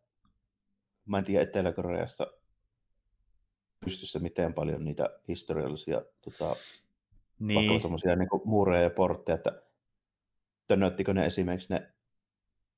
mä 1.07 1.19
en 1.19 1.25
tiedä 1.25 1.43
Etelä-Koreasta 1.43 2.27
pystyssä 3.85 4.19
miten 4.19 4.55
paljon 4.55 4.85
niitä 4.85 5.21
historiallisia 5.29 6.03
tota, 6.21 6.57
niin. 7.39 7.71
vaikka 7.71 8.17
niin 8.17 8.29
muureja 8.45 8.83
ja 8.83 8.91
portteja, 8.91 9.35
että 9.35 9.63
tönöttikö 10.67 11.15
ne 11.15 11.27
esimerkiksi 11.27 11.73
ne 11.73 11.93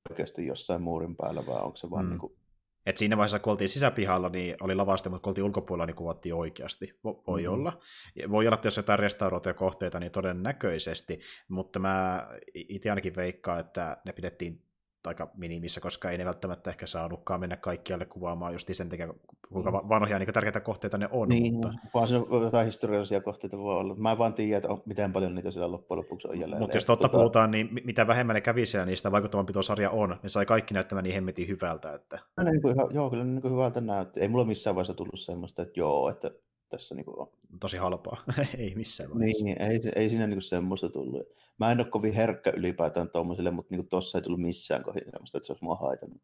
oikeasti 0.09 0.47
jossain 0.47 0.81
muurin 0.81 1.15
päällä 1.15 1.45
vai 1.45 1.61
onko 1.61 1.75
se 1.75 1.89
vaan 1.89 2.05
mm. 2.05 2.09
niin 2.09 2.19
kuin 2.19 2.33
et 2.85 2.97
siinä 2.97 3.17
vaiheessa, 3.17 3.39
kun 3.39 3.51
oltiin 3.51 3.69
sisäpihalla, 3.69 4.29
niin 4.29 4.55
oli 4.61 4.75
lavaste, 4.75 5.09
mutta 5.09 5.23
kun 5.23 5.31
oltiin 5.31 5.45
ulkopuolella, 5.45 5.85
niin 5.85 5.95
kuvattiin 5.95 6.35
oikeasti. 6.35 6.99
Voi 7.03 7.41
mm-hmm. 7.41 7.53
olla. 7.53 7.79
Voi 8.29 8.47
olla, 8.47 8.55
että 8.55 8.67
jos 8.67 8.77
jotain 8.77 8.99
restauroituja 8.99 9.53
kohteita, 9.53 9.99
niin 9.99 10.11
todennäköisesti. 10.11 11.19
Mutta 11.47 11.79
mä 11.79 12.27
itse 12.53 12.89
ainakin 12.89 13.15
veikkaan, 13.15 13.59
että 13.59 13.97
ne 14.05 14.13
pidettiin 14.13 14.61
aika 15.09 15.29
minimissä, 15.37 15.81
koska 15.81 16.09
ei 16.09 16.17
ne 16.17 16.25
välttämättä 16.25 16.69
ehkä 16.69 16.87
saanutkaan 16.87 17.39
mennä 17.39 17.57
kaikkialle 17.57 18.05
kuvaamaan 18.05 18.53
just 18.53 18.69
sen 18.71 18.89
takia, 18.89 19.13
kuinka 19.49 19.71
mm. 19.71 19.89
vanhoja 19.89 20.19
niin 20.19 20.33
tärkeitä 20.33 20.59
kohteita 20.59 20.97
ne 20.97 21.09
on. 21.11 21.29
Niin, 21.29 21.53
mutta... 21.53 21.73
vaan 21.93 22.07
se 22.07 22.15
jotain 22.43 22.65
historiallisia 22.65 23.21
kohteita 23.21 23.57
voi 23.57 23.75
olla. 23.75 23.95
Mä 23.95 24.11
en 24.11 24.17
vaan 24.17 24.33
tiedä, 24.33 24.57
että 24.57 24.69
miten 24.85 25.13
paljon 25.13 25.35
niitä 25.35 25.51
siellä 25.51 25.71
loppujen 25.71 25.97
lopuksi 25.97 26.27
on 26.27 26.39
jäljellä. 26.39 26.59
Mutta 26.59 26.77
jos 26.77 26.85
totta 26.85 27.07
tota... 27.07 27.17
puhutaan, 27.17 27.51
niin 27.51 27.69
mitä 27.83 28.07
vähemmän 28.07 28.33
ne 28.33 28.41
kävi 28.41 28.65
siellä, 28.65 28.85
niin 28.85 28.97
sitä 28.97 29.11
vaikuttavampi 29.11 29.53
tuo 29.53 29.61
sarja 29.61 29.89
on. 29.89 30.19
Ne 30.23 30.29
sai 30.29 30.45
kaikki 30.45 30.73
näyttämään 30.73 31.03
niin 31.03 31.13
hemmetin 31.13 31.47
hyvältä. 31.47 31.93
Että... 31.93 32.19
niin 32.43 32.61
kuin, 32.61 32.75
joo, 32.91 33.09
kyllä 33.09 33.23
niin 33.23 33.41
kuin 33.41 33.53
hyvältä 33.53 33.81
näytti. 33.81 34.19
Ei 34.19 34.27
mulla 34.27 34.45
missään 34.45 34.75
vaiheessa 34.75 34.93
tullut 34.93 35.19
semmoista, 35.19 35.61
että 35.61 35.79
joo, 35.79 36.09
että 36.09 36.31
tässä 36.77 36.95
niin 36.95 37.05
kuin 37.05 37.19
on. 37.19 37.27
Tosi 37.59 37.77
halpaa, 37.77 38.23
ei 38.57 38.75
missään 38.75 39.09
vaiheessa. 39.09 39.43
Niin, 39.43 39.61
ei, 39.61 39.79
ei 39.95 40.09
siinä 40.09 40.27
niin 40.27 40.35
kuin 40.35 40.43
semmoista 40.43 40.89
tullut. 40.89 41.27
Mä 41.59 41.71
en 41.71 41.79
ole 41.79 41.87
kovin 41.87 42.13
herkkä 42.13 42.53
ylipäätään 42.55 43.09
tuommoiselle, 43.09 43.51
mutta 43.51 43.75
niin 43.75 43.87
tuossa 43.87 44.17
ei 44.17 44.21
tullut 44.21 44.41
missään 44.41 44.83
kohdassa 44.83 45.11
semmoista, 45.11 45.37
että 45.37 45.47
se 45.47 45.53
olisi 45.53 45.63
mua 45.63 45.75
haitannut. 45.75 46.21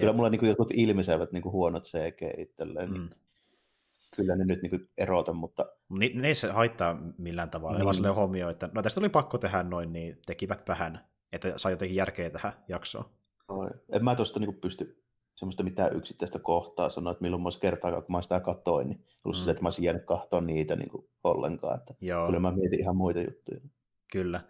Kyllä 0.00 0.12
mulla 0.12 0.30
niin 0.30 0.38
kuin 0.38 0.48
jotkut 0.48 0.72
ilmiselvät 0.74 1.32
niin 1.32 1.42
kuin 1.42 1.52
huonot 1.52 1.84
CG 1.84 2.38
itselleen, 2.38 2.90
niin 2.90 3.02
mm. 3.02 3.08
niin 3.08 3.20
kyllä 4.16 4.36
ne 4.36 4.44
nyt 4.44 4.62
niin 4.62 4.70
kuin 4.70 4.88
erota, 4.98 5.32
mutta... 5.32 5.66
Ni, 5.88 6.12
ne 6.14 6.28
ei 6.28 6.34
se 6.34 6.50
haittaa 6.50 6.98
millään 7.18 7.50
tavalla, 7.50 7.78
niin. 7.78 8.02
vaan 8.02 8.16
huomioon, 8.16 8.50
että 8.50 8.68
no 8.74 8.82
tästä 8.82 9.00
oli 9.00 9.08
pakko 9.08 9.38
tehdä 9.38 9.62
noin, 9.62 9.92
niin 9.92 10.18
tekivät 10.26 10.68
vähän, 10.68 11.04
että 11.32 11.52
sai 11.56 11.72
jotenkin 11.72 11.96
järkeä 11.96 12.30
tähän 12.30 12.52
jaksoon. 12.68 13.04
Oi. 13.48 13.70
En 13.92 14.04
mä 14.04 14.14
tuosta 14.14 14.40
niin 14.40 14.60
pysty 14.60 15.05
semmoista 15.36 15.62
mitään 15.62 15.96
yksittäistä 15.96 16.38
kohtaa 16.38 16.88
sanoa, 16.88 17.10
että 17.10 17.22
milloin 17.22 17.42
mä 17.42 17.46
olisin 17.46 17.60
kertaa, 17.60 18.02
kun 18.02 18.16
mä 18.16 18.22
sitä 18.22 18.40
katoin, 18.40 18.88
niin 18.88 19.04
ollut 19.24 19.36
mm. 19.36 19.40
sille, 19.40 19.50
että 19.50 19.62
mä 19.62 19.66
olisin 19.66 19.84
jäänyt 19.84 20.04
katsoa 20.04 20.40
niitä 20.40 20.76
niin 20.76 20.90
kuin 20.90 21.08
ollenkaan. 21.24 21.78
Että 21.78 21.94
Joo. 22.00 22.26
Kyllä 22.26 22.40
mä 22.40 22.52
mietin 22.52 22.80
ihan 22.80 22.96
muita 22.96 23.20
juttuja. 23.20 23.60
Kyllä. 24.12 24.40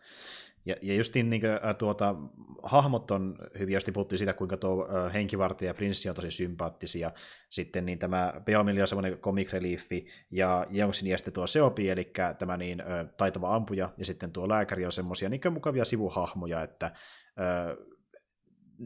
Ja, 0.67 0.77
ja 0.83 0.95
justiin 0.95 1.31
niin 1.31 1.41
kuin, 1.41 1.53
äh, 1.53 1.77
tuota, 1.79 2.15
hahmot 2.63 3.11
on 3.11 3.39
hyvin, 3.59 3.75
jos 3.75 3.87
puhuttiin 3.95 4.19
siitä, 4.19 4.33
kuinka 4.33 4.57
tuo 4.57 4.89
äh, 4.89 5.13
henkivartija 5.13 5.71
ja 5.71 5.75
prinssi 5.75 6.09
on 6.09 6.15
tosi 6.15 6.31
sympaattisia. 6.31 7.13
Sitten 7.51 7.87
niin 7.87 7.99
tämä 7.99 8.33
Beomili 8.45 8.81
on 8.81 8.87
semmoinen 8.87 9.19
comic 9.19 9.53
reliefi, 9.53 10.07
ja 10.31 10.67
Jongsin 10.71 11.09
ja 11.09 11.19
sitten 11.19 11.35
tuo 11.35 11.47
Seopi, 11.47 11.91
eli 11.91 12.13
tämä 12.39 12.57
niin, 12.57 12.81
äh, 12.81 13.07
taitava 13.17 13.55
ampuja, 13.55 13.91
ja 13.99 14.05
sitten 14.05 14.33
tuo 14.33 14.49
lääkäri 14.49 14.87
on 14.87 14.93
semmoisia 14.93 15.29
niin 15.29 15.41
mukavia 15.51 15.85
sivuhahmoja, 15.85 16.63
että 16.63 16.87
äh, 16.87 17.96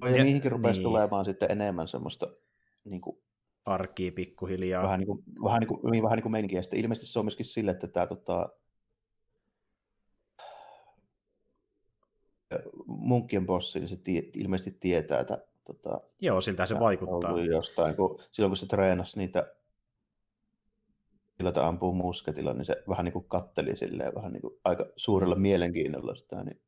ja, 0.04 0.10
ja 0.10 0.24
niihinkin 0.24 0.52
rupesi 0.52 0.80
niin. 0.80 0.84
tulemaan 0.84 1.24
sitten 1.24 1.50
enemmän 1.50 1.88
semmoista 1.88 2.26
niin 2.84 3.00
kuin, 3.00 3.18
arkea 3.64 4.12
pikkuhiljaa. 4.12 4.82
Vähän 4.82 5.00
niin 5.00 5.06
kuin, 5.06 5.24
vähän 5.44 5.60
niin 5.60 5.68
kuin, 5.68 5.90
niin, 5.90 6.02
vähän 6.02 6.16
niin 6.16 6.22
kuin 6.22 6.32
meininkiä. 6.32 6.62
Sitten 6.62 6.80
ilmeisesti 6.80 7.12
se 7.12 7.18
on 7.18 7.24
myöskin 7.24 7.46
sille, 7.46 7.70
että 7.70 7.86
tämä 7.86 8.06
tota, 8.06 8.48
munkkien 12.86 13.46
bossi, 13.46 13.78
niin 13.78 13.88
se 13.88 13.96
tie, 13.96 14.22
ilmeisesti 14.34 14.76
tietää, 14.80 15.20
että 15.20 15.38
tota, 15.64 16.00
Joo, 16.20 16.40
siltä 16.40 16.66
se 16.66 16.78
vaikuttaa. 16.78 17.40
Jostain, 17.40 17.96
kun, 17.96 18.22
silloin 18.30 18.50
kun 18.50 18.56
se 18.56 18.66
treenasi 18.66 19.18
niitä 19.18 19.54
sillä 21.36 21.52
ampuu 21.66 21.94
musketilla, 21.94 22.52
niin 22.52 22.64
se 22.64 22.82
vähän 22.88 23.04
niin 23.04 23.12
kuin 23.12 23.24
katteli 23.28 23.76
silleen, 23.76 24.14
vähän 24.14 24.32
niin 24.32 24.40
kuin 24.40 24.54
aika 24.64 24.86
suurella 24.96 25.36
mielenkiinnolla 25.36 26.14
sitä. 26.14 26.44
Niin 26.44 26.60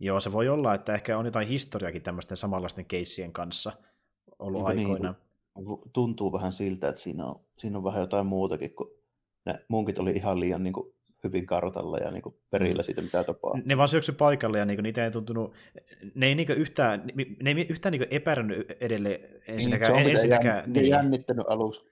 Joo, 0.00 0.20
se 0.20 0.32
voi 0.32 0.48
olla, 0.48 0.74
että 0.74 0.94
ehkä 0.94 1.18
on 1.18 1.24
jotain 1.24 1.48
historiakin 1.48 2.02
tämmöisten 2.02 2.36
samanlaisten 2.36 2.84
keissien 2.84 3.32
kanssa 3.32 3.72
ollut 4.38 4.66
Niinpä 4.66 4.80
aikoina. 4.82 5.14
Niin, 5.56 5.78
tuntuu 5.92 6.32
vähän 6.32 6.52
siltä, 6.52 6.88
että 6.88 7.00
siinä 7.00 7.26
on, 7.26 7.40
siinä 7.58 7.78
on 7.78 7.84
vähän 7.84 8.00
jotain 8.00 8.26
muutakin, 8.26 8.74
kun 8.74 8.90
ne 9.46 9.54
munkit 9.68 9.98
oli 9.98 10.10
ihan 10.10 10.40
liian 10.40 10.62
niin 10.62 10.72
kuin, 10.72 10.94
hyvin 11.24 11.46
kartalla 11.46 11.98
ja 11.98 12.10
niin 12.10 12.22
kuin, 12.22 12.34
perillä 12.50 12.82
siitä, 12.82 13.02
mitä 13.02 13.24
tapahtuu. 13.24 13.62
Ne 13.64 13.76
vaan 13.76 13.88
syöksy 13.88 14.12
paikalle 14.12 14.58
ja 14.58 14.64
niin 14.64 14.82
niitä 14.82 15.04
ei 15.04 15.10
tuntunut, 15.10 15.54
ne 16.14 16.26
ei 16.26 16.34
niin 16.34 16.50
yhtään, 16.50 17.02
ne 17.42 17.50
ei 17.50 17.66
yhtään 17.68 17.92
niin 17.92 18.06
epäröinyt 18.10 18.70
edelleen 18.80 19.20
ensinnäkään. 19.48 19.92
Niin, 19.92 20.08
ensinnäkään 20.08 20.56
jänn, 20.56 20.72
niin. 20.72 20.88
Jännittänyt 20.88 21.46
aluksi 21.48 21.84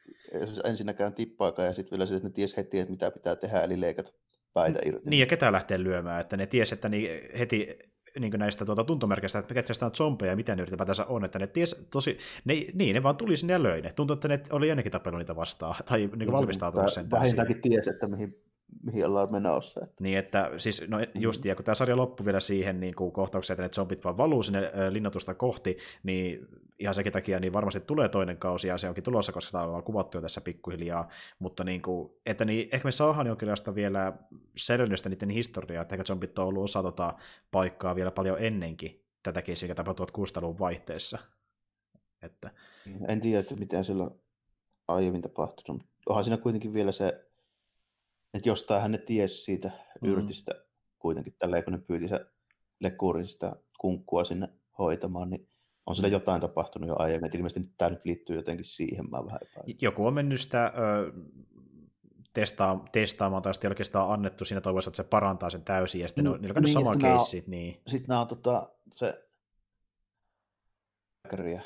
ensinnäkään 0.64 1.14
tippaakaan 1.14 1.66
ja 1.66 1.74
sitten 1.74 1.98
vielä 1.98 2.06
se, 2.06 2.14
että 2.14 2.28
ne 2.28 2.34
ties 2.34 2.56
heti, 2.56 2.78
että 2.78 2.92
mitä 2.92 3.10
pitää 3.10 3.36
tehdä, 3.36 3.60
eli 3.60 3.80
leikata 3.80 4.12
päitä 4.52 4.78
irti. 4.84 5.10
Niin, 5.10 5.20
ja 5.20 5.26
ketä 5.26 5.52
lähtee 5.52 5.82
lyömään, 5.82 6.20
että 6.20 6.36
ne 6.36 6.46
ties, 6.46 6.72
että 6.72 6.88
niin 6.88 7.20
heti 7.38 7.78
niin 8.20 8.32
näistä 8.36 8.64
tuota, 8.64 8.84
tuntomerkeistä, 8.84 9.38
että 9.38 9.54
ketkä 9.54 9.86
on 9.86 9.94
zombeja 9.94 10.32
ja 10.32 10.36
mitä 10.36 10.56
ne 10.56 10.62
ylipäätänsä 10.62 11.04
on, 11.04 11.24
että 11.24 11.38
ne 11.38 11.46
ties 11.46 11.86
tosi, 11.90 12.18
ne, 12.44 12.54
niin, 12.74 12.94
ne 12.94 13.02
vaan 13.02 13.16
tuli 13.16 13.36
sinne 13.36 13.52
ja 13.52 13.62
löi 13.62 13.82
ne. 13.82 13.92
Tuntuu, 13.92 14.14
että 14.14 14.28
ne 14.28 14.40
oli 14.50 14.70
ennenkin 14.70 14.92
tapellut 14.92 15.18
niitä 15.18 15.36
vastaan, 15.36 15.74
tai 15.88 16.10
niin 16.16 16.32
valmistautunut 16.32 16.92
sen. 16.92 17.10
Vähintäänkin 17.10 17.60
ties, 17.60 17.88
että 17.88 18.08
mihin 18.08 18.36
mihin 18.82 19.06
ollaan 19.06 19.32
menossa. 19.32 19.80
Että. 19.84 20.04
Niin, 20.04 20.18
että 20.18 20.50
siis, 20.58 20.88
no 20.88 20.98
just, 21.14 21.44
ja 21.44 21.54
kun 21.54 21.64
tämä 21.64 21.74
sarja 21.74 21.96
loppui 21.96 22.26
vielä 22.26 22.40
siihen 22.40 22.80
niin 22.80 22.94
kuin 22.94 23.12
kohtaukseen, 23.12 23.54
että 23.54 23.62
ne 23.62 23.68
zombit 23.68 24.04
vaan 24.04 24.16
valuu 24.16 24.42
sinne 24.42 24.70
linnatusta 24.90 25.34
kohti, 25.34 25.78
niin 26.02 26.48
ihan 26.78 26.94
sekin 26.94 27.12
takia 27.12 27.40
niin 27.40 27.52
varmasti 27.52 27.80
tulee 27.80 28.08
toinen 28.08 28.36
kausi, 28.36 28.68
ja 28.68 28.78
se 28.78 28.88
onkin 28.88 29.04
tulossa, 29.04 29.32
koska 29.32 29.52
tämä 29.52 29.64
on 29.64 29.82
kuvattu 29.82 30.18
jo 30.18 30.22
tässä 30.22 30.40
pikkuhiljaa, 30.40 31.08
mutta 31.38 31.64
niin 31.64 31.82
kuin, 31.82 32.12
että 32.26 32.44
niin, 32.44 32.68
ehkä 32.72 32.88
me 32.88 32.92
saadaan 32.92 33.26
jonkinlaista 33.26 33.74
vielä 33.74 34.12
selvennystä 34.56 35.08
niiden 35.08 35.30
historiaa, 35.30 35.82
että 35.82 35.94
ehkä 35.94 36.04
zombit 36.04 36.38
on 36.38 36.46
ollut 36.46 36.64
osa 36.64 36.82
tota 36.82 37.14
paikkaa 37.50 37.94
vielä 37.94 38.10
paljon 38.10 38.38
ennenkin 38.40 39.04
tätäkin, 39.22 39.54
mikä 39.62 39.74
tapahtui 39.74 40.06
1600-luvun 40.06 40.58
vaihteessa. 40.58 41.18
Että... 42.22 42.50
En 43.08 43.20
tiedä, 43.20 43.40
että 43.40 43.56
miten 43.56 43.84
sillä 43.84 44.10
aiemmin 44.88 45.22
tapahtunut. 45.22 45.82
Onhan 46.08 46.24
siinä 46.24 46.36
kuitenkin 46.36 46.72
vielä 46.72 46.92
se 46.92 47.28
että 48.34 48.48
jostain 48.48 48.82
hän 48.82 48.92
ne 48.92 48.98
tiesi 48.98 49.36
siitä 49.36 49.70
mm. 50.00 50.10
yrtistä 50.10 50.52
kuitenkin 50.98 51.34
tälleen, 51.38 51.64
kun 51.64 51.72
ne 51.72 51.78
pyyti 51.78 52.08
se 52.08 52.26
lekurin 52.80 53.26
sitä 53.26 53.56
kunkkua 53.78 54.24
sinne 54.24 54.48
hoitamaan, 54.78 55.30
niin 55.30 55.48
on 55.88 55.96
sille 55.96 56.08
mm. 56.08 56.12
jotain 56.12 56.40
tapahtunut 56.40 56.88
jo 56.88 56.94
aiemmin, 56.98 57.26
että 57.26 57.38
ilmeisesti 57.38 57.72
tämä 57.78 57.90
nyt 57.90 58.04
liittyy 58.04 58.36
jotenkin 58.36 58.64
siihen, 58.64 59.10
mä 59.10 59.26
vähän 59.26 59.40
epäilen. 59.42 59.76
Joku 59.80 60.06
on 60.06 60.14
mennyt 60.14 60.40
sitä 60.40 60.66
ö, 60.66 61.12
testaa, 62.32 62.84
testaamaan 62.92 63.42
tai 63.42 63.54
sitten 63.54 63.70
oikeastaan 63.70 64.12
annettu 64.12 64.44
siinä 64.44 64.60
toivossa, 64.60 64.88
että 64.88 64.96
se 64.96 65.04
parantaa 65.04 65.50
sen 65.50 65.62
täysin, 65.62 66.00
ja 66.00 66.08
sitten 66.08 66.24
no, 66.24 66.36
niillä 66.36 66.54
on 66.56 66.62
niin, 66.62 66.72
sama 66.72 66.96
keissi. 66.96 67.44
Niin. 67.46 67.80
Sitten 67.86 68.08
nämä 68.08 68.20
on 68.20 68.28
tota, 68.28 68.68
se 68.96 69.28
ja 71.52 71.60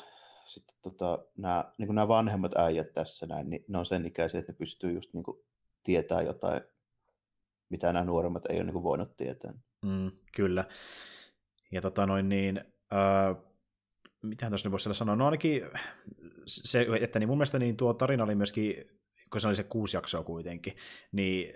sitten 0.45 0.75
tota, 0.81 1.19
nämä, 1.37 1.73
niin 1.77 1.95
nämä 1.95 2.07
vanhemmat 2.07 2.57
äijät 2.57 2.93
tässä 2.93 3.25
näin, 3.25 3.49
niin 3.49 3.65
ne 3.67 3.77
on 3.77 3.85
sen 3.85 4.05
ikäisiä, 4.05 4.39
että 4.39 4.51
ne 4.51 4.57
pystyy 4.57 4.91
just 4.91 5.13
niin 5.13 5.23
kuin 5.23 5.37
tietää 5.83 6.21
jotain, 6.21 6.61
mitä 7.69 7.93
nämä 7.93 8.05
nuoremmat 8.05 8.45
ei 8.49 8.55
ole 8.55 8.63
niin 8.63 8.73
kuin 8.73 8.83
voinut 8.83 9.17
tietää. 9.17 9.53
Mm, 9.81 10.11
kyllä. 10.35 10.65
Ja 11.71 11.81
tota 11.81 12.05
noin 12.05 12.29
niin, 12.29 12.57
äh, 12.93 13.52
mitähän 14.23 14.51
tuossa 14.51 14.71
voisi 14.71 14.93
sanoa, 14.93 15.15
no 15.15 15.25
ainakin 15.25 15.61
se, 16.45 16.87
että 17.01 17.19
niin 17.19 17.27
mun 17.27 17.37
mielestä 17.37 17.59
niin 17.59 17.77
tuo 17.77 17.93
tarina 17.93 18.23
oli 18.23 18.35
myöskin, 18.35 18.75
kun 19.31 19.41
se 19.41 19.47
oli 19.47 19.55
se 19.55 19.63
kuusi 19.63 19.97
jaksoa 19.97 20.23
kuitenkin, 20.23 20.75
niin 21.11 21.53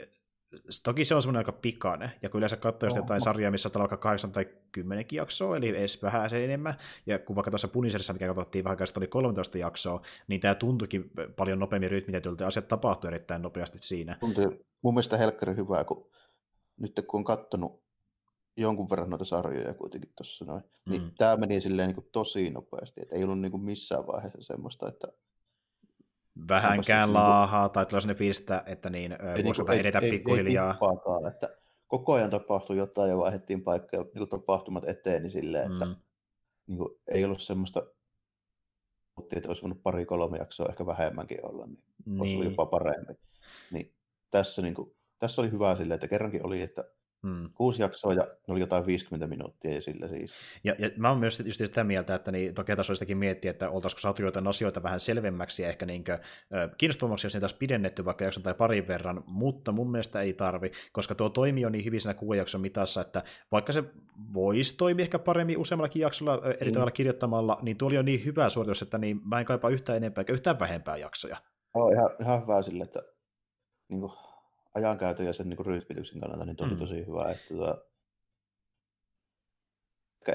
Toki 0.84 1.06
se 1.06 1.15
on 1.15 1.22
semmoinen 1.22 1.39
aika 1.39 1.52
pikainen, 1.52 2.11
ja 2.22 2.30
kun 2.30 2.39
yleensä 2.39 2.57
katsoo 2.57 2.89
oh, 2.89 2.95
jotain 2.95 3.22
sarjaa, 3.22 3.52
missä 3.52 3.69
on 3.76 3.80
vaikka 3.80 3.98
8 3.98 4.31
tai 4.31 4.48
10 4.72 5.06
jaksoa, 5.11 5.57
eli 5.57 5.69
edes 5.69 6.02
vähän 6.02 6.30
se 6.30 6.45
enemmän, 6.45 6.77
ja 7.06 7.19
kun 7.19 7.35
vaikka 7.35 7.52
tuossa 7.52 7.68
Punisherissa, 7.68 8.14
mikä 8.14 8.27
katsottiin 8.27 8.64
vähän 8.64 8.73
aikaa 8.73 8.88
oli 8.98 9.07
13 9.07 9.57
jaksoa, 9.57 10.02
niin 10.27 10.41
tämä 10.41 10.56
tuntuikin 10.56 11.11
paljon 11.35 11.60
nopeammin 11.60 11.91
rytmitetyltä, 11.91 12.44
ja 12.44 12.48
asiat 12.48 12.68
tapahtui 12.68 13.07
erittäin 13.07 13.41
nopeasti 13.41 13.77
siinä. 13.77 14.18
Tuntui 14.19 14.60
mun 14.81 14.94
mielestä 14.94 15.18
helkkari 15.18 15.56
hyvää, 15.56 15.84
kun 15.84 16.10
nyt 16.80 17.06
kun 17.07 17.18
on 17.18 17.23
katsonut 17.23 17.87
jonkun 18.58 18.90
verran 18.90 19.10
noita 19.10 19.26
sarjoja 19.26 19.74
kuitenkin 19.74 20.12
tuossa 20.18 20.46
noin, 20.46 20.62
niin 20.62 21.02
mm. 21.02 21.06
niin 21.06 21.16
tämä 21.18 21.38
meni 21.38 21.62
silleen 21.62 21.88
niin 21.88 21.96
kuin 21.96 22.10
tosi 22.12 22.50
nopeasti, 22.50 23.02
että 23.02 23.16
ei 23.16 23.24
ollut 23.24 23.40
niin 23.40 23.52
kuin 23.52 23.64
missään 23.64 24.08
vaiheessa 24.08 24.42
semmoista, 24.42 24.88
että 24.88 25.08
vähänkään 26.48 27.14
laahaa, 27.14 27.70
tai 27.70 27.86
tulee 27.86 28.02
sellainen 28.02 28.18
fiilis, 28.18 28.46
että 28.66 28.90
niin, 28.90 29.12
ei, 29.12 29.44
voisi 29.44 29.62
niin 29.62 29.80
edetä 29.80 30.00
ei, 30.00 30.12
pikkuhiljaa. 30.12 30.78
Ei, 30.82 31.24
ei 31.24 31.32
että 31.32 31.58
koko 31.88 32.14
ajan 32.14 32.30
tapahtui 32.30 32.78
jotain 32.78 33.10
ja 33.10 33.18
vaihdettiin 33.18 33.64
paikkaa, 33.64 34.02
niin 34.04 34.12
kuin 34.18 34.30
tapahtumat 34.30 34.90
eteen, 34.90 35.24
niin 35.24 35.32
silleen, 35.32 35.72
että 35.72 35.86
mm. 35.86 35.96
niin 36.68 36.78
kuin, 36.78 36.90
ei 37.08 37.26
ollut 37.26 37.42
semmoista, 37.42 37.84
että 39.36 39.50
olisi 39.50 39.62
voinut 39.62 39.84
pari-kolme 39.84 40.38
jaksoa 40.38 40.70
ehkä 40.70 40.86
vähemmänkin 40.86 41.46
olla, 41.46 41.66
niin, 41.66 41.84
niin. 42.06 42.22
olisi 42.22 42.50
jopa 42.50 42.66
parempi. 42.66 43.14
Niin 43.72 43.94
tässä, 44.32 44.62
niin 44.62 44.74
kuin, 44.74 44.96
tässä 45.20 45.42
oli 45.42 45.52
hyvä 45.52 45.76
silleen, 45.76 45.96
että 45.96 46.08
kerrankin 46.08 46.46
oli, 46.46 46.62
että 46.62 46.84
Hmm. 47.23 47.49
Kuusi 47.56 47.81
jaksoa 47.81 48.14
ja 48.14 48.23
ne 48.23 48.52
oli 48.52 48.60
jotain 48.60 48.85
50 48.85 49.27
minuuttia 49.27 49.73
ja 49.73 49.81
sillä 49.81 50.07
siis. 50.07 50.34
Ja, 50.64 50.76
ja 50.80 50.89
mä 50.98 51.10
oon 51.10 51.19
myös 51.19 51.39
just 51.45 51.60
sitä 51.65 51.84
mieltä, 51.84 52.15
että 52.15 52.31
niin, 52.31 52.53
toki 52.53 52.76
tässä 52.76 52.91
olisikin 52.91 53.18
miettiä, 53.18 53.52
että 53.52 53.69
oltaisiko 53.69 53.99
saatu 53.99 54.22
jotain 54.22 54.48
asioita 54.48 54.84
vähän 54.84 54.99
selvemmäksi 54.99 55.64
ja 55.64 55.69
ehkä 55.69 55.85
niin 55.85 56.03
kuin, 56.03 56.18
kiinnostavammaksi, 56.77 57.26
jos 57.26 57.34
niitä 57.34 57.44
olisi 57.44 57.57
pidennetty 57.57 58.06
vaikka 58.06 58.26
jakson 58.26 58.44
tai 58.44 58.53
parin 58.53 58.88
verran, 58.88 59.23
mutta 59.26 59.72
mun 59.72 59.91
mielestä 59.91 60.22
ei 60.22 60.34
tarvi, 60.34 60.72
koska 60.91 61.15
tuo 61.15 61.30
toimii 61.30 61.65
on 61.65 61.72
niin 61.72 61.85
hyvin 61.85 62.02
siinä 62.02 62.14
kuuden 62.14 62.38
jakson 62.38 62.61
mitassa, 62.61 63.02
että 63.02 63.23
vaikka 63.52 63.72
se 63.72 63.84
voisi 64.34 64.77
toimia 64.77 65.03
ehkä 65.03 65.19
paremmin 65.19 65.57
useammallakin 65.57 66.02
jaksolla 66.02 66.41
eri 66.45 66.65
hmm. 66.65 66.73
tavalla 66.73 66.91
kirjoittamalla, 66.91 67.60
niin 67.61 67.77
tuo 67.77 67.88
oli 67.88 67.95
jo 67.95 68.02
niin 68.02 68.26
hyvä 68.26 68.49
suoritus, 68.49 68.81
että 68.81 68.98
niin 68.98 69.22
mä 69.23 69.39
en 69.39 69.45
kaipaa 69.45 69.69
yhtään 69.69 69.98
enempää 69.98 70.22
eikä 70.22 70.34
yhtään 70.34 70.60
vähempää 70.60 70.98
jaksoja. 70.98 71.38
Oh, 71.73 71.91
ihan, 71.94 72.10
ihan 72.22 72.41
hyvä 72.41 72.61
sille, 72.61 72.84
että 72.84 73.02
niin 73.89 73.99
kuin, 73.99 74.11
ajankäytön 74.78 75.26
ja 75.26 75.34
sen 75.34 75.49
niin 75.49 75.66
rytmityksen 75.66 76.20
kannalta 76.20 76.45
niin 76.45 76.64
oli 76.64 76.72
mm. 76.72 76.78
tosi 76.78 77.06
hyvä. 77.08 77.32
Että, 77.32 77.48
tuota, 77.48 77.78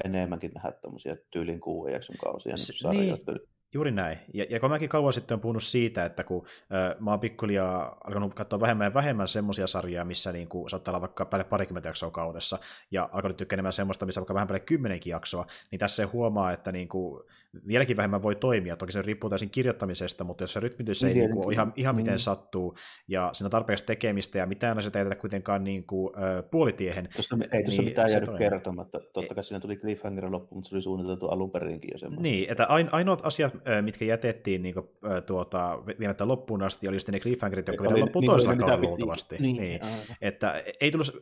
enemmänkin 0.05 0.51
nähdä 0.55 0.71
tämmöisiä 0.71 1.17
tyylin 1.31 1.59
kuuden 1.59 1.93
jakson 1.93 2.15
kausia 2.23 2.55
niin, 2.91 2.99
niin, 2.99 3.39
Juuri 3.73 3.91
näin. 3.91 4.19
Ja, 4.33 4.45
ja 4.49 4.59
kun 4.59 4.69
mäkin 4.69 4.89
kauan 4.89 5.13
sitten 5.13 5.35
on 5.35 5.41
puhunut 5.41 5.63
siitä, 5.63 6.05
että 6.05 6.23
kun 6.23 6.45
äh, 6.61 6.99
mä 6.99 7.11
oon 7.11 7.19
pikkuliaa 7.19 7.97
alkanut 8.03 8.33
katsoa 8.33 8.59
vähemmän 8.59 8.85
ja 8.85 8.93
vähemmän 8.93 9.27
semmoisia 9.27 9.67
sarjaa, 9.67 10.05
missä 10.05 10.31
niin 10.31 10.47
kuin, 10.47 10.69
saattaa 10.69 10.91
olla 10.91 11.01
vaikka 11.01 11.25
päälle 11.25 11.43
parikymmentä 11.43 11.89
jaksoa 11.89 12.11
kaudessa, 12.11 12.59
ja 12.91 13.09
alkanut 13.11 13.37
tykkää 13.37 13.55
enemmän 13.55 13.73
semmoista, 13.73 14.05
missä 14.05 14.21
vaikka 14.21 14.33
vähän 14.33 14.47
päälle 14.47 14.65
kymmenenkin 14.65 15.11
jaksoa, 15.11 15.45
niin 15.71 15.79
tässä 15.79 15.95
se 15.95 16.03
huomaa, 16.03 16.51
että 16.51 16.71
niin 16.71 16.87
kuin, 16.87 17.23
vieläkin 17.67 17.97
vähemmän 17.97 18.23
voi 18.23 18.35
toimia. 18.35 18.75
Toki 18.75 18.91
se 18.91 19.01
riippuu 19.01 19.29
täysin 19.29 19.49
kirjoittamisesta, 19.49 20.23
mutta 20.23 20.43
jos 20.43 20.53
se 20.53 20.59
rytmitys 20.59 21.03
ei 21.03 21.13
niin, 21.13 21.31
kuin, 21.31 21.53
ihan, 21.53 21.73
ihan 21.75 21.95
miten 21.95 22.13
mm. 22.13 22.17
sattuu, 22.17 22.75
ja 23.07 23.29
siinä 23.33 23.47
on 23.47 23.51
tarpeeksi 23.51 23.85
tekemistä, 23.85 24.37
ja 24.37 24.45
mitään 24.45 24.77
asioita 24.77 24.99
ei 24.99 25.15
kuitenkaan 25.15 25.63
niin 25.63 25.83
kuin, 25.83 26.13
äh, 26.17 26.43
puolitiehen. 26.51 27.09
Tuossa, 27.15 27.37
ei 27.51 27.63
tuossa 27.63 27.81
niin 27.81 27.91
mitään 27.91 28.11
jäänyt 28.11 28.25
toimii. 28.25 28.49
kertomatta. 28.49 28.99
Totta 29.13 29.35
kai 29.35 29.43
siinä 29.43 29.59
tuli 29.59 29.75
cliffhanger 29.75 30.31
loppu, 30.31 30.55
mutta 30.55 30.69
se 30.69 30.75
oli 30.75 30.81
suunniteltu 30.81 31.27
alun 31.27 31.51
perinkin 31.51 31.89
jo 31.93 31.97
semmoinen. 31.97 32.23
Niin, 32.23 32.51
että 32.51 32.67
ainoat 32.91 33.21
asiat, 33.23 33.53
mitkä 33.81 34.05
jätettiin 34.05 34.61
niin 34.61 34.73
kuin, 34.73 34.87
tuota, 35.25 35.83
viemättä 35.99 36.27
loppuun 36.27 36.63
asti, 36.63 36.87
oli 36.87 36.99
sitten 36.99 37.13
ne 37.13 37.19
cliffhangerit, 37.19 37.67
jotka 37.67 37.83
vielä 37.83 37.99
loppuun 37.99 38.21
niin, 38.21 38.29
toisella 38.29 38.55
kaudella 38.55 38.89
luultavasti. 38.89 39.35
Niin, 39.39 39.57
niin. 39.57 39.79
Että 40.21 40.63
ei 40.81 40.91
tullut 40.91 41.21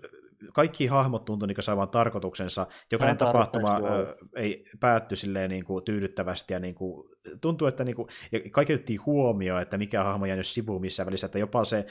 kaikki 0.54 0.88
hahmot 0.88 1.26
tuntui 1.26 1.48
niin 1.48 1.64
saavan 1.64 1.90
tarkoituksensa. 1.90 2.68
Jokainen 2.92 3.18
tapahtuma 3.18 3.78
ö, 3.78 4.16
ei 4.36 4.66
päätty 4.80 5.16
silleen 5.16 5.50
niin 5.50 5.66
kuin 5.66 5.84
tyydyttävästi 5.84 6.54
ja 6.54 6.60
niin 6.60 6.76
kuin, 6.76 7.10
tuntuu, 7.42 7.68
että 7.68 7.84
niin 7.84 7.96
kuin, 7.96 8.08
ja 8.32 8.40
kaikki 8.52 8.74
otettiin 8.74 9.06
huomioon, 9.06 9.62
että 9.62 9.78
mikä 9.78 10.04
hahmo 10.04 10.26
jäänyt 10.26 10.48
sivuun 10.48 10.82
missään 10.82 11.06
välissä, 11.06 11.26
että 11.26 11.40
jopa 11.40 11.66
se... 11.66 11.86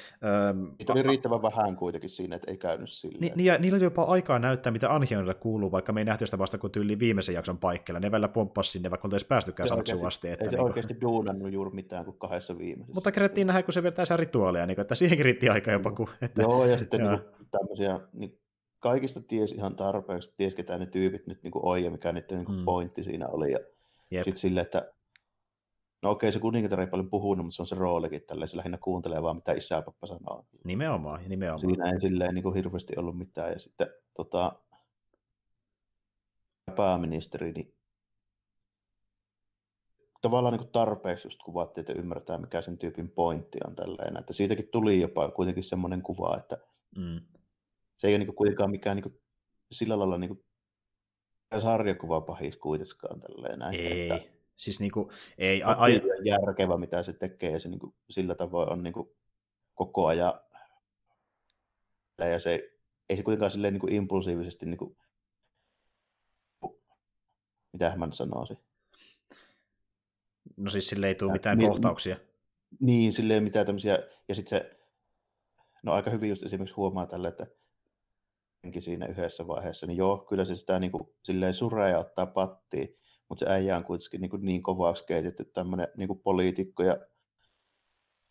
Niitä 0.79 0.93
oli 0.93 1.03
riittävän 1.03 1.43
vähän 1.43 1.77
kuitenkin 1.77 2.11
siinä, 2.11 2.37
että 2.37 2.51
ei 2.51 2.57
käynyt 2.57 2.91
silleen. 2.91 3.21
Ni, 3.21 3.33
niin, 3.37 3.47
ja 3.47 3.59
niillä 3.59 3.77
oli 3.77 3.85
jopa 3.85 4.03
aikaa 4.05 4.39
näyttää, 4.39 4.73
mitä 4.73 4.95
Anhionille 4.95 5.35
kuuluu, 5.35 5.73
vaikka 5.73 5.93
me 5.93 6.01
ei 6.01 6.05
nähty 6.05 6.27
sitä 6.27 6.39
vasta 6.39 6.59
kuin 6.59 6.71
tyyli 6.71 6.99
viimeisen 6.99 7.35
jakson 7.35 7.59
paikkeilla. 7.59 8.01
Ne 8.01 8.11
välillä 8.11 8.29
pomppasi 8.29 8.71
sinne, 8.71 8.91
vaikka 8.91 9.07
oltaisiin 9.07 9.29
päästykään 9.29 9.69
Sartsuun 9.69 10.07
asti. 10.07 10.29
Että 10.29 10.45
ei 10.45 10.51
se 10.51 10.57
niin 10.57 10.65
oikeasti 10.65 11.01
duunannut 11.01 11.53
juuri 11.53 11.71
mitään 11.71 12.05
kuin 12.05 12.19
kahdessa 12.19 12.59
viimeisessä. 12.59 12.95
Mutta 12.95 13.13
kerättiin 13.13 13.47
nähdä, 13.47 13.63
kun 13.63 13.75
se 13.75 13.83
vetää 13.83 14.05
sen 14.05 14.19
rituaalia, 14.19 14.67
niin 14.67 14.75
kuin, 14.75 14.83
että 14.83 14.95
siihenkin 14.95 15.25
riitti 15.25 15.49
aika 15.49 15.73
jopa. 15.73 15.93
Kun, 15.93 16.09
että, 16.23 16.43
Joo, 16.43 16.67
ja 16.67 16.79
sitten 16.79 17.01
niin 17.01 17.21
kuin, 17.21 17.49
tämmöisiä 17.51 18.01
niin 18.13 18.40
kaikista 18.81 19.21
ties 19.23 19.53
ihan 19.53 19.77
tarpeeksi, 19.77 20.35
ties 20.37 20.55
ketä 20.55 20.79
ne 20.79 20.87
tyypit 20.87 21.27
nyt 21.27 21.43
niin 21.43 21.53
on 21.55 21.85
ja 21.85 21.91
mikä 21.91 22.13
niiden 22.13 22.39
niin 22.39 22.59
mm. 22.59 22.65
pointti 22.65 23.05
siinä 23.05 23.29
oli. 23.29 23.53
Ja 23.53 23.59
sitten 24.25 24.37
silleen, 24.37 24.65
että 24.65 24.93
no 26.03 26.11
okei, 26.11 26.33
se 26.33 26.39
kuningatar 26.39 26.81
ei 26.81 26.87
paljon 26.87 27.11
puhunut, 27.11 27.47
mutta 27.47 27.57
se 27.57 27.63
on 27.63 27.67
se 27.67 27.75
roolikin 27.75 28.23
tälleen, 28.23 28.49
se 28.49 28.57
lähinnä 28.57 28.79
kuuntelee 28.79 29.23
vaan 29.23 29.37
mitä 29.37 29.53
isä 29.53 29.83
pappa 29.83 30.07
sanoo. 30.07 30.47
Nimenomaan, 30.65 31.29
nimenomaan. 31.29 31.61
Siinä 31.61 31.91
ei 31.91 32.01
silleen 32.01 32.35
niin 32.35 32.43
kuin 32.43 32.55
hirveästi 32.55 32.93
ollut 32.97 33.19
mitään. 33.19 33.53
Ja 33.53 33.59
sitten 33.59 33.89
tota, 34.17 34.53
pääministeri, 36.77 37.53
niin 37.53 37.75
tavallaan 40.21 40.59
niin 40.59 40.73
tarpeeksi 40.73 41.27
just 41.27 41.43
kuvattiin, 41.43 41.83
että 41.83 41.93
ymmärtää, 41.93 42.39
mikä 42.39 42.63
sen 42.63 42.79
tyypin 42.79 43.11
pointti 43.11 43.59
on 43.67 43.77
tälleen. 43.77 44.17
Että 44.17 44.33
siitäkin 44.33 44.69
tuli 44.73 45.01
jopa 45.01 45.31
kuitenkin 45.31 45.65
semmoinen 45.65 46.03
kuva, 46.03 46.37
että 46.37 46.59
mm 46.97 47.21
se 48.01 48.09
ei 48.09 48.15
ole 48.15 48.25
niin 48.25 48.35
kuitenkaan 48.35 48.71
mikään 48.71 48.97
niin 48.97 49.21
sillä 49.73 49.99
lailla 49.99 50.19
niin 50.19 50.45
sarjakuva 51.59 52.21
pahis 52.21 52.57
kuitenkaan 52.57 53.21
tälleen 53.21 53.59
näin. 53.59 53.75
Ei, 53.75 54.03
että 54.03 54.29
siis 54.57 54.81
niin 54.81 54.93
kuin, 54.93 55.11
ei. 55.39 55.63
A, 55.63 55.73
ai... 55.73 56.03
järkevä, 56.25 56.77
mitä 56.77 57.03
se 57.03 57.13
tekee, 57.13 57.51
ja 57.51 57.61
se 57.61 57.69
niin 57.69 57.79
kuin, 57.79 57.95
sillä 58.11 58.35
tavoin 58.35 58.73
on 58.73 58.83
niin 58.83 58.93
kuin, 58.93 59.11
koko 59.75 60.07
ajan, 60.07 60.41
ja 62.19 62.41
se 62.41 62.71
ei 63.09 63.17
se 63.17 63.23
kuitenkaan 63.23 63.51
silleen 63.51 63.75
niin 63.75 63.81
kuin 63.81 63.93
impulsiivisesti, 63.93 64.67
niin 64.67 64.79
kuin, 64.79 64.97
mitä 67.73 67.95
mä 67.97 68.09
sanoisin. 68.13 68.59
No 70.57 70.71
siis 70.71 70.89
sille 70.89 71.09
ei 71.09 71.15
tule 71.15 71.33
mitään 71.33 71.59
niin, 71.59 71.71
kohtauksia. 71.71 72.17
Niin, 72.81 73.13
silleen 73.13 73.45
mitään 73.45 73.67
tämmöisiä, 73.67 73.99
ja 74.29 74.35
sitten 74.35 74.59
se, 74.59 74.81
no 75.83 75.93
aika 75.93 76.11
hyvin 76.11 76.31
just 76.31 76.43
esimerkiksi 76.43 76.77
huomaa 76.77 77.07
tälle, 77.07 77.29
että 77.29 77.47
siinä 78.79 79.07
yhdessä 79.07 79.47
vaiheessa, 79.47 79.87
niin 79.87 79.97
joo, 79.97 80.19
kyllä 80.19 80.45
se 80.45 80.55
sitä 80.55 80.79
niin 80.79 80.93
kuin, 80.93 81.09
silleen 81.23 81.55
suree 81.55 81.91
ja 81.91 81.99
ottaa 81.99 82.27
pattiin, 82.27 82.97
mutta 83.29 83.45
se 83.45 83.53
äijä 83.53 83.77
on 83.77 83.85
kuitenkin 83.85 84.21
niin, 84.21 84.31
kuin 84.31 84.45
niin 84.45 84.63
kovaksi 84.63 85.05
keitetty 85.07 85.45
tämmöinen 85.45 85.89
niin 85.97 86.21
poliitikko 86.23 86.83
ja 86.83 86.97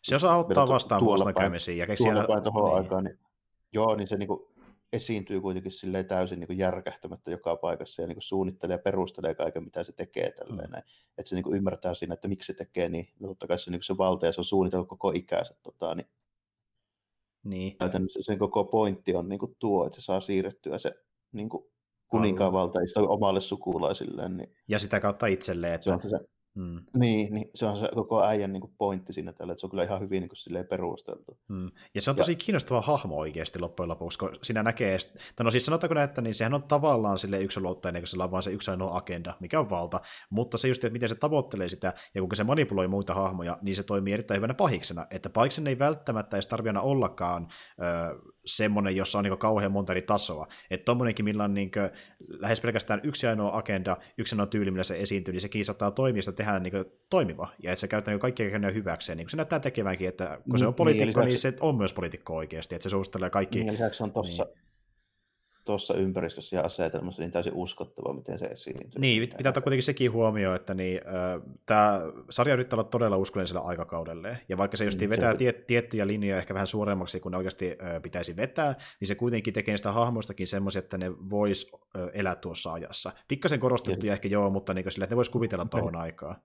se 0.02 0.14
osaa 0.14 0.38
ottaa 0.38 0.68
vastaan 0.68 1.06
vastakäymisiä. 1.06 1.74
Ja 1.74 1.96
tuolla 1.96 2.24
päin 2.26 2.42
tuohon 2.42 2.64
niin. 2.64 2.82
aikaan, 2.82 3.04
niin, 3.04 3.18
joo, 3.72 3.96
niin 3.96 4.08
se 4.08 4.16
niin 4.16 4.28
kuin, 4.28 4.40
esiintyy 4.92 5.40
kuitenkin 5.40 5.72
silleen 5.72 6.06
täysin 6.06 6.40
niin 6.40 6.46
kuin 6.46 6.58
järkähtämättä 6.58 7.30
joka 7.30 7.56
paikassa 7.56 8.02
ja 8.02 8.08
niin 8.08 8.16
kuin 8.16 8.22
suunnittelee 8.22 8.74
ja 8.74 8.78
perustelee 8.78 9.34
kaiken, 9.34 9.64
mitä 9.64 9.84
se 9.84 9.92
tekee. 9.92 10.30
Tälleen, 10.30 10.70
mm. 10.70 10.78
Että 11.18 11.28
se 11.28 11.34
niin 11.34 11.42
kuin 11.42 11.56
ymmärtää 11.56 11.94
siinä, 11.94 12.14
että 12.14 12.28
miksi 12.28 12.46
se 12.46 12.54
tekee 12.54 12.88
niin. 12.88 13.08
Ja 13.20 13.28
totta 13.28 13.46
kai 13.46 13.58
se, 13.58 13.70
niin 13.70 13.78
kuin 13.78 13.84
se 13.84 13.98
valta 13.98 14.26
ja 14.26 14.32
se 14.32 14.40
on 14.40 14.44
suunnitellut 14.44 14.88
koko 14.88 15.12
ikänsä. 15.14 15.54
Tota, 15.62 15.94
niin 15.94 16.06
niin. 17.44 17.78
Käytännössä 17.78 18.20
sen 18.22 18.38
koko 18.38 18.64
pointti 18.64 19.14
on 19.14 19.28
niin 19.28 19.38
kuin 19.38 19.56
tuo, 19.58 19.86
että 19.86 20.00
se 20.00 20.04
saa 20.04 20.20
siirrettyä 20.20 20.78
se 20.78 20.94
niin 21.32 21.48
kuin 21.48 21.64
kuninkaan 22.08 22.52
valta 22.52 22.80
omalle 22.96 23.40
sukulaisilleen. 23.40 24.36
Niin 24.36 24.54
ja 24.68 24.78
sitä 24.78 25.00
kautta 25.00 25.26
itselleen. 25.26 25.74
Että... 25.74 25.84
Se 25.84 25.90
on 25.90 26.00
se, 26.02 26.26
Mm. 26.54 26.82
Niin, 26.98 27.34
niin, 27.34 27.50
se 27.54 27.66
on 27.66 27.76
se 27.76 27.88
koko 27.94 28.24
äijän 28.24 28.52
niin 28.52 28.60
kuin 28.60 28.74
pointti 28.78 29.12
siinä 29.12 29.32
tällä, 29.32 29.52
että 29.52 29.60
se 29.60 29.66
on 29.66 29.70
kyllä 29.70 29.84
ihan 29.84 30.00
hyvin 30.00 30.20
niin 30.20 30.28
kuin, 30.28 30.66
perusteltu. 30.66 31.38
Mm. 31.48 31.70
Ja 31.94 32.00
se 32.00 32.10
on 32.10 32.16
tosi 32.16 32.32
ja... 32.32 32.36
kiinnostava 32.36 32.80
hahmo 32.80 33.16
oikeasti 33.16 33.58
loppujen 33.58 33.88
lopuksi, 33.88 34.18
kun 34.18 34.38
siinä 34.42 34.62
näkee, 34.62 34.98
tai 35.36 35.44
no 35.44 35.50
siis 35.50 35.66
sanotaanko 35.66 35.94
näin, 35.94 36.08
että 36.08 36.20
niin 36.20 36.34
sehän 36.34 36.54
on 36.54 36.62
tavallaan 36.62 37.18
sille 37.18 37.40
yksilöluottainen, 37.42 38.02
kun 38.02 38.06
sillä 38.06 38.24
on 38.24 38.30
vain 38.30 38.42
se 38.42 38.50
yksi 38.50 38.70
ainoa 38.70 38.96
agenda, 38.96 39.34
mikä 39.40 39.60
on 39.60 39.70
valta, 39.70 40.00
mutta 40.30 40.58
se 40.58 40.68
just, 40.68 40.84
että 40.84 40.92
miten 40.92 41.08
se 41.08 41.14
tavoittelee 41.14 41.68
sitä, 41.68 41.92
ja 42.14 42.20
kun 42.20 42.36
se 42.36 42.44
manipuloi 42.44 42.88
muita 42.88 43.14
hahmoja, 43.14 43.58
niin 43.62 43.76
se 43.76 43.82
toimii 43.82 44.12
erittäin 44.12 44.38
hyvänä 44.38 44.54
pahiksena, 44.54 45.06
että 45.10 45.30
pahiksen 45.30 45.66
ei 45.66 45.78
välttämättä 45.78 46.36
edes 46.36 46.46
tarvitse 46.46 46.78
ollakaan 46.78 47.48
ö, 47.80 47.84
semmoinen, 48.46 48.96
jossa 48.96 49.18
on 49.18 49.24
niin 49.24 49.38
kauhean 49.38 49.72
monta 49.72 49.92
eri 49.92 50.02
tasoa, 50.02 50.46
että 50.70 50.84
tommonenkin, 50.84 51.24
millä 51.24 51.44
on 51.44 51.54
niin 51.54 51.70
kuin, 51.70 51.90
lähes 52.28 52.60
pelkästään 52.60 53.00
yksi 53.02 53.26
ainoa 53.26 53.58
agenda, 53.58 53.96
yksi 54.18 54.34
ainoa 54.34 54.46
tyyli, 54.46 54.70
millä 54.70 54.84
se 54.84 55.00
esiintyy, 55.00 55.32
niin 55.32 55.40
sekin 55.40 55.64
saattaa 55.64 55.90
toimia, 55.90 56.22
sitä 56.22 56.39
tehdään 56.40 56.62
niin 56.62 56.84
toimiva, 57.10 57.48
ja 57.62 57.72
että 57.72 57.80
se 57.80 57.88
käyttää 57.88 58.12
niin 58.12 58.20
kaikkia 58.20 58.50
keinoja 58.50 58.74
hyväkseen, 58.74 59.18
niin 59.18 59.24
kuin 59.26 59.30
se 59.30 59.36
näyttää 59.36 59.60
tekevänkin, 59.60 60.08
että 60.08 60.38
kun 60.50 60.58
se 60.58 60.66
on 60.66 60.74
poliitikko, 60.74 61.20
niin, 61.20 61.26
niin, 61.26 61.32
lisäksi... 61.32 61.48
niin 61.48 61.58
se 61.58 61.66
on 61.66 61.76
myös 61.76 61.92
poliitikko 61.92 62.36
oikeasti, 62.36 62.74
että 62.74 62.82
se 62.82 62.90
suustelee 62.90 63.30
kaikki. 63.30 63.58
Niin, 63.58 63.72
lisäksi 63.72 64.02
on 64.02 64.12
tuossa 64.12 64.44
niin 64.44 64.69
tuossa 65.64 65.94
ympäristössä 65.94 66.56
ja 66.56 66.62
asetelmassa 66.62 67.22
niin 67.22 67.32
täysin 67.32 67.52
uskottava, 67.54 68.12
miten 68.12 68.38
se 68.38 68.44
esiintyy. 68.44 69.00
Niin, 69.00 69.28
pitää 69.36 69.50
ottaa 69.50 69.62
kuitenkin 69.62 69.82
sekin 69.82 70.12
huomioon, 70.12 70.56
että 70.56 70.74
niin, 70.74 71.00
äh, 71.06 71.42
tämä 71.66 72.00
sarja 72.30 72.54
yrittää 72.54 72.76
olla 72.76 72.88
todella 72.88 73.16
uskollinen 73.16 73.62
aikakaudelle. 73.62 74.38
Ja 74.48 74.56
vaikka 74.56 74.76
se 74.76 74.84
just 74.84 75.00
mm, 75.00 75.08
vetää 75.08 75.34
tie, 75.34 75.52
tiettyjä 75.52 76.06
linjoja 76.06 76.38
ehkä 76.38 76.54
vähän 76.54 76.66
suuremmaksi 76.66 77.20
kuin 77.20 77.30
ne 77.30 77.36
oikeasti 77.36 77.70
äh, 77.70 78.02
pitäisi 78.02 78.36
vetää, 78.36 78.74
niin 79.00 79.08
se 79.08 79.14
kuitenkin 79.14 79.54
tekee 79.54 79.76
sitä 79.76 79.92
hahmoistakin 79.92 80.46
semmoisia, 80.46 80.78
että 80.78 80.98
ne 80.98 81.12
vois 81.30 81.72
äh, 81.96 82.08
elää 82.12 82.34
tuossa 82.34 82.72
ajassa. 82.72 83.12
Pikkasen 83.28 83.60
korostettu 83.60 84.06
ja 84.06 84.12
ehkä 84.12 84.28
joo, 84.28 84.50
mutta 84.50 84.74
niin 84.74 84.92
sillä, 84.92 85.04
että 85.04 85.14
ne 85.14 85.16
vois 85.16 85.28
kuvitella 85.28 85.64
tuohon 85.64 85.96
aikaan. 85.96 86.36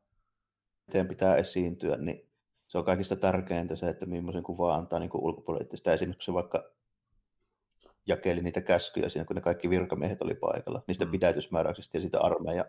Miten 0.87 1.07
pitää 1.07 1.35
esiintyä, 1.35 1.97
niin 1.97 2.29
se 2.67 2.77
on 2.77 2.85
kaikista 2.85 3.15
tärkeintä 3.15 3.75
se, 3.75 3.89
että 3.89 4.05
millaisen 4.05 4.43
kuva 4.43 4.75
antaa 4.75 4.99
niin 4.99 5.09
ulkopoliittista. 5.13 5.93
Esimerkiksi 5.93 6.33
vaikka 6.33 6.71
jakeli 8.07 8.41
niitä 8.41 8.61
käskyjä 8.61 9.09
siinä, 9.09 9.25
kun 9.25 9.35
ne 9.35 9.41
kaikki 9.41 9.69
virkamiehet 9.69 10.21
oli 10.21 10.35
paikalla, 10.35 10.81
niistä 10.87 11.05
mm. 11.05 11.11
pidätysmääräyksistä 11.11 11.97
ja 11.97 12.01
sitä 12.01 12.19
armeijan 12.19 12.65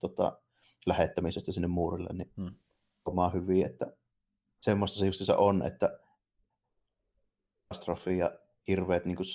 tota, 0.00 0.38
lähettämisestä 0.86 1.52
sinne 1.52 1.68
muurille, 1.68 2.10
niin 2.12 2.32
mm. 2.36 2.54
omaa 3.04 3.30
hyvin, 3.30 3.66
että 3.66 3.96
semmoista 4.60 4.98
se 4.98 5.06
just 5.06 5.30
on, 5.36 5.66
että 5.66 5.98
katastrofi 7.68 8.18
ja 8.18 8.38
hirveät 8.68 9.04
niin 9.04 9.16
kuin, 9.16 9.26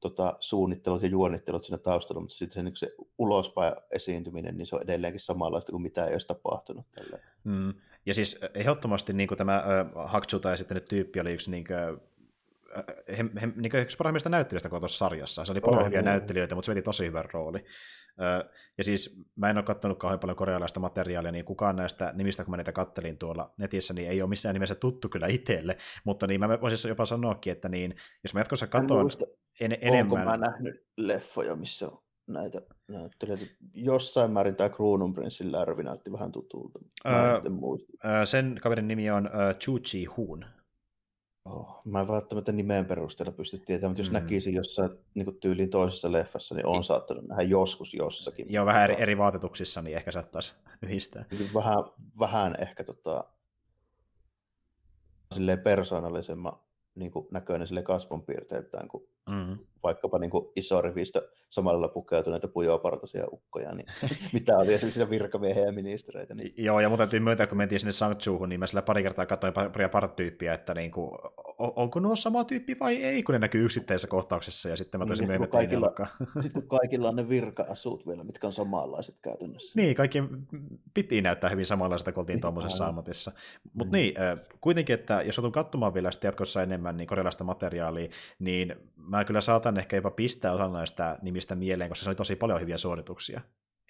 tota, 0.00 0.36
suunnittelut 0.40 1.02
ja 1.02 1.08
juonittelut 1.08 1.64
siinä 1.64 1.78
taustalla, 1.78 2.20
mutta 2.20 2.36
sitten 2.36 2.54
se, 2.54 2.62
niin 2.62 2.76
se 2.76 2.94
ulospäin 3.18 3.74
esiintyminen, 3.90 4.56
niin 4.56 4.66
se 4.66 4.76
on 4.76 4.82
edelleenkin 4.82 5.20
samanlaista 5.20 5.72
kuin 5.72 5.82
mitä 5.82 6.06
ei 6.06 6.12
olisi 6.12 6.26
tapahtunut. 6.26 6.86
Tälle. 6.94 7.22
Mm. 7.44 7.74
Ja 8.06 8.14
siis 8.14 8.38
ehdottomasti 8.54 9.12
niin 9.12 9.28
kuin 9.28 9.38
tämä 9.38 9.56
äh, 9.56 9.64
Haksuta 9.94 10.50
ja 10.50 10.56
sitten 10.56 10.82
tyyppi 10.88 11.20
oli 11.20 11.32
yksi 11.32 11.50
niin 11.50 11.64
kuin, 11.64 12.00
he, 13.08 13.24
he, 13.40 13.46
niin 13.56 13.76
yksi 13.76 13.96
parhaimmista 13.96 14.28
näyttelijöistä 14.28 14.68
koko 14.68 14.80
tuossa 14.80 14.98
sarjassa. 14.98 15.44
Se 15.44 15.52
oli 15.52 15.60
paljon 15.60 15.82
oh, 15.82 15.86
hyviä 15.86 16.00
oh. 16.00 16.04
näyttelijöitä, 16.04 16.54
mutta 16.54 16.66
se 16.66 16.74
veti 16.74 16.82
tosi 16.82 17.06
hyvän 17.06 17.24
rooli. 17.32 17.64
Ja 18.78 18.84
siis 18.84 19.24
mä 19.36 19.50
en 19.50 19.56
ole 19.56 19.64
katsonut 19.64 19.98
kauhean 19.98 20.20
paljon 20.20 20.36
korealaista 20.36 20.80
materiaalia, 20.80 21.32
niin 21.32 21.44
kukaan 21.44 21.76
näistä 21.76 22.12
nimistä, 22.14 22.44
kun 22.44 22.50
mä 22.50 22.56
niitä 22.56 22.72
kattelin 22.72 23.18
tuolla 23.18 23.54
netissä, 23.56 23.94
niin 23.94 24.08
ei 24.08 24.22
ole 24.22 24.28
missään 24.28 24.54
nimessä 24.54 24.74
tuttu 24.74 25.08
kyllä 25.08 25.26
itselle. 25.26 25.76
Mutta 26.04 26.26
niin 26.26 26.40
mä 26.40 26.60
voisin 26.60 26.88
jopa 26.88 27.06
sanoakin, 27.06 27.52
että 27.52 27.68
niin, 27.68 27.94
jos 28.22 28.34
mä 28.34 28.40
jatkossa 28.40 28.66
katson 28.66 29.10
en, 29.60 29.78
enemmän... 29.80 30.18
Onko 30.18 30.30
mä 30.30 30.36
nähnyt 30.36 30.86
leffoja, 30.96 31.56
missä 31.56 31.88
on 31.88 32.02
näitä 32.26 32.62
näyttelijöitä. 32.88 33.44
Jossain 33.74 34.30
määrin 34.30 34.56
tämä 34.56 34.68
Kruunun 34.68 35.14
prinssin 35.14 35.52
lärvi 35.52 35.82
näytti 35.82 36.12
vähän 36.12 36.32
tutulta. 36.32 36.78
Öö, 37.06 37.40
öö, 38.04 38.26
sen 38.26 38.58
kaverin 38.62 38.88
nimi 38.88 39.10
on 39.10 39.30
öö, 39.34 39.54
Chu 39.54 39.78
Chi 39.78 40.04
Hoon. 40.04 40.44
Oh, 41.50 41.78
mä 41.84 42.00
en 42.00 42.08
välttämättä 42.08 42.52
nimen 42.52 42.84
perusteella 42.84 43.32
pysty 43.32 43.58
tietämään, 43.58 43.90
mutta 43.90 44.00
jos 44.00 44.10
mm. 44.10 44.14
näkisin 44.14 44.54
jossain 44.54 44.90
niin 45.14 45.38
tyyliin 45.40 45.70
toisessa 45.70 46.12
leffassa, 46.12 46.54
niin 46.54 46.66
on 46.66 46.84
saattanut 46.84 47.28
nähdä 47.28 47.42
joskus 47.42 47.94
jossakin. 47.94 48.46
Joo, 48.52 48.66
vähän 48.66 48.84
eri, 48.84 48.94
eri 48.98 49.18
vaatetuksissa, 49.18 49.82
niin 49.82 49.96
ehkä 49.96 50.10
saattaisi 50.10 50.54
yhdistää. 50.82 51.24
Vähän, 51.54 51.84
vähän 52.18 52.54
ehkä 52.58 52.84
tota, 52.84 53.24
persoonallisemman 55.64 56.58
niin 56.94 57.10
kuin 57.10 57.26
näköinen 57.30 57.68
sille 57.68 57.82
kasvonpiirteiltään 57.82 58.88
kuin 58.88 59.08
mm. 59.30 59.58
Vaikkapa 59.82 60.18
niin 60.18 60.30
iso 60.56 60.80
rivistö 60.82 61.28
samalla 61.48 61.88
pukeutuneita 61.88 62.48
pujopartaisia 62.48 63.24
ukkoja, 63.32 63.72
niin 63.72 63.86
mitä 64.32 64.58
oli 64.58 64.74
esimerkiksi 64.74 65.10
virkamiehiä 65.10 65.64
ja 65.64 65.72
ministereitä. 65.72 66.34
Niin... 66.34 66.54
Joo, 66.56 66.80
ja 66.80 66.88
mun 66.88 66.98
täytyy 66.98 67.20
myöntää, 67.20 67.46
kun 67.46 67.58
mentiin 67.58 67.80
sinne 67.80 67.92
Sangchuuhun, 67.92 68.48
niin 68.48 68.60
mä 68.60 68.66
sillä 68.66 68.82
pari 68.82 69.02
kertaa 69.02 69.26
katsoin 69.26 69.52
paria 69.52 69.88
partyyppiä, 69.88 70.54
että 70.54 70.74
niin 70.74 70.90
kuin, 70.90 71.10
onko 71.58 72.00
nuo 72.00 72.16
sama 72.16 72.44
tyyppi 72.44 72.76
vai 72.80 72.96
ei, 72.96 73.22
kun 73.22 73.32
ne 73.32 73.38
näkyy 73.38 73.64
yksittäisessä 73.64 74.08
kohtauksessa, 74.08 74.68
ja 74.68 74.76
sitten 74.76 75.00
mä 75.00 75.06
toisin 75.06 75.28
niin, 75.28 75.48
kaikilla, 75.48 75.92
Sitten 76.40 76.62
kun 76.62 76.78
kaikilla 76.78 77.08
on 77.08 77.16
ne 77.16 77.28
virka-asut 77.28 78.06
vielä, 78.06 78.24
mitkä 78.24 78.46
on 78.46 78.52
samanlaiset 78.52 79.16
käytännössä. 79.22 79.80
Niin, 79.80 79.94
kaikki 79.94 80.22
piti 80.94 81.22
näyttää 81.22 81.50
hyvin 81.50 81.66
samanlaista, 81.66 82.12
kun 82.12 82.20
oltiin 82.20 82.34
niin, 82.34 82.40
tuommoisessa 82.40 82.86
ammatissa. 82.86 83.32
Mutta 83.72 83.92
mm. 83.92 83.92
niin, 83.92 84.14
kuitenkin, 84.60 84.94
että 84.94 85.22
jos 85.22 85.38
otan 85.38 85.52
katsomaan 85.52 85.94
vielä 85.94 86.10
sitten 86.10 86.28
jatkossa 86.28 86.62
enemmän 86.62 86.96
niin 86.96 87.06
korealaista 87.06 87.44
materiaalia, 87.44 88.08
niin 88.38 88.74
mä 88.96 89.24
kyllä 89.24 89.40
saatan 89.40 89.75
ehkä 89.78 89.96
jopa 89.96 90.10
pistää 90.10 90.52
osan 90.52 90.72
näistä 90.72 91.18
nimistä 91.22 91.54
mieleen, 91.54 91.88
koska 91.90 92.04
se 92.04 92.10
oli 92.10 92.16
tosi 92.16 92.36
paljon 92.36 92.60
hyviä 92.60 92.78
suorituksia. 92.78 93.40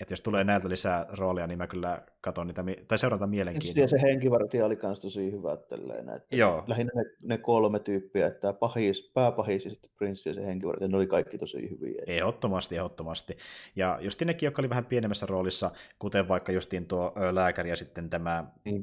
Että 0.01 0.13
jos 0.13 0.21
tulee 0.21 0.45
näiltä 0.45 0.69
lisää 0.69 1.07
roolia, 1.09 1.47
niin 1.47 1.59
mä 1.59 1.67
kyllä 1.67 2.03
katson 2.21 2.47
niitä, 2.47 2.65
tai 2.89 2.99
seurata 2.99 3.27
mielenkiintoista. 3.27 3.81
Ja 3.81 3.89
se 3.89 4.03
henkivartija 4.03 4.67
oli 4.67 4.79
myös 4.83 5.01
tosi 5.01 5.33
hyvä 5.33 5.57
tälleen, 5.57 6.09
että 6.09 6.37
Joo. 6.37 6.65
lähinnä 6.67 6.93
ne, 6.95 7.03
ne, 7.23 7.39
kolme 7.39 7.79
tyyppiä, 7.79 8.27
että 8.27 8.53
pahis, 8.53 9.11
pääpahis 9.15 9.65
ja 9.65 9.71
sitten 9.71 9.91
prinssi 9.99 10.29
ja 10.29 10.35
se 10.35 10.47
henkivartija, 10.47 10.89
ne 10.89 10.97
oli 10.97 11.07
kaikki 11.07 11.39
tosi 11.39 11.71
hyviä. 11.71 12.03
Ehdottomasti, 12.07 12.77
ehdottomasti. 12.77 13.37
Ja 13.77 13.99
just 14.01 14.23
nekin, 14.23 14.47
jotka 14.47 14.63
oli 14.63 14.71
vähän 14.71 14.87
pienemmässä 14.87 15.27
roolissa, 15.27 15.71
kuten 15.99 16.29
vaikka 16.29 16.53
justiin 16.53 16.87
tuo 16.87 17.13
lääkäri 17.33 17.71
ja 17.71 17.77
sitten 17.77 18.11
tämä, 18.11 18.45
niin. 18.65 18.83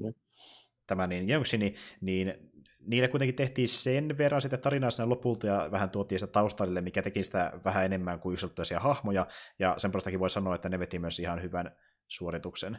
tämä 0.87 1.07
niin 1.07 1.27
Jönksini, 1.27 1.75
niin 2.01 2.52
niille 2.85 3.07
kuitenkin 3.07 3.35
tehtiin 3.35 3.67
sen 3.67 4.17
verran 4.17 4.41
sitä 4.41 4.57
tarinaa 4.57 4.89
sinne 4.89 5.05
lopulta 5.05 5.47
ja 5.47 5.69
vähän 5.71 5.89
tuotiin 5.89 6.19
sitä 6.19 6.31
taustallille, 6.31 6.81
mikä 6.81 7.01
teki 7.01 7.23
sitä 7.23 7.59
vähän 7.65 7.85
enemmän 7.85 8.19
kuin 8.19 8.33
yksittäisiä 8.33 8.79
hahmoja, 8.79 9.27
ja 9.59 9.75
sen 9.77 9.91
puolestakin 9.91 10.19
voi 10.19 10.29
sanoa, 10.29 10.55
että 10.55 10.69
ne 10.69 10.79
veti 10.79 10.99
myös 10.99 11.19
ihan 11.19 11.41
hyvän 11.41 11.75
suorituksen. 12.07 12.77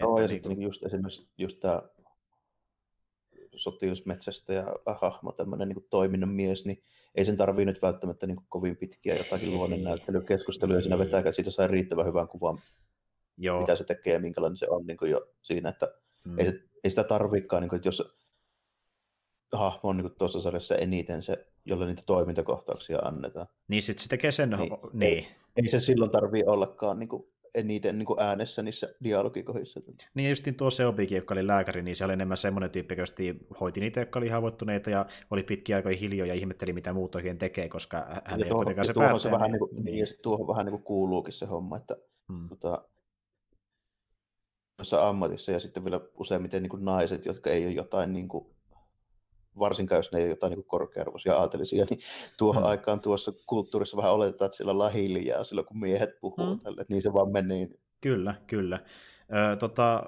Joo, 0.00 0.16
ja 0.16 0.20
niin 0.20 0.28
sitten 0.28 0.62
just 0.62 0.84
esimerkiksi 0.84 1.28
just 1.38 1.60
tämä 1.60 1.82
sotilasmetsästä 3.56 4.52
ja 4.52 4.66
hahmo, 5.00 5.32
tämmöinen 5.32 5.68
niin 5.68 5.86
toiminnan 5.90 6.28
mies, 6.28 6.66
niin 6.66 6.82
ei 7.14 7.24
sen 7.24 7.36
tarvii 7.36 7.64
nyt 7.64 7.82
välttämättä 7.82 8.26
niin 8.26 8.38
kovin 8.48 8.76
pitkiä 8.76 9.14
jotakin 9.14 9.54
luonnonnäyttelykeskusteluja, 9.54 10.80
siinä 10.80 10.98
vetää, 10.98 11.32
siitä 11.32 11.50
sai 11.50 11.68
riittävän 11.68 12.06
hyvän 12.06 12.28
kuvan, 12.28 12.58
Joo. 13.38 13.60
mitä 13.60 13.76
se 13.76 13.84
tekee 13.84 14.12
ja 14.12 14.20
minkälainen 14.20 14.56
se 14.56 14.68
on 14.68 14.86
niin 14.86 14.98
jo 15.10 15.28
siinä, 15.42 15.68
että 15.68 15.94
mm. 16.24 16.38
ei, 16.38 16.46
ei 16.84 16.90
sitä 16.90 17.04
tarviikaan, 17.04 17.62
niin 17.62 17.68
kuin, 17.68 17.76
että 17.76 17.88
jos 17.88 18.16
hahmo 19.52 19.90
on 19.90 19.96
niin 19.96 20.14
tuossa 20.18 20.40
sarjassa 20.40 20.74
eniten 20.74 21.22
se, 21.22 21.46
jolle 21.64 21.86
niitä 21.86 22.02
toimintakohtauksia 22.06 22.98
annetaan. 22.98 23.46
Niin 23.68 23.82
sitten 23.82 24.02
se 24.02 24.08
tekee 24.08 24.32
sen, 24.32 24.50
niin. 24.50 24.72
niin. 24.92 25.12
Ei, 25.12 25.28
ei 25.56 25.68
se 25.68 25.78
silloin 25.78 26.10
tarvii 26.10 26.44
ollakaan 26.46 26.98
niin 26.98 27.08
kuin, 27.08 27.34
eniten 27.54 27.98
niin 27.98 28.06
kuin 28.06 28.20
äänessä 28.20 28.62
niissä 28.62 28.94
dialogikohdissa. 29.04 29.80
Niin 30.14 30.28
justiin 30.28 30.54
tuo 30.54 30.70
Seobikin, 30.70 31.16
joka 31.16 31.34
oli 31.34 31.46
lääkäri, 31.46 31.82
niin 31.82 31.96
se 31.96 32.04
oli 32.04 32.12
enemmän 32.12 32.36
semmoinen 32.36 32.70
tyyppi, 32.70 32.94
joka 32.94 33.34
hoiti 33.60 33.80
niitä, 33.80 34.00
jotka 34.00 34.18
oli 34.18 34.28
haavoittuneita 34.28 34.90
ja 34.90 35.06
oli 35.30 35.42
pitkiä 35.42 35.76
aikoja 35.76 35.96
hiljoja 35.96 36.34
ja 36.34 36.40
ihmetteli, 36.40 36.72
mitä 36.72 36.92
muut 36.92 37.14
oikein 37.14 37.38
tekee, 37.38 37.68
koska 37.68 37.96
hän 38.24 38.40
ja 38.40 38.44
ei 38.44 38.50
tuohon, 38.50 38.64
kuitenkaan 38.64 38.86
se 38.86 38.94
päättää. 38.94 39.18
Se 39.18 39.30
vähän 39.30 39.50
niin 39.50 39.58
kuin, 39.58 39.84
niin. 39.84 39.98
Ja 39.98 40.06
tuohon 40.22 40.46
vähän 40.46 40.66
niin 40.66 40.70
kuin 40.72 40.82
kuuluukin 40.82 41.32
se 41.32 41.46
homma, 41.46 41.76
että 41.76 41.96
hmm. 42.32 42.48
tota, 42.48 42.88
ammatissa 45.00 45.52
ja 45.52 45.60
sitten 45.60 45.84
vielä 45.84 46.00
useimmiten 46.14 46.62
niin 46.62 46.70
kuin 46.70 46.84
naiset, 46.84 47.26
jotka 47.26 47.50
ei 47.50 47.66
ole 47.66 47.74
jotain 47.74 48.12
niin 48.12 48.28
kuin 48.28 48.53
varsinkaan 49.58 49.98
jos 49.98 50.12
ne 50.12 50.18
ei 50.18 50.24
ole 50.24 50.30
jotain 50.30 50.50
niin 50.50 50.64
korkearvoisia 50.64 51.36
aatelisia, 51.36 51.86
niin 51.90 52.00
tuohon 52.38 52.62
hmm. 52.62 52.70
aikaan 52.70 53.00
tuossa 53.00 53.32
kulttuurissa 53.46 53.96
vähän 53.96 54.12
oletetaan, 54.12 54.46
että 54.46 54.56
siellä 54.56 54.72
ollaan 54.72 54.92
hiljaa 54.92 55.44
silloin, 55.44 55.66
kun 55.66 55.80
miehet 55.80 56.20
puhuu 56.20 56.46
hmm. 56.46 56.60
tälle, 56.60 56.80
että 56.80 56.94
niin 56.94 57.02
se 57.02 57.12
vaan 57.12 57.32
menee. 57.32 57.68
Kyllä, 58.00 58.34
kyllä. 58.46 58.80
Ö, 59.52 59.56
tota, 59.56 60.04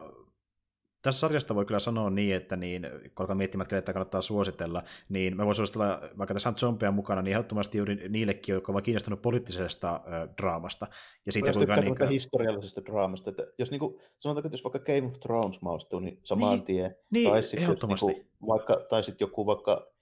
tässä 1.07 1.20
sarjasta 1.20 1.55
voi 1.55 1.65
kyllä 1.65 1.81
sanoa 1.81 2.11
niin, 2.11 2.37
että 2.37 2.57
niin, 2.57 2.83
kun 2.83 3.11
alkaa 3.19 3.37
miettimään, 3.37 3.69
että 3.73 3.93
kannattaa 3.93 4.20
suositella, 4.20 4.83
niin 5.09 5.37
mä 5.37 5.45
voin 5.45 5.55
suositella, 5.55 6.01
vaikka 6.19 6.35
tässä 6.35 6.49
on 6.49 6.59
zombeja 6.59 6.93
mukana, 6.93 7.23
niin 7.23 7.33
ehdottomasti 7.33 7.78
juuri 7.78 8.09
niillekin, 8.09 8.53
jotka 8.53 8.73
ovat 8.73 8.85
kiinnostunut 8.85 9.23
poliittisesta 9.23 10.01
ö, 10.07 10.28
draamasta. 10.43 10.87
Ja 11.27 11.33
siitä, 11.33 11.53
kuinka 11.53 11.77
niin 11.77 11.97
kuin... 11.97 12.09
historiallisesta 12.09 12.85
draamasta, 12.85 13.31
että 13.31 13.47
jos 13.59 13.70
niin 13.70 13.78
kuin, 13.78 14.01
sanotaanko, 14.19 14.47
että 14.47 14.55
jos 14.55 14.65
vaikka 14.65 14.78
Game 14.78 15.07
of 15.07 15.20
Thrones 15.20 15.61
maistuu, 15.61 16.01
niin 16.01 16.20
saman 16.23 16.51
niin, 16.51 16.62
tien, 16.62 16.97
niin, 17.11 17.31
tai 17.31 17.43
sitten 17.43 17.69
niin 17.69 18.27
vaikka, 18.47 18.87
tai 18.89 19.03
sitten 19.03 19.27
joku 19.27 19.47
vaikka 19.47 19.95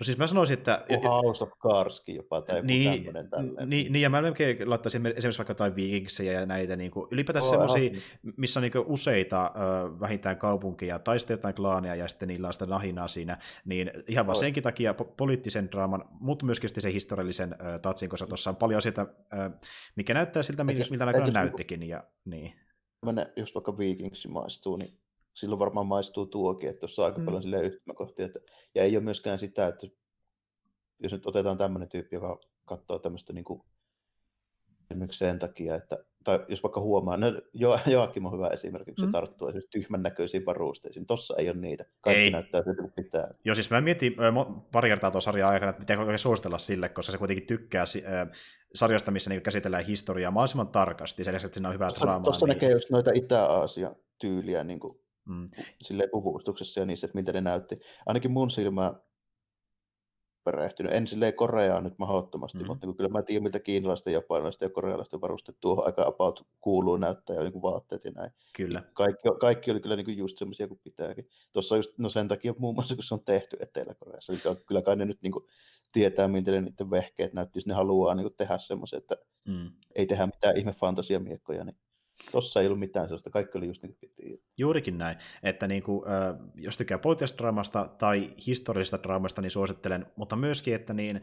No 0.00 0.04
siis 0.04 0.18
mä 0.18 0.26
sanoisin, 0.26 0.58
että... 0.58 0.84
House 1.04 1.44
of 1.44 1.50
Cardskin 1.58 2.16
jopa, 2.16 2.40
tai 2.40 2.56
joku 2.56 2.66
niin, 2.66 3.04
tämmöinen 3.04 3.30
tälleen. 3.30 3.70
Niin, 3.70 3.92
niin, 3.92 4.02
ja 4.02 4.10
mä 4.10 4.22
melkein 4.22 4.70
laittaisin 4.70 5.06
esimerkiksi 5.06 5.38
vaikka 5.38 5.50
jotain 5.50 5.76
Vikingsejä 5.76 6.32
ja 6.32 6.46
näitä, 6.46 6.76
niin 6.76 6.90
kuin, 6.90 7.08
ylipäätään 7.10 7.44
oh, 7.44 7.50
semmoisia, 7.50 7.90
missä 8.36 8.60
on 8.60 8.62
niin 8.62 8.84
useita 8.86 9.52
uh, 9.54 10.00
vähintään 10.00 10.36
kaupunkia, 10.36 10.98
tai 10.98 11.18
sitten 11.18 11.34
jotain 11.34 11.54
klaania, 11.54 11.94
ja 11.94 12.08
sitten 12.08 12.28
niillä 12.28 12.46
on 12.46 12.52
sitä 12.52 12.66
nahinaa 12.66 13.08
siinä, 13.08 13.38
niin 13.64 13.90
ihan 14.08 14.26
vaan 14.26 14.36
oh. 14.36 14.40
senkin 14.40 14.62
takia 14.62 14.94
poliittisen 14.94 15.70
draaman, 15.72 16.04
mutta 16.20 16.44
myöskin 16.44 16.70
sen 16.78 16.92
historiallisen 16.92 17.52
uh, 17.52 17.80
tatsin, 17.82 18.08
koska 18.08 18.26
tuossa 18.26 18.50
on 18.50 18.56
paljon 18.56 18.78
asioita, 18.78 19.02
uh, 19.02 19.60
mikä 19.96 20.14
näyttää 20.14 20.42
siltä, 20.42 20.64
miltä, 20.64 20.90
miltä 20.90 21.06
näköinen 21.06 21.32
näyttikin, 21.32 21.82
ja 21.82 22.04
niin. 22.24 22.52
Mä 23.04 23.26
jos 23.36 23.54
vaikka 23.54 23.78
Vikings 23.78 24.28
maistuu, 24.28 24.76
niin 24.76 24.98
silloin 25.36 25.58
varmaan 25.58 25.86
maistuu 25.86 26.26
tuokin, 26.26 26.68
että 26.68 26.80
tuossa 26.80 27.02
on 27.02 27.06
aika 27.06 27.18
mm. 27.18 27.24
paljon 27.24 27.42
sille 27.42 27.60
yhtymäkohtia. 27.60 28.26
Että, 28.26 28.40
ja 28.74 28.82
ei 28.82 28.96
ole 28.96 29.04
myöskään 29.04 29.38
sitä, 29.38 29.66
että 29.66 29.86
jos 30.98 31.12
nyt 31.12 31.26
otetaan 31.26 31.58
tämmöinen 31.58 31.88
tyyppi, 31.88 32.16
joka 32.16 32.40
katsoo 32.64 32.98
tämmöistä 32.98 33.32
niin 33.32 33.44
kuin, 33.44 33.62
esimerkiksi 34.90 35.18
sen 35.18 35.38
takia, 35.38 35.74
että, 35.74 35.98
tai 36.24 36.44
jos 36.48 36.62
vaikka 36.62 36.80
huomaa, 36.80 37.16
no 37.16 37.26
jo, 37.52 37.78
Joakim 37.86 38.26
on 38.26 38.32
hyvä 38.32 38.48
esimerkki, 38.48 38.92
kun 38.92 39.02
se 39.02 39.06
mm. 39.06 39.12
tarttuu 39.12 39.48
esimerkiksi 39.48 39.70
tyhmän 39.70 40.02
näköisiin 40.02 40.46
varusteisiin. 40.46 41.06
Tossa 41.06 41.34
ei 41.38 41.50
ole 41.50 41.58
niitä. 41.58 41.84
Kaikki 42.00 42.22
ei. 42.22 42.30
näyttää 42.30 42.62
siltä 42.62 42.82
kuin 42.82 42.92
pitää. 42.92 43.34
Joo, 43.44 43.54
siis 43.54 43.70
mä 43.70 43.80
mietin 43.80 44.16
pari 44.72 44.88
kertaa 44.88 45.10
tuon 45.10 45.22
sarjan 45.22 45.50
aikana, 45.50 45.70
että 45.70 45.80
miten 45.80 45.98
oikein 45.98 46.18
suositella 46.18 46.58
sille, 46.58 46.88
koska 46.88 47.12
se 47.12 47.18
kuitenkin 47.18 47.46
tykkää 47.46 47.82
äh, 47.82 48.28
sarjasta, 48.74 49.10
missä 49.10 49.30
niin 49.30 49.42
käsitellään 49.42 49.84
historiaa 49.84 50.30
mahdollisimman 50.30 50.68
tarkasti. 50.68 51.24
Sen 51.24 51.34
lisäksi, 51.34 51.46
että 51.46 51.54
siinä 51.54 51.68
on 51.68 51.74
hyvää 51.74 51.90
draamaa. 52.00 52.24
Tuossa 52.24 52.46
niin... 52.46 52.54
näkee 52.54 52.70
just 52.70 52.90
noita 52.90 53.10
Itä-Aasia 53.14 53.94
tyyliä 54.18 54.64
niin 54.64 54.80
kuin 54.80 55.05
mm. 55.26 55.46
silleen 55.82 56.10
puvustuksessa 56.10 56.80
ja 56.80 56.86
niissä, 56.86 57.06
että 57.06 57.18
miltä 57.18 57.32
ne 57.32 57.40
näytti. 57.40 57.80
Ainakin 58.06 58.30
mun 58.30 58.50
silmä 58.50 58.94
perehtynyt. 60.46 60.92
En 60.92 61.06
silleen 61.06 61.34
Koreaa 61.34 61.80
nyt 61.80 61.98
mahdottomasti, 61.98 62.58
mm. 62.58 62.66
mutta 62.66 62.86
kyllä 62.96 63.10
mä 63.10 63.22
tiedän, 63.22 63.42
miltä 63.42 63.60
kiinalaisten, 63.60 64.12
japanilaisten 64.12 64.66
ja 64.66 64.70
korealaisten 64.70 65.20
varusteet 65.20 65.58
tuohon 65.60 65.86
aika 65.86 66.06
about 66.06 66.46
kuuluu 66.60 66.96
näyttää 66.96 67.36
ja 67.36 67.42
niin 67.42 67.62
vaatteet 67.62 68.04
ja 68.04 68.10
näin. 68.10 68.30
Kyllä. 68.56 68.82
Kaikki, 68.92 69.28
kaikki 69.40 69.70
oli 69.70 69.80
kyllä 69.80 69.96
niin 69.96 70.04
kuin 70.04 70.18
just 70.18 70.38
semmoisia 70.38 70.68
kuin 70.68 70.80
pitääkin. 70.84 71.28
Tuossa 71.52 71.76
just, 71.76 71.90
no 71.98 72.08
sen 72.08 72.28
takia 72.28 72.54
muun 72.58 72.74
muassa, 72.74 72.94
kun 72.94 73.04
se 73.04 73.14
on 73.14 73.24
tehty 73.24 73.56
Etelä-Koreassa, 73.60 74.32
niin 74.32 74.42
kyllä 74.66 74.82
kai 74.82 74.96
ne 74.96 75.04
nyt 75.04 75.22
niin 75.22 75.32
kuin 75.32 75.44
tietää, 75.92 76.28
miltä 76.28 76.50
ne 76.50 76.60
niiden 76.60 76.90
vehkeet 76.90 77.32
näytti, 77.32 77.58
jos 77.58 77.66
ne 77.66 77.74
haluaa 77.74 78.14
niin 78.14 78.24
kuin 78.24 78.36
tehdä 78.36 78.58
semmoisia, 78.58 78.98
että 78.98 79.16
mm. 79.48 79.70
ei 79.94 80.06
tehdä 80.06 80.26
mitään 80.26 80.56
ihme 80.56 80.72
fantasiamiekkoja, 80.72 81.64
niin 81.64 81.76
Tuossa 82.32 82.60
ei 82.60 82.66
ollut 82.66 82.78
mitään 82.78 83.06
sellaista, 83.06 83.30
kaikki 83.30 83.58
oli 83.58 83.66
just 83.66 83.82
niin 83.82 83.96
kuin 83.96 84.10
piti. 84.16 84.42
Juurikin 84.58 84.98
näin, 84.98 85.16
että 85.42 85.66
niin 85.66 85.82
kuin, 85.82 86.04
jos 86.54 86.76
tykkää 86.76 86.98
poliittisesta 86.98 87.38
draamasta 87.38 87.88
tai 87.98 88.34
historiallisesta 88.46 89.02
draamasta, 89.02 89.42
niin 89.42 89.50
suosittelen, 89.50 90.06
mutta 90.16 90.36
myöskin, 90.36 90.74
että 90.74 90.94
niin, 90.94 91.20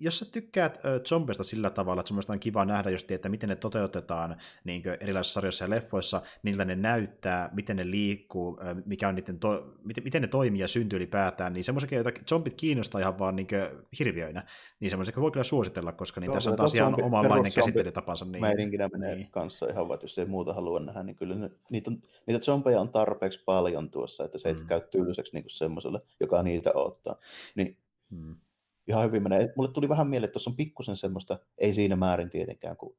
jos 0.00 0.18
sä 0.18 0.24
tykkäät 0.24 0.76
äh, 0.76 1.00
zombeista 1.08 1.44
sillä 1.44 1.70
tavalla, 1.70 2.00
että 2.00 2.08
semmoista 2.08 2.32
on 2.32 2.40
kiva 2.40 2.64
nähdä 2.64 2.90
just, 2.90 3.10
että 3.10 3.28
miten 3.28 3.48
ne 3.48 3.56
toteutetaan 3.56 4.36
niin 4.64 4.82
erilaisissa 5.00 5.34
sarjoissa 5.34 5.64
ja 5.64 5.70
leffoissa, 5.70 6.22
miltä 6.42 6.64
ne 6.64 6.76
näyttää, 6.76 7.50
miten 7.52 7.76
ne 7.76 7.90
liikkuu, 7.90 8.58
mikä 8.84 9.08
on 9.08 9.14
niiden 9.14 9.38
to- 9.38 9.74
miten, 9.84 10.04
miten 10.04 10.22
ne 10.22 10.28
toimii 10.28 10.60
ja 10.60 10.68
syntyy 10.68 10.96
ylipäätään, 10.96 11.52
niin 11.52 11.64
semmoisia, 11.64 11.98
joita 11.98 12.10
zombit 12.28 12.54
kiinnostaa 12.54 13.00
ihan 13.00 13.18
vaan 13.18 13.36
niin 13.36 13.48
hirviöinä, 13.98 14.46
niin 14.80 14.90
semmoisia 14.90 15.14
voi 15.16 15.30
kyllä 15.30 15.44
suositella, 15.44 15.92
koska 15.92 16.20
niin 16.20 16.26
Joo, 16.26 16.34
tässä 16.34 16.50
on 16.50 16.56
taas 16.56 16.74
ihan 16.74 17.02
omanlainen 17.02 17.52
käsittelytapansa. 17.52 18.24
Niin, 18.24 18.40
Meininkinä 18.40 18.88
menee 18.92 19.14
niin. 19.14 19.30
kanssa 19.30 19.66
ihan 19.72 19.88
vaan, 19.88 19.98
jos 20.02 20.18
ei 20.18 20.26
muuta 20.26 20.54
halua 20.54 20.80
nähdä, 20.80 21.02
niin 21.02 21.16
kyllä 21.16 21.34
ne, 21.34 21.50
niitä, 21.70 21.90
on, 21.90 22.02
niitä 22.26 22.44
zombeja 22.44 22.80
on 22.80 22.88
tarpeeksi 22.88 23.42
paljon 23.44 23.90
tuossa, 23.90 24.24
että 24.24 24.38
se 24.38 24.48
ei 24.48 24.54
mm. 24.54 24.66
käy 24.66 24.80
tylsäksi 24.80 25.34
niin 25.34 25.44
semmoiselle, 25.48 26.00
joka 26.20 26.42
niitä 26.42 26.70
ottaa. 26.74 27.16
Niin, 27.54 27.76
mm 28.10 28.36
ihan 28.90 29.04
hyvin 29.04 29.22
menee. 29.22 29.52
Mulle 29.56 29.72
tuli 29.72 29.88
vähän 29.88 30.08
mieleen, 30.08 30.24
että 30.24 30.32
tuossa 30.32 30.50
on 30.50 30.56
pikkusen 30.56 30.96
semmoista, 30.96 31.38
ei 31.58 31.74
siinä 31.74 31.96
määrin 31.96 32.30
tietenkään, 32.30 32.76
kun 32.76 32.96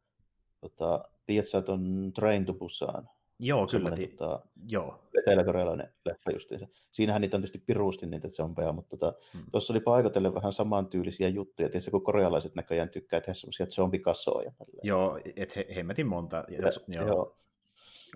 tota, 0.62 1.04
tiedät 1.26 1.48
sä 1.48 1.64
on 1.68 2.12
Train 2.16 2.46
to 2.46 2.54
Busan. 2.54 3.10
Joo, 3.40 3.68
kyllä. 3.68 3.96
Ti- 3.96 4.08
tota, 4.08 4.46
joo. 4.68 5.10
Etelä-korealainen 5.20 5.94
leffa 6.06 6.32
justiinsa. 6.32 6.68
Siinähän 6.92 7.22
niitä 7.22 7.38
on 7.38 7.42
tietysti 7.42 7.64
pirusti 7.66 8.06
niitä 8.06 8.30
zombeja, 8.30 8.74
mutta 8.74 8.98
tota, 8.98 9.20
hmm. 9.34 9.44
tuossa 9.52 9.74
oli 9.74 9.80
paikotellen 9.80 10.34
vähän 10.34 10.54
samantyylisiä 10.54 11.30
juttuja. 11.30 11.70
Tietysti 11.70 11.92
kun 11.92 12.04
korealaiset 12.04 12.56
näköjään 12.56 12.90
tykkää 12.90 13.22
tehdä 13.22 13.34
semmoisia 13.34 13.66
zombikasoja. 13.66 14.52
Tällä. 14.58 14.82
Joo, 14.84 15.20
et 15.36 15.56
he, 15.56 15.68
hemmetin 15.76 16.08
monta. 16.08 16.44
Ja, 16.48 16.58
ja, 16.88 17.02
joo. 17.02 17.08
joo. 17.08 17.38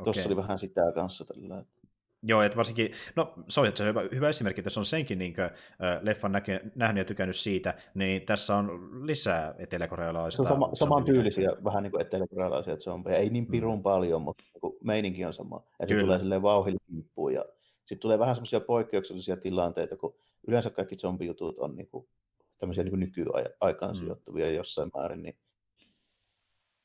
Tuossa 0.04 0.22
okay. 0.22 0.34
oli 0.34 0.36
vähän 0.36 0.60
sitä 0.60 0.82
kanssa 0.96 1.26
tällä. 1.26 1.66
Joo, 2.28 2.42
että 2.42 2.58
varsinkin, 2.58 2.92
no 3.16 3.34
se 3.48 3.60
on 3.60 3.68
hyvä, 3.80 4.02
hyvä 4.12 4.30
esimerkki, 4.30 4.62
että 4.62 4.68
jos 4.68 4.78
on 4.78 4.86
senkin 4.86 5.20
niin 5.20 5.34
kuin, 5.34 5.50
leffan 6.02 6.32
näky, 6.32 6.52
nähnyt 6.76 7.02
ja 7.02 7.06
tykännyt 7.06 7.36
siitä, 7.36 7.74
niin 7.94 8.22
tässä 8.22 8.56
on 8.56 8.90
lisää 9.08 9.56
eteläkorealaista. 9.58 10.36
Se 10.36 10.42
on 10.42 10.48
sama, 10.48 10.70
saman 10.74 11.06
tyylisiä, 11.06 11.50
vähän 11.64 11.84
niin 11.84 11.92
kuin 11.92 12.02
eteläkorealaisia 12.02 12.78
zombeja, 12.78 13.18
ei 13.18 13.30
niin 13.30 13.46
pirun 13.48 13.78
mm. 13.78 13.84
paljon, 13.84 14.22
mutta 14.22 14.44
niin 14.54 14.78
meininki 14.84 15.26
on 15.26 15.34
sama. 15.34 15.64
Ja 15.80 15.88
se 15.88 16.00
tulee 16.00 16.20
silleen 16.20 16.42
vauhille 16.42 16.80
kimppuun 16.88 17.34
ja 17.34 17.46
sitten 17.80 18.00
tulee 18.00 18.20
vähän 18.20 18.36
semmoisia 18.36 18.60
poikkeuksellisia 18.60 19.38
tilanteita, 19.38 19.98
kun 19.98 20.16
yleensä 20.48 20.70
kaikki 20.70 20.96
zombijutut 20.96 21.60
on 21.60 21.76
niin 21.76 21.88
kuin, 21.88 22.08
tämmöisiä 22.58 22.84
niin 22.84 22.92
kuin 22.92 23.00
nykyaikaan 23.00 23.96
mm. 23.96 24.00
sijoittuvia 24.00 24.52
jossain 24.52 24.92
määrin, 24.96 25.24
niin 25.24 25.38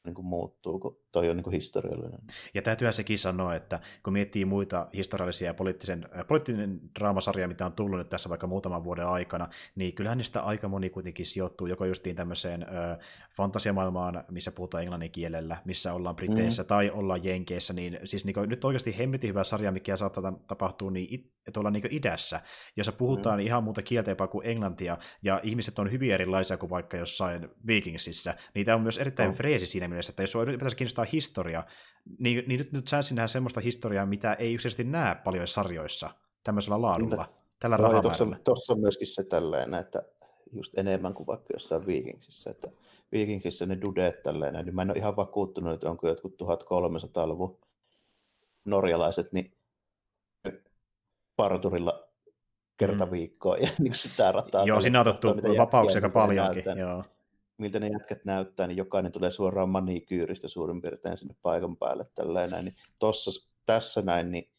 niin 0.05 0.15
kuin 0.15 0.27
muuttuu, 0.27 0.79
kun 0.79 1.01
toi 1.13 1.31
on 1.31 1.37
niin 1.37 1.53
historiallinen. 1.53 2.21
Ja 2.55 2.63
täytyyhän 2.63 2.93
sekin 2.93 3.19
sanoa, 3.19 3.55
että 3.55 3.81
kun 4.03 4.13
miettii 4.13 4.45
muita 4.45 4.89
historiallisia 4.95 5.47
ja 5.47 5.55
poliittisen, 5.55 6.09
äh, 6.17 6.27
poliittinen 6.27 6.81
draamasarja, 6.99 7.49
mitä 7.49 7.67
on 7.67 7.73
tullut 7.73 7.99
nyt 7.99 8.09
tässä 8.09 8.29
vaikka 8.29 8.47
muutaman 8.47 8.85
vuoden 8.85 9.07
aikana, 9.07 9.49
niin 9.75 9.95
kyllähän 9.95 10.19
niistä 10.19 10.41
aika 10.41 10.69
moni 10.69 10.91
kuitenkin 10.91 11.27
sijoittuu 11.27 11.67
joko 11.67 11.85
justiin 11.85 12.17
tämmöiseen 12.17 12.63
äh, 12.63 12.99
fantasiamaailmaan, 13.37 14.25
missä 14.31 14.53
puhutaan 14.53 14.83
englannin 14.83 15.11
kielellä, 15.11 15.57
missä 15.65 15.95
ollaan 15.95 16.17
Briteissä 16.17 16.63
mm. 16.63 16.67
tai 16.67 16.91
ollaan 16.91 17.25
Jenkeissä, 17.25 17.73
niin 17.73 17.99
siis 18.05 18.25
niin 18.25 18.35
kuin, 18.35 18.49
nyt 18.49 18.65
oikeasti 18.65 18.99
hemmetin 18.99 19.29
hyvä 19.29 19.45
sarja, 19.45 19.73
mikä 19.73 19.97
saattaa 19.97 20.33
tapahtua 20.47 20.91
niin 20.91 21.33
tuolla 21.53 21.71
niin 21.71 21.85
idässä, 21.91 22.41
jossa 22.77 22.93
puhutaan 22.93 23.39
mm. 23.39 23.47
ihan 23.47 23.65
muuta 23.65 23.83
kieltä 23.83 24.11
jopa 24.11 24.27
kuin 24.27 24.47
englantia, 24.47 24.99
ja 25.23 25.41
ihmiset 25.43 25.79
on 25.79 25.93
hyvin 25.93 26.13
erilaisia 26.13 26.57
kuin 26.57 26.71
vaikka 26.71 26.97
jossain 26.97 27.49
Vikingsissä. 27.67 28.35
Niitä 28.55 28.75
on 28.75 28.81
myös 28.81 28.99
erittäin 28.99 29.31
oh. 29.31 29.37
freesi 29.37 29.67
siinä 29.67 29.89
mielessä, 29.89 30.11
että 30.11 30.23
jos 30.23 30.35
pitäisi 30.47 30.77
kiinnostaa 30.77 31.00
historia, 31.05 31.65
niin, 32.19 32.45
niin 32.47 32.59
nyt, 32.59 32.73
nyt 32.73 32.89
sä 32.89 33.01
nähdä 33.15 33.27
semmoista 33.27 33.61
historiaa, 33.61 34.07
mitä 34.07 34.33
ei 34.33 34.55
yksinkertaisesti 34.55 34.85
näe 34.85 35.15
paljon 35.15 35.49
sarjoissa 35.49 36.11
tämmöisellä 36.45 36.83
laadulla, 36.83 37.17
Niinpä. 37.17 37.35
tällä 37.59 37.77
no, 37.77 38.03
tuossa, 38.03 38.27
tuossa 38.45 38.73
on 38.73 38.81
myöskin 38.81 39.07
se 39.07 39.25
tällainen, 39.25 39.81
että 39.81 40.03
just 40.53 40.79
enemmän 40.79 41.15
kuin 41.15 41.27
vaikka 41.27 41.53
jossain 41.53 41.87
Vikingsissä, 41.87 42.51
että 42.51 42.69
Vikingsissä 43.13 43.67
ne 43.67 43.81
dudeet 43.81 44.23
tällainen, 44.23 44.65
niin 44.65 44.75
mä 44.75 44.83
en 44.83 44.91
ole 44.91 44.99
ihan 44.99 45.17
vakuuttunut, 45.17 45.75
että 45.75 45.91
onko 45.91 46.09
jotkut 46.09 46.43
1300-luvun 46.43 47.59
norjalaiset, 48.65 49.33
niin 49.33 49.57
parturilla 51.37 52.09
kerta 52.77 53.07
mm. 53.07 53.13
viikkoa 53.13 53.57
ja 53.57 53.69
niin 53.79 53.95
sitä 53.95 54.33
rataa. 54.33 54.65
Joo, 54.65 54.81
siinä 54.81 55.01
on 55.01 55.09
otettu 55.09 55.29
vapauksia 55.59 55.97
aika 55.99 56.09
paljonkin. 56.09 56.65
Joo 56.79 57.05
miltä 57.61 57.81
ne 57.81 57.89
jätkät 57.89 58.25
näyttää, 58.25 58.67
niin 58.67 58.77
jokainen 58.77 59.13
tulee 59.13 59.31
suoraan 59.31 59.69
manikyyristä 59.69 60.49
suurin 60.49 60.83
piirtein 60.83 61.17
sinne 61.17 61.35
paikan 61.43 61.77
päälle. 61.77 62.05
Tälleen, 62.15 62.65
niin 62.65 62.77
tossa, 62.99 63.49
tässä 63.67 64.03
näin, 64.03 64.31
niin 64.31 64.51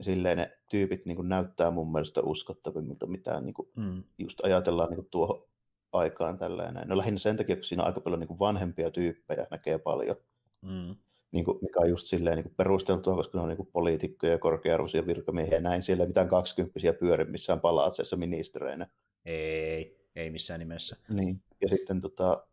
silleen 0.00 0.38
ne 0.38 0.58
tyypit 0.70 1.06
niin 1.06 1.16
kuin 1.16 1.28
näyttää 1.28 1.70
mun 1.70 1.92
mielestä 1.92 2.20
uskottavimmilta, 2.22 3.06
mitä 3.06 3.40
niin 3.40 3.54
kuin 3.54 3.68
mm. 3.76 4.02
just 4.18 4.44
ajatellaan 4.44 4.88
niin 4.88 4.96
kuin 4.96 5.08
tuohon 5.10 5.48
aikaan 5.92 6.38
tällainen. 6.38 6.88
No 6.88 6.96
lähinnä 6.96 7.18
sen 7.18 7.36
takia, 7.36 7.56
kun 7.56 7.64
siinä 7.64 7.82
on 7.82 7.86
aika 7.86 8.00
paljon 8.00 8.20
niin 8.20 8.28
kuin 8.28 8.38
vanhempia 8.38 8.90
tyyppejä, 8.90 9.46
näkee 9.50 9.78
paljon. 9.78 10.16
Mm. 10.62 10.96
Niin 11.32 11.44
kuin, 11.44 11.58
mikä 11.62 11.80
on 11.80 11.90
just 11.90 12.06
silleen 12.06 12.36
niin 12.36 12.44
kuin 12.44 12.54
perusteltua, 12.56 13.14
koska 13.14 13.38
ne 13.38 13.42
on 13.42 13.48
niin 13.48 13.56
kuin 13.56 13.68
poliitikkoja 13.72 14.32
ja 14.32 14.38
korkearvoisia 14.38 15.06
virkamiehiä 15.06 15.54
ja 15.54 15.60
näin. 15.60 15.82
Siellä 15.82 16.02
ei 16.02 16.08
mitään 16.08 16.28
kaksikymppisiä 16.28 16.92
pyöri 16.92 17.24
missään 17.24 17.60
palatseessa 17.60 18.16
ministereinä. 18.16 18.86
Ei, 19.24 19.98
ei 20.16 20.30
missään 20.30 20.60
nimessä. 20.60 20.96
Niin. 21.08 21.42
Ja 21.60 21.68
sitten 21.68 22.00
tota, 22.00 22.46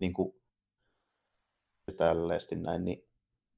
niin 0.00 0.12
kuin, 0.12 0.34
tälleesti 1.96 2.56
näin, 2.56 2.84
niin 2.84 3.08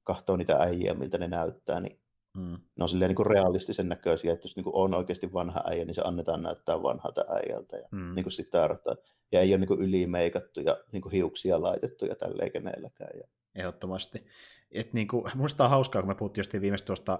katsoo 0.03 0.35
niitä 0.35 0.57
äijä, 0.57 0.93
miltä 0.93 1.17
ne 1.17 1.27
näyttää, 1.27 1.79
niin 1.79 1.99
mm. 2.33 2.57
ne 2.75 2.83
on 2.83 2.89
silleen 2.89 3.09
niin 3.09 3.15
kuin 3.15 3.25
realistisen 3.25 3.89
näköisiä, 3.89 4.33
että 4.33 4.45
jos 4.45 4.55
niin 4.55 4.63
kuin 4.63 4.75
on 4.75 4.95
oikeasti 4.95 5.33
vanha 5.33 5.63
äijä, 5.65 5.85
niin 5.85 5.95
se 5.95 6.01
annetaan 6.05 6.43
näyttää 6.43 6.83
vanhalta 6.83 7.25
äijältä 7.29 7.77
ja 7.77 7.87
mm. 7.91 8.15
niin 8.15 8.23
kuin 8.23 8.33
sitä 8.33 8.63
arvotaan. 8.63 8.97
Ja 9.31 9.39
ei 9.39 9.51
ole 9.51 9.57
niin 9.57 9.67
kuin 9.67 9.81
ylimeikattu 9.81 10.59
ja 10.59 10.77
niin 10.91 11.01
kuin 11.01 11.11
hiuksia 11.11 11.61
laitettu 11.61 12.05
ja 12.05 12.15
tälleen 12.15 12.51
kenelläkään. 12.51 13.19
Ja... 13.19 13.27
Ehdottomasti 13.55 14.25
että 14.73 14.93
niin 14.93 15.07
kuin, 15.07 15.31
musta 15.35 15.63
on 15.63 15.69
hauskaa, 15.69 16.01
kun 16.01 16.09
me 16.09 16.15
puhuttiin 16.15 16.39
just 16.39 16.53
viimeistä 16.53 16.85
tuosta 16.85 17.19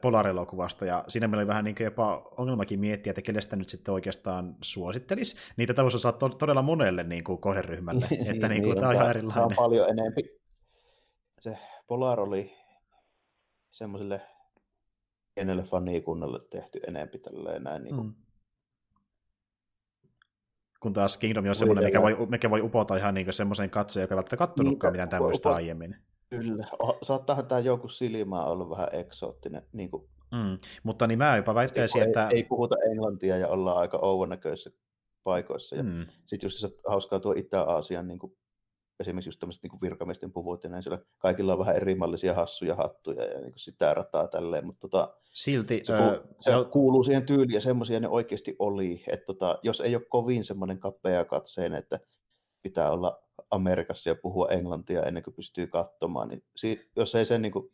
Polar-elokuvasta, 0.00 0.84
ja 0.84 1.04
siinä 1.08 1.28
meillä 1.28 1.40
oli 1.40 1.48
vähän 1.48 1.64
niin 1.64 1.76
jopa 1.80 2.30
ongelmakin 2.36 2.80
miettiä, 2.80 3.10
että 3.10 3.22
kenestä 3.22 3.56
nyt 3.56 3.68
sitten 3.68 3.94
oikeastaan 3.94 4.56
suosittelisi. 4.60 5.36
Niitä 5.56 5.74
tämmöistä 5.74 5.98
saa 5.98 6.12
to- 6.12 6.28
todella 6.28 6.62
monelle 6.62 7.02
niin 7.02 7.24
kuin 7.24 7.38
kohderyhmälle, 7.38 8.06
että 8.10 8.48
niin 8.48 8.62
kuin, 8.62 8.70
niin, 8.70 8.74
tämä 8.74 8.88
on 8.88 8.94
ihan 8.94 9.10
erilainen. 9.10 9.34
Tämä 9.34 9.46
on 9.46 9.54
paljon 9.56 9.88
enempi. 9.90 10.22
Se 11.40 11.58
Polar 11.86 12.20
oli 12.20 12.52
semmoiselle 13.70 14.20
pienelle 15.34 15.62
fanikunnalle 15.62 16.38
tehty 16.50 16.80
enempi 16.86 17.18
tälleen 17.18 17.62
näin 17.62 17.84
niin 17.84 17.94
kuin 17.94 18.06
mm 18.06 18.14
kun 20.82 20.92
taas 20.92 21.18
Kingdom 21.18 21.48
on 21.48 21.54
semmoinen, 21.54 21.84
mikä 21.84 22.02
voi, 22.02 22.26
mikä 22.30 22.50
voi 22.50 22.60
upota 22.60 22.96
ihan 22.96 23.14
niin 23.14 23.32
semmoiseen 23.32 23.70
katsoja, 23.70 24.04
joka 24.04 24.14
ei 24.14 24.16
välttämättä 24.16 24.36
kattonutkaan 24.36 24.92
niin, 24.92 24.96
mitään 25.02 25.08
tämmöistä 25.08 25.50
aiemmin. 25.50 25.96
Kyllä. 26.38 26.66
Saattaahan 27.02 27.46
tämä 27.46 27.58
joku 27.58 27.88
silmää 27.88 28.44
olla 28.44 28.70
vähän 28.70 28.88
eksoottinen. 28.92 29.62
Niin 29.72 29.90
kuin... 29.90 30.08
mm. 30.30 30.58
Mutta 30.82 31.06
niin 31.06 31.18
mä 31.18 31.36
jopa 31.36 31.54
väittäisin, 31.54 32.02
ei, 32.02 32.06
että... 32.06 32.28
Ei, 32.28 32.36
ei 32.36 32.44
puhuta 32.48 32.76
englantia 32.90 33.36
ja 33.36 33.48
ollaan 33.48 33.78
aika 33.78 33.98
ouvonäköisissä 34.02 34.70
paikoissa. 35.24 35.76
Ja 35.76 35.82
mm. 35.82 36.06
Sitten 36.26 36.46
just 36.46 36.58
se 36.58 36.68
hauskaa 36.88 37.20
tuo 37.20 37.32
Itä-Aasian 37.36 38.08
niin 38.08 38.18
kuin, 38.18 38.36
esimerkiksi 39.00 39.28
just 39.28 39.40
tämmöiset 39.40 39.62
niin 39.62 39.80
virkamiesten 39.82 40.32
puvut 40.32 40.64
ja 40.64 40.70
näin, 40.70 40.82
siellä 40.82 41.04
kaikilla 41.18 41.52
on 41.52 41.58
vähän 41.58 41.76
erimallisia 41.76 42.34
hassuja 42.34 42.74
hattuja 42.74 43.24
ja 43.24 43.40
niin 43.40 43.52
kuin 43.52 43.60
sitä 43.60 43.94
rataa 43.94 44.28
tälleen, 44.28 44.66
mutta 44.66 44.88
tota, 44.88 45.16
Silti, 45.32 45.80
se, 45.84 45.92
öö, 45.92 46.24
se 46.40 46.52
no... 46.52 46.64
kuuluu 46.64 47.04
siihen 47.04 47.26
tyyliin 47.26 47.54
ja 47.54 47.60
semmoisia 47.60 48.00
ne 48.00 48.08
oikeasti 48.08 48.56
oli, 48.58 49.04
että 49.08 49.26
tota, 49.26 49.58
jos 49.62 49.80
ei 49.80 49.96
ole 49.96 50.04
kovin 50.08 50.44
semmoinen 50.44 50.78
kapea 50.78 51.24
katseen, 51.24 51.74
että 51.74 52.00
pitää 52.62 52.90
olla 52.90 53.22
Amerikassa 53.50 54.10
ja 54.10 54.14
puhua 54.14 54.48
englantia 54.48 55.02
ennen 55.02 55.22
kuin 55.22 55.34
pystyy 55.34 55.66
katsomaan, 55.66 56.28
niin 56.28 56.44
siitä, 56.56 56.84
jos 56.96 57.14
ei 57.14 57.24
sen 57.24 57.42
niin 57.42 57.52
kuin 57.52 57.72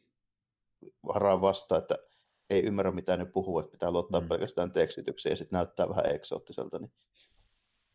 varaa 1.07 1.41
vasta, 1.41 1.77
että 1.77 1.99
ei 2.51 2.63
ymmärrä 2.63 2.91
mitä 2.93 3.17
ne 3.17 3.25
puhuu, 3.25 3.59
että 3.59 3.73
pitää 3.73 3.91
luottaa 3.91 4.21
mm. 4.21 4.29
pelkästään 4.29 4.73
tekstitykseen 4.73 5.33
ja 5.33 5.37
sitten 5.37 5.57
näyttää 5.57 5.89
vähän 5.89 6.15
eksoottiselta, 6.15 6.79
niin 6.79 6.93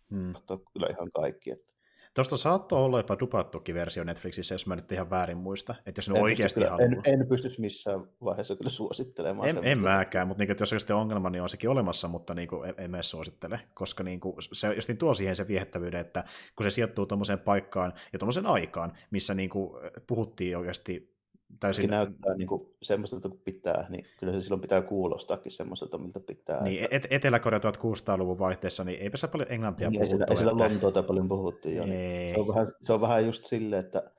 mm. 0.10 0.34
kyllä 0.74 0.88
ihan 0.90 1.12
kaikki. 1.12 1.52
Että 1.52 1.73
Tuosta 2.14 2.38
saattoi 2.38 2.80
olla 2.80 3.00
jopa 3.00 3.20
dupattukin 3.20 3.76
versio 3.76 4.04
Netflixissä, 4.04 4.56
jos 4.56 4.68
mä 4.68 4.76
nyt 4.76 4.92
ihan 4.92 5.10
väärin 5.10 5.38
muista. 5.38 5.76
Että 5.86 6.00
jos 6.00 6.10
ne 6.10 6.18
en 6.18 6.24
oikeasti 6.24 6.60
kyllä, 6.60 6.78
en, 6.80 7.02
en 7.06 7.28
pystyisi 7.28 7.62
missään 7.62 8.04
vaiheessa 8.24 8.56
kyllä 8.56 8.70
suosittelemaan. 8.70 9.50
En, 9.50 9.60
en 9.64 9.82
mäkään, 9.82 10.28
mutta 10.28 10.44
niin, 10.44 10.56
jos 10.60 10.74
on 10.74 10.80
sitten 10.80 10.96
ongelma, 10.96 11.30
niin 11.30 11.42
on 11.42 11.50
sekin 11.50 11.70
olemassa, 11.70 12.08
mutta 12.08 12.34
niin 12.34 12.48
kuin, 12.48 12.70
en, 12.70 12.76
en 12.78 12.92
mene 12.92 13.04
suosittele, 13.04 13.60
koska 13.74 14.04
niin 14.04 14.20
kuin, 14.20 14.36
se 14.52 14.74
just 14.74 14.88
niin 14.88 14.98
tuo 14.98 15.14
siihen 15.14 15.36
se 15.36 15.48
viehättävyyden, 15.48 16.02
että 16.02 16.24
kun 16.56 16.64
se 16.64 16.70
sijoittuu 16.70 17.06
tuommoiseen 17.06 17.40
paikkaan 17.40 17.94
ja 18.14 18.20
tuommoiseen 18.20 18.46
aikaan, 18.46 18.94
missä 19.12 19.34
niin 19.34 19.50
kuin, 19.50 19.92
puhuttiin 20.08 20.58
oikeasti 20.58 21.13
täysin... 21.60 21.90
näyttää 21.90 22.36
niin 22.36 22.48
kuin 22.48 22.76
semmoiselta 22.82 23.30
kuin 23.30 23.42
pitää, 23.46 23.86
niin 23.90 24.06
kyllä 24.20 24.34
se 24.34 24.42
silloin 24.42 24.62
pitää 24.62 24.82
kuulostaakin 24.82 25.52
semmoiselta, 25.52 25.98
miltä 25.98 26.20
pitää. 26.20 26.64
Niin, 26.64 26.84
että... 26.84 26.96
et- 26.96 27.08
Etelä-Korea 27.10 27.60
1600-luvun 27.60 28.40
vaihteessa, 28.40 28.84
niin 28.84 29.02
eipä 29.02 29.18
se 29.18 29.28
paljon 29.28 29.52
englantia 29.52 29.90
niin, 29.90 30.02
puhuttu. 30.02 30.26
Ei 30.30 30.38
sillä, 30.38 30.52
että... 30.52 30.64
Lontoota 30.64 31.04
paljon 31.04 31.30
puhuttu. 31.30 31.70
Jo, 31.70 31.86
niin 31.86 32.36
se, 32.36 32.42
on 32.42 32.48
vähän, 32.48 32.68
se 32.82 32.94
on 32.94 33.02
vähän 33.02 33.26
just 33.26 33.44
silleen, 33.44 33.86
että 33.86 34.12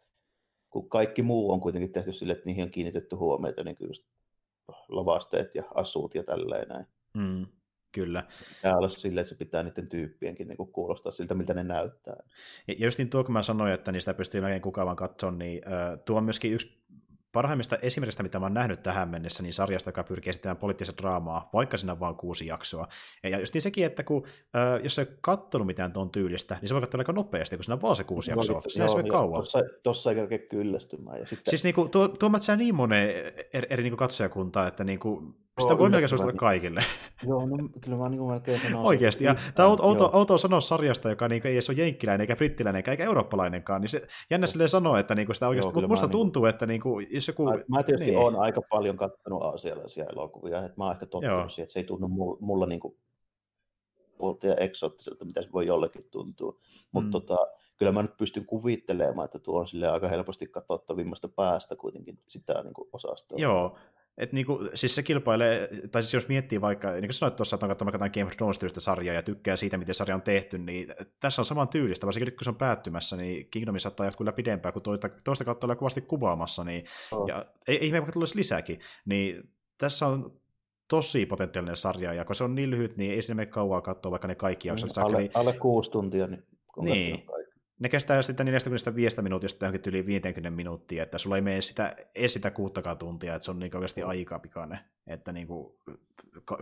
kun 0.70 0.89
kaikki 0.89 1.23
muu 1.23 1.52
on 1.52 1.61
kuitenkin 1.61 1.93
tehty 1.93 2.12
sille, 2.12 2.32
että 2.32 2.47
niihin 2.47 2.65
on 2.65 2.70
kiinnitetty 2.70 3.16
huomiota, 3.16 3.65
niin 3.65 3.77
kyllä 3.77 3.93
lavasteet 4.89 5.55
ja 5.55 5.62
asut 5.74 6.15
ja 6.15 6.24
tälleen 6.24 6.69
näin. 6.69 6.86
Mm, 7.15 7.47
kyllä. 7.93 8.27
Pitää 8.56 8.77
olla 8.77 8.89
silleen, 8.89 9.23
että 9.23 9.28
se 9.35 9.39
pitää 9.39 9.62
niiden 9.62 9.89
tyyppienkin 9.89 10.48
niin 10.48 10.73
kuulostaa 10.73 11.12
siltä, 11.12 11.35
miltä 11.35 11.55
ne 11.55 11.65
näyttää. 11.65 12.16
Ja 12.69 12.74
just 12.78 12.98
niin 12.98 13.11
tuo, 13.11 13.24
kun 13.24 13.32
mä 13.32 13.43
sanoin, 13.43 13.73
että 13.73 13.93
niistä 13.93 14.15
pystyy 14.15 14.40
melkein 14.40 14.62
kukaan 14.62 14.86
vaan 14.86 14.97
katsoa, 14.97 15.31
niin 15.31 15.62
äh, 15.66 15.98
tuo 16.05 16.19
on 16.19 16.24
myöskin 16.24 16.52
yksi 16.52 16.84
parhaimmista 17.35 17.77
esimerkistä, 17.82 18.23
mitä 18.23 18.39
mä 18.39 18.44
oon 18.44 18.55
nähnyt 18.55 18.82
tähän 18.82 19.09
mennessä, 19.09 19.43
niin 19.43 19.52
sarjasta, 19.52 19.89
joka 19.89 20.05
pyrkii 20.05 20.31
esittämään 20.31 20.56
poliittista 20.56 20.94
draamaa, 21.02 21.51
vaikka 21.52 21.77
siinä 21.77 21.93
on 21.93 22.01
vain 22.01 22.16
kuusi 22.16 22.47
jaksoa. 22.47 22.89
Ja 23.23 23.39
just 23.39 23.55
niin 23.55 23.62
sekin, 23.62 23.86
että 23.86 24.02
kun, 24.02 24.27
äh, 24.27 24.82
jos 24.82 24.98
ei 24.98 25.06
ole 25.55 25.65
mitään 25.65 25.93
tuon 25.93 26.11
tyylistä, 26.11 26.56
niin 26.61 26.69
se 26.69 26.74
voi 26.74 26.81
katsoa 26.81 26.98
aika 26.98 27.12
nopeasti, 27.12 27.56
kun 27.56 27.65
siinä 27.65 27.74
on 27.74 27.82
vaan 27.82 27.97
se 27.97 28.05
kuusi 28.05 28.31
jaksoa. 28.31 28.61
Se 28.69 28.82
ei 28.82 29.11
kauan. 29.11 29.40
Tossa, 29.40 29.59
tossa 29.82 30.11
ei 30.11 30.16
kerkeä 30.16 30.39
kyllästymään. 30.39 31.20
Ja 31.20 31.27
sitten... 31.27 31.51
Siis 31.51 31.65
niinku, 31.65 31.89
tuo, 31.89 32.09
tuo 32.09 32.31
niin 32.56 32.74
monen 32.74 33.09
eri, 33.52 33.66
eri 33.70 33.82
niinku 33.82 33.97
katsojakuntaa, 33.97 34.66
että 34.66 34.85
niinku, 34.85 35.35
Sitä 35.61 35.79
voi 35.79 35.91
melkein 35.91 36.09
suositella 36.09 36.39
kaikille. 36.39 36.85
Joo, 37.27 37.47
no 37.47 37.57
kyllä 37.81 37.97
mä 37.97 38.09
niin 38.09 38.23
melkein 38.23 38.61
sanon. 38.61 38.85
Oikeasti. 38.85 39.25
Ja 39.25 39.35
tämä 39.55 39.69
on 39.69 39.79
outo, 39.81 40.11
outo 40.13 40.39
sanoa 40.39 40.61
sarjasta, 40.61 41.11
joka 41.11 41.29
niin 41.29 41.47
ei 41.47 41.53
edes 41.53 41.71
ole 41.71 41.79
jenkkiläinen, 41.79 42.21
eikä 42.21 42.37
brittiläinen, 42.37 42.83
eikä 42.89 43.05
eurooppalainenkaan. 43.05 43.81
Niin 43.81 43.89
se 43.89 44.07
jännä 44.31 44.47
silleen 44.47 44.69
sanoa, 44.69 44.99
että 44.99 45.15
niin 45.15 45.35
sitä 45.35 45.49
oikeasti, 45.49 45.73
mutta 45.73 45.89
musta 45.89 46.07
niin 46.07 46.13
tuntuu, 46.13 46.47
että 46.47 46.67
niin 46.67 46.81
kuin, 46.81 47.07
jos 47.11 47.29
joku... 47.29 47.45
Mä, 47.45 47.53
mä 47.69 47.83
tietysti 47.83 48.11
niin. 48.11 48.19
olen 48.19 48.37
aika 48.37 48.61
paljon 48.71 48.97
katsonut 48.97 49.43
aasialaisia 49.43 50.05
elokuvia, 50.13 50.59
että 50.59 50.75
mä 50.77 50.85
oon 50.85 50.93
ehkä 50.93 51.07
tottunut 51.07 51.53
siihen, 51.53 51.65
että 51.65 51.73
se 51.73 51.81
ei 51.81 51.85
tunnu 51.85 52.09
mulla, 52.09 52.37
mulla 52.41 52.67
niin 52.67 52.81
kuin 52.81 52.97
ja 54.43 54.55
eksoottiselta, 54.55 55.25
mitä 55.25 55.43
se 55.43 55.53
voi 55.53 55.67
jollekin 55.67 56.03
tuntua. 56.11 56.57
Mutta 56.93 57.07
mm. 57.07 57.11
tota, 57.11 57.37
kyllä 57.77 57.93
mä 57.93 58.03
nyt 58.03 58.17
pystyn 58.17 58.47
kuvittelemaan, 58.47 59.25
että 59.25 59.39
tuo 59.39 59.61
on 59.61 59.69
sille 59.69 59.89
aika 59.89 60.09
helposti 60.09 60.47
katsottavimmasta 60.47 61.29
päästä 61.29 61.77
kuitenkin 61.77 62.19
sitä 62.29 62.63
niin 62.63 62.75
kuin 62.75 62.89
osastoa. 62.93 63.39
Joo, 63.39 63.79
et 64.19 64.32
niinku, 64.32 64.69
siis 64.74 64.95
se 64.95 65.03
kilpailee, 65.03 65.69
tai 65.91 66.03
siis 66.03 66.15
jos 66.15 66.28
miettii 66.28 66.61
vaikka, 66.61 66.91
niin 66.93 67.03
kuin 67.03 67.15
sanoit 67.15 67.36
tuossa, 67.36 67.57
että 67.57 67.66
on 67.66 67.70
katsonut 67.70 68.12
Game 68.12 68.24
of 68.24 68.36
Thrones 68.36 68.59
tyylistä 68.59 68.81
sarjaa 68.81 69.15
ja 69.15 69.23
tykkää 69.23 69.57
siitä, 69.57 69.78
miten 69.78 69.95
sarja 69.95 70.15
on 70.15 70.23
tehty, 70.23 70.59
niin 70.59 70.86
tässä 71.20 71.43
on 71.43 71.47
saman 71.47 71.69
tyylistä, 71.69 72.07
varsinkin 72.07 72.36
kun 72.36 72.45
se 72.45 72.51
on 72.51 72.57
päättymässä, 72.57 73.16
niin 73.16 73.51
Kingdomin 73.51 73.81
saattaa 73.81 74.07
jatkuu 74.07 74.24
kyllä 74.24 74.32
pidempään, 74.32 74.73
kun 74.73 74.82
toista, 74.82 75.09
toista 75.24 75.45
kautta 75.45 75.66
oli 75.66 75.77
kovasti 75.77 76.01
kuvaamassa, 76.01 76.65
niin, 76.65 76.85
oh. 77.12 77.28
ja 77.28 77.47
ei, 77.69 77.78
ei 77.78 77.93
vaikka 77.93 78.12
tulisi 78.12 78.39
lisääkin, 78.39 78.81
niin 79.05 79.51
tässä 79.78 80.07
on 80.07 80.41
tosi 80.89 81.27
potentiaalinen 81.27 81.77
sarja, 81.77 82.12
ja 82.12 82.24
kun 82.24 82.35
se 82.35 82.45
on 82.45 82.55
niin 82.55 82.70
lyhyt, 82.70 82.97
niin 82.97 83.12
ei 83.12 83.23
sinne 83.23 83.35
mene 83.35 83.51
kauaa 83.51 83.81
katsoa, 83.81 84.11
vaikka 84.11 84.28
ne 84.28 84.35
kaikki 84.35 84.69
jaksot. 84.69 84.99
Alle, 84.99 85.19
niin... 85.19 85.31
alle 85.35 85.53
kuusi 85.53 85.91
tuntia, 85.91 86.27
niin, 86.27 86.43
niin 86.82 87.27
ne 87.79 87.89
kestää 87.89 88.23
sitten 88.23 88.47
45 88.47 89.23
minuutista 89.23 89.65
johonkin 89.65 89.93
yli 89.93 90.07
50 90.07 90.51
minuuttia, 90.51 91.03
että 91.03 91.19
sulla 91.19 91.37
ei 91.37 91.43
mene 91.43 91.61
sitä, 91.61 91.97
ei 92.15 92.29
sitä 92.29 92.51
kuuttakaan 92.51 92.99
tuntia, 92.99 93.35
että 93.35 93.45
se 93.45 93.51
on 93.51 93.59
niin 93.59 93.77
oikeasti 93.77 94.03
aika 94.03 94.39
pikainen. 94.39 94.79
Että 95.07 95.33
niin 95.33 95.47
kuin, 95.47 95.75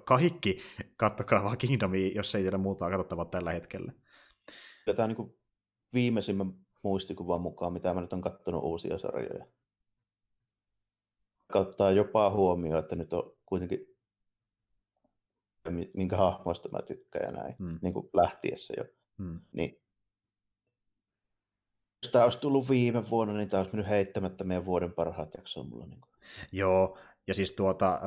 kahikki, 0.05 0.59
kattokaa 0.97 1.45
vaan 1.45 1.59
Kingdomia, 1.59 2.13
jos 2.15 2.35
ei 2.35 2.43
tiedä 2.43 2.59
muuta 2.59 2.91
katsottavaa 2.91 3.25
tällä 3.25 3.53
hetkellä. 3.53 3.93
Tämä 4.97 5.05
on 5.05 5.09
niin 5.09 5.39
viimeisimmän 5.95 6.53
muistikuvan 6.83 7.41
mukaan, 7.41 7.73
mitä 7.73 7.95
mä 7.95 8.01
nyt 8.01 8.13
on 8.13 8.21
katsonut 8.21 8.65
uusia 8.65 8.99
sarjoja. 8.99 9.47
Kattaa 11.53 11.91
jopa 11.91 12.31
huomioon, 12.31 12.79
että 12.79 12.97
nyt 12.97 13.13
on 13.13 13.37
kuitenkin 13.47 13.93
minkä 15.95 16.17
hahmoista 16.17 16.69
mä 16.69 16.79
tykkään 16.83 17.25
ja 17.25 17.43
näin, 17.43 17.55
hmm. 17.59 17.79
niin 17.83 17.95
kuin 17.95 18.11
lähtiessä 18.13 18.75
jo. 18.77 18.85
Hmm. 19.19 19.41
Niin 19.53 19.82
jos 22.03 22.13
tämä 22.13 22.25
olisi 22.25 22.39
tullut 22.39 22.71
viime 22.71 23.11
vuonna, 23.11 23.35
niin 23.35 23.49
tämä 23.49 23.61
olisi 23.61 23.75
mennyt 23.75 23.91
heittämättä 23.91 24.45
meidän 24.45 24.65
vuoden 24.65 24.93
parhaat 24.93 25.35
jaksoa 25.37 25.65
mulla. 25.65 25.87
Niin. 25.87 26.01
Joo, 26.53 26.99
ja 27.27 27.35
siis 27.35 27.53
tuota, 27.53 28.01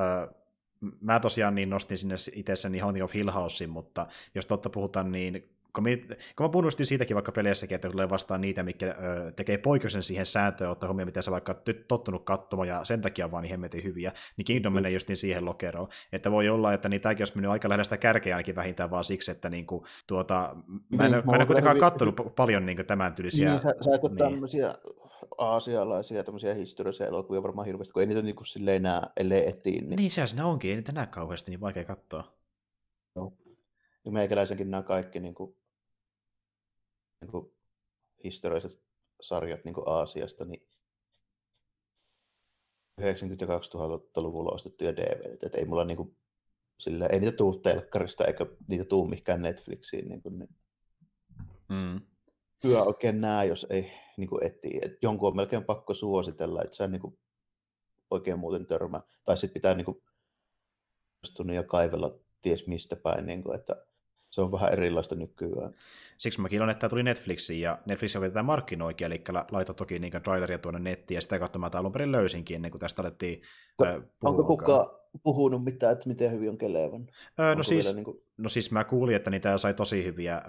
mä 1.01 1.19
tosiaan 1.19 1.55
niin 1.55 1.69
nostin 1.69 1.97
sinne 1.97 2.15
itse 2.33 2.55
sen 2.55 2.79
Haunting 2.79 3.03
of 3.03 3.13
Hill 3.13 3.31
Housein, 3.31 3.69
mutta 3.69 4.07
jos 4.35 4.45
totta 4.45 4.69
puhutaan, 4.69 5.11
niin 5.11 5.54
kun, 5.75 5.83
me, 5.83 5.97
kun 6.35 6.45
mä 6.45 6.49
puhun 6.49 6.71
siitäkin 6.71 7.15
vaikka 7.15 7.31
peleissäkin, 7.31 7.75
että 7.75 7.89
tulee 7.89 8.09
vastaan 8.09 8.41
niitä, 8.41 8.63
mikä 8.63 8.85
ö, 8.87 9.31
tekee 9.31 9.57
poikkeuksen 9.57 10.03
siihen 10.03 10.25
sääntöön, 10.25 10.71
ottaa 10.71 10.89
huomioon, 10.89 11.07
mitä 11.07 11.21
sä 11.21 11.31
vaikka 11.31 11.61
nyt 11.67 11.87
tottunut 11.87 12.25
katsomaan, 12.25 12.67
ja 12.67 12.85
sen 12.85 13.01
takia 13.01 13.31
vaan 13.31 13.43
niin 13.43 13.51
hemmetin 13.51 13.83
hyviä, 13.83 14.11
niin 14.37 14.45
Kingdom 14.45 14.73
mm. 14.73 14.75
menee 14.75 14.91
just 14.91 15.07
niin 15.07 15.17
siihen 15.17 15.45
lokeroon. 15.45 15.87
Että 16.11 16.31
voi 16.31 16.49
olla, 16.49 16.73
että 16.73 16.89
niitäkin 16.89 17.21
olisi 17.21 17.35
mennyt 17.35 17.51
aika 17.51 17.69
lähellä 17.69 17.83
sitä 17.83 17.97
kärkeä 17.97 18.35
ainakin 18.35 18.55
vähintään 18.55 18.91
vaan 18.91 19.03
siksi, 19.03 19.31
että 19.31 19.49
niin 19.49 19.65
kuin, 19.65 19.85
tuota, 20.07 20.55
mä 20.97 21.05
en, 21.05 21.11
niin, 21.11 21.23
mä 21.25 21.35
en 21.35 21.41
ole 21.41 21.45
kuitenkaan 21.45 21.75
hyvin, 21.75 21.79
kattonut 21.79 22.19
hyvin, 22.19 22.31
paljon 22.31 22.65
niin 22.65 22.85
tämän 22.87 23.15
tyylisiä. 23.15 23.49
Niin, 23.49 23.61
sä, 23.61 23.73
sä 23.81 23.95
et 23.95 24.03
ole 24.03 24.11
niin. 24.11 24.17
tämmöisiä 24.17 24.75
aasialaisia 25.37 26.23
tämmöisiä 26.23 26.53
historiallisia 26.53 27.07
elokuvia 27.07 27.43
varmaan 27.43 27.65
hirveästi, 27.65 27.93
kun 27.93 28.01
ei 28.01 28.07
niitä 28.07 28.21
niin 28.21 28.35
kuin 28.35 28.47
silleen 28.47 28.83
näe, 28.83 29.01
ellei 29.17 29.49
etiin. 29.49 29.89
Niin, 29.89 29.97
niin 29.97 30.11
sehän 30.11 30.27
siinä 30.27 30.45
onkin, 30.45 30.69
ei 30.69 30.75
niitä 30.75 30.91
näe 30.91 31.07
kauheasti, 31.07 31.51
niin 31.51 31.61
vaikea 31.61 31.85
katsoa. 31.85 32.33
Joo. 33.15 33.33
Ja 34.05 34.11
meikäläisenkin 34.11 34.71
nämä 34.71 34.83
kaikki 34.83 35.19
niin 35.19 35.35
kuin 35.35 35.55
niin 37.25 37.31
kuin 37.31 37.55
historialliset 38.23 38.83
sarjat 39.21 39.65
niin 39.65 39.73
kuin 39.73 39.87
Aasiasta, 39.87 40.45
niin 40.45 40.67
90- 43.01 43.03
ja 43.41 43.47
2000-luvulla 43.47 44.51
ostettuja 44.51 44.95
DVD, 44.95 45.33
että 45.45 45.57
ei 45.57 45.65
mulla 45.65 45.85
niin 45.85 45.97
kuin, 45.97 46.17
sillä, 46.79 47.07
ei 47.07 47.19
niitä 47.19 47.37
tuu 47.37 47.59
telkkarista 47.59 48.25
eikä 48.25 48.45
niitä 48.67 48.85
tuu 48.85 49.07
mihinkään 49.07 49.41
Netflixiin. 49.41 50.09
Niin 50.09 50.21
kuin, 50.21 50.39
niin. 50.39 50.49
Mm. 51.69 52.01
Hyvä 52.63 52.83
oikein 52.83 53.21
näe, 53.21 53.45
jos 53.45 53.67
ei 53.69 53.91
niin 54.17 54.29
kuin. 54.29 54.43
Et 54.43 54.57
jonkun 55.01 55.27
on 55.27 55.35
melkein 55.35 55.65
pakko 55.65 55.93
suositella, 55.93 56.61
että 56.63 56.75
sä 56.75 56.87
niin 56.87 57.01
kuin, 57.01 57.19
oikein 58.11 58.39
muuten 58.39 58.65
törmää. 58.65 59.01
Tai 59.25 59.37
sitten 59.37 59.53
pitää 59.53 59.75
niin 59.75 59.85
kuin, 59.85 60.01
ja 61.55 61.63
kaivella 61.63 62.19
ties 62.41 62.67
mistä 62.67 62.95
päin, 62.95 63.25
niin 63.25 63.43
kuin, 63.43 63.59
että 63.59 63.85
se 64.35 64.41
on 64.41 64.51
vähän 64.51 64.73
erilaista 64.73 65.15
nykyään. 65.15 65.73
Siksi 66.17 66.41
mäkin 66.41 66.61
on, 66.61 66.69
että 66.69 66.79
tämä 66.79 66.89
tuli 66.89 67.03
Netflixiin, 67.03 67.61
ja 67.61 67.79
Netflix 67.85 68.15
on 68.15 68.21
tätä 68.21 68.43
markkinoikin, 68.43 69.05
eli 69.05 69.23
laita 69.51 69.73
toki 69.73 69.99
niin 69.99 70.11
traileria 70.23 70.57
tuonne 70.57 70.79
nettiin, 70.79 71.15
ja 71.15 71.21
sitä 71.21 71.39
kautta 71.39 71.59
mä 71.59 71.69
alun 71.73 71.91
perin 71.91 72.11
löysinkin, 72.11 72.55
ennen 72.55 72.71
kuin 72.71 72.79
tästä 72.79 73.01
alettiin 73.01 73.41
Ko, 73.77 73.85
Onko 74.23 74.43
kukaan 74.43 74.87
puhunut 75.23 75.63
mitään, 75.63 75.93
että 75.93 76.07
miten 76.07 76.31
hyvin 76.31 76.49
on 76.49 76.57
Kelevan? 76.57 77.07
Öö, 77.39 77.55
no, 77.55 77.63
siis, 77.63 77.93
niin 77.93 78.03
kuin... 78.03 78.21
no 78.37 78.49
siis 78.49 78.71
mä 78.71 78.83
kuulin, 78.83 79.15
että 79.15 79.31
niitä 79.31 79.57
sai 79.57 79.73
tosi 79.73 80.05
hyviä 80.05 80.41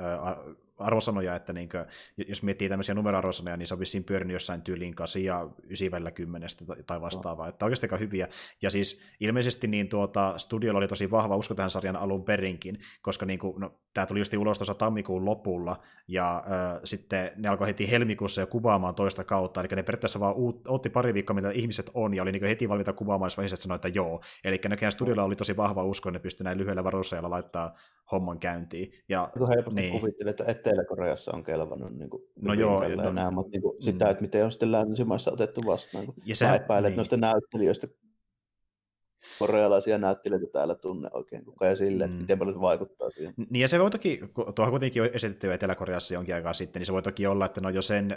arvosanoja, 0.78 1.36
että 1.36 1.52
niin 1.52 1.68
kuin, 1.68 1.84
jos 2.28 2.42
miettii 2.42 2.68
tämmöisiä 2.68 2.94
numeroarvosanoja, 2.94 3.56
niin 3.56 3.66
se 3.66 3.74
on 3.74 3.80
vissiin 3.80 4.04
pyörinyt 4.04 4.32
jossain 4.32 4.62
tyyliin 4.62 4.94
8 4.94 5.24
ja 5.24 5.48
9 5.62 5.90
välillä 5.90 6.10
10 6.10 6.48
tai 6.86 7.00
vastaavaa, 7.00 7.46
no. 7.46 7.48
että 7.48 7.64
oikeasti 7.64 7.86
aika 7.86 7.96
hyviä. 7.96 8.28
Ja 8.62 8.70
siis 8.70 9.02
ilmeisesti 9.20 9.66
niin 9.66 9.88
tuota, 9.88 10.38
studiolla 10.38 10.78
oli 10.78 10.88
tosi 10.88 11.10
vahva 11.10 11.36
usko 11.36 11.54
tähän 11.54 11.70
sarjan 11.70 11.96
alun 11.96 12.24
perinkin, 12.24 12.78
koska 13.02 13.26
niin 13.26 13.38
kuin, 13.38 13.60
no, 13.60 13.80
tämä 13.94 14.06
tuli 14.06 14.20
just 14.20 14.34
ulos 14.34 14.58
tuossa 14.58 14.74
tammikuun 14.74 15.24
lopulla, 15.24 15.82
ja 16.08 16.36
äh, 16.36 16.80
sitten 16.84 17.30
ne 17.36 17.48
alkoi 17.48 17.66
heti 17.66 17.90
helmikuussa 17.90 18.40
jo 18.40 18.46
kuvaamaan 18.46 18.94
toista 18.94 19.24
kautta, 19.24 19.60
eli 19.60 19.68
ne 19.76 19.82
periaatteessa 19.82 20.20
vaan 20.20 20.34
uut, 20.34 20.68
otti 20.68 20.90
pari 20.90 21.14
viikkoa, 21.14 21.34
mitä 21.34 21.50
ihmiset 21.50 21.90
on, 21.94 22.14
ja 22.14 22.22
oli 22.22 22.32
niin 22.32 22.46
heti 22.46 22.68
valmiita 22.68 22.92
kuvaamaan, 22.92 23.26
jos 23.26 23.38
ihmiset 23.38 23.60
sanoivat, 23.60 23.84
että 23.84 23.98
joo. 23.98 24.22
Eli 24.44 24.60
näköjään 24.68 24.92
studiolla 24.92 25.24
oli 25.24 25.36
tosi 25.36 25.56
vahva 25.56 25.84
usko, 25.84 26.08
että 26.08 26.18
ne 26.18 26.22
pystyi 26.22 26.44
näin 26.44 26.58
lyhyellä 26.58 26.84
varusteella 26.84 27.30
laittaa 27.30 27.75
homman 28.12 28.38
käyntiin. 28.38 28.92
Ja, 29.08 29.30
helposti 29.56 29.80
niin. 29.80 30.00
kuvittelee, 30.00 30.30
että 30.30 30.44
Etelä-Koreassa 30.46 31.32
on 31.34 31.44
kelvannut 31.44 31.98
niin 31.98 32.10
kuin, 32.10 32.22
no 32.42 32.54
joo, 32.54 32.88
no, 32.88 33.12
nämä, 33.12 33.30
mutta 33.30 33.50
niin 33.50 33.62
kuin, 33.62 33.76
mm. 33.76 33.82
sitä, 33.82 34.08
että 34.08 34.22
miten 34.22 34.44
on 34.44 34.52
sitten 34.52 34.72
länsimaissa 34.72 35.32
otettu 35.32 35.60
vastaan. 35.66 36.06
Kun 36.06 36.14
ja 36.24 36.36
se, 36.36 36.54
epäilen, 36.54 36.90
niin. 36.90 36.96
noista 36.96 37.16
näyttelijöistä 37.16 37.88
korealaisia 39.38 39.98
näyttelijöitä 39.98 40.46
täällä 40.52 40.74
tunne 40.74 41.08
oikein 41.12 41.44
kukaan 41.44 41.70
ja 41.70 41.76
sille, 41.76 42.04
että 42.04 42.16
mm. 42.16 42.20
miten 42.20 42.38
paljon 42.38 42.56
se 42.56 42.60
vaikuttaa 42.60 43.10
siihen. 43.10 43.34
Niin 43.50 43.60
ja 43.60 43.68
se 43.68 43.78
voi 43.78 43.90
toki, 43.90 44.20
tuohan 44.54 44.72
kuitenkin 44.72 45.02
on 45.02 45.08
esitetty 45.12 45.52
Etelä-Koreassa 45.52 46.14
jonkin 46.14 46.34
aikaa 46.34 46.52
sitten, 46.52 46.80
niin 46.80 46.86
se 46.86 46.92
voi 46.92 47.02
toki 47.02 47.26
olla, 47.26 47.46
että 47.46 47.60
ne 47.60 47.66
on 47.66 47.74
jo 47.74 47.82
sen, 47.82 48.12
ö, 48.12 48.16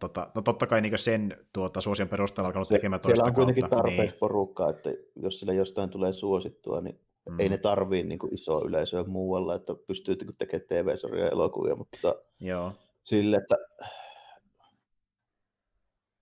tota, 0.00 0.30
no 0.34 0.42
totta 0.42 0.66
kai 0.66 0.80
niin 0.80 0.98
sen 0.98 1.36
tuota, 1.52 1.80
suosion 1.80 2.08
perusteella 2.08 2.46
alkanut 2.46 2.68
tekemään 2.68 3.00
toista 3.00 3.16
Siellä 3.16 3.28
on 3.28 3.34
kuitenkin 3.34 3.62
kautta, 3.62 3.76
tarpeeksi 3.76 4.02
niin. 4.02 4.20
porukkaa, 4.20 4.70
että 4.70 4.90
jos 5.16 5.40
sillä 5.40 5.52
jostain 5.52 5.90
tulee 5.90 6.12
suosittua, 6.12 6.80
niin 6.80 7.00
Mm. 7.30 7.40
Ei 7.40 7.48
ne 7.48 7.58
tarvii 7.58 8.02
niin 8.02 8.18
kuin, 8.18 8.34
isoa 8.34 8.64
yleisöä 8.64 9.04
muualla, 9.04 9.54
että 9.54 9.74
pystyy 9.86 10.14
niin 10.14 10.36
tekemään 10.38 10.68
TV-sarjoja 10.68 11.24
ja 11.24 11.30
elokuvia, 11.30 11.76
mutta 11.76 12.14
Joo. 12.40 12.72
sille, 13.02 13.36
että 13.36 13.56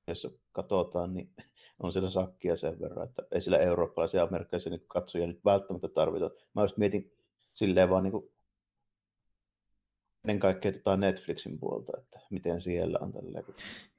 jos 0.09 0.29
katsotaan, 0.53 1.15
niin 1.15 1.31
on 1.79 1.93
siellä 1.93 2.11
sakkia 2.11 2.57
sen 2.57 2.81
verran, 2.81 3.09
että 3.09 3.23
ei 3.33 3.43
sillä 3.43 3.59
eurooppalaisia 3.59 4.21
ja 4.21 4.25
amerikkalaisia 4.25 4.71
niin 4.71 4.85
katsojia 4.89 5.27
nyt 5.27 5.45
välttämättä 5.45 5.89
tarvita. 5.89 6.31
Mä 6.55 6.63
just 6.63 6.77
mietin 6.77 7.13
silleen 7.53 7.91
vaan 7.91 8.03
niin 8.03 8.13
kuin, 8.13 8.31
ennen 10.25 10.41
kaikkea 10.41 10.73
tota 10.73 10.97
Netflixin 10.97 11.59
puolta, 11.59 11.93
että 11.99 12.21
miten 12.31 12.61
siellä 12.61 12.99
on 13.01 13.13
tälleen. 13.13 13.45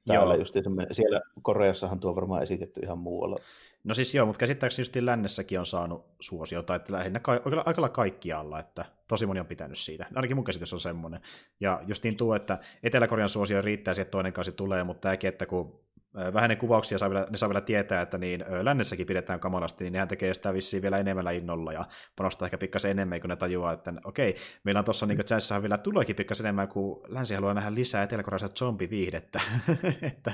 Täällä 0.06 0.34
just 0.34 0.54
siellä 0.90 1.20
Koreassahan 1.42 2.00
tuo 2.00 2.10
on 2.10 2.16
varmaan 2.16 2.42
esitetty 2.42 2.80
ihan 2.80 2.98
muualla 2.98 3.36
No 3.84 3.94
siis 3.94 4.14
joo, 4.14 4.26
mutta 4.26 4.38
käsittääkseni 4.38 4.80
just 4.82 4.96
lännessäkin 4.96 5.58
on 5.58 5.66
saanut 5.66 6.06
suosiota, 6.20 6.74
että 6.74 6.92
lähinnä 6.92 7.20
ka- 7.20 7.40
aika, 7.64 7.88
kaikkialla, 7.88 8.60
että 8.60 8.84
tosi 9.08 9.26
moni 9.26 9.40
on 9.40 9.46
pitänyt 9.46 9.78
siitä. 9.78 10.06
Ainakin 10.14 10.36
mun 10.36 10.44
käsitys 10.44 10.72
on 10.72 10.80
semmoinen. 10.80 11.20
Ja 11.60 11.80
just 11.86 12.04
niin 12.04 12.16
tuo, 12.16 12.36
että 12.36 12.58
Etelä-Korean 12.82 13.28
suosio 13.28 13.62
riittää 13.62 13.92
että 13.92 14.10
toinen 14.10 14.32
kausi 14.32 14.52
tulee, 14.52 14.84
mutta 14.84 15.00
tämäkin, 15.00 15.28
että 15.28 15.46
kun 15.46 15.82
vähän 16.14 16.48
ne 16.48 16.56
kuvauksia 16.56 16.98
saa 16.98 17.10
vielä, 17.10 17.26
ne 17.30 17.36
saa 17.36 17.48
vielä 17.48 17.60
tietää, 17.60 18.02
että 18.02 18.18
niin 18.18 18.44
lännessäkin 18.62 19.06
pidetään 19.06 19.40
kamalasti, 19.40 19.84
niin 19.84 19.92
nehän 19.92 20.08
tekee 20.08 20.34
sitä 20.34 20.54
vissiin 20.54 20.82
vielä 20.82 20.98
enemmän 20.98 21.34
innolla 21.34 21.72
ja 21.72 21.84
panostaa 22.16 22.46
ehkä 22.46 22.58
pikkasen 22.58 22.90
enemmän, 22.90 23.20
kun 23.20 23.30
ne 23.30 23.36
tajuaa, 23.36 23.72
että 23.72 23.92
okei, 24.04 24.34
meillä 24.64 24.78
on 24.78 24.84
tuossa 24.84 25.06
niin 25.06 25.18
Chanssahan 25.18 25.62
vielä 25.62 25.78
tuleekin 25.78 26.16
pikkasen 26.16 26.46
enemmän, 26.46 26.68
kuin 26.68 27.00
länsi 27.08 27.34
haluaa 27.34 27.54
nähdä 27.54 27.74
lisää 27.74 28.02
etelä-korealaista 28.02 28.58
zombiviihdettä. 28.58 29.40
että 30.12 30.32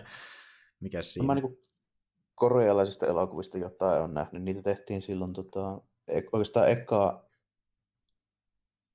mikä 0.80 1.02
siinä? 1.02 1.26
Mä 1.26 1.34
niin 1.34 1.58
korealaisista 2.38 3.06
elokuvista 3.06 3.58
jotain 3.58 4.02
on 4.02 4.14
nähnyt. 4.14 4.42
Niitä 4.42 4.62
tehtiin 4.62 5.02
silloin 5.02 5.32
tota, 5.32 5.80
e, 6.08 6.20
oikeastaan 6.32 6.68
ekaa 6.68 7.28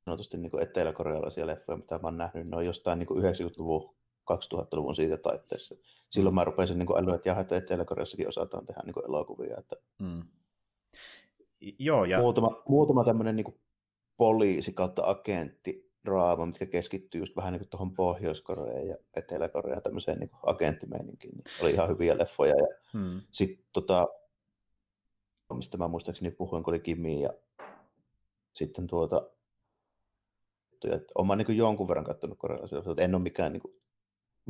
sanotusti 0.06 0.38
niin 0.38 0.62
etelä-korealaisia 0.62 1.48
leffoja, 1.48 1.78
mitä 1.78 1.96
mä 1.96 2.08
oon 2.08 2.18
nähnyt. 2.18 2.48
Ne 2.48 2.58
on 2.58 2.66
jostain 2.66 3.00
niin 3.00 3.10
90-luvun, 3.10 3.96
2000-luvun 4.32 4.96
siitä 4.96 5.18
taitteessa. 5.18 5.76
Silloin 6.10 6.36
mä 6.36 6.44
rupesin 6.44 6.80
niin 6.80 6.98
älyä, 6.98 7.16
että 7.16 7.30
jaha, 7.30 7.42
että 7.42 7.58
Etelä-Koreassakin 7.58 8.28
osataan 8.28 8.66
tehdä 8.66 8.82
niin 8.86 9.06
elokuvia. 9.06 9.58
Että... 9.58 9.76
Mm. 10.00 10.24
Joo, 11.80 12.06
ja... 12.06 12.20
Muutama, 12.20 12.64
muutama 12.68 13.04
tämmöinen 13.04 13.36
niin 13.36 13.60
poliisi 14.18 14.74
kautta 14.74 15.04
agentti 15.06 15.93
draama, 16.06 16.46
mitkä 16.46 16.66
keskittyy 16.66 17.22
just 17.22 17.36
vähän 17.36 17.54
niin 17.54 17.70
tuohon 17.70 17.94
Pohjois-Koreaan 17.94 18.88
ja 18.88 18.96
Etelä-Koreaan 19.16 19.82
tämmöiseen 19.82 20.20
niin 20.20 20.30
agenttimeininkiin. 20.44 21.34
Niin 21.36 21.44
oli 21.62 21.72
ihan 21.72 21.90
hyviä 21.90 22.18
leffoja. 22.18 22.56
Ja 22.56 22.68
hmm. 22.94 23.22
sitten 23.32 23.66
tota, 23.74 24.08
mistä 25.54 25.78
mä 25.78 25.88
muistaakseni 25.88 26.32
puhuin, 26.32 26.64
kun 26.64 26.72
oli 26.72 26.80
Kimi 26.80 27.22
ja 27.22 27.30
sitten 28.54 28.88
tuota, 28.88 29.30
että 30.92 31.12
olen 31.16 31.38
niin 31.38 31.58
jonkun 31.58 31.88
verran 31.88 32.06
katsonut 32.06 32.38
korealaisia, 32.38 32.80
että 32.80 33.04
en 33.04 33.16
ole 33.16 33.24
mikään 33.24 33.54
niin 33.54 33.62
kuin, 33.62 33.74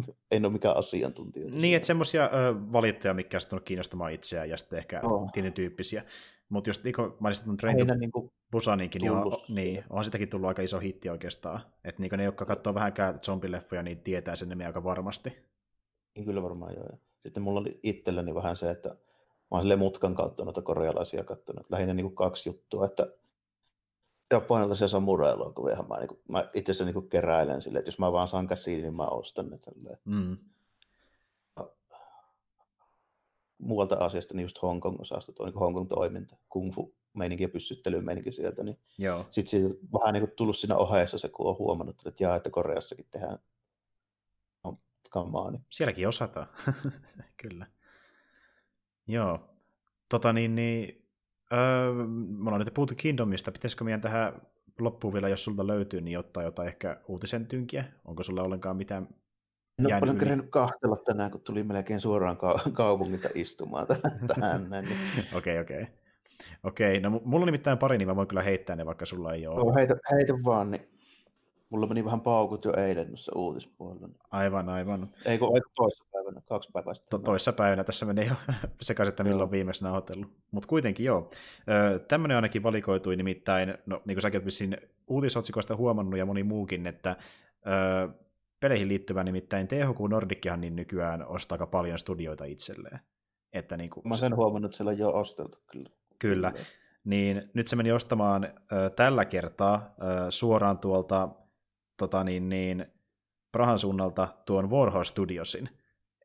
en 0.32 0.46
ole 0.46 0.54
mikään 0.54 0.78
asiantuntija. 0.78 1.50
Niin, 1.52 1.76
että 1.76 1.86
semmoisia 1.86 2.30
valittajia, 2.72 3.14
mikä 3.14 3.38
on 3.52 3.62
kiinnostamaan 3.64 4.14
itseään 4.14 4.50
ja 4.50 4.58
sitten 4.58 4.80
ehkä 4.80 5.02
oh. 5.04 5.32
tietyn 5.32 5.54
tyyppisiä. 5.54 6.04
Mutta 6.50 6.70
just 6.70 6.84
niin 6.84 6.96
kuin 6.96 7.14
mainitsit 7.20 7.46
tuon 7.46 7.58
Train 7.58 7.88
to 7.88 7.94
niin 7.94 8.12
Busaninkin, 8.52 9.02
niin, 9.02 9.12
on, 9.12 9.32
niin 9.50 9.84
on 9.90 10.06
sitäkin 10.06 10.30
tullut 10.30 10.48
aika 10.48 10.62
iso 10.62 10.80
hitti 10.80 11.10
oikeastaan. 11.10 11.62
Että 11.84 12.02
niin 12.02 12.12
ne, 12.18 12.24
jotka 12.24 12.46
katsoo 12.46 12.74
vähänkään 12.74 13.20
zombileffoja, 13.20 13.84
niin 13.84 14.00
tietää 14.00 14.36
sen 14.36 14.50
nimen 14.50 14.68
aika 14.68 14.84
varmasti. 14.84 15.38
Niin 16.16 16.26
kyllä 16.26 16.44
varmaan 16.44 16.74
joo. 16.76 16.88
Sitten 17.20 17.44
mulla 17.44 17.60
oli 17.60 17.80
itselläni 17.84 18.36
vähän 18.36 18.58
se, 18.58 18.72
että 18.72 18.90
mä 18.90 19.58
oon 19.58 19.80
mutkan 19.80 20.16
kautta 20.16 20.44
noita 20.44 20.62
korealaisia 20.62 21.24
katsonut. 21.24 21.70
Lähinnä 21.70 21.94
niin 21.94 22.06
kuin 22.06 22.16
kaksi 22.16 22.50
juttua, 22.50 22.86
että 22.86 23.08
japanilaisia 24.32 24.88
samurai-elokuvia 24.88 25.84
mä, 25.90 26.00
niin 26.00 26.22
mä 26.28 26.44
itse 26.54 26.72
asiassa 26.72 26.94
niin 26.94 27.10
keräilen 27.10 27.62
silleen, 27.62 27.80
että 27.80 27.88
jos 27.88 28.00
mä 28.00 28.12
vaan 28.12 28.28
saan 28.28 28.48
käsiin, 28.48 28.82
niin 28.82 28.96
mä 28.96 29.06
ostan 29.06 29.50
ne 29.50 29.58
tälleen. 29.58 29.98
Mm. 30.06 30.38
Muualta 33.66 33.96
asiasta, 33.96 34.34
niin 34.34 34.44
just 34.44 34.62
Hongkong 34.62 35.02
osasta, 35.02 35.34
tuo 35.34 35.46
niin 35.46 35.56
Hongkong 35.56 35.90
toiminta, 35.90 36.38
kung 36.50 36.74
fu 36.74 36.94
meininki 37.14 37.44
ja 37.44 37.50
pyssyttely 37.50 38.02
meininki 38.02 38.32
sieltä, 38.32 38.64
niin 38.64 38.80
sitten 39.30 39.50
siitä 39.50 39.76
vähän 39.94 40.14
niin 40.14 40.32
tullut 40.36 40.58
siinä 40.58 40.76
ohjeessa 40.76 41.18
se, 41.18 41.30
kun 41.30 41.48
on 41.48 41.58
huomannut, 41.58 42.08
että 42.08 42.24
jaa, 42.24 42.36
että 42.36 42.50
Koreassakin 42.50 43.06
tehdään 43.12 43.40
no, 44.64 44.78
kamaa. 45.10 45.52
Niin. 45.52 45.66
Sielläkin 45.70 46.08
osataan, 46.08 46.48
kyllä. 47.42 47.68
Joo. 49.08 49.50
Tota 50.10 50.34
niin, 50.34 50.56
niin 50.56 51.08
öö, 51.54 51.94
me 52.28 52.50
ollaan 52.50 52.60
nyt 52.60 52.74
puhuttu 52.74 52.96
Kingdomista. 52.98 53.52
Pitäisikö 53.52 53.84
meidän 53.84 54.02
tähän 54.02 54.42
loppuun 54.80 55.14
vielä, 55.14 55.30
jos 55.30 55.44
sulta 55.44 55.68
löytyy, 55.68 56.02
niin 56.02 56.20
ottaa 56.20 56.44
jotain 56.44 56.68
ehkä 56.68 57.02
uutisen 57.08 57.48
tynkiä? 57.48 57.86
Onko 58.06 58.24
sulla 58.24 58.44
ollenkaan 58.44 58.78
mitään 58.78 59.08
No 59.82 59.90
paljon 60.00 60.18
kerennyt 60.18 60.50
kahtella 60.50 60.98
tänään, 60.98 61.32
kun 61.32 61.42
tuli 61.42 61.64
melkein 61.64 62.02
suoraan 62.02 62.38
ka- 62.38 62.60
kaupungilta 62.74 63.30
istumaan 63.36 63.88
tähän. 64.36 64.68
Niin- 64.70 64.88
Okei, 65.36 65.60
okei. 65.60 65.88
Okei, 66.64 67.00
no 67.00 67.10
mulla 67.10 67.44
on 67.44 67.46
nimittäin 67.46 67.78
pari, 67.78 67.98
niin 67.98 68.08
mä 68.08 68.16
voin 68.16 68.28
kyllä 68.28 68.42
heittää 68.42 68.76
ne, 68.76 68.86
vaikka 68.86 69.06
sulla 69.06 69.34
ei 69.34 69.48
ole. 69.48 69.56
No, 69.66 69.74
heitä, 69.76 69.96
heitä 70.12 70.34
vaan, 70.46 70.72
niin 70.72 70.88
Mulla 71.70 71.88
meni 71.88 72.06
vähän 72.06 72.22
paukut 72.22 72.66
jo 72.66 72.74
eilen 72.78 73.08
noissa 73.08 73.32
uutispuolella. 73.36 74.08
Aivan, 74.32 74.70
aivan. 74.70 75.10
Ei 75.26 75.38
kun 75.38 75.62
toissa 75.76 76.06
päivänä, 76.12 76.42
kaksi 76.46 76.70
päivää 76.74 76.94
sitten. 76.94 77.10
To- 77.20 77.26
toissa 77.26 77.54
päivänä, 77.54 77.84
tässä 77.84 78.06
menee 78.06 78.26
jo 78.26 78.34
sekaisin, 78.82 79.10
että 79.10 79.24
milloin 79.24 79.52
viimeksi 79.52 79.84
nauhoitellut. 79.84 80.32
Mutta 80.52 80.68
kuitenkin 80.68 81.06
joo. 81.06 81.30
Tämmöinen 82.08 82.36
ainakin 82.36 82.64
valikoitui 82.64 83.16
nimittäin, 83.16 83.78
no 83.86 84.02
niin 84.06 84.16
kuin 84.16 84.22
säkin 84.22 84.38
olet 84.38 84.46
vissiin 84.46 84.78
uutisotsikoista 85.08 85.76
huomannut 85.76 86.20
ja 86.20 86.26
moni 86.26 86.44
muukin, 86.44 86.88
että 86.88 87.16
peleihin 88.64 88.88
liittyvä 88.88 89.24
nimittäin 89.24 89.68
THQ 89.68 90.00
Nordickihan 90.10 90.62
niin 90.62 90.76
nykyään 90.76 91.28
ostaa 91.28 91.56
aika 91.56 91.68
paljon 91.68 92.00
studioita 92.00 92.46
itselleen. 92.46 93.00
Että 93.54 93.78
niin 93.78 93.90
kuin, 93.90 94.08
Mä 94.08 94.16
sen 94.16 94.36
huomannut, 94.36 94.70
että 94.70 94.78
siellä 94.78 94.90
on 94.90 94.98
jo 94.98 95.10
osteltu 95.10 95.58
kyllä. 95.72 95.90
Kyllä. 96.20 96.52
Niin 97.04 97.50
nyt 97.54 97.68
se 97.68 97.76
meni 97.76 97.92
ostamaan 97.92 98.44
ö, 98.44 98.90
tällä 98.90 99.26
kertaa 99.26 99.96
ö, 100.02 100.32
suoraan 100.32 100.78
tuolta 100.78 101.30
tota 101.98 102.24
niin, 102.24 102.50
niin, 102.50 102.86
Prahan 103.52 103.80
suunnalta 103.80 104.28
tuon 104.46 104.70
Warhol 104.70 105.04
Studiosin. 105.04 105.70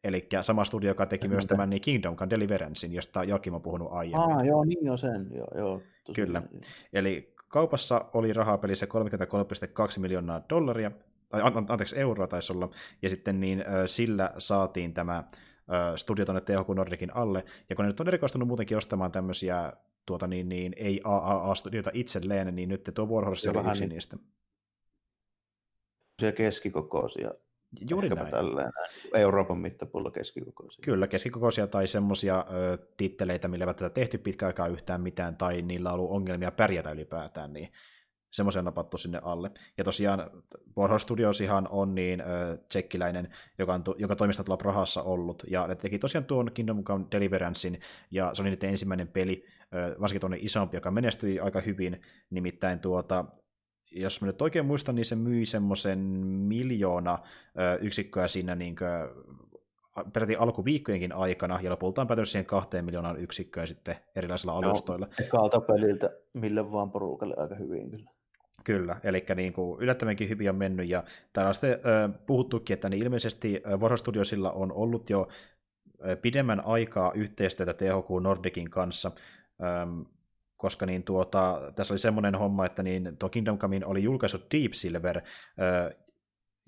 Eli 0.04 0.28
sama 0.40 0.64
studio, 0.64 0.90
joka 0.90 1.06
teki 1.06 1.28
myös 1.28 1.46
tämän 1.46 1.70
niin 1.70 1.82
Kingdom 1.82 2.16
Come 2.16 2.30
Deliverancein, 2.30 2.92
josta 2.92 3.24
Joakim 3.24 3.54
on 3.54 3.62
puhunut 3.62 3.92
aiemmin. 3.92 4.36
Ah, 4.36 4.46
joo, 4.46 4.64
niin 4.64 4.86
jo 4.86 4.96
sen. 4.96 5.26
Joo, 5.30 5.48
joo, 5.56 5.82
Kyllä. 6.14 6.42
Niin. 6.52 6.62
Eli 6.92 7.34
kaupassa 7.48 8.04
oli 8.14 8.32
rahaa 8.32 8.58
pelissä 8.58 8.86
33,2 8.86 10.00
miljoonaa 10.00 10.42
dollaria, 10.50 10.90
tai 11.28 11.42
anteeksi, 11.68 11.98
euroa 11.98 12.26
taisi 12.26 12.52
olla, 12.52 12.70
ja 13.02 13.10
sitten 13.10 13.40
niin 13.40 13.64
sillä 13.86 14.30
saatiin 14.38 14.94
tämä 14.94 15.24
studio 15.96 16.24
tuonne 16.24 16.40
THQ 16.40 16.68
Nordicin 16.76 17.16
alle, 17.16 17.44
ja 17.70 17.76
kun 17.76 17.84
ne 17.84 17.86
nyt 17.86 18.00
on 18.00 18.08
erikoistunut 18.08 18.48
muutenkin 18.48 18.76
ostamaan 18.76 19.12
tämmöisiä 19.12 19.72
tuota 20.06 20.26
niin, 20.26 20.48
niin 20.48 20.72
ei 20.76 21.00
AAA-studioita 21.04 21.90
itselleen, 21.92 22.56
niin 22.56 22.68
nyt 22.68 22.90
tuo 22.94 23.06
Warhorse 23.06 23.50
oli 23.50 23.70
yksi 23.70 23.82
niin, 23.82 23.88
niistä 23.88 24.16
keskikokoisia. 26.36 27.30
Juuri 27.90 28.08
näin. 28.08 28.30
Tälleen, 28.30 28.72
Euroopan 29.14 29.58
mittapuolella 29.58 30.10
keskikokoisia. 30.10 30.82
Kyllä, 30.82 31.06
keskikokoisia 31.06 31.66
tai 31.66 31.86
semmoisia 31.86 32.44
titteleitä, 32.96 33.48
millä 33.48 33.64
ei 33.64 33.74
tätä 33.74 33.90
tehty 33.90 34.18
pitkä 34.18 34.46
aikaa 34.46 34.66
yhtään 34.66 35.00
mitään, 35.00 35.36
tai 35.36 35.62
niillä 35.62 35.88
on 35.88 35.94
ollut 35.94 36.10
ongelmia 36.10 36.50
pärjätä 36.50 36.90
ylipäätään, 36.90 37.52
niin 37.52 37.72
semmoisen 38.30 38.64
napattu 38.64 38.98
sinne 38.98 39.20
alle. 39.22 39.50
Ja 39.78 39.84
tosiaan 39.84 40.30
Warhol 40.76 40.98
ihan 41.42 41.68
on 41.70 41.94
niin 41.94 42.20
ö, 42.20 42.58
tsekkiläinen, 42.68 43.28
joka, 43.58 43.74
on, 43.74 43.82
joka 43.98 44.16
toimistaa 44.16 44.44
tuolla 44.44 44.62
Prahassa 44.62 45.02
ollut, 45.02 45.42
ja 45.50 45.66
ne 45.66 45.74
teki 45.74 45.98
tosiaan 45.98 46.24
tuon 46.24 46.50
Kingdom 46.54 46.84
Come 46.84 47.04
Deliverancein, 47.12 47.80
ja 48.10 48.34
se 48.34 48.42
oli 48.42 48.50
niiden 48.50 48.70
ensimmäinen 48.70 49.08
peli, 49.08 49.44
ö, 49.74 49.96
varsinkin 50.00 50.20
tuonne 50.20 50.38
isompi, 50.40 50.76
joka 50.76 50.90
menestyi 50.90 51.40
aika 51.40 51.60
hyvin, 51.60 52.00
nimittäin 52.30 52.80
tuota, 52.80 53.24
jos 53.92 54.20
mä 54.20 54.26
nyt 54.26 54.42
oikein 54.42 54.66
muistan, 54.66 54.94
niin 54.94 55.04
se 55.04 55.16
myi 55.16 55.46
semmoisen 55.46 55.98
miljoona 55.98 57.18
yksikköä 57.80 58.28
siinä 58.28 58.54
niin 58.54 58.76
peräti 60.12 60.36
alkuviikkojenkin 60.36 61.12
aikana, 61.12 61.60
ja 61.62 61.70
lopulta 61.70 62.00
on 62.00 62.06
päätynyt 62.06 62.28
siihen 62.28 62.46
kahteen 62.46 62.84
miljoonaan 62.84 63.20
yksikköön 63.20 63.66
sitten 63.66 63.96
erilaisilla 64.16 64.52
alustoilla. 64.52 65.08
Ekalta 65.20 65.60
peliltä 65.60 66.10
mille 66.32 66.72
vaan 66.72 66.90
porukalle 66.90 67.34
aika 67.36 67.54
hyvin 67.54 67.90
kyllä. 67.90 68.10
Kyllä, 68.68 68.96
eli 69.04 69.24
niin 69.36 69.52
kuin 69.52 69.82
yllättävänkin 69.82 70.28
hyvin 70.28 70.50
on 70.50 70.56
mennyt, 70.56 70.88
ja 70.88 71.04
täällä 71.32 71.48
on 71.48 71.54
sitten 71.54 71.70
äh, 71.70 72.10
puhuttukin, 72.26 72.74
että 72.74 72.88
niin 72.88 73.02
ilmeisesti 73.02 73.62
äh, 73.66 73.96
Studiosilla 73.96 74.50
on 74.52 74.72
ollut 74.72 75.10
jo 75.10 75.28
äh, 76.08 76.18
pidemmän 76.22 76.64
aikaa 76.64 77.12
yhteistyötä 77.14 77.74
THQ 77.74 78.22
Nordicin 78.22 78.70
kanssa, 78.70 79.12
ähm, 79.62 80.00
koska 80.56 80.86
niin 80.86 81.02
tuota, 81.02 81.72
tässä 81.74 81.94
oli 81.94 81.98
semmoinen 81.98 82.34
homma, 82.34 82.66
että 82.66 82.82
niin 82.82 83.16
tuo 83.18 83.28
Kingdom 83.28 83.58
Comein 83.58 83.84
oli 83.84 84.02
julkaissut 84.02 84.46
Deep 84.54 84.72
Silver, 84.72 85.20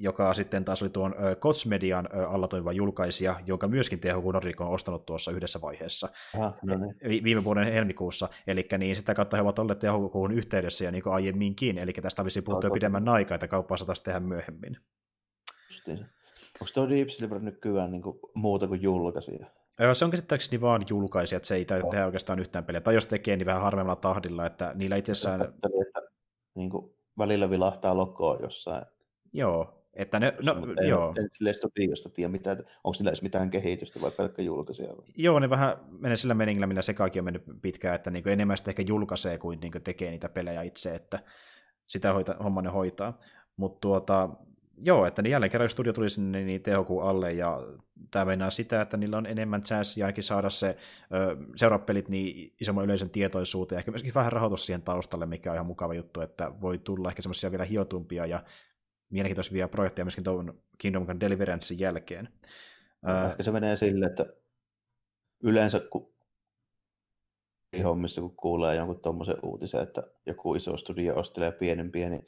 joka 0.01 0.35
sitten 0.35 0.65
taas 0.65 0.83
oli 0.83 0.91
tuon 0.91 1.15
Kots 1.39 1.67
Median 1.67 2.09
alla 2.29 2.49
toimiva 2.49 2.73
julkaisija, 2.73 3.41
jonka 3.47 3.69
myöskin 3.69 4.01
THQ 4.01 4.25
Nordic 4.33 4.61
on 4.61 4.69
ostanut 4.69 5.07
tuossa 5.07 5.31
yhdessä 5.31 5.61
vaiheessa 5.61 6.09
ah, 6.41 6.55
no 6.63 6.77
niin. 6.77 7.25
viime 7.25 7.45
vuoden 7.45 7.73
helmikuussa, 7.73 8.29
eli 8.47 8.69
niin 8.79 8.97
sitä 8.97 9.15
kautta 9.15 9.37
he 9.37 9.43
ovat 9.43 9.59
olleet 9.59 9.79
THQ 9.79 10.33
yhteydessä 10.33 10.85
ja 10.85 10.91
niin 10.91 11.03
kuin 11.03 11.13
aiemminkin, 11.13 11.79
eli 11.79 11.93
tästä 11.93 12.23
olisi 12.23 12.43
puhuttu 12.43 12.67
jo 12.67 12.73
pidemmän 12.73 13.09
aikaa, 13.09 13.35
että 13.35 13.49
kauppaa 13.49 13.77
saataisiin 13.77 14.05
tehdä 14.05 14.21
myöhemmin. 14.21 14.77
Justiinsa. 15.71 16.05
Onko 16.61 16.71
tuo 16.75 16.89
Deep 16.89 17.09
Silver 17.09 17.41
nykyään 17.41 17.91
niin 17.91 18.03
kuin 18.03 18.19
muuta 18.35 18.69
kuin 18.69 18.83
julkaisija? 18.83 19.47
Se 19.93 20.05
on 20.05 20.11
käsittääkseni 20.11 20.61
vaan 20.61 20.85
julkaisija, 20.89 21.37
että 21.37 21.47
se 21.47 21.55
ei 21.55 21.67
oh. 21.85 21.91
tehdä 21.91 22.07
oikeastaan 22.07 22.39
yhtään 22.39 22.65
peliä. 22.65 22.81
Tai 22.81 22.95
jos 22.95 23.07
tekee, 23.07 23.37
niin 23.37 23.47
vähän 23.47 23.63
harvemmalla 23.63 24.01
tahdilla, 24.01 24.47
että 24.47 24.73
niillä 24.75 24.97
itsessään... 24.97 25.43
Että, 25.43 25.69
niin 26.55 26.71
kuin 26.71 26.95
välillä 27.19 27.51
vilahtaa 27.51 27.97
lokoa 27.97 28.39
jossain. 28.43 28.85
Joo, 29.33 29.80
että 29.95 30.21
ne, 30.21 30.35
no, 30.43 30.57
ei, 30.83 30.89
joo. 30.89 31.15
En 31.19 31.29
sille 31.33 31.53
studiosta 31.53 32.09
tiedä, 32.09 32.29
mitä, 32.29 32.51
onko 32.85 32.97
niillä 32.99 33.11
edes 33.11 33.23
mitään 33.23 33.51
kehitystä 33.51 34.01
vai 34.01 34.11
pelkkä 34.11 34.43
julkaisija? 34.43 34.89
Joo, 35.17 35.39
ne 35.39 35.51
vähän 35.51 35.77
menee 35.99 36.17
sillä 36.17 36.35
meningillä, 36.35 36.67
millä 36.67 36.83
sekaakin 36.83 37.21
on 37.21 37.25
mennyt 37.25 37.45
pitkään, 37.63 37.95
että 37.95 38.11
niin 38.11 38.29
enemmän 38.29 38.57
sitä 38.57 38.71
ehkä 38.71 38.83
julkaisee 38.83 39.39
kuin, 39.39 39.61
niin 39.61 39.73
kuin 39.73 39.83
tekee 39.83 40.11
niitä 40.11 40.29
pelejä 40.29 40.63
itse, 40.63 40.95
että 40.95 41.19
sitä 41.87 42.13
hoita, 42.13 42.37
homma 42.43 42.63
ne 42.63 42.71
hoitaa. 42.71 43.19
Mutta 43.57 43.81
tuota, 43.81 44.29
joo, 44.83 45.07
että 45.07 45.23
niin 45.23 45.31
jälleen 45.31 45.51
kerran 45.51 45.65
jos 45.65 45.73
studio 45.73 45.93
tuli 45.93 46.11
sinne 46.11 46.45
niin 46.45 46.63
THQ 46.63 46.91
alle, 47.03 47.33
ja 47.33 47.63
tämä 48.11 48.25
meinaa 48.25 48.51
sitä, 48.51 48.81
että 48.81 48.97
niillä 48.97 49.19
on 49.19 49.27
enemmän 49.27 49.63
chanssia 49.63 50.07
ainakin 50.07 50.25
saada 50.25 50.51
se 50.51 50.77
seuraavat 51.57 51.87
pelit 51.87 52.09
niin 52.09 52.55
isomman 52.61 52.85
yleisön 52.85 53.11
tietoisuuteen, 53.11 53.77
ja 53.77 53.79
ehkä 53.79 53.91
myöskin 53.91 54.15
vähän 54.15 54.33
rahoitus 54.33 54.67
siihen 54.67 54.83
taustalle, 54.83 55.27
mikä 55.27 55.51
on 55.51 55.57
ihan 55.57 55.67
mukava 55.67 55.95
juttu, 55.95 56.21
että 56.21 56.53
voi 56.61 56.79
tulla 56.79 57.09
ehkä 57.09 57.23
semmoisia 57.23 57.51
vielä 57.51 57.65
hiotumpia 57.65 58.27
ja 58.27 58.43
mielenkiintoisia 59.11 59.69
projekteja 59.69 60.05
myöskin 60.05 60.25
tuon 60.25 60.63
Kingdom 60.79 61.07
Come 61.07 61.21
Deliverancein 61.21 61.81
jälkeen. 61.81 62.29
Ehkä 63.31 63.43
se 63.43 63.51
menee 63.51 63.77
sille, 63.77 64.07
että 64.07 64.27
yleensä 65.43 65.81
kun 65.81 66.15
hommissa, 67.85 68.21
kun 68.21 68.37
kuulee 68.37 68.77
jonkun 68.77 69.01
tuommoisen 69.01 69.37
uutisen, 69.43 69.83
että 69.83 70.03
joku 70.27 70.55
iso 70.55 70.77
studio 70.77 71.19
ostelee 71.19 71.53
pienen 71.53 71.93
pieni, 71.93 72.21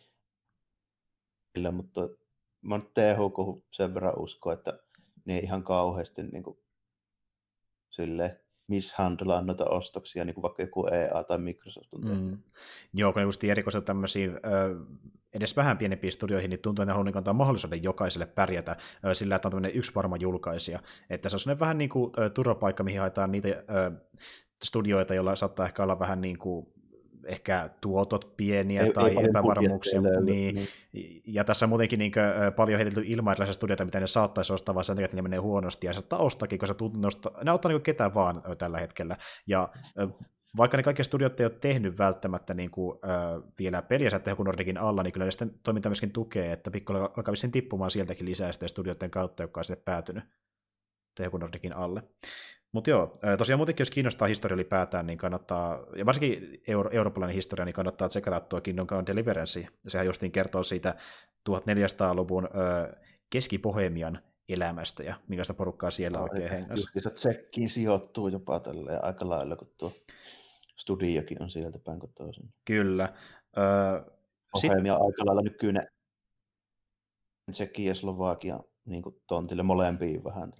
mutta 1.73 2.01
mä 2.63 2.79
nyt 2.79 2.95
THK 2.95 3.67
sen 3.71 3.95
verran 3.95 4.19
usko, 4.19 4.53
että 4.53 4.79
ne 5.25 5.37
ei 5.37 5.43
ihan 5.43 5.65
kauheasti 5.65 6.23
niin 6.23 6.43
kuin, 6.43 6.59
sille 7.91 8.42
mishandlaa 8.69 9.43
noita 9.43 9.65
ostoksia, 9.65 10.25
niin 10.25 10.35
kuin 10.35 10.43
vaikka 10.43 10.63
joku 10.63 10.87
EA 10.87 11.25
tai 11.25 11.39
Microsoft 11.39 11.95
on. 11.95 12.01
Mm. 12.05 12.39
Joo, 12.95 13.13
kun 13.13 13.23
just 13.23 13.45
erikoiset 13.45 13.85
tämmöisiin 13.85 14.31
ö, 14.31 14.77
edes 15.35 15.57
vähän 15.57 15.79
pienempiin 15.79 16.13
studioihin, 16.13 16.51
niin 16.51 16.61
tuntuu, 16.61 16.83
että 16.83 16.91
ne 16.91 16.93
haluaa 16.93 17.05
niin 17.05 17.17
antaa 17.17 17.35
mahdollisuuden 17.35 17.83
jokaiselle 17.83 18.27
pärjätä 18.27 18.77
sillä, 19.13 19.37
että 19.37 19.49
on 19.49 19.51
tämmöinen 19.51 19.75
yksi 19.75 19.95
varma 19.95 20.17
julkaisija. 20.17 20.81
Että 21.11 21.29
se 21.29 21.51
on 21.51 21.61
vähän 21.61 21.79
niin 21.79 21.91
kuin 21.91 22.13
turvapaikka, 22.35 22.83
mihin 22.83 23.01
haetaan 23.01 23.33
niitä 23.33 23.49
studioita, 24.65 25.15
joilla 25.15 25.37
saattaa 25.37 25.67
ehkä 25.67 25.83
olla 25.83 25.99
vähän 25.99 26.21
niin 26.21 26.39
kuin 26.39 26.72
ehkä 27.27 27.71
tuotot 27.81 28.37
pieniä 28.37 28.83
ei, 28.83 28.93
tai 28.93 29.11
ei 29.11 29.25
epävarmuuksia. 29.25 30.01
Niin, 30.01 30.55
niin. 30.55 31.23
Ja 31.27 31.45
tässä 31.45 31.67
muutenkin 31.67 31.99
niin 31.99 32.13
kuin, 32.13 32.53
paljon 32.57 32.79
heitelty 32.79 33.03
ilman 33.07 33.33
erilaisia 33.33 33.53
studioita, 33.53 33.85
mitä 33.85 34.01
ne 34.01 34.07
saattaisi 34.07 34.53
ostaa, 34.53 34.75
vaan 34.75 34.85
sen 34.85 34.97
takia, 34.97 35.05
että 35.05 35.17
ne 35.17 35.23
menee 35.23 35.39
huonosti, 35.39 35.87
ja 35.87 35.93
saattaa 35.93 36.19
ostakin, 36.19 36.59
koska 36.59 36.75
nosta, 36.97 37.31
ne 37.45 37.53
ottaa 37.53 37.73
niin 37.73 37.83
ketään 37.83 38.15
vaan 38.15 38.43
tällä 38.59 38.79
hetkellä. 38.79 39.17
Ja 39.47 39.69
vaikka 40.57 40.77
ne 40.77 40.83
kaikki 40.83 41.05
studiot 41.05 41.41
ei 41.41 41.47
ole 41.47 41.55
tehnyt 41.61 41.99
välttämättä 41.99 42.55
niin 42.55 42.71
kuin, 42.71 42.99
äh, 43.05 43.43
vielä 43.59 43.83
peliänsä 43.83 44.19
Tehoku 44.19 44.43
Nordikin 44.43 44.79
alla, 44.79 45.03
niin 45.03 45.13
kyllä 45.13 45.25
ne 45.25 45.31
sitten 45.31 45.55
toiminta 45.63 45.89
myöskin 45.89 46.13
tukee, 46.13 46.53
että 46.53 46.71
pikkuilla 46.71 47.13
alkaa 47.17 47.35
tippumaan 47.53 47.91
sieltäkin 47.91 48.27
lisää 48.27 48.53
sitten 48.53 48.69
studioiden 48.69 49.11
kautta, 49.11 49.43
joka 49.43 49.61
on 49.61 49.65
sitten 49.65 49.85
päätynyt 49.85 50.25
Tehoku 51.15 51.39
Nordikin 51.39 51.73
alle. 51.73 52.03
Mutta 52.73 52.91
joo, 52.91 53.13
tosiaan 53.39 53.59
muutenkin 53.59 53.81
jos 53.81 53.91
kiinnostaa 53.91 54.29
historia 54.29 54.55
ylipäätään, 54.55 55.07
niin 55.07 55.19
kannattaa, 55.19 55.87
ja 55.97 56.07
varsinkin 56.07 56.61
euro, 56.67 56.91
eurooppalainen 56.91 57.35
historia, 57.35 57.65
niin 57.65 57.75
kannattaa 57.75 58.09
tsekata 58.09 58.41
tuo 58.41 58.61
Kingdom 58.61 58.87
Come 58.87 59.03
Deliverance. 59.07 59.67
Sehän 59.89 60.07
justiin 60.07 60.33
kertoo 60.33 60.63
siitä 60.63 60.95
1400-luvun 61.51 62.49
keskipohemian 63.31 64.23
elämästä 64.49 65.03
ja 65.03 65.15
minkälaista 65.29 65.55
porukkaa 65.55 65.91
siellä 65.91 66.19
no, 66.19 66.25
oikein 66.25 66.51
hengässä. 66.51 66.91
Just 66.95 67.15
tsekkiin 67.15 67.69
sijoittuu 67.69 68.29
jopa 68.29 68.61
tälleen 68.61 69.05
aika 69.05 69.29
lailla, 69.29 69.57
kun 69.57 69.73
tuo 69.79 69.93
studiokin 70.77 71.43
on 71.43 71.51
sieltä 71.51 71.79
päin 71.79 72.01
kotoisin. 72.01 72.55
Kyllä. 72.65 73.15
Öö, 73.59 74.13
Pohemia 74.53 74.95
sit... 74.95 75.03
aika 75.03 75.27
lailla 75.27 75.43
nykyinen 75.43 75.89
Tsekki 77.51 77.85
ja 77.85 77.95
Slovakia 77.95 78.61
niin 78.85 79.03
tontille 79.27 79.63
molempiin 79.63 80.25
vähän. 80.25 80.53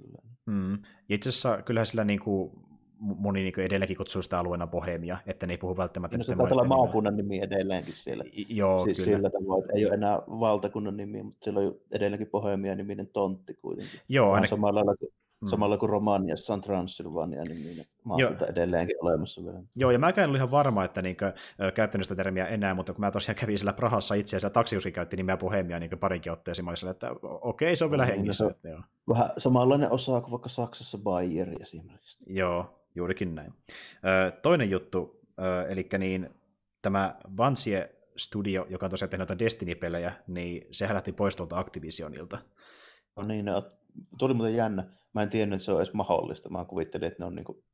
Mm. 0.47 0.73
Ja 1.09 1.15
itse 1.15 1.29
asiassa 1.29 1.63
kyllähän 1.63 1.87
sillä 1.87 2.05
niin 2.05 2.21
kuin, 2.21 2.53
moni 2.99 3.43
niin 3.43 3.53
kuin 3.53 3.65
edelleenkin 3.65 3.97
kutsuu 3.97 4.23
sitä 4.23 4.39
alueena 4.39 4.67
Bohemia, 4.67 5.19
että 5.27 5.47
ne 5.47 5.53
ei 5.53 5.59
puhu 5.59 5.77
välttämättä... 5.77 6.19
No 6.19 6.25
se 6.25 6.37
taitaa 6.37 6.53
olla 6.53 6.65
maakunnan 6.65 7.17
nimi 7.17 7.41
edelleenkin 7.41 7.95
siellä. 7.95 8.25
I, 8.37 8.47
joo, 8.49 8.85
siis 8.85 8.99
kyllä. 8.99 9.17
Sillä 9.17 9.31
tavoin, 9.31 9.63
että 9.65 9.73
ei 9.77 9.87
ole 9.87 9.95
enää 9.95 10.19
valtakunnan 10.19 10.97
nimi, 10.97 11.23
mutta 11.23 11.45
siellä 11.45 11.61
on 11.61 11.75
edelleenkin 11.93 12.31
Bohemia-niminen 12.31 13.07
tontti 13.07 13.55
kuitenkin. 13.55 14.01
Joo, 14.09 14.33
ainakin. 14.33 14.49
Samalla 14.49 14.75
lailla 14.75 14.97
kuin 14.97 15.13
Mm. 15.43 15.49
Samalla 15.49 15.77
kuin 15.77 15.91
Romaniassa 15.91 16.53
on 16.55 16.61
Transylvania 16.61 17.43
niin 17.43 17.87
maakunta 18.05 18.47
edelleenkin 18.47 18.97
olemassa 19.01 19.45
vielä. 19.45 19.63
Joo, 19.77 19.91
ja 19.91 19.99
mä 19.99 20.09
en 20.09 20.37
ihan 20.37 20.51
varma, 20.51 20.85
että 20.85 21.03
niin 21.03 21.17
kuin, 21.17 21.33
käyttänyt 21.75 22.05
sitä 22.05 22.17
termiä 22.17 22.47
enää, 22.47 22.75
mutta 22.75 22.93
kun 22.93 23.01
mä 23.01 23.11
tosiaan 23.11 23.37
kävin 23.37 23.59
siellä 23.59 23.73
Prahassa 23.73 24.15
itse 24.15 24.37
asiassa 24.37 24.51
taksiuski 24.51 24.93
käytti 24.93 25.17
nimeä 25.17 25.37
Bohemia 25.37 25.79
niin 25.79 25.99
parinkin 25.99 26.33
otteeseen, 26.33 26.65
mä 26.65 26.73
että 26.91 27.11
okei, 27.23 27.77
se 27.77 27.85
on 27.85 27.91
vielä 27.91 28.07
no, 28.07 28.13
hengissä. 28.13 28.55
Se 28.63 28.75
on 28.75 28.85
vähän 29.09 29.31
samanlainen 29.39 29.93
osa 29.93 30.21
kuin 30.21 30.31
vaikka 30.31 30.49
Saksassa 30.49 30.99
Bayer 30.99 31.63
esimerkiksi. 31.63 32.33
Joo, 32.35 32.85
juurikin 32.95 33.35
näin. 33.35 33.55
Toinen 34.43 34.71
juttu, 34.71 35.21
eli 35.69 35.89
niin 35.99 36.31
tämä 36.83 37.17
Vansie 37.37 37.95
Studio, 38.17 38.67
joka 38.69 38.87
on 38.87 38.91
tosiaan 38.91 39.11
tehnyt 39.11 39.39
Destiny-pelejä, 39.39 40.13
niin 40.27 40.67
sehän 40.71 40.95
lähti 40.95 41.13
pois 41.13 41.37
tuolta 41.37 41.59
Activisionilta. 41.59 42.39
No 43.17 43.23
niin, 43.23 43.45
no, 43.45 43.69
tuli 44.19 44.35
muuten 44.35 44.57
jännä. 44.57 44.85
Mä 45.13 45.23
en 45.23 45.31
tiennyt, 45.31 45.57
että 45.57 45.65
se 45.65 45.73
on 45.73 45.79
edes 45.81 45.95
mahdollista. 45.95 46.49
Mä 46.49 46.65
kuvittelin, 46.65 47.09
että 47.09 47.23
ne 47.23 47.27
on 47.27 47.35
niinku 47.35 47.65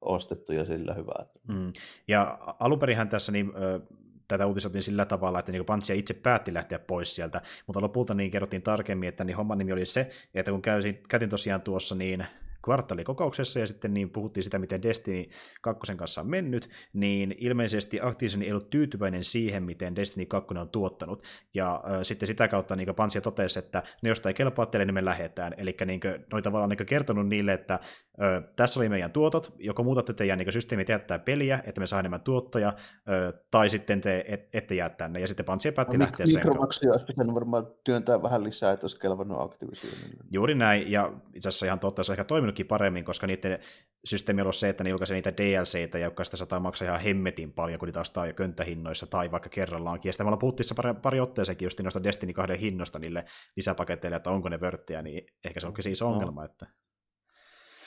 ostettu 0.00 0.52
ja 0.52 0.64
sillä 0.64 0.94
hyvää. 0.94 1.26
Mm. 1.48 1.72
Ja 2.08 2.38
alunperinhän 2.58 3.08
tässä 3.08 3.32
niin, 3.32 3.52
ö, 3.56 3.80
tätä 4.28 4.46
uutisoitiin 4.46 4.82
sillä 4.82 5.04
tavalla, 5.04 5.38
että 5.38 5.52
niin 5.52 5.64
Pantsia 5.64 5.96
itse 5.96 6.14
päätti 6.14 6.54
lähteä 6.54 6.78
pois 6.78 7.16
sieltä, 7.16 7.40
mutta 7.66 7.80
lopulta 7.80 8.14
niin 8.14 8.30
kerrottiin 8.30 8.62
tarkemmin, 8.62 9.08
että 9.08 9.24
niin 9.24 9.36
homman 9.36 9.58
nimi 9.58 9.72
oli 9.72 9.86
se, 9.86 10.10
että 10.34 10.50
kun 10.50 10.62
käysin, 10.62 11.02
käytin 11.08 11.30
tosiaan 11.30 11.62
tuossa 11.62 11.94
niin 11.94 12.26
kvartaalikokouksessa 12.64 13.60
ja 13.60 13.66
sitten 13.66 13.94
niin 13.94 14.10
puhuttiin 14.10 14.44
sitä, 14.44 14.58
miten 14.58 14.82
Destiny 14.82 15.24
2 15.60 15.96
kanssa 15.96 16.20
on 16.20 16.30
mennyt, 16.30 16.70
niin 16.92 17.34
ilmeisesti 17.38 18.00
Activision 18.00 18.42
ei 18.42 18.52
ollut 18.52 18.70
tyytyväinen 18.70 19.24
siihen, 19.24 19.62
miten 19.62 19.96
Destiny 19.96 20.26
2 20.26 20.54
on 20.58 20.68
tuottanut. 20.68 21.22
Ja 21.54 21.84
äh, 21.86 21.98
sitten 22.02 22.26
sitä 22.26 22.48
kautta 22.48 22.76
niin 22.76 22.94
Pansia 22.94 23.20
totesi, 23.20 23.58
että 23.58 23.82
ne 24.02 24.08
jos 24.08 24.26
ei 24.26 24.34
kelpaa 24.34 24.66
teille, 24.66 24.84
niin 24.84 24.94
me 24.94 25.04
lähdetään. 25.04 25.54
Eli 25.56 25.76
niin 25.86 26.00
noita 26.32 26.50
tavallaan 26.50 26.70
niin 26.70 26.86
kertonut 26.86 27.28
niille, 27.28 27.52
että 27.52 27.80
ö, 28.22 28.42
tässä 28.56 28.80
oli 28.80 28.88
meidän 28.88 29.10
tuotot, 29.10 29.52
joko 29.58 29.82
muutatte 29.82 30.12
teidän 30.12 30.38
niin 30.38 30.52
systeemi 30.52 30.84
jättää 30.88 31.18
peliä, 31.18 31.62
että 31.66 31.80
me 31.80 31.86
saa 31.86 32.00
enemmän 32.00 32.20
tuottoja, 32.20 32.74
ö, 33.08 33.32
tai 33.50 33.68
sitten 33.68 34.00
te 34.00 34.24
et, 34.28 34.48
ette 34.52 34.74
jää 34.74 34.88
tänne, 34.88 35.20
ja 35.20 35.28
sitten 35.28 35.46
Pansia 35.46 35.72
päätti 35.72 35.96
no, 35.96 36.02
lähteä 36.02 36.26
sen 36.26 36.42
kautta. 36.42 36.60
olisi 36.60 37.06
pitänyt 37.06 37.34
varmaan 37.34 37.66
työntää 37.84 38.22
vähän 38.22 38.44
lisää, 38.44 38.72
että 38.72 38.84
olisi 38.84 39.00
kelvannut 39.00 39.40
Activisionin. 39.40 40.16
Juuri 40.30 40.54
näin, 40.54 40.90
ja 40.90 41.12
itse 41.34 41.48
asiassa 41.48 41.66
ihan 41.66 41.80
totta, 41.80 42.02
se 42.02 42.12
on 42.12 42.14
ehkä 42.14 42.24
toiminutkin 42.52 42.66
paremmin, 42.66 43.04
koska 43.04 43.26
niiden 43.26 43.58
systeemi 44.04 44.40
on 44.40 44.44
ollut 44.44 44.56
se, 44.56 44.68
että 44.68 44.84
ne 44.84 44.90
julkaisee 44.90 45.14
niitä 45.14 45.36
DLCitä, 45.36 45.98
jotka 45.98 46.24
sitä 46.24 46.36
saattaa 46.36 46.60
maksaa 46.60 46.88
ihan 46.88 47.00
hemmetin 47.00 47.52
paljon, 47.52 47.78
kun 47.78 47.86
niitä 47.86 48.00
ostaa 48.00 48.26
jo 48.26 48.34
könttähinnoissa 48.34 49.06
tai 49.06 49.30
vaikka 49.30 49.48
kerrallaankin. 49.48 50.08
Ja 50.08 50.12
sitten 50.12 50.26
me 50.26 50.28
ollaan 50.28 50.38
puhuttiin 50.38 50.76
pari, 50.76 50.94
pari 51.02 51.20
otteeseenkin 51.20 51.66
just 51.66 51.80
noista 51.80 52.02
Destiny 52.02 52.32
2 52.32 52.60
hinnosta 52.60 52.98
niille 52.98 53.24
lisäpaketeille, 53.56 54.16
että 54.16 54.30
onko 54.30 54.48
ne 54.48 54.60
vörttejä, 54.60 55.02
niin 55.02 55.26
ehkä 55.44 55.60
se 55.60 55.66
onkin 55.66 55.82
siis 55.82 56.02
ongelma. 56.02 56.40
No. 56.40 56.44
Että 56.44 56.66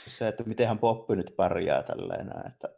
se, 0.08 0.28
että 0.28 0.44
mitenhän 0.44 0.80
poppi 0.80 1.16
nyt 1.16 1.34
pärjää 1.38 1.84
tälleen 1.84 2.32
että 2.48 2.70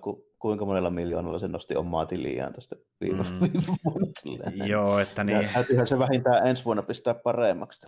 ku, 0.00 0.29
kuinka 0.40 0.64
monella 0.64 0.90
miljoonalla 0.90 1.38
se 1.38 1.48
nosti 1.48 1.76
omaa 1.76 2.06
tiliään 2.06 2.52
tästä 2.52 2.76
viime, 3.00 3.22
mm. 3.22 3.38
vuonna. 3.84 4.66
Joo, 4.72 4.98
että 4.98 5.24
niin. 5.24 5.48
Täytyyhän 5.54 5.86
se 5.86 5.98
vähintään 5.98 6.46
ensi 6.46 6.64
vuonna 6.64 6.82
pistää 6.82 7.14
paremmaksi. 7.14 7.86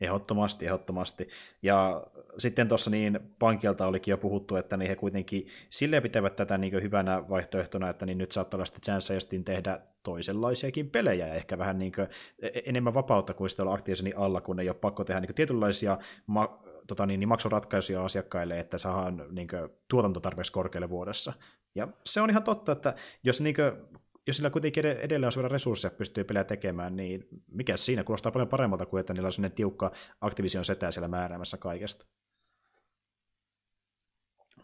Ehdottomasti, 0.00 0.66
ehdottomasti. 0.66 1.28
Ja 1.62 2.06
sitten 2.38 2.68
tuossa 2.68 2.90
niin 2.90 3.20
pankilta 3.38 3.86
olikin 3.86 4.12
jo 4.12 4.18
puhuttu, 4.18 4.56
että 4.56 4.76
niin 4.76 4.88
he 4.88 4.96
kuitenkin 4.96 5.46
silleen 5.70 6.02
pitävät 6.02 6.36
tätä 6.36 6.58
niin 6.58 6.82
hyvänä 6.82 7.28
vaihtoehtona, 7.28 7.88
että 7.88 8.06
niin 8.06 8.18
nyt 8.18 8.32
saattaa 8.32 8.58
olla 8.58 8.64
sitten 8.64 8.82
chance 8.82 9.42
tehdä 9.44 9.80
toisenlaisiakin 10.02 10.90
pelejä 10.90 11.26
ja 11.26 11.34
ehkä 11.34 11.58
vähän 11.58 11.78
niin 11.78 11.92
e-, 12.42 12.60
enemmän 12.66 12.94
vapautta 12.94 13.34
kuin 13.34 13.50
sitten 13.50 13.66
olla 13.66 13.74
aktiiviseni 13.74 14.12
alla, 14.16 14.40
kun 14.40 14.60
ei 14.60 14.68
ole 14.68 14.76
pakko 14.80 15.04
tehdä 15.04 15.20
niin 15.20 15.34
tietynlaisia 15.34 15.98
ma- 16.26 16.66
tota 16.86 17.06
niin, 17.06 17.20
niin 17.20 17.28
maksuratkaisuja 17.28 18.04
asiakkaille, 18.04 18.58
että 18.58 18.78
saadaan 18.78 19.24
niin 19.30 19.48
kuin, 19.48 19.68
tuotanto 19.88 20.20
tarpeeksi 20.20 20.52
korkealle 20.52 20.90
vuodessa. 20.90 21.32
Ja 21.76 21.88
se 22.04 22.20
on 22.20 22.30
ihan 22.30 22.42
totta, 22.42 22.72
että 22.72 22.94
jos, 23.24 23.40
niin 23.40 23.54
kuin, 23.54 23.72
jos 24.26 24.36
sillä 24.36 24.50
kuitenkin 24.50 24.86
edelleen 24.86 25.26
on 25.26 25.32
sellainen 25.32 25.50
resursseja 25.50 25.90
pystyy 25.90 26.24
pelejä 26.24 26.44
tekemään, 26.44 26.96
niin 26.96 27.28
mikä 27.50 27.76
siinä 27.76 28.04
kuulostaa 28.04 28.32
paljon 28.32 28.48
paremmalta 28.48 28.86
kuin, 28.86 29.00
että 29.00 29.12
niillä 29.12 29.26
on 29.26 29.32
sellainen 29.32 29.56
tiukka 29.56 29.92
Activision 30.20 30.64
setä 30.64 30.90
siellä 30.90 31.08
määräämässä 31.08 31.56
kaikesta. 31.56 32.06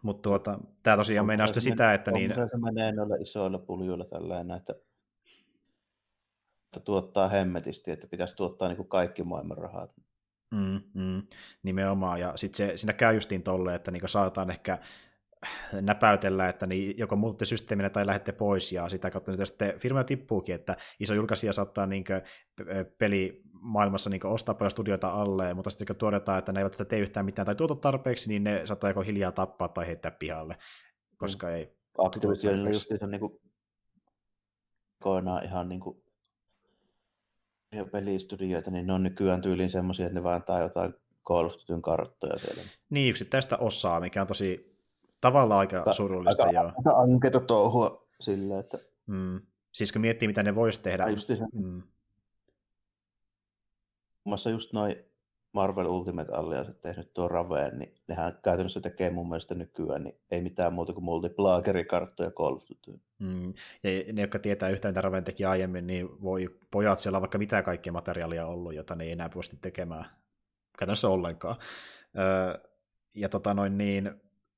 Mutta 0.02 0.22
tuota, 0.22 0.58
tämä 0.82 0.96
tosiaan 0.96 1.26
meinaa 1.26 1.46
sitten 1.46 1.62
sitä, 1.62 1.94
että... 1.94 2.10
Niin... 2.10 2.34
Se 2.34 2.58
menee 2.58 2.92
noilla 2.92 3.16
isoilla 3.16 3.58
puljuilla 3.58 4.04
tällainen, 4.04 4.56
että, 4.56 4.72
että 6.64 6.80
tuottaa 6.84 7.28
hemmetisti, 7.28 7.90
että 7.90 8.06
pitäisi 8.06 8.36
tuottaa 8.36 8.68
niin 8.68 8.76
kuin 8.76 8.88
kaikki 8.88 9.22
maailman 9.22 9.58
rahat. 9.58 9.92
Mm, 10.50 10.82
mm, 10.94 11.22
nimenomaan, 11.62 12.20
ja 12.20 12.32
sitten 12.36 12.78
siinä 12.78 12.92
käy 12.92 13.14
justiin 13.14 13.42
tolle, 13.42 13.74
että 13.74 13.90
niinku 13.90 14.08
saataan 14.08 14.50
ehkä 14.50 14.78
näpäytellä, 15.72 16.48
että 16.48 16.66
niin 16.66 16.98
joko 16.98 17.16
muutte 17.16 17.44
systeeminä 17.44 17.90
tai 17.90 18.06
lähdette 18.06 18.32
pois, 18.32 18.72
ja 18.72 18.88
sitä 18.88 19.10
kautta 19.10 19.30
niitä 19.30 19.44
sitten 19.44 19.78
firma 19.78 20.04
tippuukin, 20.04 20.54
että 20.54 20.76
iso 21.00 21.14
julkaisija 21.14 21.52
saattaa 21.52 21.86
niin 21.86 22.04
peli 22.98 23.42
maailmassa 23.52 24.10
niin 24.10 24.26
ostaa 24.26 24.54
paljon 24.54 24.70
studioita 24.70 25.08
alle, 25.08 25.54
mutta 25.54 25.70
sitten 25.70 25.86
kun 25.86 25.96
tuodetaan, 25.96 26.38
että 26.38 26.52
ne 26.52 26.60
eivät 26.60 26.88
tee 26.88 26.98
yhtään 26.98 27.26
mitään 27.26 27.46
tai 27.46 27.54
tuota 27.54 27.74
tarpeeksi, 27.74 28.28
niin 28.28 28.44
ne 28.44 28.66
saattaa 28.66 28.90
joko 28.90 29.00
hiljaa 29.00 29.32
tappaa 29.32 29.68
tai 29.68 29.86
heittää 29.86 30.10
pihalle, 30.10 30.56
koska 31.16 31.46
mm. 31.46 31.52
ei... 31.52 31.76
Activisionilla 31.98 32.70
just 32.70 32.88
se 32.88 32.98
on 33.02 33.10
niin 33.10 33.20
kuin, 33.20 33.40
koinaan 35.02 35.44
ihan 35.44 35.68
niin 35.68 35.80
kuin 35.80 36.02
ja 37.72 37.84
pelistudioita, 37.84 38.70
niin 38.70 38.86
ne 38.86 38.92
on 38.92 39.02
nykyään 39.02 39.42
tyyliin 39.42 39.70
semmoisia, 39.70 40.06
että 40.06 40.18
ne 40.18 40.22
vaan 40.22 40.34
antaa 40.34 40.62
jotain 40.62 40.94
Call 41.28 41.46
of 41.46 41.52
Dutyn 41.52 41.82
karttoja 41.82 42.38
siellä. 42.38 42.62
Niin, 42.90 43.10
yksittäistä 43.10 43.56
osaa, 43.56 44.00
mikä 44.00 44.20
on 44.20 44.26
tosi 44.26 44.71
tavallaan 45.22 45.60
aika 45.60 45.80
Ta- 45.80 45.92
surullista. 45.92 46.42
Aika, 46.44 46.54
joo. 46.60 46.72
aika 46.76 46.90
anketa 46.90 47.40
touhua 47.40 48.06
sillä, 48.20 48.58
että... 48.58 48.78
Mm. 49.06 49.40
Siis 49.72 49.92
kun 49.92 50.00
miettii, 50.00 50.28
mitä 50.28 50.42
ne 50.42 50.54
voisi 50.54 50.82
tehdä. 50.82 51.08
Just 51.08 51.26
se. 51.26 51.38
Mm. 51.52 51.82
Muassa 54.24 54.50
just 54.50 54.72
noin 54.72 54.96
Marvel 55.52 55.86
Ultimate 55.86 56.32
Alliance 56.32 56.72
tehnyt 56.72 57.14
tuo 57.14 57.28
Raveen, 57.28 57.78
niin 57.78 57.94
nehän 58.08 58.38
käytännössä 58.44 58.80
tekee 58.80 59.10
mun 59.10 59.28
mielestä 59.28 59.54
nykyään 59.54 60.04
niin 60.04 60.20
ei 60.30 60.42
mitään 60.42 60.72
muuta 60.72 60.92
kuin 60.92 61.04
multiplagerikarttoja 61.04 62.30
Call 62.30 62.56
of 62.56 62.62
Duty. 62.70 63.00
Mm. 63.18 63.54
Ja 63.82 64.12
ne, 64.12 64.20
jotka 64.20 64.38
tietää 64.38 64.68
yhtään, 64.68 64.92
mitä 64.92 65.00
Raven 65.00 65.24
teki 65.24 65.44
aiemmin, 65.44 65.86
niin 65.86 66.22
voi 66.22 66.58
pojat 66.70 66.98
siellä 66.98 67.16
on 67.16 67.22
vaikka 67.22 67.38
mitä 67.38 67.62
kaikkea 67.62 67.92
materiaalia 67.92 68.46
ollut, 68.46 68.74
jota 68.74 68.94
ne 68.94 69.04
ei 69.04 69.12
enää 69.12 69.28
pysty 69.28 69.56
tekemään 69.62 70.04
käytännössä 70.78 71.08
ollenkaan. 71.08 71.56
Öö, 72.18 72.70
ja 73.14 73.28
tota 73.28 73.54
noin 73.54 73.78
niin, 73.78 74.10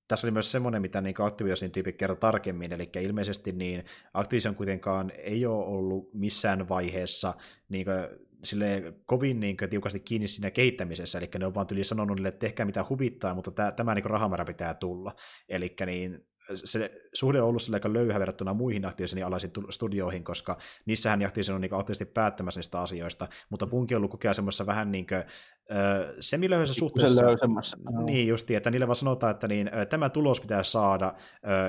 tässä 0.08 0.26
oli 0.26 0.32
myös 0.32 0.52
semmoinen, 0.52 0.82
mitä 0.82 1.00
niin 1.00 1.14
Activisionin 1.18 1.72
tyypit 1.72 1.96
kertoi 1.96 2.16
tarkemmin, 2.16 2.72
eli 2.72 2.90
ilmeisesti 3.00 3.52
niin 3.52 3.84
Activision 4.14 4.54
kuitenkaan 4.54 5.12
ei 5.18 5.46
ole 5.46 5.66
ollut 5.66 6.14
missään 6.14 6.68
vaiheessa 6.68 7.34
niin 7.68 7.84
kuin, 7.84 7.96
sille 8.44 8.94
kovin 9.06 9.40
niin 9.40 9.56
kuin, 9.56 9.70
tiukasti 9.70 10.00
kiinni 10.00 10.28
siinä 10.28 10.50
kehittämisessä, 10.50 11.18
eli 11.18 11.30
ne 11.38 11.46
on 11.46 11.54
vaan 11.54 11.66
tyli 11.66 11.84
sanonut 11.84 12.16
niille, 12.16 12.28
että 12.28 12.38
tehkää 12.38 12.66
mitä 12.66 12.84
huvittaa, 12.88 13.34
mutta 13.34 13.50
tämä, 13.50 13.72
tämä 13.72 13.94
niin 13.94 14.04
rahamäärä 14.04 14.44
pitää 14.44 14.74
tulla. 14.74 15.14
Eli 15.48 15.74
niin 15.86 16.26
se 16.54 16.90
suhde 17.14 17.42
on 17.42 17.48
ollut 17.48 17.62
aika 17.72 17.92
löyhä 17.92 18.20
verrattuna 18.20 18.54
muihin 18.54 18.84
Activisionin 18.84 19.26
alaisiin 19.26 19.52
studioihin, 19.70 20.24
koska 20.24 20.58
niissähän 20.86 21.24
Activision 21.24 21.54
on 21.54 21.60
niin 21.60 21.74
aktiivisesti 21.74 22.12
päättämässä 22.12 22.58
niistä 22.58 22.80
asioista, 22.80 23.28
mutta 23.50 23.66
Punki 23.66 23.94
on 23.94 23.96
ollut 23.96 24.10
kokea 24.10 24.34
semmoisessa 24.34 24.66
vähän 24.66 24.92
niin 24.92 25.06
kuin, 25.06 25.24
semilöyhässä 26.20 26.74
suhteessa. 26.74 27.22
No. 27.90 28.02
Niin 28.04 28.28
justi, 28.28 28.54
että 28.54 28.70
niille 28.70 28.86
vaan 28.86 28.96
sanotaan, 28.96 29.30
että 29.30 29.48
niin, 29.48 29.70
tämä 29.88 30.10
tulos 30.10 30.40
pitää 30.40 30.62
saada, 30.62 31.14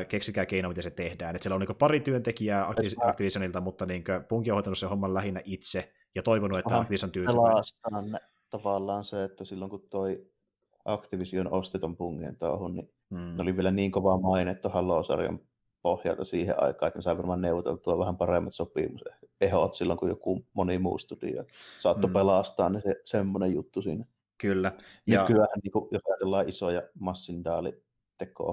keksikää 0.08 0.46
keino, 0.46 0.70
miten 0.70 0.84
se 0.84 0.90
tehdään. 0.90 1.36
Että 1.36 1.44
siellä 1.44 1.56
on 1.56 1.62
niin 1.62 1.78
pari 1.78 2.00
työntekijää 2.00 2.68
Activisionilta, 3.02 3.62
mutta 3.62 3.86
niin 3.86 4.04
Punki 4.30 4.52
on 4.52 4.56
hoitanut 4.56 4.78
sen 4.78 4.90
homman 4.90 5.14
lähinnä 5.14 5.42
itse 5.44 5.92
ja 6.16 6.24
toivonut, 6.24 6.60
että 6.60 6.80
Activision 6.80 7.12
tyytyväinen. 7.12 8.20
tavallaan 8.50 9.04
se, 9.04 9.24
että 9.24 9.46
silloin 9.46 9.72
kun 9.72 9.88
toi 9.90 10.26
Activision 10.86 11.54
osti 11.54 11.80
ton 11.80 11.98
Pungien 11.98 12.38
tuohon, 12.38 12.76
niin 12.76 12.94
mm. 13.10 13.40
oli 13.40 13.56
vielä 13.56 13.72
niin 13.72 13.92
kova 13.92 14.18
maine 14.18 14.58
Halo-sarjan 14.70 15.40
pohjalta 15.82 16.26
siihen 16.26 16.56
aikaan, 16.64 16.88
että 16.88 16.98
ne 16.98 17.02
sai 17.02 17.18
varmaan 17.18 17.42
neuvoteltua 17.42 18.00
vähän 18.00 18.18
paremmat 18.18 18.54
sopimusehot 19.44 19.74
silloin, 19.74 20.00
kun 20.00 20.10
joku 20.10 20.46
moni 20.54 20.78
muu 20.78 20.98
studio 20.98 21.44
saattoi 21.80 22.10
mm. 22.10 22.14
pelastaa, 22.14 22.70
niin 22.70 22.82
se, 22.82 23.02
semmoinen 23.04 23.54
juttu 23.54 23.82
siinä. 23.82 24.06
Kyllä. 24.38 24.72
Ja... 25.08 25.22
Nykyään, 25.22 25.60
niin 25.64 25.72
kun, 25.72 25.88
jos 25.92 26.02
ajatellaan 26.10 26.50
isoja 26.50 26.84
massindaali 27.00 27.84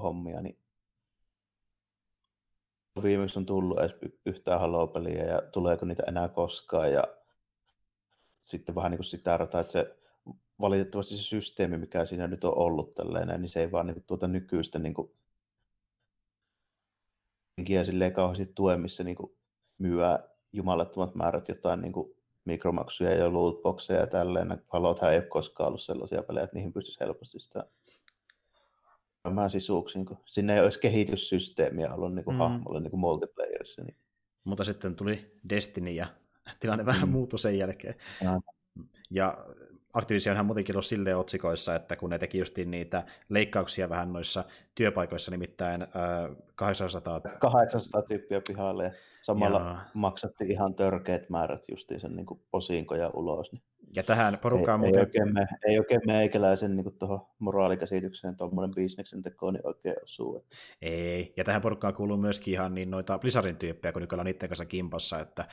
hommia, 0.02 0.40
niin 0.40 0.58
viimeksi 3.02 3.38
on 3.38 3.46
tullut 3.46 3.78
edes 3.78 3.96
yhtään 4.26 4.60
Halo-peliä 4.60 5.24
ja 5.24 5.42
tuleeko 5.42 5.86
niitä 5.86 6.02
enää 6.08 6.28
koskaan 6.28 6.92
ja 6.92 7.04
sitten 8.42 8.74
vähän 8.74 8.90
niin 8.90 8.98
kuin 8.98 9.04
sitä 9.04 9.36
rataa, 9.36 9.60
että 9.60 9.72
se 9.72 9.96
valitettavasti 10.60 11.16
se 11.16 11.22
systeemi, 11.22 11.78
mikä 11.78 12.04
siinä 12.04 12.26
nyt 12.26 12.44
on 12.44 12.58
ollut 12.58 12.94
tällainen, 12.94 13.42
niin 13.42 13.50
se 13.50 13.60
ei 13.60 13.72
vaan 13.72 13.86
niin 13.86 13.94
kuin, 13.94 14.04
tuota 14.06 14.28
nykyistä 14.28 14.78
niin 14.78 14.94
kuin, 14.94 15.12
silleen 17.84 18.12
kauheasti 18.12 18.46
tue, 18.54 18.76
missä 18.76 19.04
niin 19.04 19.16
kuin, 19.16 19.32
myyä 19.78 20.31
jumalattomat 20.52 21.14
määrät 21.14 21.48
jotain 21.48 21.80
niin 21.80 21.92
kuin, 21.92 22.14
mikromaksuja 22.44 23.14
ja 23.14 23.32
lootboxeja 23.32 24.00
ja 24.00 24.06
tälleen. 24.06 24.62
Halothan 24.68 25.12
ei 25.12 25.18
ole 25.18 25.26
koskaan 25.26 25.68
ollut 25.68 25.82
sellaisia 25.82 26.22
pelejä, 26.22 26.44
että 26.44 26.56
niihin 26.56 26.72
pystyisi 26.72 27.00
helposti 27.00 27.40
sitä 27.40 27.64
mä 29.30 29.48
sisuuksiin, 29.48 30.06
kun 30.06 30.18
sinne 30.26 30.54
ei 30.54 30.60
olisi 30.60 30.80
kehityssysteemiä 30.80 31.94
ollut 31.94 32.14
niin 32.14 32.24
kuin, 32.24 32.34
mm. 32.34 32.38
hahmolle 32.38 32.80
niin 32.80 32.90
kuin 32.90 33.00
multiplayerissa. 33.00 33.82
Niin. 33.82 33.96
Mutta 34.44 34.64
sitten 34.64 34.96
tuli 34.96 35.40
Destiny 35.50 35.90
ja 35.90 36.06
tilanne 36.60 36.86
vähän 36.86 37.08
mm. 37.08 37.12
muuttui 37.12 37.38
sen 37.38 37.58
jälkeen. 37.58 37.94
Ja, 38.24 38.40
ja 39.10 39.46
Activisionhan 39.94 40.46
muutenkin 40.46 40.74
ollut 40.74 40.86
silleen 40.86 41.16
otsikoissa, 41.16 41.74
että 41.74 41.96
kun 41.96 42.10
ne 42.10 42.18
teki 42.18 42.38
justiin 42.38 42.70
niitä 42.70 43.04
leikkauksia 43.28 43.88
vähän 43.88 44.12
noissa 44.12 44.44
työpaikoissa, 44.74 45.30
nimittäin 45.30 45.82
äh, 45.82 45.88
800... 46.54 47.20
800 47.20 48.02
tyyppiä 48.02 48.40
pihalle 48.46 48.94
samalla 49.22 49.58
ja... 49.58 49.86
maksatti 49.94 50.44
ihan 50.44 50.74
törkeät 50.74 51.30
määrät 51.30 51.64
justiin 51.70 52.00
sen 52.00 52.16
niin 52.16 52.26
osinkoja 52.52 53.10
ulos. 53.14 53.52
Niin 53.52 53.62
ja 53.96 54.02
tähän 54.02 54.38
porukkaan 54.38 54.80
ei, 54.80 54.84
muuten... 54.84 55.00
ei, 55.00 55.06
oikein, 55.06 55.34
me, 55.34 55.46
ei 55.66 55.78
oikein 55.78 56.00
meikäläisen 56.06 56.76
niin 56.76 56.98
tuohon 56.98 57.26
moraalikäsitykseen 57.38 58.36
tuommoinen 58.36 58.74
bisneksen 58.74 59.22
teko 59.22 59.50
niin 59.50 59.66
oikein 59.66 59.96
osuu. 60.02 60.46
Ei, 60.82 61.34
ja 61.36 61.44
tähän 61.44 61.62
porukkaan 61.62 61.94
kuuluu 61.94 62.16
myöskin 62.16 62.54
ihan 62.54 62.74
niin 62.74 62.90
noita 62.90 63.18
Blizzardin 63.18 63.56
tyyppejä, 63.56 63.92
kun 63.92 64.02
nykyään 64.02 64.20
on 64.20 64.26
niiden 64.26 64.48
kanssa 64.48 64.66
kimpassa, 64.66 65.20
että 65.20 65.44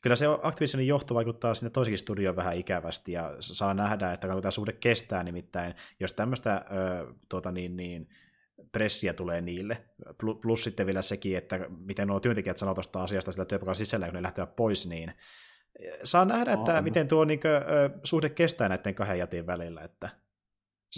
kyllä 0.00 0.16
se 0.16 0.26
Activisionin 0.42 0.88
johto 0.88 1.14
vaikuttaa 1.14 1.54
sinne 1.54 1.70
toisikin 1.70 1.98
studioon 1.98 2.36
vähän 2.36 2.56
ikävästi, 2.56 3.12
ja 3.12 3.36
saa 3.40 3.74
nähdä, 3.74 4.12
että 4.12 4.28
kun 4.28 4.42
tämä 4.42 4.50
suhde 4.50 4.72
kestää 4.72 5.22
nimittäin, 5.22 5.74
jos 6.00 6.12
tämmöistä 6.12 6.64
tuota 7.28 7.50
niin, 7.50 7.76
niin, 7.76 8.08
pressiä 8.74 9.12
tulee 9.12 9.40
niille, 9.40 9.84
plus 10.42 10.64
sitten 10.64 10.86
vielä 10.86 11.02
sekin, 11.02 11.36
että 11.36 11.58
miten 11.68 12.08
nuo 12.08 12.20
työntekijät 12.20 12.58
sanoo 12.58 12.74
tuosta 12.74 13.02
asiasta 13.02 13.32
sillä 13.32 13.44
työpaikan 13.44 13.74
sisällä, 13.74 14.06
kun 14.06 14.14
ne 14.14 14.22
lähtevät 14.22 14.56
pois, 14.56 14.88
niin 14.88 15.12
saa 16.04 16.24
nähdä, 16.24 16.52
että 16.52 16.78
on. 16.78 16.84
miten 16.84 17.08
tuo 17.08 17.24
niin 17.24 17.40
kuin, 17.40 17.52
suhde 18.04 18.28
kestää 18.28 18.68
näiden 18.68 18.94
kahden 18.94 19.18
jätin 19.18 19.46
välillä. 19.46 19.82
Että 19.82 20.08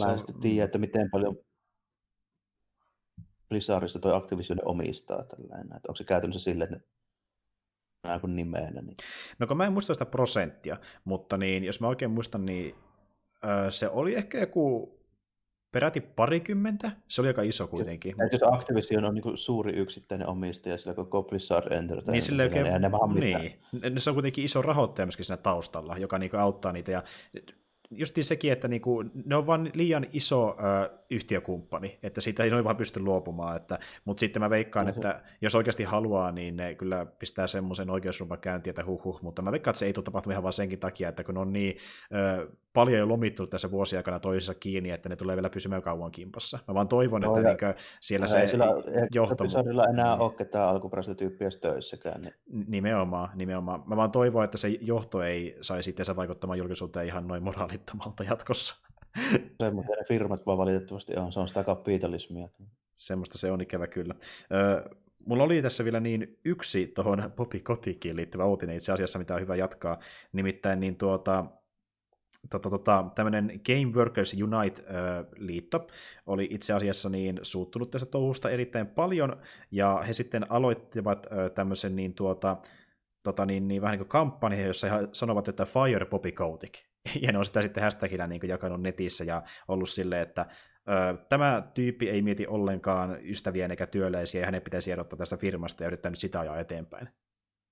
Mä 0.04 0.12
en 0.12 0.18
sitten 0.18 0.40
tiedä, 0.40 0.64
että 0.64 0.78
miten 0.78 1.10
paljon 1.10 1.36
Blizzardista 3.48 3.98
toi 3.98 4.14
Activision 4.14 4.58
omistaa 4.64 5.24
tällainen, 5.24 5.76
että 5.76 5.88
onko 5.88 5.96
se 5.96 6.04
käytännössä 6.04 6.50
silleen, 6.50 6.74
että 6.74 6.88
ne 8.08 8.20
kuin 8.20 8.36
nimeenä. 8.36 8.82
Niin. 8.82 8.96
No 9.38 9.46
kun 9.46 9.56
mä 9.56 9.66
en 9.66 9.72
muista 9.72 9.94
sitä 9.94 10.06
prosenttia, 10.06 10.76
mutta 11.04 11.36
niin, 11.36 11.64
jos 11.64 11.80
mä 11.80 11.88
oikein 11.88 12.10
muistan, 12.10 12.46
niin 12.46 12.74
se 13.70 13.88
oli 13.88 14.14
ehkä 14.14 14.38
joku 14.38 14.95
peräti 15.76 16.00
parikymmentä. 16.00 16.90
Se 17.08 17.20
oli 17.20 17.28
aika 17.28 17.42
iso 17.42 17.66
kuitenkin. 17.66 18.14
Se, 18.16 18.22
mutta... 18.22 18.36
Jos 18.36 18.54
Activision 18.54 19.04
on 19.04 19.14
niin 19.14 19.36
suuri 19.36 19.72
yksittäinen 19.72 20.28
omistaja, 20.28 20.78
sillä 20.78 20.94
koko 20.94 21.22
Blizzard 21.22 21.72
Entertainment, 21.72 22.06
niin, 22.06 22.22
sille 22.22 22.42
oikein, 22.42 22.66
niin, 23.14 23.52
niin, 23.82 24.00
se 24.00 24.10
on 24.10 24.16
kuitenkin 24.16 24.44
iso 24.44 24.62
rahoittaja 24.62 25.06
myöskin 25.06 25.24
siinä 25.24 25.36
taustalla, 25.36 25.96
joka 25.96 26.18
niin 26.18 26.36
auttaa 26.36 26.72
niitä. 26.72 26.92
Ja 26.92 27.02
just 27.90 28.14
sekin, 28.20 28.52
että 28.52 28.68
niinku, 28.68 29.04
ne 29.24 29.36
on 29.36 29.46
vain 29.46 29.70
liian 29.74 30.06
iso 30.12 30.48
ö, 30.48 30.98
yhtiökumppani, 31.10 31.98
että 32.02 32.20
siitä 32.20 32.44
ei 32.44 32.50
noin 32.50 32.64
vaan 32.64 32.76
pysty 32.76 33.00
luopumaan. 33.00 33.56
Että, 33.56 33.78
mutta 34.04 34.20
sitten 34.20 34.42
mä 34.42 34.50
veikkaan, 34.50 34.86
mm-hmm. 34.86 34.98
että 34.98 35.22
jos 35.40 35.54
oikeasti 35.54 35.84
haluaa, 35.84 36.32
niin 36.32 36.56
ne 36.56 36.74
kyllä 36.74 37.06
pistää 37.06 37.46
semmoisen 37.46 37.90
oikeusrumpan 37.90 38.38
käyntiin, 38.38 38.70
että 38.70 38.84
huh, 38.84 39.04
huh 39.04 39.22
mutta 39.22 39.42
mä 39.42 39.52
veikkaan, 39.52 39.72
että 39.72 39.78
se 39.78 39.86
ei 39.86 39.92
tule 39.92 40.04
tapahtumaan 40.04 40.34
ihan 40.34 40.42
vaan 40.42 40.52
senkin 40.52 40.78
takia, 40.78 41.08
että 41.08 41.24
kun 41.24 41.38
on 41.38 41.52
niin 41.52 41.76
ö, 42.14 42.48
paljon 42.76 42.98
jo 42.98 43.08
lomittunut 43.08 43.50
tässä 43.50 43.70
vuosien 43.70 43.98
aikana 43.98 44.20
toisessa 44.20 44.54
kiinni, 44.54 44.90
että 44.90 45.08
ne 45.08 45.16
tulee 45.16 45.36
vielä 45.36 45.50
pysymään 45.50 45.82
kauan 45.82 46.12
kimpassa. 46.12 46.58
Mä 46.68 46.74
vaan 46.74 46.88
toivon, 46.88 47.22
no, 47.22 47.36
että 47.36 47.66
ja, 47.66 47.72
niin 47.72 47.80
siellä 48.00 48.26
se 48.26 48.46
sillä. 48.46 48.64
Ei 48.64 49.90
enää 49.90 50.14
niin. 50.14 50.20
ole 50.20 50.32
ketään 50.34 50.68
alkuperäistä 50.68 51.14
tyyppiä 51.14 51.48
töissäkään. 51.60 52.20
Niin. 52.20 52.64
Nimenomaan, 52.68 53.30
nimenomaan. 53.34 53.82
Mä 53.86 53.96
vaan 53.96 54.10
toivon, 54.10 54.44
että 54.44 54.58
se 54.58 54.68
johto 54.68 55.22
ei 55.22 55.56
saisi 55.60 55.90
itse 55.90 56.16
vaikuttamaan 56.16 56.58
julkisuuteen 56.58 57.06
ihan 57.06 57.28
noin 57.28 57.42
moraalittomalta 57.42 58.24
jatkossa. 58.24 58.86
Semmoista 59.60 59.92
ne 59.92 60.04
firmat 60.08 60.46
vaan 60.46 60.58
valitettavasti 60.58 61.16
on, 61.16 61.32
se 61.32 61.40
on 61.40 61.48
sitä 61.48 61.64
kapitalismia. 61.64 62.48
Semmoista 62.96 63.38
se 63.38 63.52
on 63.52 63.60
ikävä 63.60 63.86
kyllä. 63.86 64.14
Ö, 64.52 64.90
mulla 65.26 65.44
oli 65.44 65.62
tässä 65.62 65.84
vielä 65.84 66.00
niin 66.00 66.38
yksi 66.44 66.86
tuohon 66.86 67.32
Popi 67.36 67.60
Kotikiin 67.60 68.16
liittyvä 68.16 68.44
uutinen 68.44 68.76
itse 68.76 68.92
asiassa, 68.92 69.18
mitä 69.18 69.34
on 69.34 69.40
hyvä 69.40 69.56
jatkaa. 69.56 69.98
Nimittäin 70.32 70.80
niin 70.80 70.96
tuota, 70.96 71.46
tota, 72.50 72.70
tota, 72.70 73.04
tämmöinen 73.14 73.60
Game 73.66 73.92
Workers 73.94 74.34
Unite-liitto 74.34 75.86
oli 76.26 76.48
itse 76.50 76.72
asiassa 76.72 77.08
niin 77.08 77.38
suuttunut 77.42 77.90
tästä 77.90 78.10
touhusta 78.10 78.50
erittäin 78.50 78.86
paljon, 78.86 79.36
ja 79.70 80.02
he 80.08 80.12
sitten 80.12 80.52
aloittivat 80.52 81.26
tämmöisen 81.54 81.96
niin 81.96 82.14
tuota, 82.14 82.56
tota, 83.22 83.46
niin, 83.46 83.68
niin, 83.68 83.82
vähän 83.82 83.92
niin 83.92 83.98
kuin 83.98 84.08
kampanja, 84.08 84.66
jossa 84.66 84.88
he 84.88 85.08
sanovat, 85.12 85.48
että 85.48 85.64
Fire 85.66 86.04
Poppy 86.04 86.32
Kotick. 86.32 86.74
Ja 87.22 87.32
ne 87.32 87.38
on 87.38 87.44
sitä 87.44 87.62
sitten 87.62 87.82
hashtagillä 87.82 88.26
niin 88.26 88.40
jakanut 88.48 88.82
netissä 88.82 89.24
ja 89.24 89.42
ollut 89.68 89.88
silleen, 89.88 90.22
että 90.22 90.46
tämä 91.28 91.68
tyyppi 91.74 92.10
ei 92.10 92.22
mieti 92.22 92.46
ollenkaan 92.46 93.18
ystäviä 93.22 93.66
eikä 93.66 93.86
työläisiä, 93.86 94.40
ja 94.40 94.46
hänen 94.46 94.62
pitäisi 94.62 94.92
erottaa 94.92 95.16
tästä 95.16 95.36
firmasta 95.36 95.82
ja 95.82 95.86
yrittää 95.86 96.10
nyt 96.10 96.18
sitä 96.18 96.40
ajaa 96.40 96.58
eteenpäin 96.58 97.08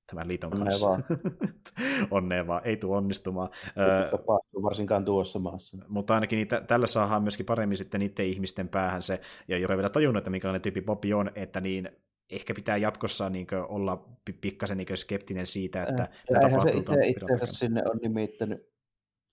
tämän 0.06 0.28
liiton 0.28 0.50
kanssa. 0.50 0.88
Onnea 0.88 1.06
vaan. 1.08 2.10
Onnea 2.10 2.46
vaan, 2.46 2.62
ei 2.64 2.76
tule 2.76 2.96
onnistumaan. 2.96 3.48
Ei 3.66 4.10
tapahtuu 4.10 4.62
varsinkaan 4.62 5.04
tuossa 5.04 5.38
maassa. 5.38 5.78
Mutta 5.88 6.14
ainakin 6.14 6.36
niitä, 6.36 6.60
tällä 6.60 6.86
saadaan 6.86 7.22
myöskin 7.22 7.46
paremmin 7.46 7.78
sitten 7.78 8.00
niiden 8.00 8.26
ihmisten 8.26 8.68
päähän 8.68 9.02
se, 9.02 9.20
ja 9.48 9.58
joka 9.58 9.72
ei 9.72 9.76
vielä 9.76 9.90
tajunnut, 9.90 10.20
että 10.20 10.30
minkälainen 10.30 10.62
tyyppi 10.62 10.82
Bobby 10.82 11.12
on, 11.12 11.30
että 11.34 11.60
niin 11.60 11.88
ehkä 12.30 12.54
pitää 12.54 12.76
jatkossa 12.76 13.30
niin 13.30 13.46
olla 13.68 14.08
pikkasen 14.40 14.76
niin 14.76 14.96
skeptinen 14.96 15.46
siitä, 15.46 15.82
että 15.82 16.02
äh, 16.02 16.44
Eihän 16.44 16.62
se 16.62 16.70
itse 16.70 17.06
itse 17.06 17.46
sinne 17.46 17.82
on 17.84 17.98
nimittänyt, 18.02 18.72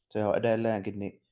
se 0.10 0.26
on 0.26 0.38
edelleenkin, 0.38 1.00
niin 1.00 1.24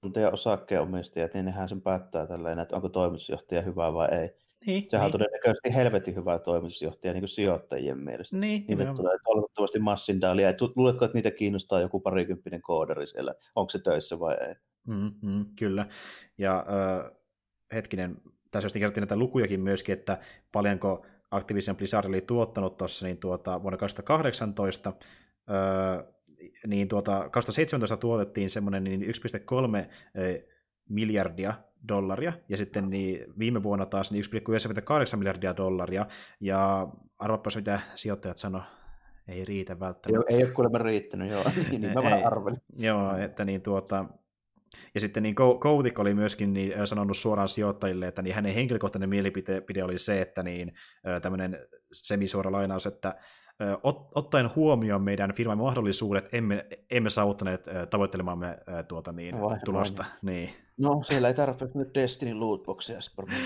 tuntee 0.00 0.32
osakkeenomistajat, 0.32 1.34
niin 1.34 1.44
nehän 1.44 1.68
sen 1.68 1.82
päättää 1.82 2.26
tällä 2.26 2.62
että 2.62 2.76
onko 2.76 2.88
toimitusjohtaja 2.88 3.62
hyvä 3.62 3.92
vai 3.92 4.08
ei. 4.12 4.47
Niin, 4.66 4.90
Sehän 4.90 5.04
niin. 5.04 5.14
on 5.14 5.20
todennäköisesti 5.20 5.74
helvetin 5.74 6.14
hyvä 6.14 6.38
toimitusjohtaja 6.38 7.12
niin 7.12 7.20
kuin 7.20 7.28
sijoittajien 7.28 7.98
mielestä. 7.98 8.36
Niin, 8.36 8.64
Niille 8.68 8.84
niin 8.84 8.96
tulee 8.96 9.16
toivottavasti 9.24 9.78
massindaalia. 9.78 10.52
Luuletko, 10.76 11.04
että 11.04 11.18
niitä 11.18 11.30
kiinnostaa 11.30 11.80
joku 11.80 12.00
parikymppinen 12.00 12.62
koodari 12.62 13.06
siellä? 13.06 13.34
Onko 13.54 13.70
se 13.70 13.78
töissä 13.78 14.20
vai 14.20 14.36
ei? 14.48 14.54
Mm, 14.86 15.12
mm, 15.22 15.46
kyllä. 15.58 15.86
Ja 16.38 16.58
äh, 16.58 17.10
hetkinen, 17.72 18.16
tässä 18.50 18.66
just 18.66 18.74
kerrottiin 18.74 19.02
näitä 19.02 19.16
lukujakin 19.16 19.60
myöskin, 19.60 19.92
että 19.92 20.18
paljonko 20.52 21.06
Activision 21.30 21.76
Blizzard 21.76 22.06
oli 22.06 22.20
tuottanut 22.20 22.76
tuossa 22.76 23.06
niin 23.06 23.18
tuota, 23.18 23.62
vuonna 23.62 23.76
2018, 23.76 24.92
öö, 25.50 26.12
niin 26.66 26.88
tuota, 26.88 27.28
2017 27.30 27.96
tuotettiin 27.96 28.50
semmoinen 28.50 28.84
niin 28.84 29.00
1,3 29.00 29.06
miljardia 30.88 31.54
dollaria, 31.88 32.32
ja 32.48 32.56
sitten 32.56 32.90
niin 32.90 33.24
viime 33.38 33.62
vuonna 33.62 33.86
taas 33.86 34.12
niin 34.12 34.24
1,98 34.24 35.16
miljardia 35.16 35.56
dollaria, 35.56 36.06
ja 36.40 36.88
arvapas 37.18 37.56
mitä 37.56 37.80
sijoittajat 37.94 38.36
sanoi, 38.36 38.62
ei 39.28 39.44
riitä 39.44 39.80
välttämättä. 39.80 40.32
Joo, 40.32 40.38
ei 40.38 40.44
ole 40.44 40.52
kuulemma 40.52 40.78
riittänyt, 40.78 41.30
joo, 41.30 41.44
niin 41.70 41.92
mä 41.92 42.02
vähän 42.02 42.26
arvelin. 42.26 42.62
Joo, 42.76 43.16
että 43.16 43.44
niin 43.44 43.62
tuota, 43.62 44.04
ja 44.94 45.00
sitten 45.00 45.22
niin 45.22 45.34
Koutik 45.34 45.98
oli 45.98 46.14
myöskin 46.14 46.52
niin, 46.52 46.72
sanonut 46.86 47.16
suoraan 47.16 47.48
sijoittajille, 47.48 48.06
että 48.06 48.22
niin 48.22 48.34
hänen 48.34 48.54
henkilökohtainen 48.54 49.08
mielipide 49.08 49.84
oli 49.84 49.98
se, 49.98 50.20
että 50.20 50.42
niin, 50.42 50.72
tämmöinen 51.22 51.58
semisuora 51.92 52.52
lainaus, 52.52 52.86
että 52.86 53.14
ot, 53.82 54.08
ottaen 54.14 54.50
huomioon 54.56 55.02
meidän 55.02 55.32
firman 55.34 55.58
mahdollisuudet, 55.58 56.28
emme, 56.32 56.66
emme 56.90 57.10
saavuttaneet 57.10 57.64
tavoittelemamme 57.90 58.58
tuota, 58.88 59.12
niin, 59.12 59.40
vai, 59.40 59.58
tulosta. 59.64 60.02
Vai. 60.02 60.18
Niin. 60.22 60.50
No, 60.78 61.02
siellä 61.04 61.28
ei 61.28 61.34
tarvitse 61.34 61.78
nyt 61.78 61.94
Destiny 61.94 62.34
lootboxia. 62.34 62.98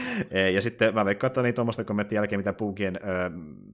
ja 0.54 0.62
sitten 0.62 0.94
mä 0.94 1.04
veikkaan, 1.04 1.28
että 1.28 1.42
niin 1.42 1.54
tuommoista 1.54 1.84
kommentin 1.84 2.16
jälkeen, 2.16 2.38
mitä 2.38 2.52
Pugien 2.52 3.00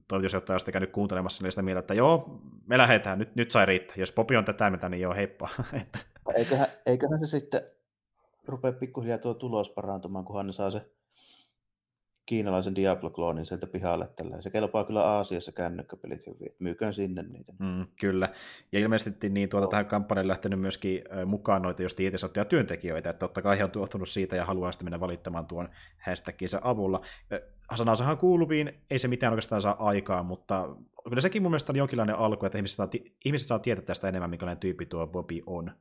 toimitusjohtaja 0.07 0.55
on 0.55 0.59
sitten 0.59 0.73
käynyt 0.73 0.91
kuuntelemassa, 0.91 1.43
niin 1.43 1.51
sitä 1.51 1.61
mieltä, 1.61 1.79
että 1.79 1.93
joo, 1.93 2.41
me 2.67 2.77
lähdetään, 2.77 3.19
nyt, 3.19 3.35
nyt 3.35 3.51
sai 3.51 3.65
riittää. 3.65 3.95
Jos 3.97 4.11
Popi 4.11 4.37
on 4.37 4.45
tätä 4.45 4.69
mitä 4.69 4.89
niin 4.89 5.01
joo, 5.01 5.13
heippa. 5.13 5.49
eiköhän, 6.37 6.67
eiköhän 6.85 7.19
se 7.19 7.25
sitten 7.25 7.61
rupea 8.47 8.71
pikkuhiljaa 8.71 9.17
tuo 9.17 9.33
tulos 9.33 9.69
parantumaan, 9.69 10.25
kunhan 10.25 10.47
ne 10.47 10.53
saa 10.53 10.71
se 10.71 10.81
kiinalaisen 12.29 12.75
Diablo-kloonin 12.75 13.45
sieltä 13.45 13.67
pihalle 13.67 14.07
tällä. 14.15 14.41
Se 14.41 14.49
kelpaa 14.49 14.83
kyllä 14.83 15.03
Aasiassa 15.03 15.51
kännykkäpelit 15.51 16.27
hyvin. 16.27 16.55
Myykään 16.59 16.93
sinne 16.93 17.23
niitä. 17.23 17.53
Mm, 17.59 17.87
kyllä. 17.99 18.29
Ja 18.71 18.79
ilmeisesti 18.79 19.29
niin 19.29 19.49
tuota, 19.49 19.67
tähän 19.67 19.85
kampanjaan 19.85 20.27
lähtenyt 20.27 20.59
myöskin 20.59 21.01
mukaan 21.25 21.61
noita 21.61 21.81
just 21.81 21.99
irtisanottuja 21.99 22.45
työntekijöitä, 22.45 23.09
että 23.09 23.19
totta 23.19 23.41
kai 23.41 23.57
he 23.57 23.63
on 23.63 23.71
tuottunut 23.71 24.09
siitä 24.09 24.35
ja 24.35 24.45
haluaa 24.45 24.71
sitten 24.71 24.85
mennä 24.85 24.99
valittamaan 24.99 25.45
tuon 25.45 25.69
hashtaginsa 26.05 26.61
avulla. 26.63 27.01
Sanansahan 27.75 28.17
kuuluviin, 28.17 28.73
ei 28.91 28.99
se 28.99 29.07
mitään 29.07 29.33
oikeastaan 29.33 29.61
saa 29.61 29.87
aikaa, 29.87 30.23
mutta 30.23 30.75
kyllä 31.09 31.21
sekin 31.21 31.41
mun 31.41 31.51
mielestä 31.51 31.71
on 31.71 31.75
jonkinlainen 31.75 32.15
alku, 32.15 32.45
että 32.45 32.57
ihmiset 32.57 32.77
saa, 32.77 32.89
ihmiset 33.25 33.47
saa 33.47 33.59
tietää 33.59 33.85
tästä 33.85 34.09
enemmän, 34.09 34.29
minkälainen 34.29 34.59
tyyppi 34.59 34.85
tuo 34.85 35.07
Bobby 35.07 35.41
on. 35.45 35.71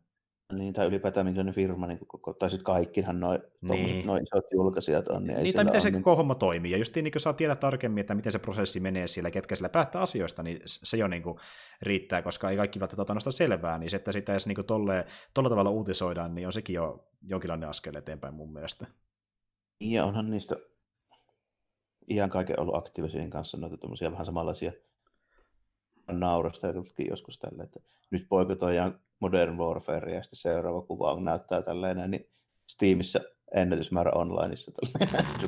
Niin, 0.52 0.72
tai 0.72 0.86
ylipäätään 0.86 1.26
minkälainen 1.26 1.54
firma, 1.54 1.86
niin 1.86 1.98
koko, 2.06 2.32
tai 2.32 2.50
sitten 2.50 2.64
kaikkihan 2.64 3.20
noin 3.20 3.40
niin. 3.60 4.06
noi 4.06 4.20
isot 4.22 4.52
julkaisijat 4.52 5.08
on. 5.08 5.24
Niin, 5.26 5.42
niin 5.42 5.54
tai 5.54 5.64
miten 5.64 5.80
se 5.80 5.90
niin... 5.90 6.02
koko 6.02 6.16
homma 6.16 6.34
toimii. 6.34 6.70
Ja 6.70 6.78
just 6.78 6.94
niin, 6.94 7.12
kun 7.12 7.20
saa 7.20 7.32
tietää 7.32 7.56
tarkemmin, 7.56 8.00
että 8.00 8.14
miten 8.14 8.32
se 8.32 8.38
prosessi 8.38 8.80
menee 8.80 9.06
siellä, 9.06 9.30
ketkä 9.30 9.54
siellä 9.54 9.68
päättää 9.68 10.02
asioista, 10.02 10.42
niin 10.42 10.60
se 10.64 10.96
jo 10.96 11.08
niin 11.08 11.22
kuin 11.22 11.38
riittää, 11.82 12.22
koska 12.22 12.50
ei 12.50 12.56
kaikki 12.56 12.80
välttämättä 12.80 13.12
ota 13.12 13.30
selvää, 13.30 13.78
niin 13.78 13.90
se, 13.90 13.96
että 13.96 14.12
sitä 14.12 14.32
edes 14.32 14.46
niin 14.46 14.64
tolle, 14.66 15.06
tolla 15.34 15.48
tavalla 15.48 15.70
uutisoidaan, 15.70 16.34
niin 16.34 16.46
on 16.46 16.52
sekin 16.52 16.74
jo 16.74 17.08
jonkinlainen 17.22 17.68
askel 17.68 17.94
eteenpäin 17.94 18.34
mun 18.34 18.52
mielestä. 18.52 18.86
Ja 19.80 20.04
onhan 20.04 20.30
niistä 20.30 20.56
ihan 22.08 22.30
kaiken 22.30 22.60
ollut 22.60 22.76
aktiivisen 22.76 23.30
kanssa 23.30 23.56
noita 23.56 24.10
vähän 24.12 24.26
samanlaisia 24.26 24.72
naurasta 26.10 26.66
joskus 27.10 27.38
tälle, 27.38 27.62
että 27.62 27.80
nyt 28.10 28.26
poikotoidaan 28.28 29.00
Modern 29.20 29.58
Warfare 29.58 30.14
ja 30.14 30.22
sitten 30.22 30.38
seuraava 30.38 30.82
kuva 30.82 31.12
on 31.12 31.24
näyttää 31.24 31.62
tällainen, 31.62 32.10
niin 32.10 32.30
Steamissa 32.66 33.20
ennätysmäärä 33.54 34.10
onlineissa. 34.14 34.72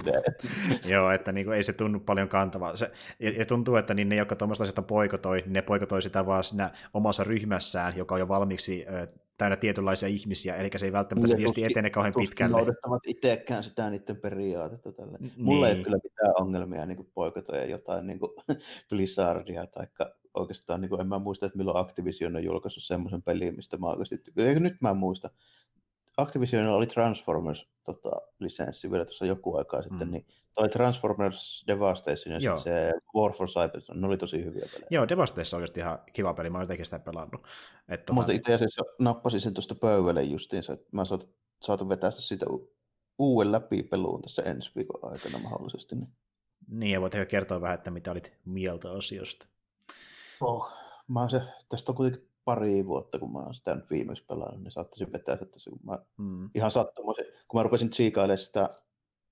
Joo, 0.93 1.11
että 1.11 1.33
niin 1.33 1.47
kuin, 1.47 1.57
ei 1.57 1.63
se 1.63 1.73
tunnu 1.73 2.01
paljon 2.01 2.29
kantavaa. 2.29 2.77
Se, 2.77 2.91
ja, 3.21 3.31
ja 3.31 3.47
tuntuu, 3.47 3.77
että 3.77 3.95
niin 3.95 4.09
ne, 4.09 4.17
jotka 4.17 4.37
tuommoista 4.37 4.65
asiasta 4.65 4.83
poikotoi, 4.83 5.41
niin 5.41 5.53
ne 5.53 5.63
poikotoi 5.63 6.03
sitä 6.03 6.27
vaan 6.27 6.45
siinä 6.45 6.71
omassa 6.95 7.25
ryhmässään, 7.25 7.97
joka 7.97 8.15
on 8.15 8.21
jo 8.21 8.29
valmiiksi 8.29 8.87
ö, 8.89 9.07
täynnä 9.37 9.57
tietynlaisia 9.57 10.09
ihmisiä, 10.09 10.57
eli 10.57 10.71
se 10.77 10.87
ei 10.87 10.93
välttämättä 10.93 11.29
se 11.29 11.37
viesti 11.37 11.65
etene 11.65 11.91
kauhean 11.91 12.15
pitkälle. 12.17 12.57
noudattavat 12.57 13.03
itsekään 13.07 13.63
sitä 13.63 13.91
niiden 13.91 14.17
periaatetta. 14.17 14.93
Tälle. 14.93 15.19
Niin. 15.21 15.33
Mulla 15.37 15.69
ei 15.69 15.75
ole 15.75 15.85
kyllä 15.85 15.99
mitään 16.05 16.35
ongelmia 16.41 16.87
niin 16.87 17.11
poikotoja 17.15 17.65
jotain 17.65 18.07
niin 18.07 18.19
Blizzardia 18.91 19.67
tai 19.67 19.87
oikeastaan, 20.35 20.81
niin 20.81 20.89
kuin, 20.89 21.01
en 21.01 21.07
mä 21.07 21.19
muista, 21.19 21.47
että 21.47 21.59
milloin 21.59 21.77
Activision 21.77 22.36
on 22.36 22.44
julkaissut 22.44 22.82
semmoisen 22.82 23.23
pelin, 23.23 23.57
mistä 23.57 23.77
mä 23.77 23.86
oikeasti 23.86 24.19
tykkään. 24.19 24.62
Nyt 24.62 24.81
mä 24.81 24.90
en 24.90 24.97
muista. 24.97 25.31
Activisionilla 26.16 26.77
oli 26.77 26.86
Transformers 26.86 27.69
tota, 27.85 28.11
lisenssi 28.39 28.90
vielä 28.90 29.05
tuossa 29.05 29.27
joku 29.27 29.57
aikaa 29.57 29.82
sitten, 29.82 30.09
mm. 30.09 30.12
niin 30.12 30.27
toi 30.55 30.69
Transformers 30.69 31.65
Devastation 31.66 32.35
ja 32.35 32.40
sitten 32.40 32.62
se 32.62 32.93
War 33.15 33.32
for 33.32 33.48
Cyber, 33.48 33.82
ne 33.94 34.07
oli 34.07 34.16
tosi 34.16 34.44
hyviä 34.44 34.66
pelejä. 34.73 34.89
Joo, 34.90 35.09
Devastation 35.09 35.47
on 35.52 35.57
oikeasti 35.57 35.81
ihan 35.81 35.98
kiva 36.12 36.35
peli, 36.35 36.51
mä 36.51 36.59
oon 36.59 36.62
jotenkin 36.62 36.86
sitä 36.86 36.98
pelannut. 36.98 37.47
Et, 37.89 38.05
tota... 38.05 38.12
Mutta 38.12 38.32
itse 38.32 38.55
asiassa 38.55 38.82
nappasin 38.98 39.40
sen 39.40 39.55
tuosta 39.55 39.74
pöydälle 39.74 40.23
justiinsa, 40.23 40.73
että 40.73 40.89
mä 40.93 41.05
saatu, 41.05 41.35
saatu 41.62 41.89
vetää 41.89 42.11
siitä 42.11 42.47
u- 42.51 42.73
uuden 43.19 43.52
läpi 43.52 43.82
peluun 43.82 44.23
tässä 44.23 44.43
ensi 44.43 44.70
viikon 44.77 45.12
aikana 45.12 45.39
mahdollisesti. 45.39 45.94
Niin, 45.94 46.09
niin 46.69 46.93
ja 46.93 47.01
voit 47.01 47.15
kertoa 47.28 47.61
vähän, 47.61 47.74
että 47.74 47.90
mitä 47.90 48.11
olit 48.11 48.32
mieltä 48.44 48.90
asioista. 48.93 49.47
Oh, 50.41 50.73
mä 51.09 51.29
se, 51.29 51.43
tästä 51.69 51.93
on 51.93 51.97
kuitenkin 51.97 52.31
pari 52.45 52.87
vuotta, 52.87 53.19
kun 53.19 53.33
mä 53.33 53.39
oon 53.39 53.55
sitä 53.55 53.75
nyt 53.75 53.91
viimeksi 53.91 54.25
pelannut, 54.25 54.62
niin 54.62 54.73
saattaisin 54.73 55.12
vetää 55.12 55.39
että 55.43 55.59
se, 55.59 55.71
kun 55.71 55.81
mä 55.83 55.99
mm. 56.17 56.51
ihan 56.55 56.71
sattumoisin, 56.71 57.25
kun 57.49 57.61
mä 57.61 57.62
rupesin 57.62 57.91
tsiikailemaan 57.91 58.39
sitä 58.39 58.69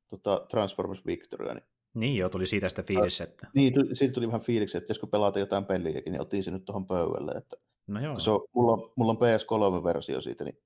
tota, 0.08 0.46
Transformers 0.48 1.06
Victoria, 1.06 1.54
niin 1.54 1.64
niin 1.94 2.16
joo, 2.16 2.28
tuli 2.28 2.46
siitä 2.46 2.68
sitä 2.68 2.82
fiilis, 2.82 3.20
että... 3.20 3.46
Niin, 3.54 3.74
tuli, 3.74 3.96
siitä 3.96 4.14
tuli 4.14 4.26
vähän 4.26 4.40
fiiliksi, 4.40 4.78
että 4.78 4.90
jos 4.90 4.98
kun 4.98 5.08
pelata 5.08 5.38
jotain 5.38 5.64
peliäkin, 5.64 6.12
niin 6.12 6.20
otin 6.20 6.42
se 6.42 6.50
nyt 6.50 6.64
tuohon 6.64 6.86
pöydälle, 6.86 7.32
että 7.32 7.56
no 7.86 8.00
joo. 8.00 8.18
Se 8.18 8.30
on, 8.30 8.40
mulla, 8.52 8.72
on, 8.72 8.92
mulla 8.96 9.12
on 9.12 9.18
PS3-versio 9.18 10.20
siitä, 10.20 10.44
niin 10.44 10.58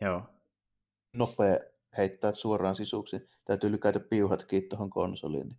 joo. 0.00 0.22
nopea 1.12 1.58
heittää 1.96 2.32
suoraan 2.32 2.76
sisuksi. 2.76 3.28
Täytyy 3.44 3.72
lykätä 3.72 4.00
piuhatkin 4.00 4.68
tuohon 4.68 4.90
konsoliin. 4.90 5.48
Niin 5.48 5.58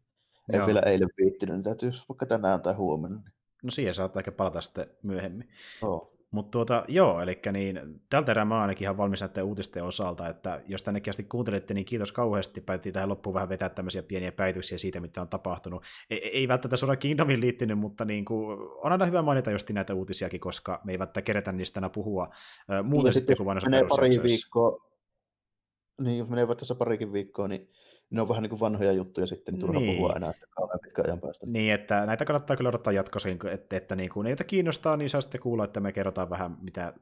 en 0.54 0.58
joo. 0.58 0.68
vielä 0.68 0.80
eilen 0.80 1.10
viittinyt, 1.18 1.56
niin 1.56 1.64
täytyy 1.64 1.92
vaikka 2.10 2.26
tänään 2.26 2.62
tai 2.62 2.74
huomenna. 2.74 3.18
Niin 3.18 3.34
No 3.62 3.72
siihen 3.72 3.94
saattaa 3.94 4.20
ehkä 4.20 4.32
palata 4.32 4.62
sitten 4.62 4.88
myöhemmin. 5.04 5.50
Oh. 5.82 6.12
Mutta 6.32 6.52
tuota, 6.52 6.86
joo, 6.88 7.22
eli 7.22 7.40
niin, 7.52 8.02
tältä 8.10 8.32
erää 8.32 8.46
mä 8.46 8.62
ainakin 8.62 8.86
ihan 8.86 8.98
valmis 8.98 9.22
näiden 9.22 9.44
uutisten 9.44 9.84
osalta, 9.84 10.28
että 10.28 10.62
jos 10.68 10.84
tännekin 10.84 11.12
asti 11.12 11.24
kuuntelitte, 11.24 11.74
niin 11.74 11.86
kiitos 11.86 12.12
kauheasti. 12.12 12.62
Päätettiin 12.62 12.94
tähän 12.94 13.10
loppuun 13.10 13.34
vähän 13.34 13.50
vetää 13.50 13.70
tämmöisiä 13.70 14.04
pieniä 14.04 14.32
päityksiä 14.32 14.78
siitä, 14.78 15.00
mitä 15.00 15.22
on 15.22 15.28
tapahtunut. 15.28 15.84
Ei, 16.10 16.38
ei 16.38 16.48
välttämättä 16.48 16.78
suoraan 16.78 16.98
Kingdomin 16.98 17.42
liittynyt, 17.42 17.80
mutta 17.80 18.06
niin 18.06 18.26
kuin, 18.26 18.60
on 18.60 18.92
aina 18.92 19.06
hyvä 19.06 19.22
mainita 19.22 19.52
just 19.52 19.70
näitä 19.70 19.94
uutisiakin, 19.94 20.40
koska 20.40 20.82
me 20.84 20.92
ei 20.92 21.00
välttämättä 21.00 21.22
kerätä 21.22 21.52
niistä 21.52 21.80
aina 21.80 21.90
puhua 21.90 22.30
muuten 22.84 23.06
niin, 23.06 23.14
sitten 23.14 23.38
kuin 23.38 23.46
vain 23.46 23.60
pari 23.90 24.10
viikkoa, 24.24 24.92
niin 26.02 26.18
jos 26.18 26.30
menee 26.30 26.48
vaikka 26.48 26.60
tässä 26.60 26.76
parikin 26.76 27.14
viikkoa, 27.14 27.48
niin 27.48 27.70
ne 28.12 28.22
on 28.22 28.30
vähän 28.30 28.42
niin 28.42 28.50
kuin 28.50 28.60
vanhoja 28.60 28.92
juttuja 28.92 29.28
sitten, 29.28 29.54
niin 29.54 29.60
turha 29.60 29.80
niin. 29.80 29.96
puhua 29.96 30.14
enää 30.16 30.34
sitä 30.34 30.48
kauan 30.56 30.80
pitkän 30.84 31.06
ajan 31.06 31.20
päästä. 31.20 31.46
Niin, 31.46 31.74
että 31.74 32.06
näitä 32.06 32.26
kannattaa 32.26 32.58
kyllä 32.58 32.70
odottaa 32.70 32.94
jatkossa, 32.94 33.30
että, 33.30 33.78
että 33.78 33.96
niin 33.96 34.10
kuin, 34.10 34.26
niitä 34.26 34.44
kiinnostaa, 34.44 34.98
niin 34.98 35.10
saa 35.10 35.22
sitten 35.22 35.42
kuulla, 35.42 35.64
että 35.64 35.80
me 35.80 35.92
kerrotaan 35.92 36.30
vähän, 36.30 36.58
mitä 36.62 36.94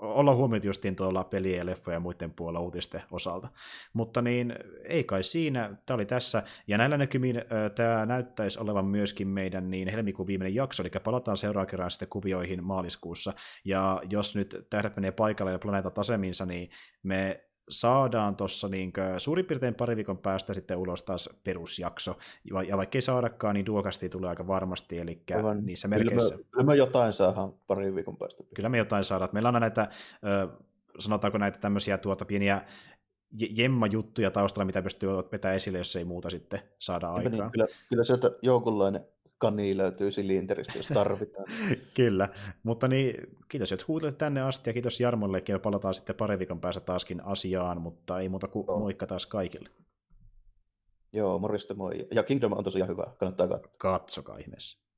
olla 0.00 0.34
huomioitu 0.34 0.66
justiin 0.66 0.96
tuolla 0.96 1.24
pelien 1.24 1.58
ja 1.58 1.66
leffojen 1.66 1.96
ja 1.96 2.00
muiden 2.00 2.32
puolella 2.32 2.60
uutisten 2.60 3.02
osalta. 3.10 3.48
Mutta 3.92 4.22
niin, 4.22 4.54
ei 4.84 5.04
kai 5.04 5.22
siinä, 5.22 5.76
tämä 5.86 5.94
oli 5.94 6.06
tässä, 6.06 6.42
ja 6.66 6.78
näillä 6.78 6.96
näkymin 6.96 7.42
tämä 7.74 8.06
näyttäisi 8.06 8.60
olevan 8.60 8.84
myöskin 8.84 9.28
meidän 9.28 9.70
niin 9.70 9.88
helmikuun 9.88 10.26
viimeinen 10.26 10.54
jakso, 10.54 10.82
eli 10.82 10.90
palataan 11.04 11.36
seuraavan 11.36 11.66
kerran 11.66 11.90
sitten 11.90 12.08
kuvioihin 12.08 12.64
maaliskuussa, 12.64 13.32
ja 13.64 14.02
jos 14.10 14.36
nyt 14.36 14.66
tähdet 14.70 14.96
menee 14.96 15.12
paikalle 15.12 15.52
ja 15.52 15.58
planeetat 15.58 15.98
aseminsa, 15.98 16.46
niin 16.46 16.70
me 17.02 17.49
saadaan 17.70 18.36
tuossa 18.36 18.68
niin 18.68 18.92
suurin 19.18 19.46
piirtein 19.46 19.74
pari 19.74 19.96
viikon 19.96 20.18
päästä 20.18 20.54
sitten 20.54 20.76
ulos 20.76 21.02
taas 21.02 21.28
perusjakso. 21.44 22.18
Ja 22.68 22.76
vaikka 22.76 22.98
ei 22.98 23.02
saadakaan, 23.02 23.54
niin 23.54 23.66
duokasti 23.66 24.08
tulee 24.08 24.30
aika 24.30 24.46
varmasti, 24.46 24.98
eli 24.98 25.22
Aivan. 25.36 25.66
niissä 25.66 25.88
merkeissä... 25.88 26.34
Kyllä 26.34 26.44
me, 26.44 26.50
kyllä 26.50 26.64
me 26.64 26.76
jotain 26.76 27.12
saadaan 27.12 27.52
pari 27.66 27.94
viikon 27.94 28.16
päästä. 28.16 28.44
Kyllä 28.54 28.68
me 28.68 28.78
jotain 28.78 29.04
saadaan. 29.04 29.30
Meillä 29.32 29.48
on 29.48 29.60
näitä, 29.60 29.88
sanotaanko 30.98 31.38
näitä 31.38 31.58
tämmöisiä 31.58 31.98
tuota 31.98 32.24
pieniä 32.24 32.64
jemma-juttuja 33.32 34.30
taustalla, 34.30 34.64
mitä 34.64 34.82
pystyy 34.82 35.08
vetämään 35.32 35.56
esille, 35.56 35.78
jos 35.78 35.96
ei 35.96 36.04
muuta 36.04 36.30
sitten 36.30 36.60
saada 36.78 37.06
niin, 37.06 37.16
aikaa. 37.16 37.30
Niin, 37.30 37.52
kyllä, 37.52 37.66
kyllä 37.88 38.04
sieltä 38.04 38.30
joukunlainen 38.42 39.04
kani 39.40 39.76
löytyy 39.76 40.12
silinteristä, 40.12 40.78
jos 40.78 40.86
tarvitaan. 40.86 41.46
Kyllä, 41.96 42.28
mutta 42.62 42.88
niin, 42.88 43.14
kiitos, 43.48 43.72
että 43.72 43.86
kuuntelit 43.86 44.18
tänne 44.18 44.40
asti 44.40 44.70
ja 44.70 44.74
kiitos 44.74 45.00
Jarmollekin 45.00 45.52
ja 45.52 45.58
palataan 45.58 45.94
sitten 45.94 46.16
pari 46.16 46.38
viikon 46.38 46.60
päästä 46.60 46.80
taaskin 46.80 47.24
asiaan, 47.24 47.80
mutta 47.80 48.20
ei 48.20 48.28
muuta 48.28 48.48
kuin 48.48 48.66
no. 48.66 48.78
moikka 48.78 49.06
taas 49.06 49.26
kaikille. 49.26 49.68
Joo, 51.12 51.38
morjesta 51.38 51.74
moi. 51.74 52.08
Ja 52.14 52.22
Kingdom 52.22 52.52
on 52.52 52.64
tosiaan 52.64 52.88
hyvä, 52.88 53.04
kannattaa 53.18 53.48
katsoa. 53.48 53.72
Katsokaa 53.78 54.38
ihmeessä. 54.38 54.89